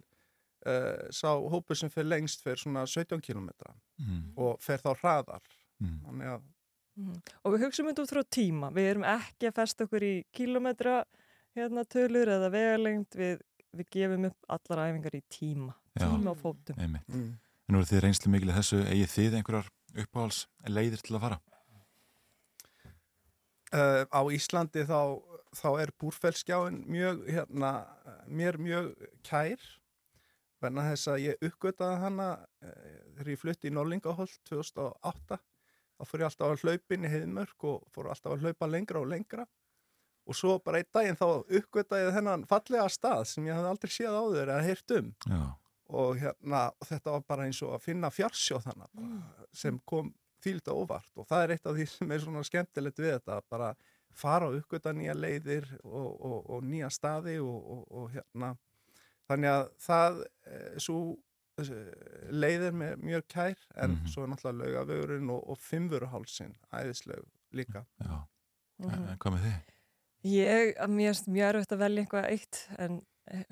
uh, 0.66 1.08
sá 1.12 1.34
hópur 1.36 1.76
sem 1.76 1.92
fer 1.92 2.08
lengst 2.08 2.44
fer 2.44 2.56
svona 2.62 2.86
17 2.88 3.20
kilometra 3.22 3.76
Mm. 3.96 4.34
og 4.36 4.58
fer 4.60 4.82
þá 4.84 4.90
hraðar. 5.00 5.46
Mm. 5.80 6.00
Þannig 6.04 6.28
að 6.34 6.42
Mhm. 6.96 7.22
Og 7.44 7.56
við 7.56 7.66
hugsaum 7.66 7.90
þetta 7.90 8.06
út 8.06 8.14
frá 8.14 8.24
tíma. 8.38 8.72
Við 8.76 8.90
erum 8.92 9.08
ekki 9.16 9.50
að 9.50 9.58
festa 9.60 9.88
okkur 9.88 10.06
í 10.08 10.14
kilometra 10.36 11.00
hérna, 11.56 11.84
tölur 11.88 12.32
eða 12.32 12.52
vegalengd. 12.54 13.18
Við, 13.20 13.42
við 13.76 13.90
gefum 13.92 14.30
upp 14.30 14.54
allar 14.58 14.86
æfingar 14.88 15.18
í 15.18 15.24
tíma. 15.32 15.76
Já. 15.96 16.08
Tíma 16.08 16.32
á 16.32 16.36
fótum. 16.40 16.80
Mm. 16.80 17.34
En 17.66 17.74
nú 17.74 17.82
eru 17.82 17.90
þið 17.90 18.04
reynslu 18.06 18.32
mikil 18.32 18.52
í 18.52 18.56
þessu, 18.56 18.82
eigið 18.86 19.12
þið 19.16 19.38
einhverjar 19.40 19.70
uppáhals 20.04 20.46
leiðir 20.70 21.04
til 21.04 21.16
að 21.18 21.24
fara? 21.26 21.40
Uh, 23.76 24.04
á 24.08 24.22
Íslandi 24.32 24.86
þá, 24.88 25.00
þá 25.58 25.70
er 25.82 25.92
búrfellskjáin 26.00 26.84
mjög, 26.88 27.26
hérna, 27.28 27.72
mér 28.30 28.60
mjög 28.62 28.94
kær 29.26 29.64
verna 30.64 30.86
þess 30.92 31.10
að 31.12 31.24
ég 31.26 31.44
uppgötaði 31.44 31.98
hana 32.04 32.30
uh, 32.38 32.70
þegar 33.18 33.32
ég 33.34 33.42
flutti 33.42 33.72
í 33.72 33.74
Norlingaholt 33.76 34.38
2008 34.48 35.42
þá 35.96 36.10
fór 36.10 36.24
ég 36.24 36.30
alltaf 36.30 36.52
að 36.54 36.66
hlaupin 36.66 37.06
í 37.06 37.12
heiðmörk 37.12 37.68
og 37.70 37.86
fór 37.94 38.10
alltaf 38.12 38.36
að 38.36 38.46
hlaupa 38.46 38.70
lengra 38.70 39.02
og 39.02 39.08
lengra. 39.12 39.46
Og 40.26 40.38
svo 40.38 40.58
bara 40.66 40.82
einn 40.82 40.90
daginn 40.96 41.20
þá 41.20 41.28
uppgötaði 41.44 42.08
ég 42.08 42.16
þennan 42.16 42.46
fallega 42.50 42.88
stað 42.90 43.28
sem 43.30 43.46
ég 43.46 43.58
hafði 43.58 43.72
aldrei 43.72 43.94
séð 43.94 44.18
áður 44.18 44.52
eða 44.52 44.66
heyrt 44.66 44.94
um. 44.98 45.12
Já. 45.30 45.42
og, 45.86 46.16
hérna, 46.18 46.62
og 46.82 46.88
þetta 46.90 47.12
var 47.14 47.26
bara 47.30 47.46
eins 47.46 47.60
og 47.62 47.76
að 47.76 47.84
finna 47.86 48.10
fjarsjóð 48.10 48.72
hana 48.72 48.88
bara, 48.90 49.20
sem 49.54 49.78
kom 49.86 50.10
þýlda 50.42 50.74
óvart. 50.74 51.12
Og 51.18 51.28
það 51.30 51.44
er 51.44 51.54
eitt 51.56 51.70
af 51.70 51.78
því 51.78 51.86
sem 51.92 52.16
er 52.16 52.24
svona 52.24 52.46
skemmtilegt 52.46 53.02
við 53.02 53.14
þetta 53.18 53.38
að 53.38 53.52
bara 53.54 53.70
fara 54.16 54.50
og 54.50 54.58
uppgöta 54.60 54.94
nýja 54.96 55.14
leiðir 55.18 55.68
og, 55.84 56.10
og, 56.10 56.38
og 56.56 56.66
nýja 56.66 56.90
staði 56.94 57.38
og, 57.44 57.86
og 57.92 58.10
hérna. 58.16 58.56
Þannig 59.30 59.52
að 59.52 59.64
það 59.82 60.20
eh, 60.24 60.76
svo 60.82 61.00
leiðir 62.36 62.74
með 62.76 62.96
mjög 63.04 63.24
kær 63.32 63.56
en 63.76 63.92
Mhm. 63.96 64.08
svo 64.12 64.24
er 64.24 64.28
náttúrulega 64.34 64.64
laugavegurinn 64.66 65.30
og, 65.32 65.50
og 65.50 65.58
fimmvöruhálsin 65.60 66.56
æðislegu 66.74 67.26
líka 67.54 67.86
Já, 68.04 68.26
Mhm. 68.80 68.90
en, 68.94 69.08
en 69.10 69.18
hvað 69.18 69.34
með 69.38 69.46
þið? 69.46 69.62
Ég, 70.26 70.74
að 70.82 70.90
mér 70.90 71.10
er 71.14 71.32
mjög 71.32 71.50
erfitt 71.54 71.72
að 71.72 71.78
velja 71.86 72.04
eitthvað 72.04 72.30
eitt 72.32 72.68
en 72.80 73.02
eh, 73.32 73.44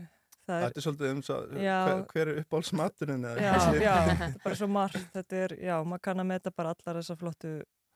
það 0.48 0.56
er... 0.58 0.64
Þetta 0.68 0.78
er 0.78 0.86
svolítið 0.88 1.12
um 1.12 1.22
svo, 1.22 1.38
Já. 1.62 1.78
hver, 1.86 2.06
hver 2.14 2.28
er 2.34 2.42
uppáhaldsmaturinn 2.44 3.26
eða 3.30 3.38
Já, 3.38 3.54
já, 3.80 3.96
þetta 4.10 4.28
er 4.28 4.40
bara 4.44 4.56
svo 4.56 4.68
margt. 4.68 5.06
Þetta 5.14 5.34
er, 5.46 5.56
já, 5.64 5.76
maður 5.86 6.02
kann 6.02 6.20
að 6.20 6.26
meta 6.34 6.52
bara 6.52 6.74
allar 6.74 7.00
þessar 7.02 7.18
flottu, 7.22 7.54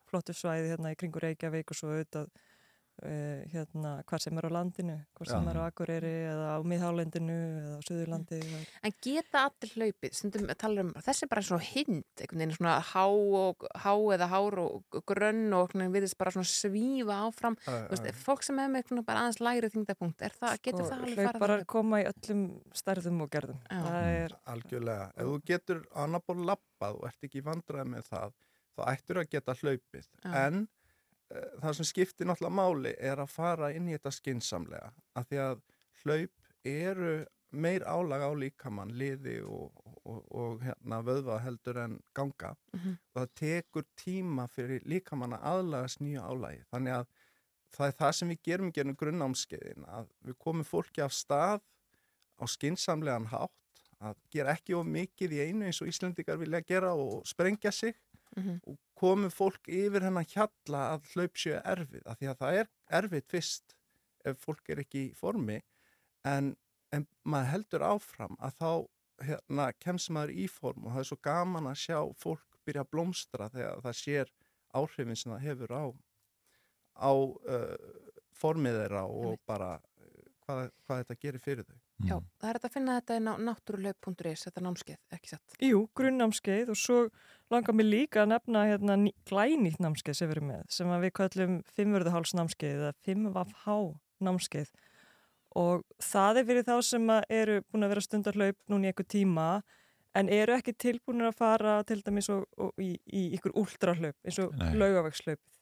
flottu 0.08 0.34
svæði 0.34 0.70
hérna 0.72 0.94
í 0.94 0.96
kringur 0.96 1.22
Reykjavík 1.26 1.72
og 1.72 1.76
svo 1.76 1.90
auðvitað 1.92 2.30
uh, 3.06 3.44
hérna 3.52 3.94
hvað 4.08 4.24
sem 4.24 4.40
er 4.40 4.48
á 4.48 4.52
landinu, 4.54 4.96
hvað 5.18 5.30
sem 5.32 5.48
Já. 5.48 5.52
er 5.52 5.60
á 5.60 5.64
Akureyri 5.68 6.14
eða 6.32 6.48
á 6.58 6.60
miðhálendinu 6.68 7.38
eða 7.62 7.76
á 7.78 7.82
Suðurlandi. 7.88 8.40
Mm. 8.42 8.66
En 8.88 8.96
geta 9.04 9.44
allir 9.48 9.74
hlaupið, 9.76 10.16
stundum 10.18 10.48
talar 10.54 10.86
um, 10.86 10.94
þessi 11.06 11.26
er 11.26 11.32
bara 11.32 11.46
svona 11.48 11.68
hind, 11.68 12.06
einhvern 12.18 12.44
veginn 12.44 12.56
svona 12.58 12.78
há, 12.92 13.06
og, 13.42 13.68
há 13.84 13.94
eða 14.18 14.30
hár 14.32 14.60
og 14.64 15.00
grönn 15.10 15.52
og 15.52 15.68
einhvern 15.68 15.86
veginn 15.86 15.98
virðist 15.98 16.20
bara 16.20 16.34
svona 16.36 16.52
svífa 16.52 17.20
áfram. 17.28 17.60
Þú 17.68 17.92
veist, 17.94 18.10
já. 18.10 18.18
fólk 18.24 18.48
sem 18.48 18.64
er 18.64 18.72
með 18.74 18.90
svona 18.92 19.06
bara 19.08 19.26
aðeins 19.26 19.42
læri 19.44 19.72
þingdapunkt, 19.76 20.26
er 20.26 20.38
það, 20.38 20.58
getur 20.66 20.84
það 20.86 20.98
alveg 20.98 21.22
farið? 21.22 21.32
Hlauparar 21.38 21.66
koma 21.76 22.02
í 22.02 22.08
öllum 22.10 22.44
stærðum 22.78 23.24
og 23.26 23.32
gerðum. 23.34 23.62
Það 23.70 24.10
er, 24.16 24.38
Algjörlega. 24.54 25.12
Ef 25.16 25.32
þú 25.32 25.38
getur 25.52 25.84
annarból 26.06 26.40
lappað 26.48 27.00
og 27.02 27.10
ert 27.10 27.30
ekki 27.30 27.44
vandræð 27.46 27.92
með 27.94 28.10
það, 28.12 28.36
þá 28.78 28.82
ættur 28.92 29.22
að 29.22 29.30
geta 29.34 29.56
hlaupið. 29.62 30.10
Já. 30.24 30.32
En 30.46 30.64
uh, 30.64 30.77
það 31.30 31.80
sem 31.80 31.88
skiptir 31.88 32.28
náttúrulega 32.28 32.56
máli 32.56 32.94
er 33.00 33.22
að 33.22 33.34
fara 33.34 33.72
inn 33.76 33.90
í 33.90 33.96
þetta 33.98 34.14
skinsamlega. 34.16 34.92
Af 35.18 35.28
því 35.30 35.42
að 35.44 35.64
hlaup 36.04 36.54
eru 36.68 37.16
meir 37.58 37.86
álag 37.88 38.26
á 38.28 38.32
líkamann, 38.36 38.92
liði 39.00 39.38
og, 39.48 39.72
og, 40.04 40.20
og 40.36 40.66
hérna, 40.66 41.00
vöðva 41.06 41.40
heldur 41.44 41.80
en 41.84 42.00
ganga. 42.16 42.54
Mhm. 42.76 42.98
Og 43.14 43.22
það 43.22 43.32
tekur 43.42 43.88
tíma 44.00 44.48
fyrir 44.52 44.84
líkamann 44.86 45.38
að 45.38 45.48
aðlagast 45.54 46.04
nýju 46.04 46.24
álagi. 46.24 46.66
Þannig 46.74 47.00
að 47.00 47.08
það 47.78 47.88
er 47.88 47.98
það 48.02 48.12
sem 48.18 48.34
við 48.34 48.44
gerum 48.50 48.74
gerum 48.76 49.00
grunnámskeiðin, 49.00 49.88
að 49.88 50.12
við 50.28 50.38
komum 50.44 50.68
fólki 50.68 51.04
af 51.04 51.16
stað 51.16 51.64
á 52.38 52.46
skinsamlegan 52.48 53.32
hátt 53.32 53.54
að 54.04 54.18
gera 54.34 54.54
ekki 54.54 54.76
of 54.78 54.86
mikið 54.86 55.34
í 55.34 55.40
einu 55.48 55.68
eins 55.68 55.80
og 55.82 55.90
Íslandikar 55.90 56.38
vilja 56.38 56.62
gera 56.66 56.94
og 56.94 57.26
sprengja 57.28 57.72
sig 57.74 57.96
Mhm. 58.38 58.60
og 58.68 58.78
komum 58.98 59.32
fólk 59.34 59.70
yfir 59.70 60.06
hennar 60.06 60.26
hjalla 60.30 60.84
að 60.96 61.10
hlaup 61.14 61.38
séu 61.38 61.58
erfið 61.64 62.06
af 62.06 62.20
því 62.20 62.30
að 62.32 62.40
það 62.44 62.60
er 62.62 62.70
erfið 63.02 63.26
fyrst 63.34 63.76
ef 64.26 64.44
fólk 64.44 64.70
er 64.70 64.84
ekki 64.84 65.04
í 65.08 65.16
formi 65.18 65.62
en, 66.28 66.56
en 66.92 67.08
maður 67.24 67.52
heldur 67.54 67.86
áfram 67.88 68.38
að 68.40 68.60
þá 68.62 68.72
hérna, 69.28 69.72
kemst 69.82 70.12
maður 70.14 70.36
í 70.38 70.48
form 70.52 70.86
og 70.86 70.94
það 70.94 71.04
er 71.04 71.10
svo 71.12 71.20
gaman 71.30 71.70
að 71.72 71.82
sjá 71.86 72.00
fólk 72.18 72.60
byrja 72.68 72.84
að 72.86 72.92
blómstra 72.94 73.50
þegar 73.54 73.84
það 73.86 74.00
sér 74.02 74.34
áhrifin 74.78 75.18
sem 75.18 75.34
það 75.34 75.46
hefur 75.48 75.74
á 75.74 75.86
á 76.98 77.12
uh, 77.14 77.76
formið 78.38 78.82
þeirra 78.82 79.04
og 79.10 79.38
bara 79.48 79.76
uh, 79.78 80.24
hvað, 80.46 80.64
hvað 80.86 81.04
þetta 81.04 81.20
gerir 81.26 81.44
fyrir 81.44 81.68
þau 81.68 81.78
Já, 82.06 82.20
það 82.38 82.50
er 82.52 82.60
að 82.60 82.74
finna 82.76 82.96
þetta 83.00 83.16
inn 83.18 83.30
á 83.30 83.34
náttúrulaup.is, 83.42 84.42
þetta 84.46 84.62
námskeið, 84.62 85.00
ekki 85.18 85.32
satt? 85.32 85.56
jú, 85.66 85.80
grunnnámskeið 85.98 86.74
og 86.74 86.78
svo 86.78 86.98
langar 87.54 87.76
mér 87.78 87.88
líka 87.88 88.24
að 88.24 88.32
nefna 88.34 88.66
hérna, 88.68 88.98
ný- 89.00 89.16
glænýtt 89.30 89.80
námskeið 89.84 90.20
sem 90.20 90.30
við 90.30 90.36
erum 90.38 90.52
með, 90.52 90.64
sem 90.74 90.94
við 91.04 91.14
kallum 91.20 91.58
fimmvörðuháls 91.78 92.34
námskeið 92.38 92.84
eða 92.84 92.94
5VH 93.08 93.78
námskeið 94.28 94.72
og 95.58 95.84
það 96.04 96.42
er 96.42 96.48
fyrir 96.50 96.68
þá 96.68 96.76
sem 96.86 97.12
eru 97.30 97.60
búin 97.72 97.88
að 97.88 97.94
vera 97.94 98.06
stundar 98.06 98.38
hlaup 98.38 98.58
núna 98.70 98.90
í 98.90 98.92
einhver 98.92 99.08
tíma 99.10 99.48
en 100.18 100.32
eru 100.34 100.58
ekki 100.58 100.74
tilbúin 100.74 101.26
að 101.28 101.38
fara 101.38 101.78
til 101.88 102.02
dæmis 102.06 102.30
og, 102.34 102.46
og 102.58 102.74
í, 102.82 102.96
í 103.06 103.28
ykkur 103.38 103.56
últrahlaup 103.58 104.18
eins 104.26 104.40
og 104.44 104.54
Nei. 104.58 104.74
laugavægslaupið 104.82 105.56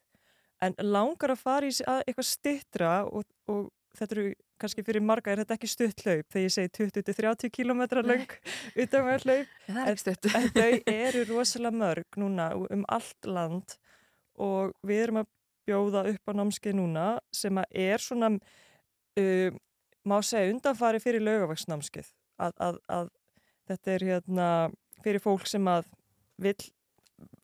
en 0.66 0.76
langar 0.80 1.34
að 1.34 1.42
fara 1.42 1.68
í 1.68 1.74
eitthvað 1.84 2.28
stittra 2.28 2.92
og, 3.04 3.26
og 3.52 3.70
þetta 3.98 4.16
eru 4.16 4.26
kannski 4.60 4.84
fyrir 4.86 5.04
marga 5.04 5.32
er 5.32 5.42
þetta 5.42 5.56
ekki 5.56 5.70
stutt 5.70 6.02
hlaup? 6.04 6.26
Þegar 6.32 6.44
ég 6.44 6.54
segi 6.54 6.72
20-30 6.78 7.52
km 7.54 7.82
lang 8.06 8.36
utanverð 8.84 9.26
hlaup. 9.28 9.56
En 10.36 10.50
þau 10.56 10.70
eru 11.08 11.24
rosalega 11.30 11.80
mörg 11.82 12.20
núna 12.20 12.50
um 12.56 12.84
allt 12.88 13.28
land 13.28 13.76
og 14.36 14.74
við 14.86 15.06
erum 15.06 15.22
að 15.22 15.30
bjóða 15.66 16.06
upp 16.12 16.30
á 16.30 16.32
námskeið 16.38 16.78
núna 16.78 17.06
sem 17.34 17.58
að 17.58 17.78
er 17.86 18.02
svona 18.02 18.32
um, 18.36 19.60
má 20.06 20.16
segja 20.22 20.52
undanfari 20.54 21.00
fyrir 21.02 21.24
lögavaksnámskeið 21.26 22.12
að, 22.38 22.52
að, 22.62 22.80
að 22.92 23.08
þetta 23.70 23.94
er 23.96 24.06
hérna 24.10 24.48
fyrir 25.02 25.22
fólk 25.24 25.48
sem 25.50 25.66
að 25.70 25.88
vil 26.42 26.58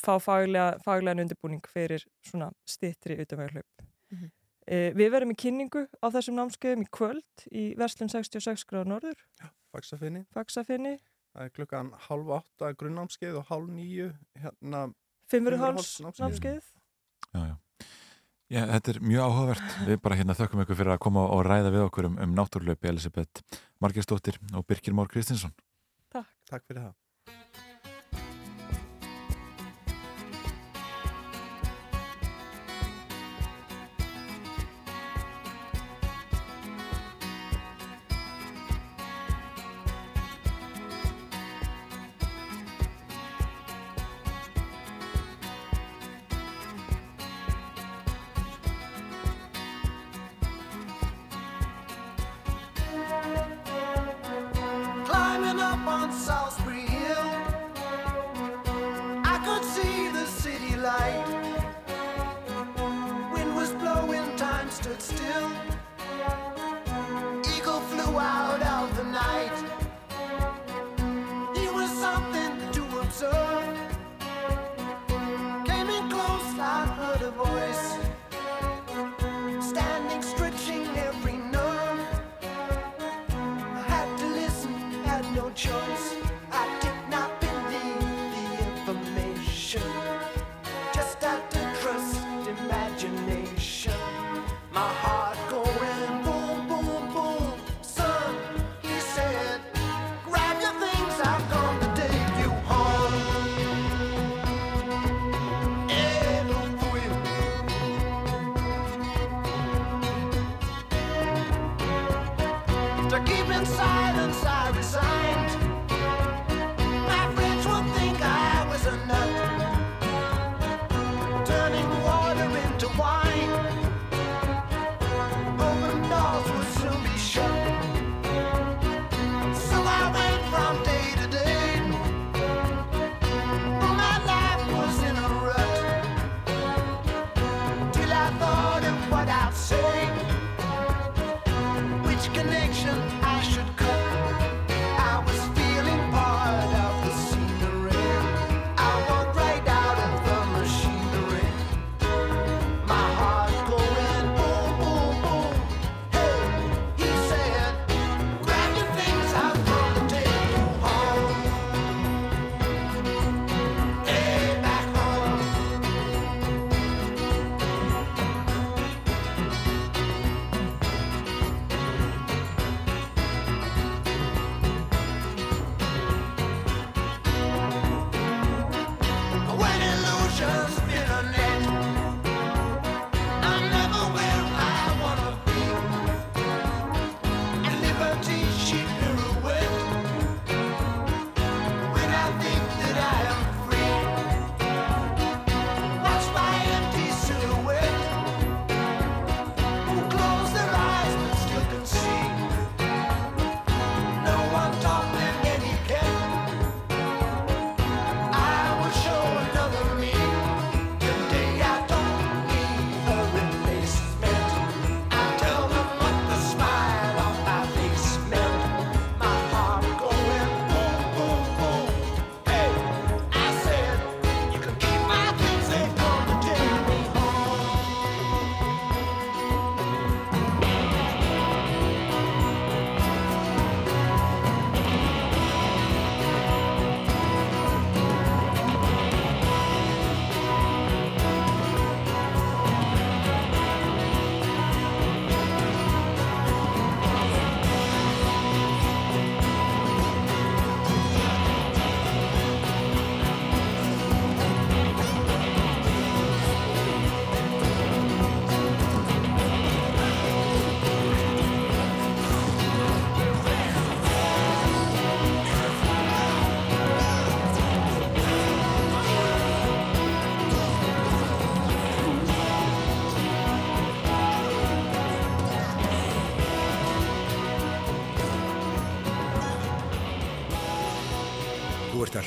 fá 0.03 0.19
faglega, 0.21 0.77
faglegan 0.85 1.25
undirbúning 1.25 1.65
fyrir 1.73 2.05
svona 2.27 2.51
stittri 2.69 3.17
utanverð 3.23 3.59
hlaup. 3.59 3.92
Eh, 4.71 4.93
við 4.95 5.11
verðum 5.11 5.35
í 5.35 5.39
kynningu 5.43 5.87
á 5.99 6.07
þessum 6.15 6.37
námskeiðum 6.39 6.85
í 6.85 6.91
kvöld 6.95 7.47
í 7.51 7.65
Vestlun 7.79 8.13
66 8.13 8.63
gráða 8.69 8.93
norður. 8.93 9.25
Já, 9.41 9.49
Faxafinni. 9.75 10.23
Faxafinni. 10.35 10.95
Það 11.33 11.49
er 11.49 11.55
klukkan 11.57 11.91
halv 12.07 12.31
átta 12.37 12.71
grunnámskeið 12.79 13.41
og 13.41 13.49
halv 13.49 13.73
nýju 13.73 14.13
hérna... 14.43 14.85
Fimmurháls 15.33 15.97
námskeið. 16.05 16.63
Já, 17.33 17.41
já. 17.41 17.57
Já, 18.53 18.67
þetta 18.69 18.93
er 18.93 18.99
mjög 19.01 19.29
áhugavert. 19.31 19.77
Við 19.89 20.01
bara 20.05 20.19
hérna 20.21 20.37
þökkum 20.37 20.63
ykkur 20.67 20.79
fyrir 20.83 20.95
að 20.95 21.05
koma 21.07 21.25
og 21.33 21.47
ræða 21.49 21.73
við 21.73 21.87
okkur 21.87 22.11
um, 22.11 22.19
um 22.21 22.35
náttúrlöpi 22.37 22.93
Elisabeth 22.93 23.41
Margersdóttir 23.81 24.37
og 24.53 24.67
Birkir 24.69 24.93
Mór 24.95 25.09
Kristinsson. 25.09 25.57
Takk. 26.13 26.29
Takk 26.53 26.69
fyrir 26.69 26.91
það. 26.91 26.99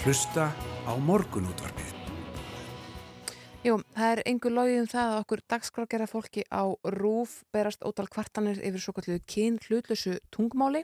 hlusta 0.05 0.51
á 0.85 0.93
morgunútvarpið. 1.01 1.87
Jú, 3.65 3.79
það 3.97 4.11
er 4.11 4.19
engur 4.29 4.53
logið 4.53 4.81
um 4.83 4.89
það 4.91 5.07
að 5.09 5.21
okkur 5.23 5.41
dagskrákera 5.49 6.05
fólki 6.05 6.43
á 6.53 6.61
rúf 6.93 7.39
berast 7.49 7.81
ótal 7.81 8.05
kvartanir 8.13 8.59
yfir 8.61 8.83
svo 8.83 8.93
kallu 8.93 9.17
kyn 9.25 9.57
hlutlösu 9.65 10.19
tungmáli. 10.29 10.83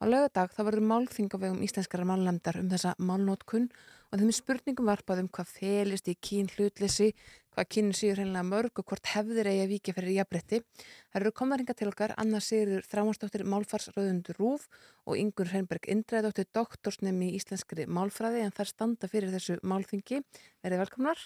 Á 0.00 0.04
lögadag 0.08 0.56
þá 0.56 0.62
verður 0.70 0.88
málþingavegum 0.88 1.60
íslenskara 1.68 2.08
mállandar 2.08 2.56
um 2.62 2.72
þessa 2.72 2.94
málnótkunn 2.96 3.68
og 4.08 4.22
þeim 4.22 4.32
spurningum 4.32 4.88
varpaðum 4.88 5.28
hvað 5.28 5.52
felist 5.58 6.08
í 6.08 6.16
kyn 6.16 6.48
hlutlösi 6.56 7.10
hvað 7.56 7.68
kín 7.72 7.92
séu 7.96 8.12
hreinlega 8.12 8.44
mörg 8.44 8.80
og 8.82 8.84
hvort 8.90 9.08
hefðir 9.14 9.48
eigi 9.48 9.62
að 9.64 9.70
viki 9.72 9.94
fyrir 9.96 10.16
jafnbretti. 10.18 10.60
Það 11.08 11.20
eru 11.22 11.32
komaringa 11.40 11.74
til 11.76 11.88
okkar, 11.88 12.12
Anna 12.20 12.40
Sigurður 12.44 12.84
Þrámarsdóttir 12.90 13.44
Málfarsröðundur 13.48 14.36
Rúf 14.36 14.66
og 15.08 15.16
Ingur 15.16 15.48
Hreinberg 15.48 15.88
Indræðdóttir 15.88 16.50
doktorsnemi 16.52 17.30
í 17.30 17.38
íslenskri 17.40 17.88
málfræði 17.88 18.44
en 18.44 18.52
þar 18.56 18.72
standa 18.72 19.08
fyrir 19.08 19.32
þessu 19.32 19.56
málþingi. 19.64 20.20
Verið 20.66 20.82
velkomnar. 20.84 21.22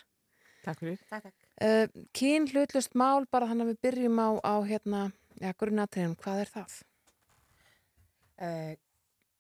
Takk 0.63 0.85
fyrir. 0.85 1.01
Takk, 1.11 1.27
takk. 1.27 1.49
Uh, 1.61 2.05
kín 2.17 2.47
hlutlust 2.53 2.95
mál, 2.95 3.27
bara 3.33 3.49
þannig 3.51 3.67
að 3.67 3.73
við 3.73 3.83
byrjum 3.89 4.23
á, 4.23 4.29
á 4.47 4.55
hérna, 4.69 5.03
ja, 5.41 5.55
grunnatriðum, 5.59 6.15
hvað 6.21 6.45
er 6.45 6.55
það? 6.55 6.77
Uh, 8.41 8.73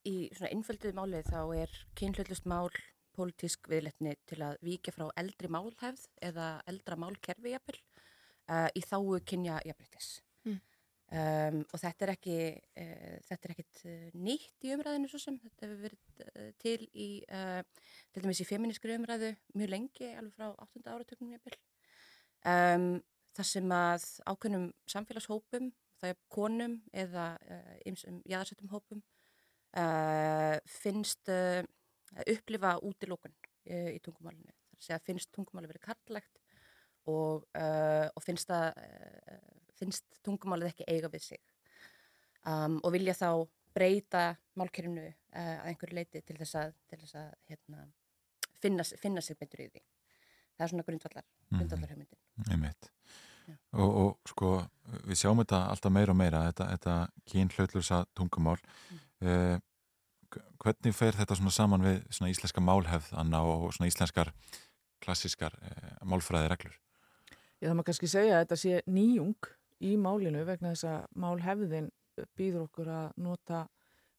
í 0.09 0.17
svona 0.35 0.51
innfölduð 0.57 0.97
málið 0.97 1.29
þá 1.29 1.41
er 1.61 1.77
kynhlutlust 1.99 2.49
mál 2.49 2.69
pólitísk 3.17 3.69
viðletni 3.71 4.15
til 4.29 4.41
að 4.47 4.59
vika 4.65 4.93
frá 4.95 5.07
eldri 5.21 5.51
málhefð 5.53 6.07
eða 6.25 6.49
eldra 6.71 6.99
málkerfi 7.01 7.55
jafnvel 7.55 7.79
uh, 7.81 8.69
í 8.77 8.83
þáu 8.85 9.21
kynja 9.27 9.61
jafnbryttis. 9.67 10.11
Mm. 10.47 10.59
Um, 11.11 11.57
og 11.75 11.81
þetta 11.83 12.07
er 12.07 12.13
ekki 12.13 12.37
uh, 12.55 13.17
þetta 13.27 13.49
er 13.49 13.55
ekkit 13.57 13.81
nýtt 14.15 14.67
í 14.67 14.75
umræðinu 14.77 15.11
svo 15.11 15.19
sem 15.23 15.39
þetta 15.43 15.67
hefur 15.67 15.81
verið 15.89 16.55
til 16.63 16.79
í 16.95 17.09
til 17.27 18.23
dæmis 18.23 18.43
í 18.43 18.47
feminískri 18.47 18.95
umræðu 18.99 19.33
mjög 19.59 19.73
lengi, 19.75 20.11
alveg 20.15 20.37
frá 20.37 20.53
8. 20.53 20.85
áratöknum 20.87 21.35
jafnvel. 21.35 21.59
Um, 22.47 22.91
það 23.37 23.49
sem 23.51 23.73
að 23.75 24.07
ákveðnum 24.31 24.69
samfélagshópum 24.91 25.71
það 26.01 26.13
er 26.15 26.21
konum 26.33 26.77
eða 26.97 27.27
ymsum 27.89 28.21
uh, 28.21 28.29
jæðarsettum 28.31 28.71
hópum 28.73 29.03
uh, 29.77 30.57
finnst 30.81 31.31
uh, 32.17 32.25
upplifa 32.25 32.77
útilókun 32.87 33.35
í 33.71 33.99
tungumálinu. 34.03 34.55
Það 34.81 34.95
er 34.95 34.97
að 34.97 35.09
finnst 35.11 35.31
tungumáli 35.37 35.69
verið 35.69 35.83
karlægt 35.85 36.39
og, 37.13 37.43
og 37.53 38.23
finnst, 38.25 38.49
að, 38.51 38.79
finnst 39.77 40.07
tungumálið 40.25 40.71
ekki 40.71 40.87
eiga 40.89 41.11
við 41.13 41.27
sig 41.27 41.43
um, 42.49 42.79
og 42.81 42.95
vilja 42.95 43.15
þá 43.19 43.29
breyta 43.77 44.23
málkerfinu 44.59 45.05
að 45.37 45.69
einhverju 45.69 45.99
leiti 46.01 46.23
til 46.27 46.39
þess 46.41 46.57
að, 46.63 46.73
til 46.91 47.01
þess 47.03 47.19
að 47.21 47.29
hérna, 47.53 47.85
finna, 48.65 48.87
finna 49.05 49.23
sig 49.23 49.39
betur 49.39 49.67
í 49.67 49.69
því. 49.69 49.85
Það 50.57 50.65
er 50.65 50.73
svona 50.73 50.87
grundvallar, 50.89 51.29
grundvallar 51.53 51.93
hugmyndin. 51.93 52.59
Meit. 52.65 52.91
Og, 53.75 53.91
og 53.91 54.31
sko 54.31 54.51
við 55.09 55.19
sjáum 55.23 55.41
þetta 55.43 55.63
alltaf 55.73 55.95
meira 55.95 56.15
og 56.15 56.19
meira 56.21 56.43
þetta, 56.49 56.67
þetta 56.75 56.97
kynhlautlösa 57.33 58.01
tungumál 58.19 58.59
mm. 58.61 59.01
eh, 59.27 59.57
hvernig 60.63 60.95
fer 60.97 61.17
þetta 61.19 61.39
svona 61.39 61.55
saman 61.55 61.85
við 61.87 62.03
svona 62.13 62.31
íslenska 62.33 62.63
málhefð 62.65 63.15
Anna, 63.19 63.43
og 63.43 63.73
svona 63.75 63.91
íslenskar 63.91 64.33
klassiskar 65.01 65.57
eh, 65.63 65.97
málfræði 66.05 66.53
reglur 66.53 66.77
Já 67.61 67.69
það 67.69 67.77
má 67.77 67.85
kannski 67.89 68.09
segja 68.09 68.39
að 68.39 68.45
þetta 68.45 68.61
sé 68.63 68.83
nýjung 68.89 69.51
í 69.85 69.97
málinu 70.01 70.45
vegna 70.49 70.75
þess 70.75 70.89
að 70.89 71.21
málhefðin 71.25 71.91
býður 72.37 72.67
okkur 72.67 72.91
að 72.93 73.21
nota 73.25 73.67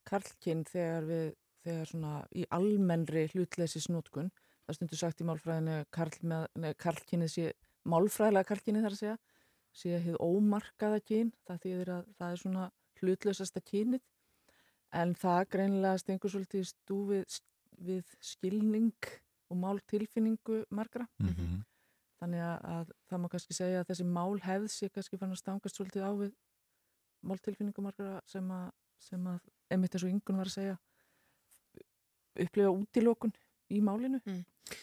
karlkinn 0.09 0.63
þegar 0.69 1.07
við 1.09 1.27
þegar 1.61 1.89
svona 1.91 2.13
í 2.33 2.45
almennri 2.57 3.27
hlutleysi 3.33 3.81
snótkun 3.83 4.31
það 4.65 4.77
stundur 4.77 5.01
sagt 5.01 5.21
í 5.21 5.27
málfræðinu 5.27 6.73
karlkinnið 6.81 7.33
sé 7.33 7.51
málfræðilega 7.89 8.49
karlkinni 8.49 8.81
þar 8.81 8.95
að 8.95 9.01
segja 9.01 9.17
sé 9.71 9.93
að 9.95 10.07
hefur 10.07 10.23
ómarkaða 10.25 11.01
kyn 11.07 11.31
það 11.47 11.61
þýðir 11.65 11.91
að 11.95 12.07
það 12.17 12.33
er 12.33 12.41
svona 12.41 12.65
hlutlausasta 13.01 13.63
kynið 13.65 14.03
en 14.91 15.15
það 15.15 15.41
greinilega 15.55 16.01
stengur 16.01 16.31
svolítið 16.33 16.67
stú 16.69 16.99
við, 17.11 18.13
skilning 18.21 19.11
og 19.51 19.57
máltilfinningu 19.57 20.63
margra 20.69 21.07
mm 21.19 21.27
-hmm. 21.27 21.61
þannig 22.19 22.41
að, 22.45 22.57
að 22.75 22.91
það 23.09 23.21
má 23.21 23.27
kannski 23.29 23.53
segja 23.53 23.79
að 23.81 23.87
þessi 23.89 24.05
mál 24.05 24.39
hefð 24.39 24.67
sé 24.67 24.89
kannski 24.89 25.17
fann 25.17 25.31
að 25.31 25.41
stangast 25.43 25.75
svolítið 25.75 26.03
á 26.05 26.11
við 26.13 26.33
máltilfinningu 27.21 27.81
margra 27.81 28.21
sem 28.25 28.51
að, 28.51 28.71
sem 28.99 29.27
að 29.27 29.39
emitt 29.69 29.95
eins 29.95 30.03
og 30.03 30.09
yngun 30.09 30.37
var 30.37 30.45
að 30.45 30.57
segja 30.57 30.77
upplifa 32.39 32.69
útilókun 32.69 33.33
í 33.33 33.50
málinu 33.79 34.19
mm. 34.19 34.41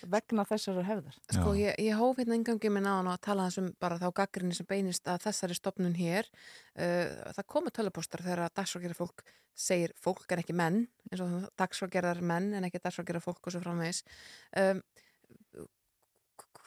vegna 0.09 0.45
þessari 0.49 0.85
hefðar. 0.87 1.19
Sko 1.35 1.53
ég, 1.59 1.75
ég 1.85 1.99
hóf 2.01 2.17
hérna 2.21 2.39
engangi 2.39 2.71
minn 2.73 2.89
á 2.89 2.97
hann 2.97 3.11
og 3.11 3.19
að 3.19 3.27
tala 3.29 3.49
þessum 3.51 3.73
bara 3.83 3.99
þá 4.01 4.09
gaggrinni 4.23 4.57
sem 4.57 4.69
beinist 4.69 5.11
að 5.11 5.27
þessari 5.27 5.59
stopnun 5.59 5.99
hér. 5.99 6.31
Uh, 6.73 7.13
það 7.37 7.49
komu 7.53 7.75
tölupostar 7.75 8.25
þegar 8.25 8.47
að 8.47 8.57
dagsfólkjara 8.63 8.99
fólk 8.99 9.27
segir 9.59 9.93
fólk 9.99 10.31
en 10.33 10.41
ekki 10.45 10.55
menn 10.55 10.85
eins 11.11 11.23
og 11.25 11.49
dagsfólkjarar 11.59 12.23
menn 12.25 12.53
en 12.55 12.69
ekki 12.69 12.81
dagsfólkjara 12.81 13.23
fólk 13.25 13.51
og 13.51 13.55
svo 13.55 13.63
framvegis. 13.65 14.05
Um, 14.57 14.83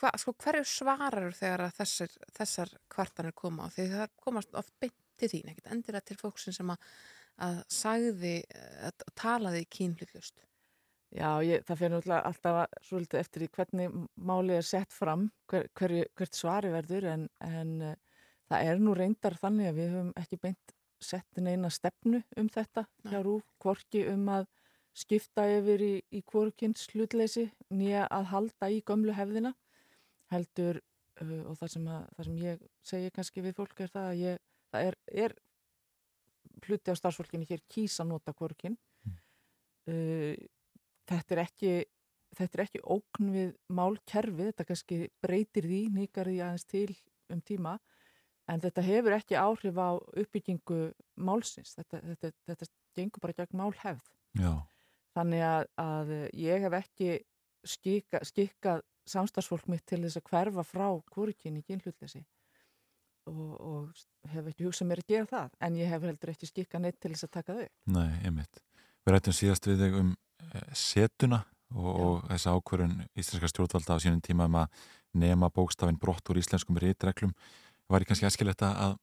hva, 0.02 0.12
sko 0.20 0.34
hverju 0.42 0.68
svarar 0.68 1.34
þegar 1.38 1.66
að 1.68 1.80
þessar, 1.80 2.20
þessar 2.36 2.76
kvartanir 2.92 3.36
koma? 3.38 3.70
Því 3.74 3.88
það 3.94 4.14
komast 4.26 4.56
oft 4.60 4.74
beint 4.82 4.98
til 5.22 5.30
þín 5.32 5.52
ekkert 5.52 5.74
endilega 5.76 6.08
til 6.10 6.18
fólksin 6.20 6.56
sem 6.56 6.72
að, 6.74 6.88
að 7.46 7.60
sagði, 7.72 8.38
að 8.88 9.06
talaði 9.20 9.68
kínlillust 9.70 10.42
Já, 11.12 11.44
ég, 11.44 11.64
það 11.68 11.80
fyrir 11.80 11.92
náttúrulega 11.92 12.28
alltaf 12.30 12.84
svolítið 12.88 13.20
eftir 13.20 13.44
í 13.44 13.48
hvernig 13.52 13.96
málið 14.16 14.62
er 14.62 14.68
sett 14.68 14.94
fram, 14.96 15.26
hver, 15.52 15.66
hver, 15.76 15.94
hvert 16.16 16.38
svari 16.38 16.70
verður 16.72 17.08
en, 17.12 17.26
en 17.44 17.74
uh, 17.84 17.98
það 18.48 18.70
er 18.70 18.80
nú 18.80 18.94
reyndar 18.96 19.36
þannig 19.42 19.68
að 19.68 19.82
við 19.82 19.90
höfum 19.92 20.14
ekki 20.22 20.40
beint 20.46 20.74
sett 21.04 21.42
neina 21.44 21.72
stefnu 21.74 22.22
um 22.40 22.48
þetta 22.54 22.86
hjá 23.10 23.18
Rúf, 23.26 23.44
hvorki 23.60 24.06
um 24.08 24.30
að 24.32 24.48
skipta 24.96 25.50
yfir 25.52 25.84
í, 25.84 25.92
í 26.16 26.22
hvorkins 26.32 26.88
hlutleysi 26.94 27.50
nýja 27.76 28.06
að 28.08 28.30
halda 28.32 28.72
í 28.72 28.80
gömlu 28.88 29.16
hefðina. 29.18 29.52
Heldur 30.32 30.80
uh, 30.80 31.44
og 31.52 31.60
það 31.60 31.74
sem, 31.76 31.92
að, 31.92 32.08
það 32.16 32.30
sem 32.30 32.40
ég 32.46 32.64
segi 32.94 33.12
kannski 33.18 33.46
við 33.50 33.60
fólk 33.60 33.84
er 33.84 33.92
það 33.98 34.10
að 34.14 34.24
ég, 34.24 34.40
það 34.72 34.88
er, 34.94 35.00
er 35.28 35.38
hluti 36.70 36.96
á 36.96 37.00
starfsfólkinni 37.02 37.52
hér 37.52 37.68
kýsa 37.68 38.08
nota 38.08 38.32
hvorkin 38.38 38.80
mm. 38.80 39.22
uh, 39.92 40.50
þetta 41.12 41.36
er 41.36 41.44
ekki 41.46 41.74
þetta 42.38 42.58
er 42.58 42.64
ekki 42.66 42.82
ókn 42.88 43.32
við 43.34 43.56
málkerfi, 43.76 44.50
þetta 44.52 44.68
kannski 44.68 45.00
breytir 45.24 45.68
því, 45.68 45.82
nýkar 45.96 46.30
því 46.32 46.38
aðeins 46.46 46.68
til 46.70 46.92
um 47.32 47.42
tíma 47.44 47.78
en 48.52 48.62
þetta 48.64 48.84
hefur 48.86 49.16
ekki 49.16 49.40
áhrif 49.40 49.80
á 49.80 49.90
uppbyggingu 50.00 50.80
málsins, 51.20 51.76
þetta, 51.78 52.02
þetta, 52.08 52.32
þetta 52.50 52.70
gengur 52.98 53.24
bara 53.24 53.38
gegn 53.42 53.60
málhefð 53.60 54.08
Já. 54.40 54.54
þannig 55.18 55.46
að, 55.48 55.68
að 55.84 56.14
ég 56.40 56.66
hef 56.66 56.78
ekki 56.82 57.12
skika, 57.68 58.24
skikkað 58.28 58.84
samstagsfólk 59.12 59.68
mitt 59.72 59.86
til 59.90 60.02
þess 60.04 60.20
að 60.20 60.30
hverfa 60.32 60.66
frá 60.66 60.88
kvorkinni 61.12 61.64
kynhlutleysi 61.68 62.24
og, 63.30 63.54
og 63.60 64.32
hef 64.32 64.50
ekki 64.52 64.66
hugsað 64.66 64.90
mér 64.90 65.04
að 65.04 65.14
gera 65.14 65.30
það 65.30 65.56
en 65.68 65.80
ég 65.80 65.92
hef 65.92 66.08
heldur 66.08 66.34
ekki 66.34 66.50
skikkað 66.50 66.86
neitt 66.86 67.00
til 67.02 67.14
þess 67.14 67.28
að 67.28 67.34
taka 67.38 67.58
þau 67.60 67.96
Nei, 67.98 68.12
einmitt. 68.26 68.62
Við 69.02 69.16
rættum 69.16 69.36
síðast 69.36 69.68
við 69.70 69.86
þig 69.86 69.98
um 70.00 70.12
setuna 70.76 71.44
og, 71.76 71.92
og 71.92 72.16
þessa 72.30 72.56
ákverðun 72.58 72.98
íslenska 73.16 73.50
stjórnvalda 73.52 73.98
á 73.98 74.04
sínum 74.04 74.22
tíma 74.24 74.48
um 74.50 74.60
að 74.64 74.86
nema 75.22 75.52
bókstafinn 75.52 76.00
brott 76.00 76.32
úr 76.32 76.40
íslenskum 76.42 76.80
rítreglum 76.80 77.34
var 77.92 78.04
ég 78.04 78.10
kannski 78.12 78.28
aðskilja 78.28 78.56
að 78.72 78.98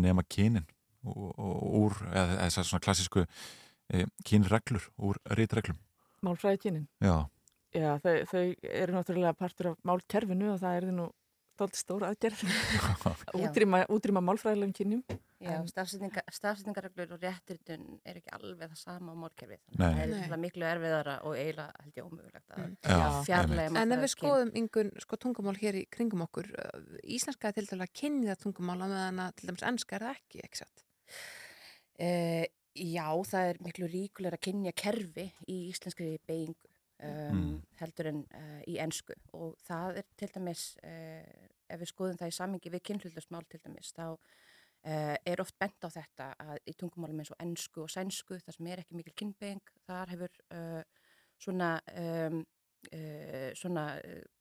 nema 0.00 0.24
kynin 0.28 0.66
úr, 1.04 1.92
eða 2.08 2.46
þessar 2.46 2.68
svona 2.68 2.84
klassísku 2.84 3.24
e, 3.92 4.06
kynreglur 4.24 4.88
úr 4.96 5.20
rítreglum 5.36 5.80
Málfræði 6.24 6.62
kynin? 6.62 6.86
Já 7.04 7.28
Já, 7.74 7.96
þau, 7.98 8.12
þau 8.30 8.42
eru 8.70 8.94
náttúrulega 8.94 9.34
partur 9.34 9.72
af 9.72 9.78
málkerfinu 9.82 10.52
og 10.52 10.60
það 10.62 10.76
er 10.78 10.84
því 10.86 10.92
nú 10.94 11.06
stórt 11.54 11.78
stór 11.78 12.08
aðgerð. 12.10 12.42
Útrýma, 13.44 13.84
útrýma 13.94 14.22
málfræðilegum 14.24 14.74
kynjum. 14.76 15.22
Já, 15.44 15.60
stafsendingarreglur 16.32 17.14
og 17.16 17.22
rétturinn 17.22 17.98
er 18.06 18.18
ekki 18.18 18.32
alveg 18.32 18.70
það 18.70 18.80
sama 18.80 19.12
á 19.12 19.16
málkerfi 19.18 19.58
þannig 19.74 20.00
að 20.00 20.12
það 20.14 20.34
er 20.36 20.40
miklu 20.40 20.66
erfiðara 20.68 21.16
og 21.28 21.36
eiginlega 21.36 21.84
held 21.84 21.98
ég 21.98 22.08
ómögulegt 22.08 22.54
að 22.54 22.62
mm. 22.64 23.18
fjarlæga 23.26 23.82
En 23.82 23.96
ef 23.96 24.02
við 24.04 24.12
skoðum 24.14 24.52
yngun 24.60 24.92
sko, 25.04 25.18
tungumál 25.20 25.56
hér 25.60 25.80
í 25.82 25.84
kringum 25.92 26.24
okkur 26.24 26.48
Íslenska 27.02 27.50
er 27.50 27.58
til 27.58 27.66
dæla 27.68 27.88
að 27.88 27.96
kynni 28.00 28.30
það 28.30 28.42
tungumál 28.46 28.78
að 28.78 28.94
meðan 28.94 29.24
að 29.26 29.34
til 29.40 29.50
dæmis 29.50 29.66
ennska 29.70 29.98
er 29.98 30.06
það 30.06 30.20
ekki, 30.20 30.44
ekki 30.46 30.62
satt? 30.62 30.84
Uh, 31.94 32.44
já, 32.74 33.08
það 33.34 33.50
er 33.50 33.64
miklu 33.68 33.90
ríkulegur 33.90 34.38
að 34.38 34.46
kynja 34.48 34.76
kerfi 34.84 35.28
í 35.44 35.58
íslenskri 35.74 36.14
beigingu 36.24 36.73
Um, 37.02 37.34
mm. 37.34 37.54
heldur 37.80 38.06
en 38.06 38.20
uh, 38.38 38.60
í 38.70 38.76
ennsku 38.78 39.16
og 39.34 39.56
það 39.66 39.96
er 39.98 40.04
til 40.14 40.28
dæmis 40.30 40.60
uh, 40.86 41.46
ef 41.66 41.80
við 41.80 41.88
skoðum 41.90 42.18
það 42.20 42.30
í 42.30 42.34
samingi 42.36 42.70
við 42.70 42.82
kynhlutusmál 42.86 43.40
til 43.50 43.58
dæmis 43.64 43.88
þá 43.96 44.04
uh, 44.12 45.16
er 45.26 45.42
oft 45.42 45.56
bent 45.58 45.82
á 45.82 45.90
þetta 45.90 46.28
að 46.44 46.60
í 46.70 46.74
tungumálum 46.78 47.18
eins 47.18 47.32
og 47.34 47.40
ennsku 47.42 47.82
og 47.82 47.90
sænsku 47.90 48.38
þar 48.38 48.56
sem 48.56 48.68
er 48.70 48.82
ekki 48.84 48.94
mikil 48.94 49.14
kynbeng 49.24 49.72
þar 49.88 50.12
hefur 50.14 50.38
svona 51.42 51.72
um, 51.98 52.44
svona 53.58 53.84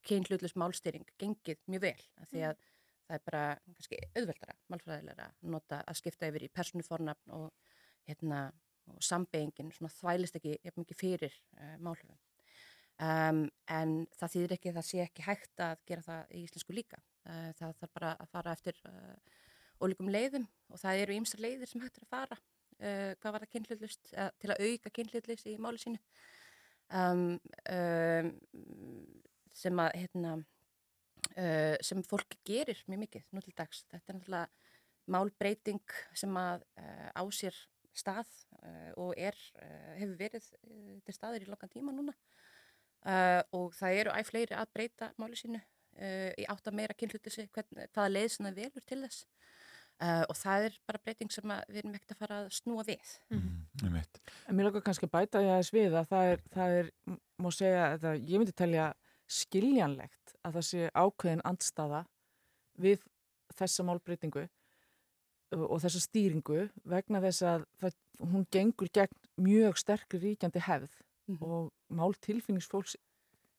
kynhlutus 0.05 0.53
málstýring 0.59 1.09
gengið 1.17 1.63
mjög 1.73 1.87
vel 1.87 2.05
af 2.21 2.29
því 2.29 2.43
að 2.51 2.53
mm. 2.53 2.67
það 3.07 3.15
er 3.17 3.23
bara 3.31 3.43
kannski 3.65 4.01
auðveldara, 4.11 4.57
málfræðilega 4.69 5.29
nota 5.55 5.81
að 5.87 5.99
skipta 6.03 6.29
yfir 6.29 6.45
í 6.45 6.51
persónufornafn 6.53 7.33
og 7.39 7.49
hérna 8.05 8.43
og 8.91 9.01
sambeigingin 9.03 9.71
svona 9.73 9.91
þvælist 9.95 10.37
ekki 10.37 10.57
mikið 10.75 10.99
fyrir 10.99 11.39
uh, 11.57 11.75
málhefum. 11.81 12.19
Um, 13.01 13.47
en 13.73 13.93
það 14.13 14.33
þýðir 14.35 14.53
ekki 14.55 14.69
að 14.69 14.75
það 14.77 14.85
sé 14.87 14.99
ekki 15.01 15.25
hægt 15.25 15.61
að 15.65 15.79
gera 15.89 16.05
það 16.05 16.33
í 16.37 16.43
íslensku 16.45 16.75
líka. 16.77 16.99
Uh, 17.25 17.49
það 17.57 17.73
þarf 17.79 17.93
bara 17.97 18.11
að 18.21 18.29
fara 18.29 18.53
eftir 18.53 18.79
uh, 18.85 19.41
ólíkum 19.81 20.11
leiðum 20.13 20.45
og 20.69 20.81
það 20.81 21.01
eru 21.01 21.17
ýmsar 21.17 21.41
leiðir 21.43 21.71
sem 21.71 21.83
hægt 21.83 21.97
er 21.97 22.05
að 22.05 22.13
fara 22.13 22.37
uh, 22.37 23.11
hvað 23.17 23.35
var 23.35 23.45
það 23.45 23.53
kynhlutlust, 23.55 24.13
til 24.13 24.53
að 24.53 24.63
auka 24.67 24.93
kynhlutlust 24.99 25.49
í 25.49 25.57
máli 25.61 25.81
sínu 25.81 26.01
um, 27.01 27.25
um, 27.73 28.31
sem 29.53 29.81
að 29.81 29.91
hérna, 30.01 30.37
sem 31.85 32.01
fólk 32.05 32.35
gerir 32.45 32.79
mjög 32.89 32.99
mikið 33.05 33.27
nú 33.33 33.41
til 33.41 33.53
dags. 33.57 33.83
Þetta 33.89 34.11
er 34.11 34.17
náttúrulega 34.17 35.13
málbreyting 35.13 35.93
sem 36.17 36.35
að 36.37 36.65
á 37.13 37.23
sér 37.33 37.57
stað 37.93 38.29
uh, 38.63 38.91
og 39.01 39.13
er, 39.17 39.37
uh, 39.61 39.93
hefur 39.99 40.17
verið 40.19 40.47
uh, 40.57 40.97
til 41.05 41.15
staðir 41.15 41.45
í 41.45 41.49
langan 41.49 41.71
tíma 41.71 41.93
núna 41.93 42.15
og 43.03 43.73
það 43.75 43.97
eru 43.99 44.11
æg 44.15 44.27
fleiri 44.29 44.55
að 44.55 44.69
breyta 44.75 45.09
máli 45.19 45.35
sínu 45.35 45.59
í 46.39 46.45
átt 46.49 46.69
að 46.69 46.77
meira 46.77 46.95
kynhlutlisi, 46.97 47.43
hvaða 47.53 48.05
leið 48.09 48.29
sem 48.31 48.47
það 48.47 48.61
velur 48.61 48.85
til 48.87 49.01
þess. 49.03 49.25
Uh, 50.01 50.23
og 50.25 50.35
það 50.35 50.65
er 50.67 50.77
bara 50.89 50.99
breyting 51.05 51.31
sem 51.31 51.51
við 51.69 51.77
erum 51.83 51.93
ekkert 51.95 52.15
að 52.15 52.21
fara 52.23 52.37
að 52.41 52.47
snúa 52.57 52.83
við 52.87 53.11
mm. 53.31 53.43
Mm, 53.85 53.97
en 54.49 54.57
Mér 54.57 54.65
lókar 54.67 54.83
kannski 54.87 55.07
bæta 55.07 55.43
ég 55.43 55.53
aðeins 55.53 55.69
við 55.71 55.93
að 55.99 56.07
það 56.09 56.29
er, 56.31 56.41
það 56.55 56.73
er 56.79 56.89
má 57.39 57.47
segja, 57.53 57.83
að 57.93 58.07
ég 58.17 58.41
myndi 58.41 58.55
telja 58.57 58.87
skiljanlegt 59.31 60.33
að 60.41 60.57
það 60.57 60.65
sé 60.71 60.89
ákveðin 60.97 61.45
andstaða 61.47 62.01
við 62.83 63.05
þessa 63.53 63.85
málbreytingu 63.87 64.47
og 65.61 65.77
þessa 65.85 66.03
stýringu 66.07 66.65
vegna 66.89 67.21
þess 67.23 67.47
að 67.53 67.67
það, 67.83 67.97
hún 68.33 68.47
gengur 68.57 68.91
gegn 68.97 69.21
mjög 69.45 69.79
sterkri 69.79 70.23
ríkjandi 70.25 70.65
hefð 70.67 70.97
mm 71.33 71.39
-hmm. 71.39 71.47
og 71.47 71.71
mál 71.89 72.13
tilfinningsfólks 72.21 72.97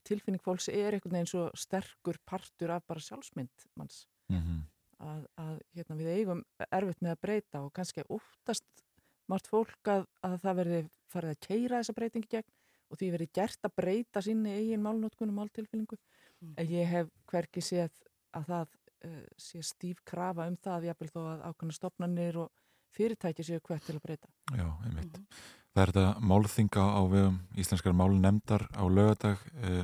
tilfinning 0.04 0.42
fólks 0.42 0.68
er 0.68 0.92
einhvern 0.94 1.16
veginn 1.16 1.32
svo 1.32 1.50
sterkur 1.54 2.18
partur 2.26 2.70
af 2.70 2.86
bara 2.86 3.00
sjálfsmynd 3.00 3.68
manns 3.76 4.06
mm 4.28 4.38
-hmm 4.38 4.62
að, 5.04 5.26
að 5.40 5.54
hérna, 5.76 5.96
við 5.98 6.10
eigum 6.14 6.42
erfitt 6.68 7.02
með 7.04 7.14
að 7.14 7.22
breyta 7.26 7.62
og 7.64 7.72
kannski 7.76 8.04
óttast 8.12 8.84
margt 9.30 9.48
fólk 9.48 9.90
að, 9.90 10.06
að 10.26 10.36
það 10.42 10.58
verði 10.60 10.80
farið 11.12 11.34
að 11.34 11.42
keira 11.46 11.80
þessa 11.80 11.96
breytingi 11.96 12.30
gegn 12.34 12.54
og 12.92 13.00
því 13.00 13.10
verði 13.14 13.28
gert 13.38 13.66
að 13.66 13.76
breyta 13.80 14.22
sinni 14.24 14.54
eigin 14.58 14.84
málnótkunum 14.84 15.38
máltilfinningu 15.40 15.96
mm. 15.96 16.54
en 16.60 16.72
ég 16.72 16.90
hef 16.90 17.12
hverki 17.30 17.64
séð 17.64 17.94
að 18.36 18.50
það 18.50 18.76
uh, 19.08 19.20
sé 19.40 19.64
stíf 19.64 20.02
krafa 20.06 20.48
um 20.50 20.58
það 20.60 20.90
jáfnvel 20.90 21.12
þó 21.14 21.20
að 21.24 21.44
ákvæmna 21.48 21.78
stopnarnir 21.78 22.40
og 22.44 22.64
fyrirtæki 22.94 23.46
séu 23.46 23.62
hvert 23.64 23.86
til 23.86 23.96
að 23.96 24.04
breyta 24.04 24.30
Já, 24.54 24.66
einmitt. 24.84 25.18
Mm. 25.18 25.44
Það 25.74 25.82
er 25.82 25.92
þetta 25.92 26.26
málþinga 26.30 26.86
á 26.86 27.02
vegum 27.10 27.38
íslenskar 27.58 27.96
málnemndar 27.98 28.68
á 28.70 28.84
lögadag 28.86 29.42
uh, 29.58 29.82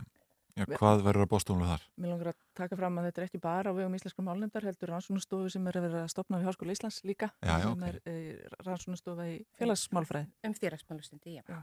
Já, 0.58 0.66
hvað 0.76 1.02
verður 1.06 1.24
að 1.24 1.30
bóstónu 1.30 1.66
þar? 1.68 1.82
Mér 2.00 2.12
langar 2.12 2.30
að 2.32 2.38
taka 2.58 2.76
fram 2.76 2.98
að 3.00 3.06
þetta 3.08 3.20
er 3.20 3.26
ekki 3.28 3.40
bara 3.42 3.72
á 3.72 3.74
vegum 3.76 3.94
íslensku 3.96 4.24
málnefndar, 4.26 4.66
heldur 4.66 4.90
rannsónastofu 4.92 5.50
sem 5.54 5.68
er 5.70 5.78
að 5.78 5.86
vera 5.86 6.02
að 6.04 6.10
stopna 6.12 6.40
við 6.40 6.48
Háskóla 6.50 6.74
Íslands 6.74 6.98
líka 7.06 7.30
já, 7.38 7.52
já, 7.52 7.64
sem 7.64 7.84
okay. 7.86 7.92
er 7.92 8.10
e, 8.10 8.48
rannsónastofa 8.66 9.28
í 9.30 9.36
félagsmálfræði 9.60 10.48
Um 10.48 10.56
félagsmálustundi, 10.58 11.36
já 11.38 11.60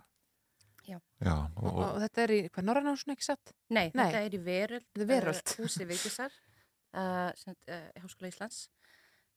Já, 0.87 1.01
og, 1.59 1.65
og, 1.67 1.79
og 1.83 1.97
þetta 1.99 2.21
er 2.23 2.31
í, 2.31 2.39
hvað, 2.47 2.65
Norrannásun 2.69 3.11
ekki 3.11 3.25
satt? 3.25 3.51
Nei, 3.67 3.89
Nei, 3.91 4.05
þetta 4.05 4.19
er 4.23 4.35
í 4.37 4.39
Veröld, 4.45 4.85
veröld. 5.09 5.41
Uh, 5.43 5.65
húsi 5.65 5.87
Vigdísar 5.89 6.31
uh, 6.95 7.27
uh, 7.27 7.89
Háskóla 7.99 8.31
Íslands 8.31 8.61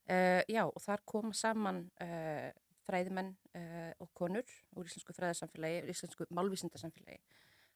uh, 0.06 0.40
Já, 0.46 0.62
og 0.68 0.78
þar 0.84 1.02
koma 1.10 1.34
saman 1.34 1.82
uh, 2.06 2.52
fræðimenn 2.90 3.32
uh, 3.56 3.92
og 4.02 4.10
konur 4.18 4.58
úr 4.76 4.90
íslensku 4.90 5.14
fræðarsamfélagi, 5.16 5.86
íslensku 5.94 6.26
málvísindarsamfélagi 6.34 7.22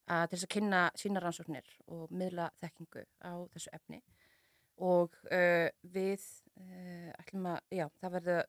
að 0.05 0.27
til 0.29 0.37
þess 0.37 0.47
að 0.47 0.55
kynna 0.59 0.81
sína 1.01 1.23
rannsóknir 1.25 1.69
og 1.95 2.13
miðla 2.13 2.51
þekkingu 2.61 3.07
á 3.25 3.33
þessu 3.55 3.73
efni 3.73 4.03
og 4.85 5.15
uh, 5.31 5.69
við 5.95 6.23
uh, 6.59 7.11
ætlum 7.21 7.49
að, 7.53 7.59
já, 7.79 7.87
það 8.03 8.17
verður 8.19 8.41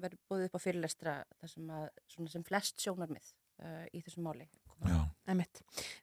verður 0.00 0.20
búið 0.30 0.46
upp 0.46 0.56
á 0.56 0.64
fyrirlestra 0.64 1.14
þar 1.40 1.52
sem 1.54 1.72
að, 1.74 1.86
svona 2.14 2.34
sem 2.34 2.46
flest 2.46 2.84
sjónarmið 2.84 3.32
uh, 3.64 3.86
í 3.92 4.02
þessum 4.06 4.28
máli. 4.28 4.46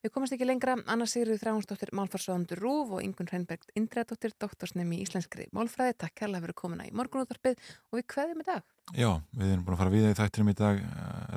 Við 0.03 0.11
komast 0.13 0.35
ekki 0.35 0.47
lengra, 0.47 0.77
Anna 0.87 1.07
Sigurður 1.09 1.41
Þráhansdóttir 1.41 1.91
Málfarsváðandur 1.97 2.61
Rúf 2.63 2.93
og 2.95 3.03
Ingun 3.03 3.27
Hreinberg 3.27 3.65
Indræðdóttir, 3.75 4.35
doktorsnemi 4.39 4.99
í 4.99 5.03
Íslenskri 5.03 5.49
Málfræði. 5.55 5.97
Takk 5.99 6.15
kærlega 6.21 6.45
fyrir 6.45 6.57
komuna 6.61 6.87
í 6.87 6.93
morgunúttarpið 6.95 7.57
og 7.57 7.99
við 7.99 8.07
kveðum 8.13 8.45
í 8.45 8.47
dag. 8.47 8.63
Já, 8.95 9.09
við 9.35 9.51
erum 9.51 9.65
búin 9.67 9.75
að 9.75 9.81
fara 9.83 9.95
við 9.97 10.07
í 10.07 10.15
þættinum 10.21 10.53
í 10.53 10.57
dag 10.61 10.81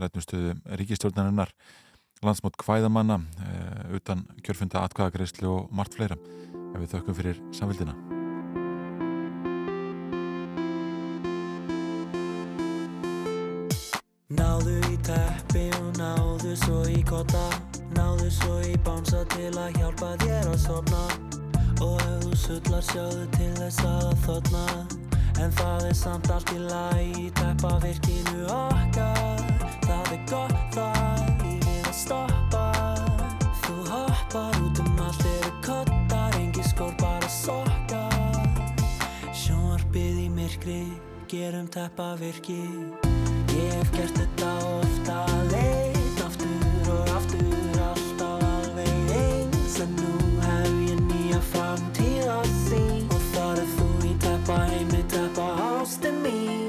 rættumstöðu 0.05 0.55
ríkistjórnarinnar 0.83 1.55
landsmót 2.21 2.61
hvæðamanna 2.61 3.19
uh, 3.19 3.97
utan 3.97 4.27
kjörfunda 4.45 4.85
atkvæðagreyslu 4.85 5.51
og 5.57 5.75
margt 5.75 5.97
fleira. 5.99 6.21
Við 6.77 6.91
þökkum 6.95 7.17
fyrir 7.19 7.45
samvildina. 7.57 8.20
Kotta 17.11 17.45
Náðu 17.99 18.31
svo 18.31 18.61
í 18.63 18.79
bánsa 18.87 19.27
til 19.35 19.51
að 19.59 19.77
hjálpa 19.81 20.15
þér 20.23 20.55
að 20.55 20.59
sopna 20.63 21.05
Og 21.83 21.99
ef 22.07 22.25
þú 22.25 22.41
sullar 22.47 22.89
sjáðu 22.93 23.29
til 23.37 23.53
þess 23.59 23.85
að 23.91 24.11
þotna 24.29 24.65
En 25.41 25.53
það 25.57 25.87
er 25.89 25.95
samt 25.97 26.29
allt 26.35 26.51
í 26.53 26.59
lagi, 26.61 27.31
teppa 27.39 27.79
virkinu 27.81 28.43
okkar. 28.53 29.39
Það 29.87 30.11
er 30.13 30.25
gott 30.29 30.75
það 30.75 31.31
að 31.81 31.95
stoppa. 31.97 32.65
Þú 33.63 33.77
hoppar 33.89 34.59
út 34.61 34.83
um 34.85 35.01
allt 35.07 35.25
eru 35.31 35.53
kottar, 35.65 36.37
engi 36.41 36.67
skór 36.69 36.93
bara 37.01 37.31
sokka 37.33 38.03
Sjónvarpið 39.33 40.27
í 40.27 40.29
myrkri, 40.35 40.83
gerum 41.33 41.71
teppa 41.73 42.13
virki 42.21 42.61
Ég 43.57 43.73
hef 43.79 43.97
gert 43.97 44.21
þetta 44.21 44.53
ofta 44.75 45.25
leit 45.55 46.00
Aftur 46.31 46.93
og 46.93 47.09
aftur, 47.11 47.79
alltaf 47.83 48.45
alveg 48.47 49.09
eins 49.19 49.81
En 49.83 49.97
nú 49.99 50.13
hef 50.45 50.77
ég 50.87 51.01
nýja 51.09 51.41
framtíð 51.51 52.31
að 52.37 52.53
sín 52.69 53.11
Og 53.11 53.25
þar 53.33 53.65
er 53.65 53.73
þú 53.75 53.91
í 54.07 54.15
teppa 54.23 54.61
heimi, 54.71 55.03
teppa 55.11 55.51
ástinn 55.73 56.23
mín 56.23 56.61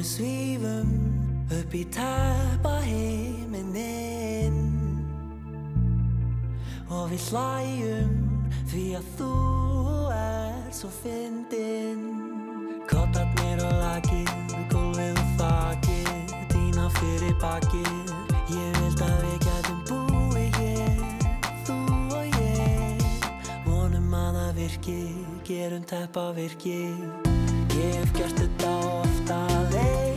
við 0.00 0.08
svífum 0.08 0.99
upp 1.70 1.76
í 1.78 1.84
tæpa 1.94 2.72
heiminin 2.82 4.56
og 6.90 7.12
við 7.12 7.28
hlæjum 7.30 8.16
því 8.72 8.86
að 8.98 9.12
þú 9.20 9.28
er 10.16 10.56
svo 10.74 10.90
fyndin 10.96 12.02
Kottarnir 12.90 13.62
og 13.62 13.76
lakið, 13.84 14.34
gólfið 14.72 15.14
og 15.22 15.30
þakið 15.38 16.34
dýna 16.50 16.90
fyrir 16.98 17.38
bakið. 17.38 18.10
Ég 18.50 18.74
vild 18.80 19.06
að 19.06 19.16
við 19.28 19.38
gætum 19.46 19.80
búið 19.92 20.58
hér 20.58 21.00
þú 21.68 21.78
og 22.18 22.40
ég. 22.42 23.08
Vonum 23.68 24.14
að 24.24 24.40
það 24.40 24.54
virki 24.58 25.00
gerum 25.46 25.86
tæpa 25.86 26.32
virki 26.34 26.80
ég 27.78 28.00
hef 28.00 28.16
gert 28.18 28.42
þetta 28.42 28.78
ofta 29.04 29.44
leit 29.70 30.09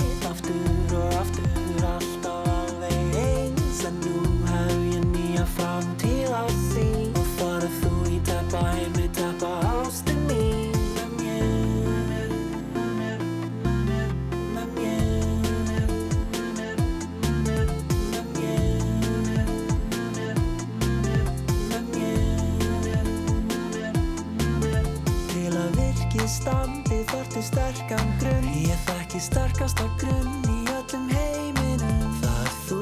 virki 26.44 26.52
standi 26.52 27.04
þartu 27.08 27.42
sterkan 27.42 28.10
grunn. 28.20 28.48
Ég 28.68 28.78
þekki 28.88 29.20
sterkasta 29.20 29.86
grunn 30.00 30.44
í 30.50 30.66
öllum 30.74 31.08
heiminum. 31.10 32.18
Það 32.20 32.42
er 32.44 32.52
þú 32.68 32.80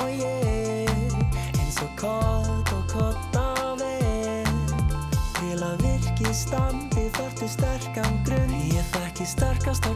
og 0.00 0.10
ég 0.16 1.60
eins 1.60 1.78
og 1.82 1.92
kott 2.00 2.72
og 2.72 2.86
kotta 2.88 3.76
veg 3.80 4.48
til 5.36 5.60
að 5.60 5.84
virki 5.84 6.32
standi 6.32 7.08
þartu 7.12 7.48
sterkan 7.48 8.20
grunn. 8.24 8.56
Ég 8.72 8.84
þekki 8.94 9.26
sterkasta 9.26 9.92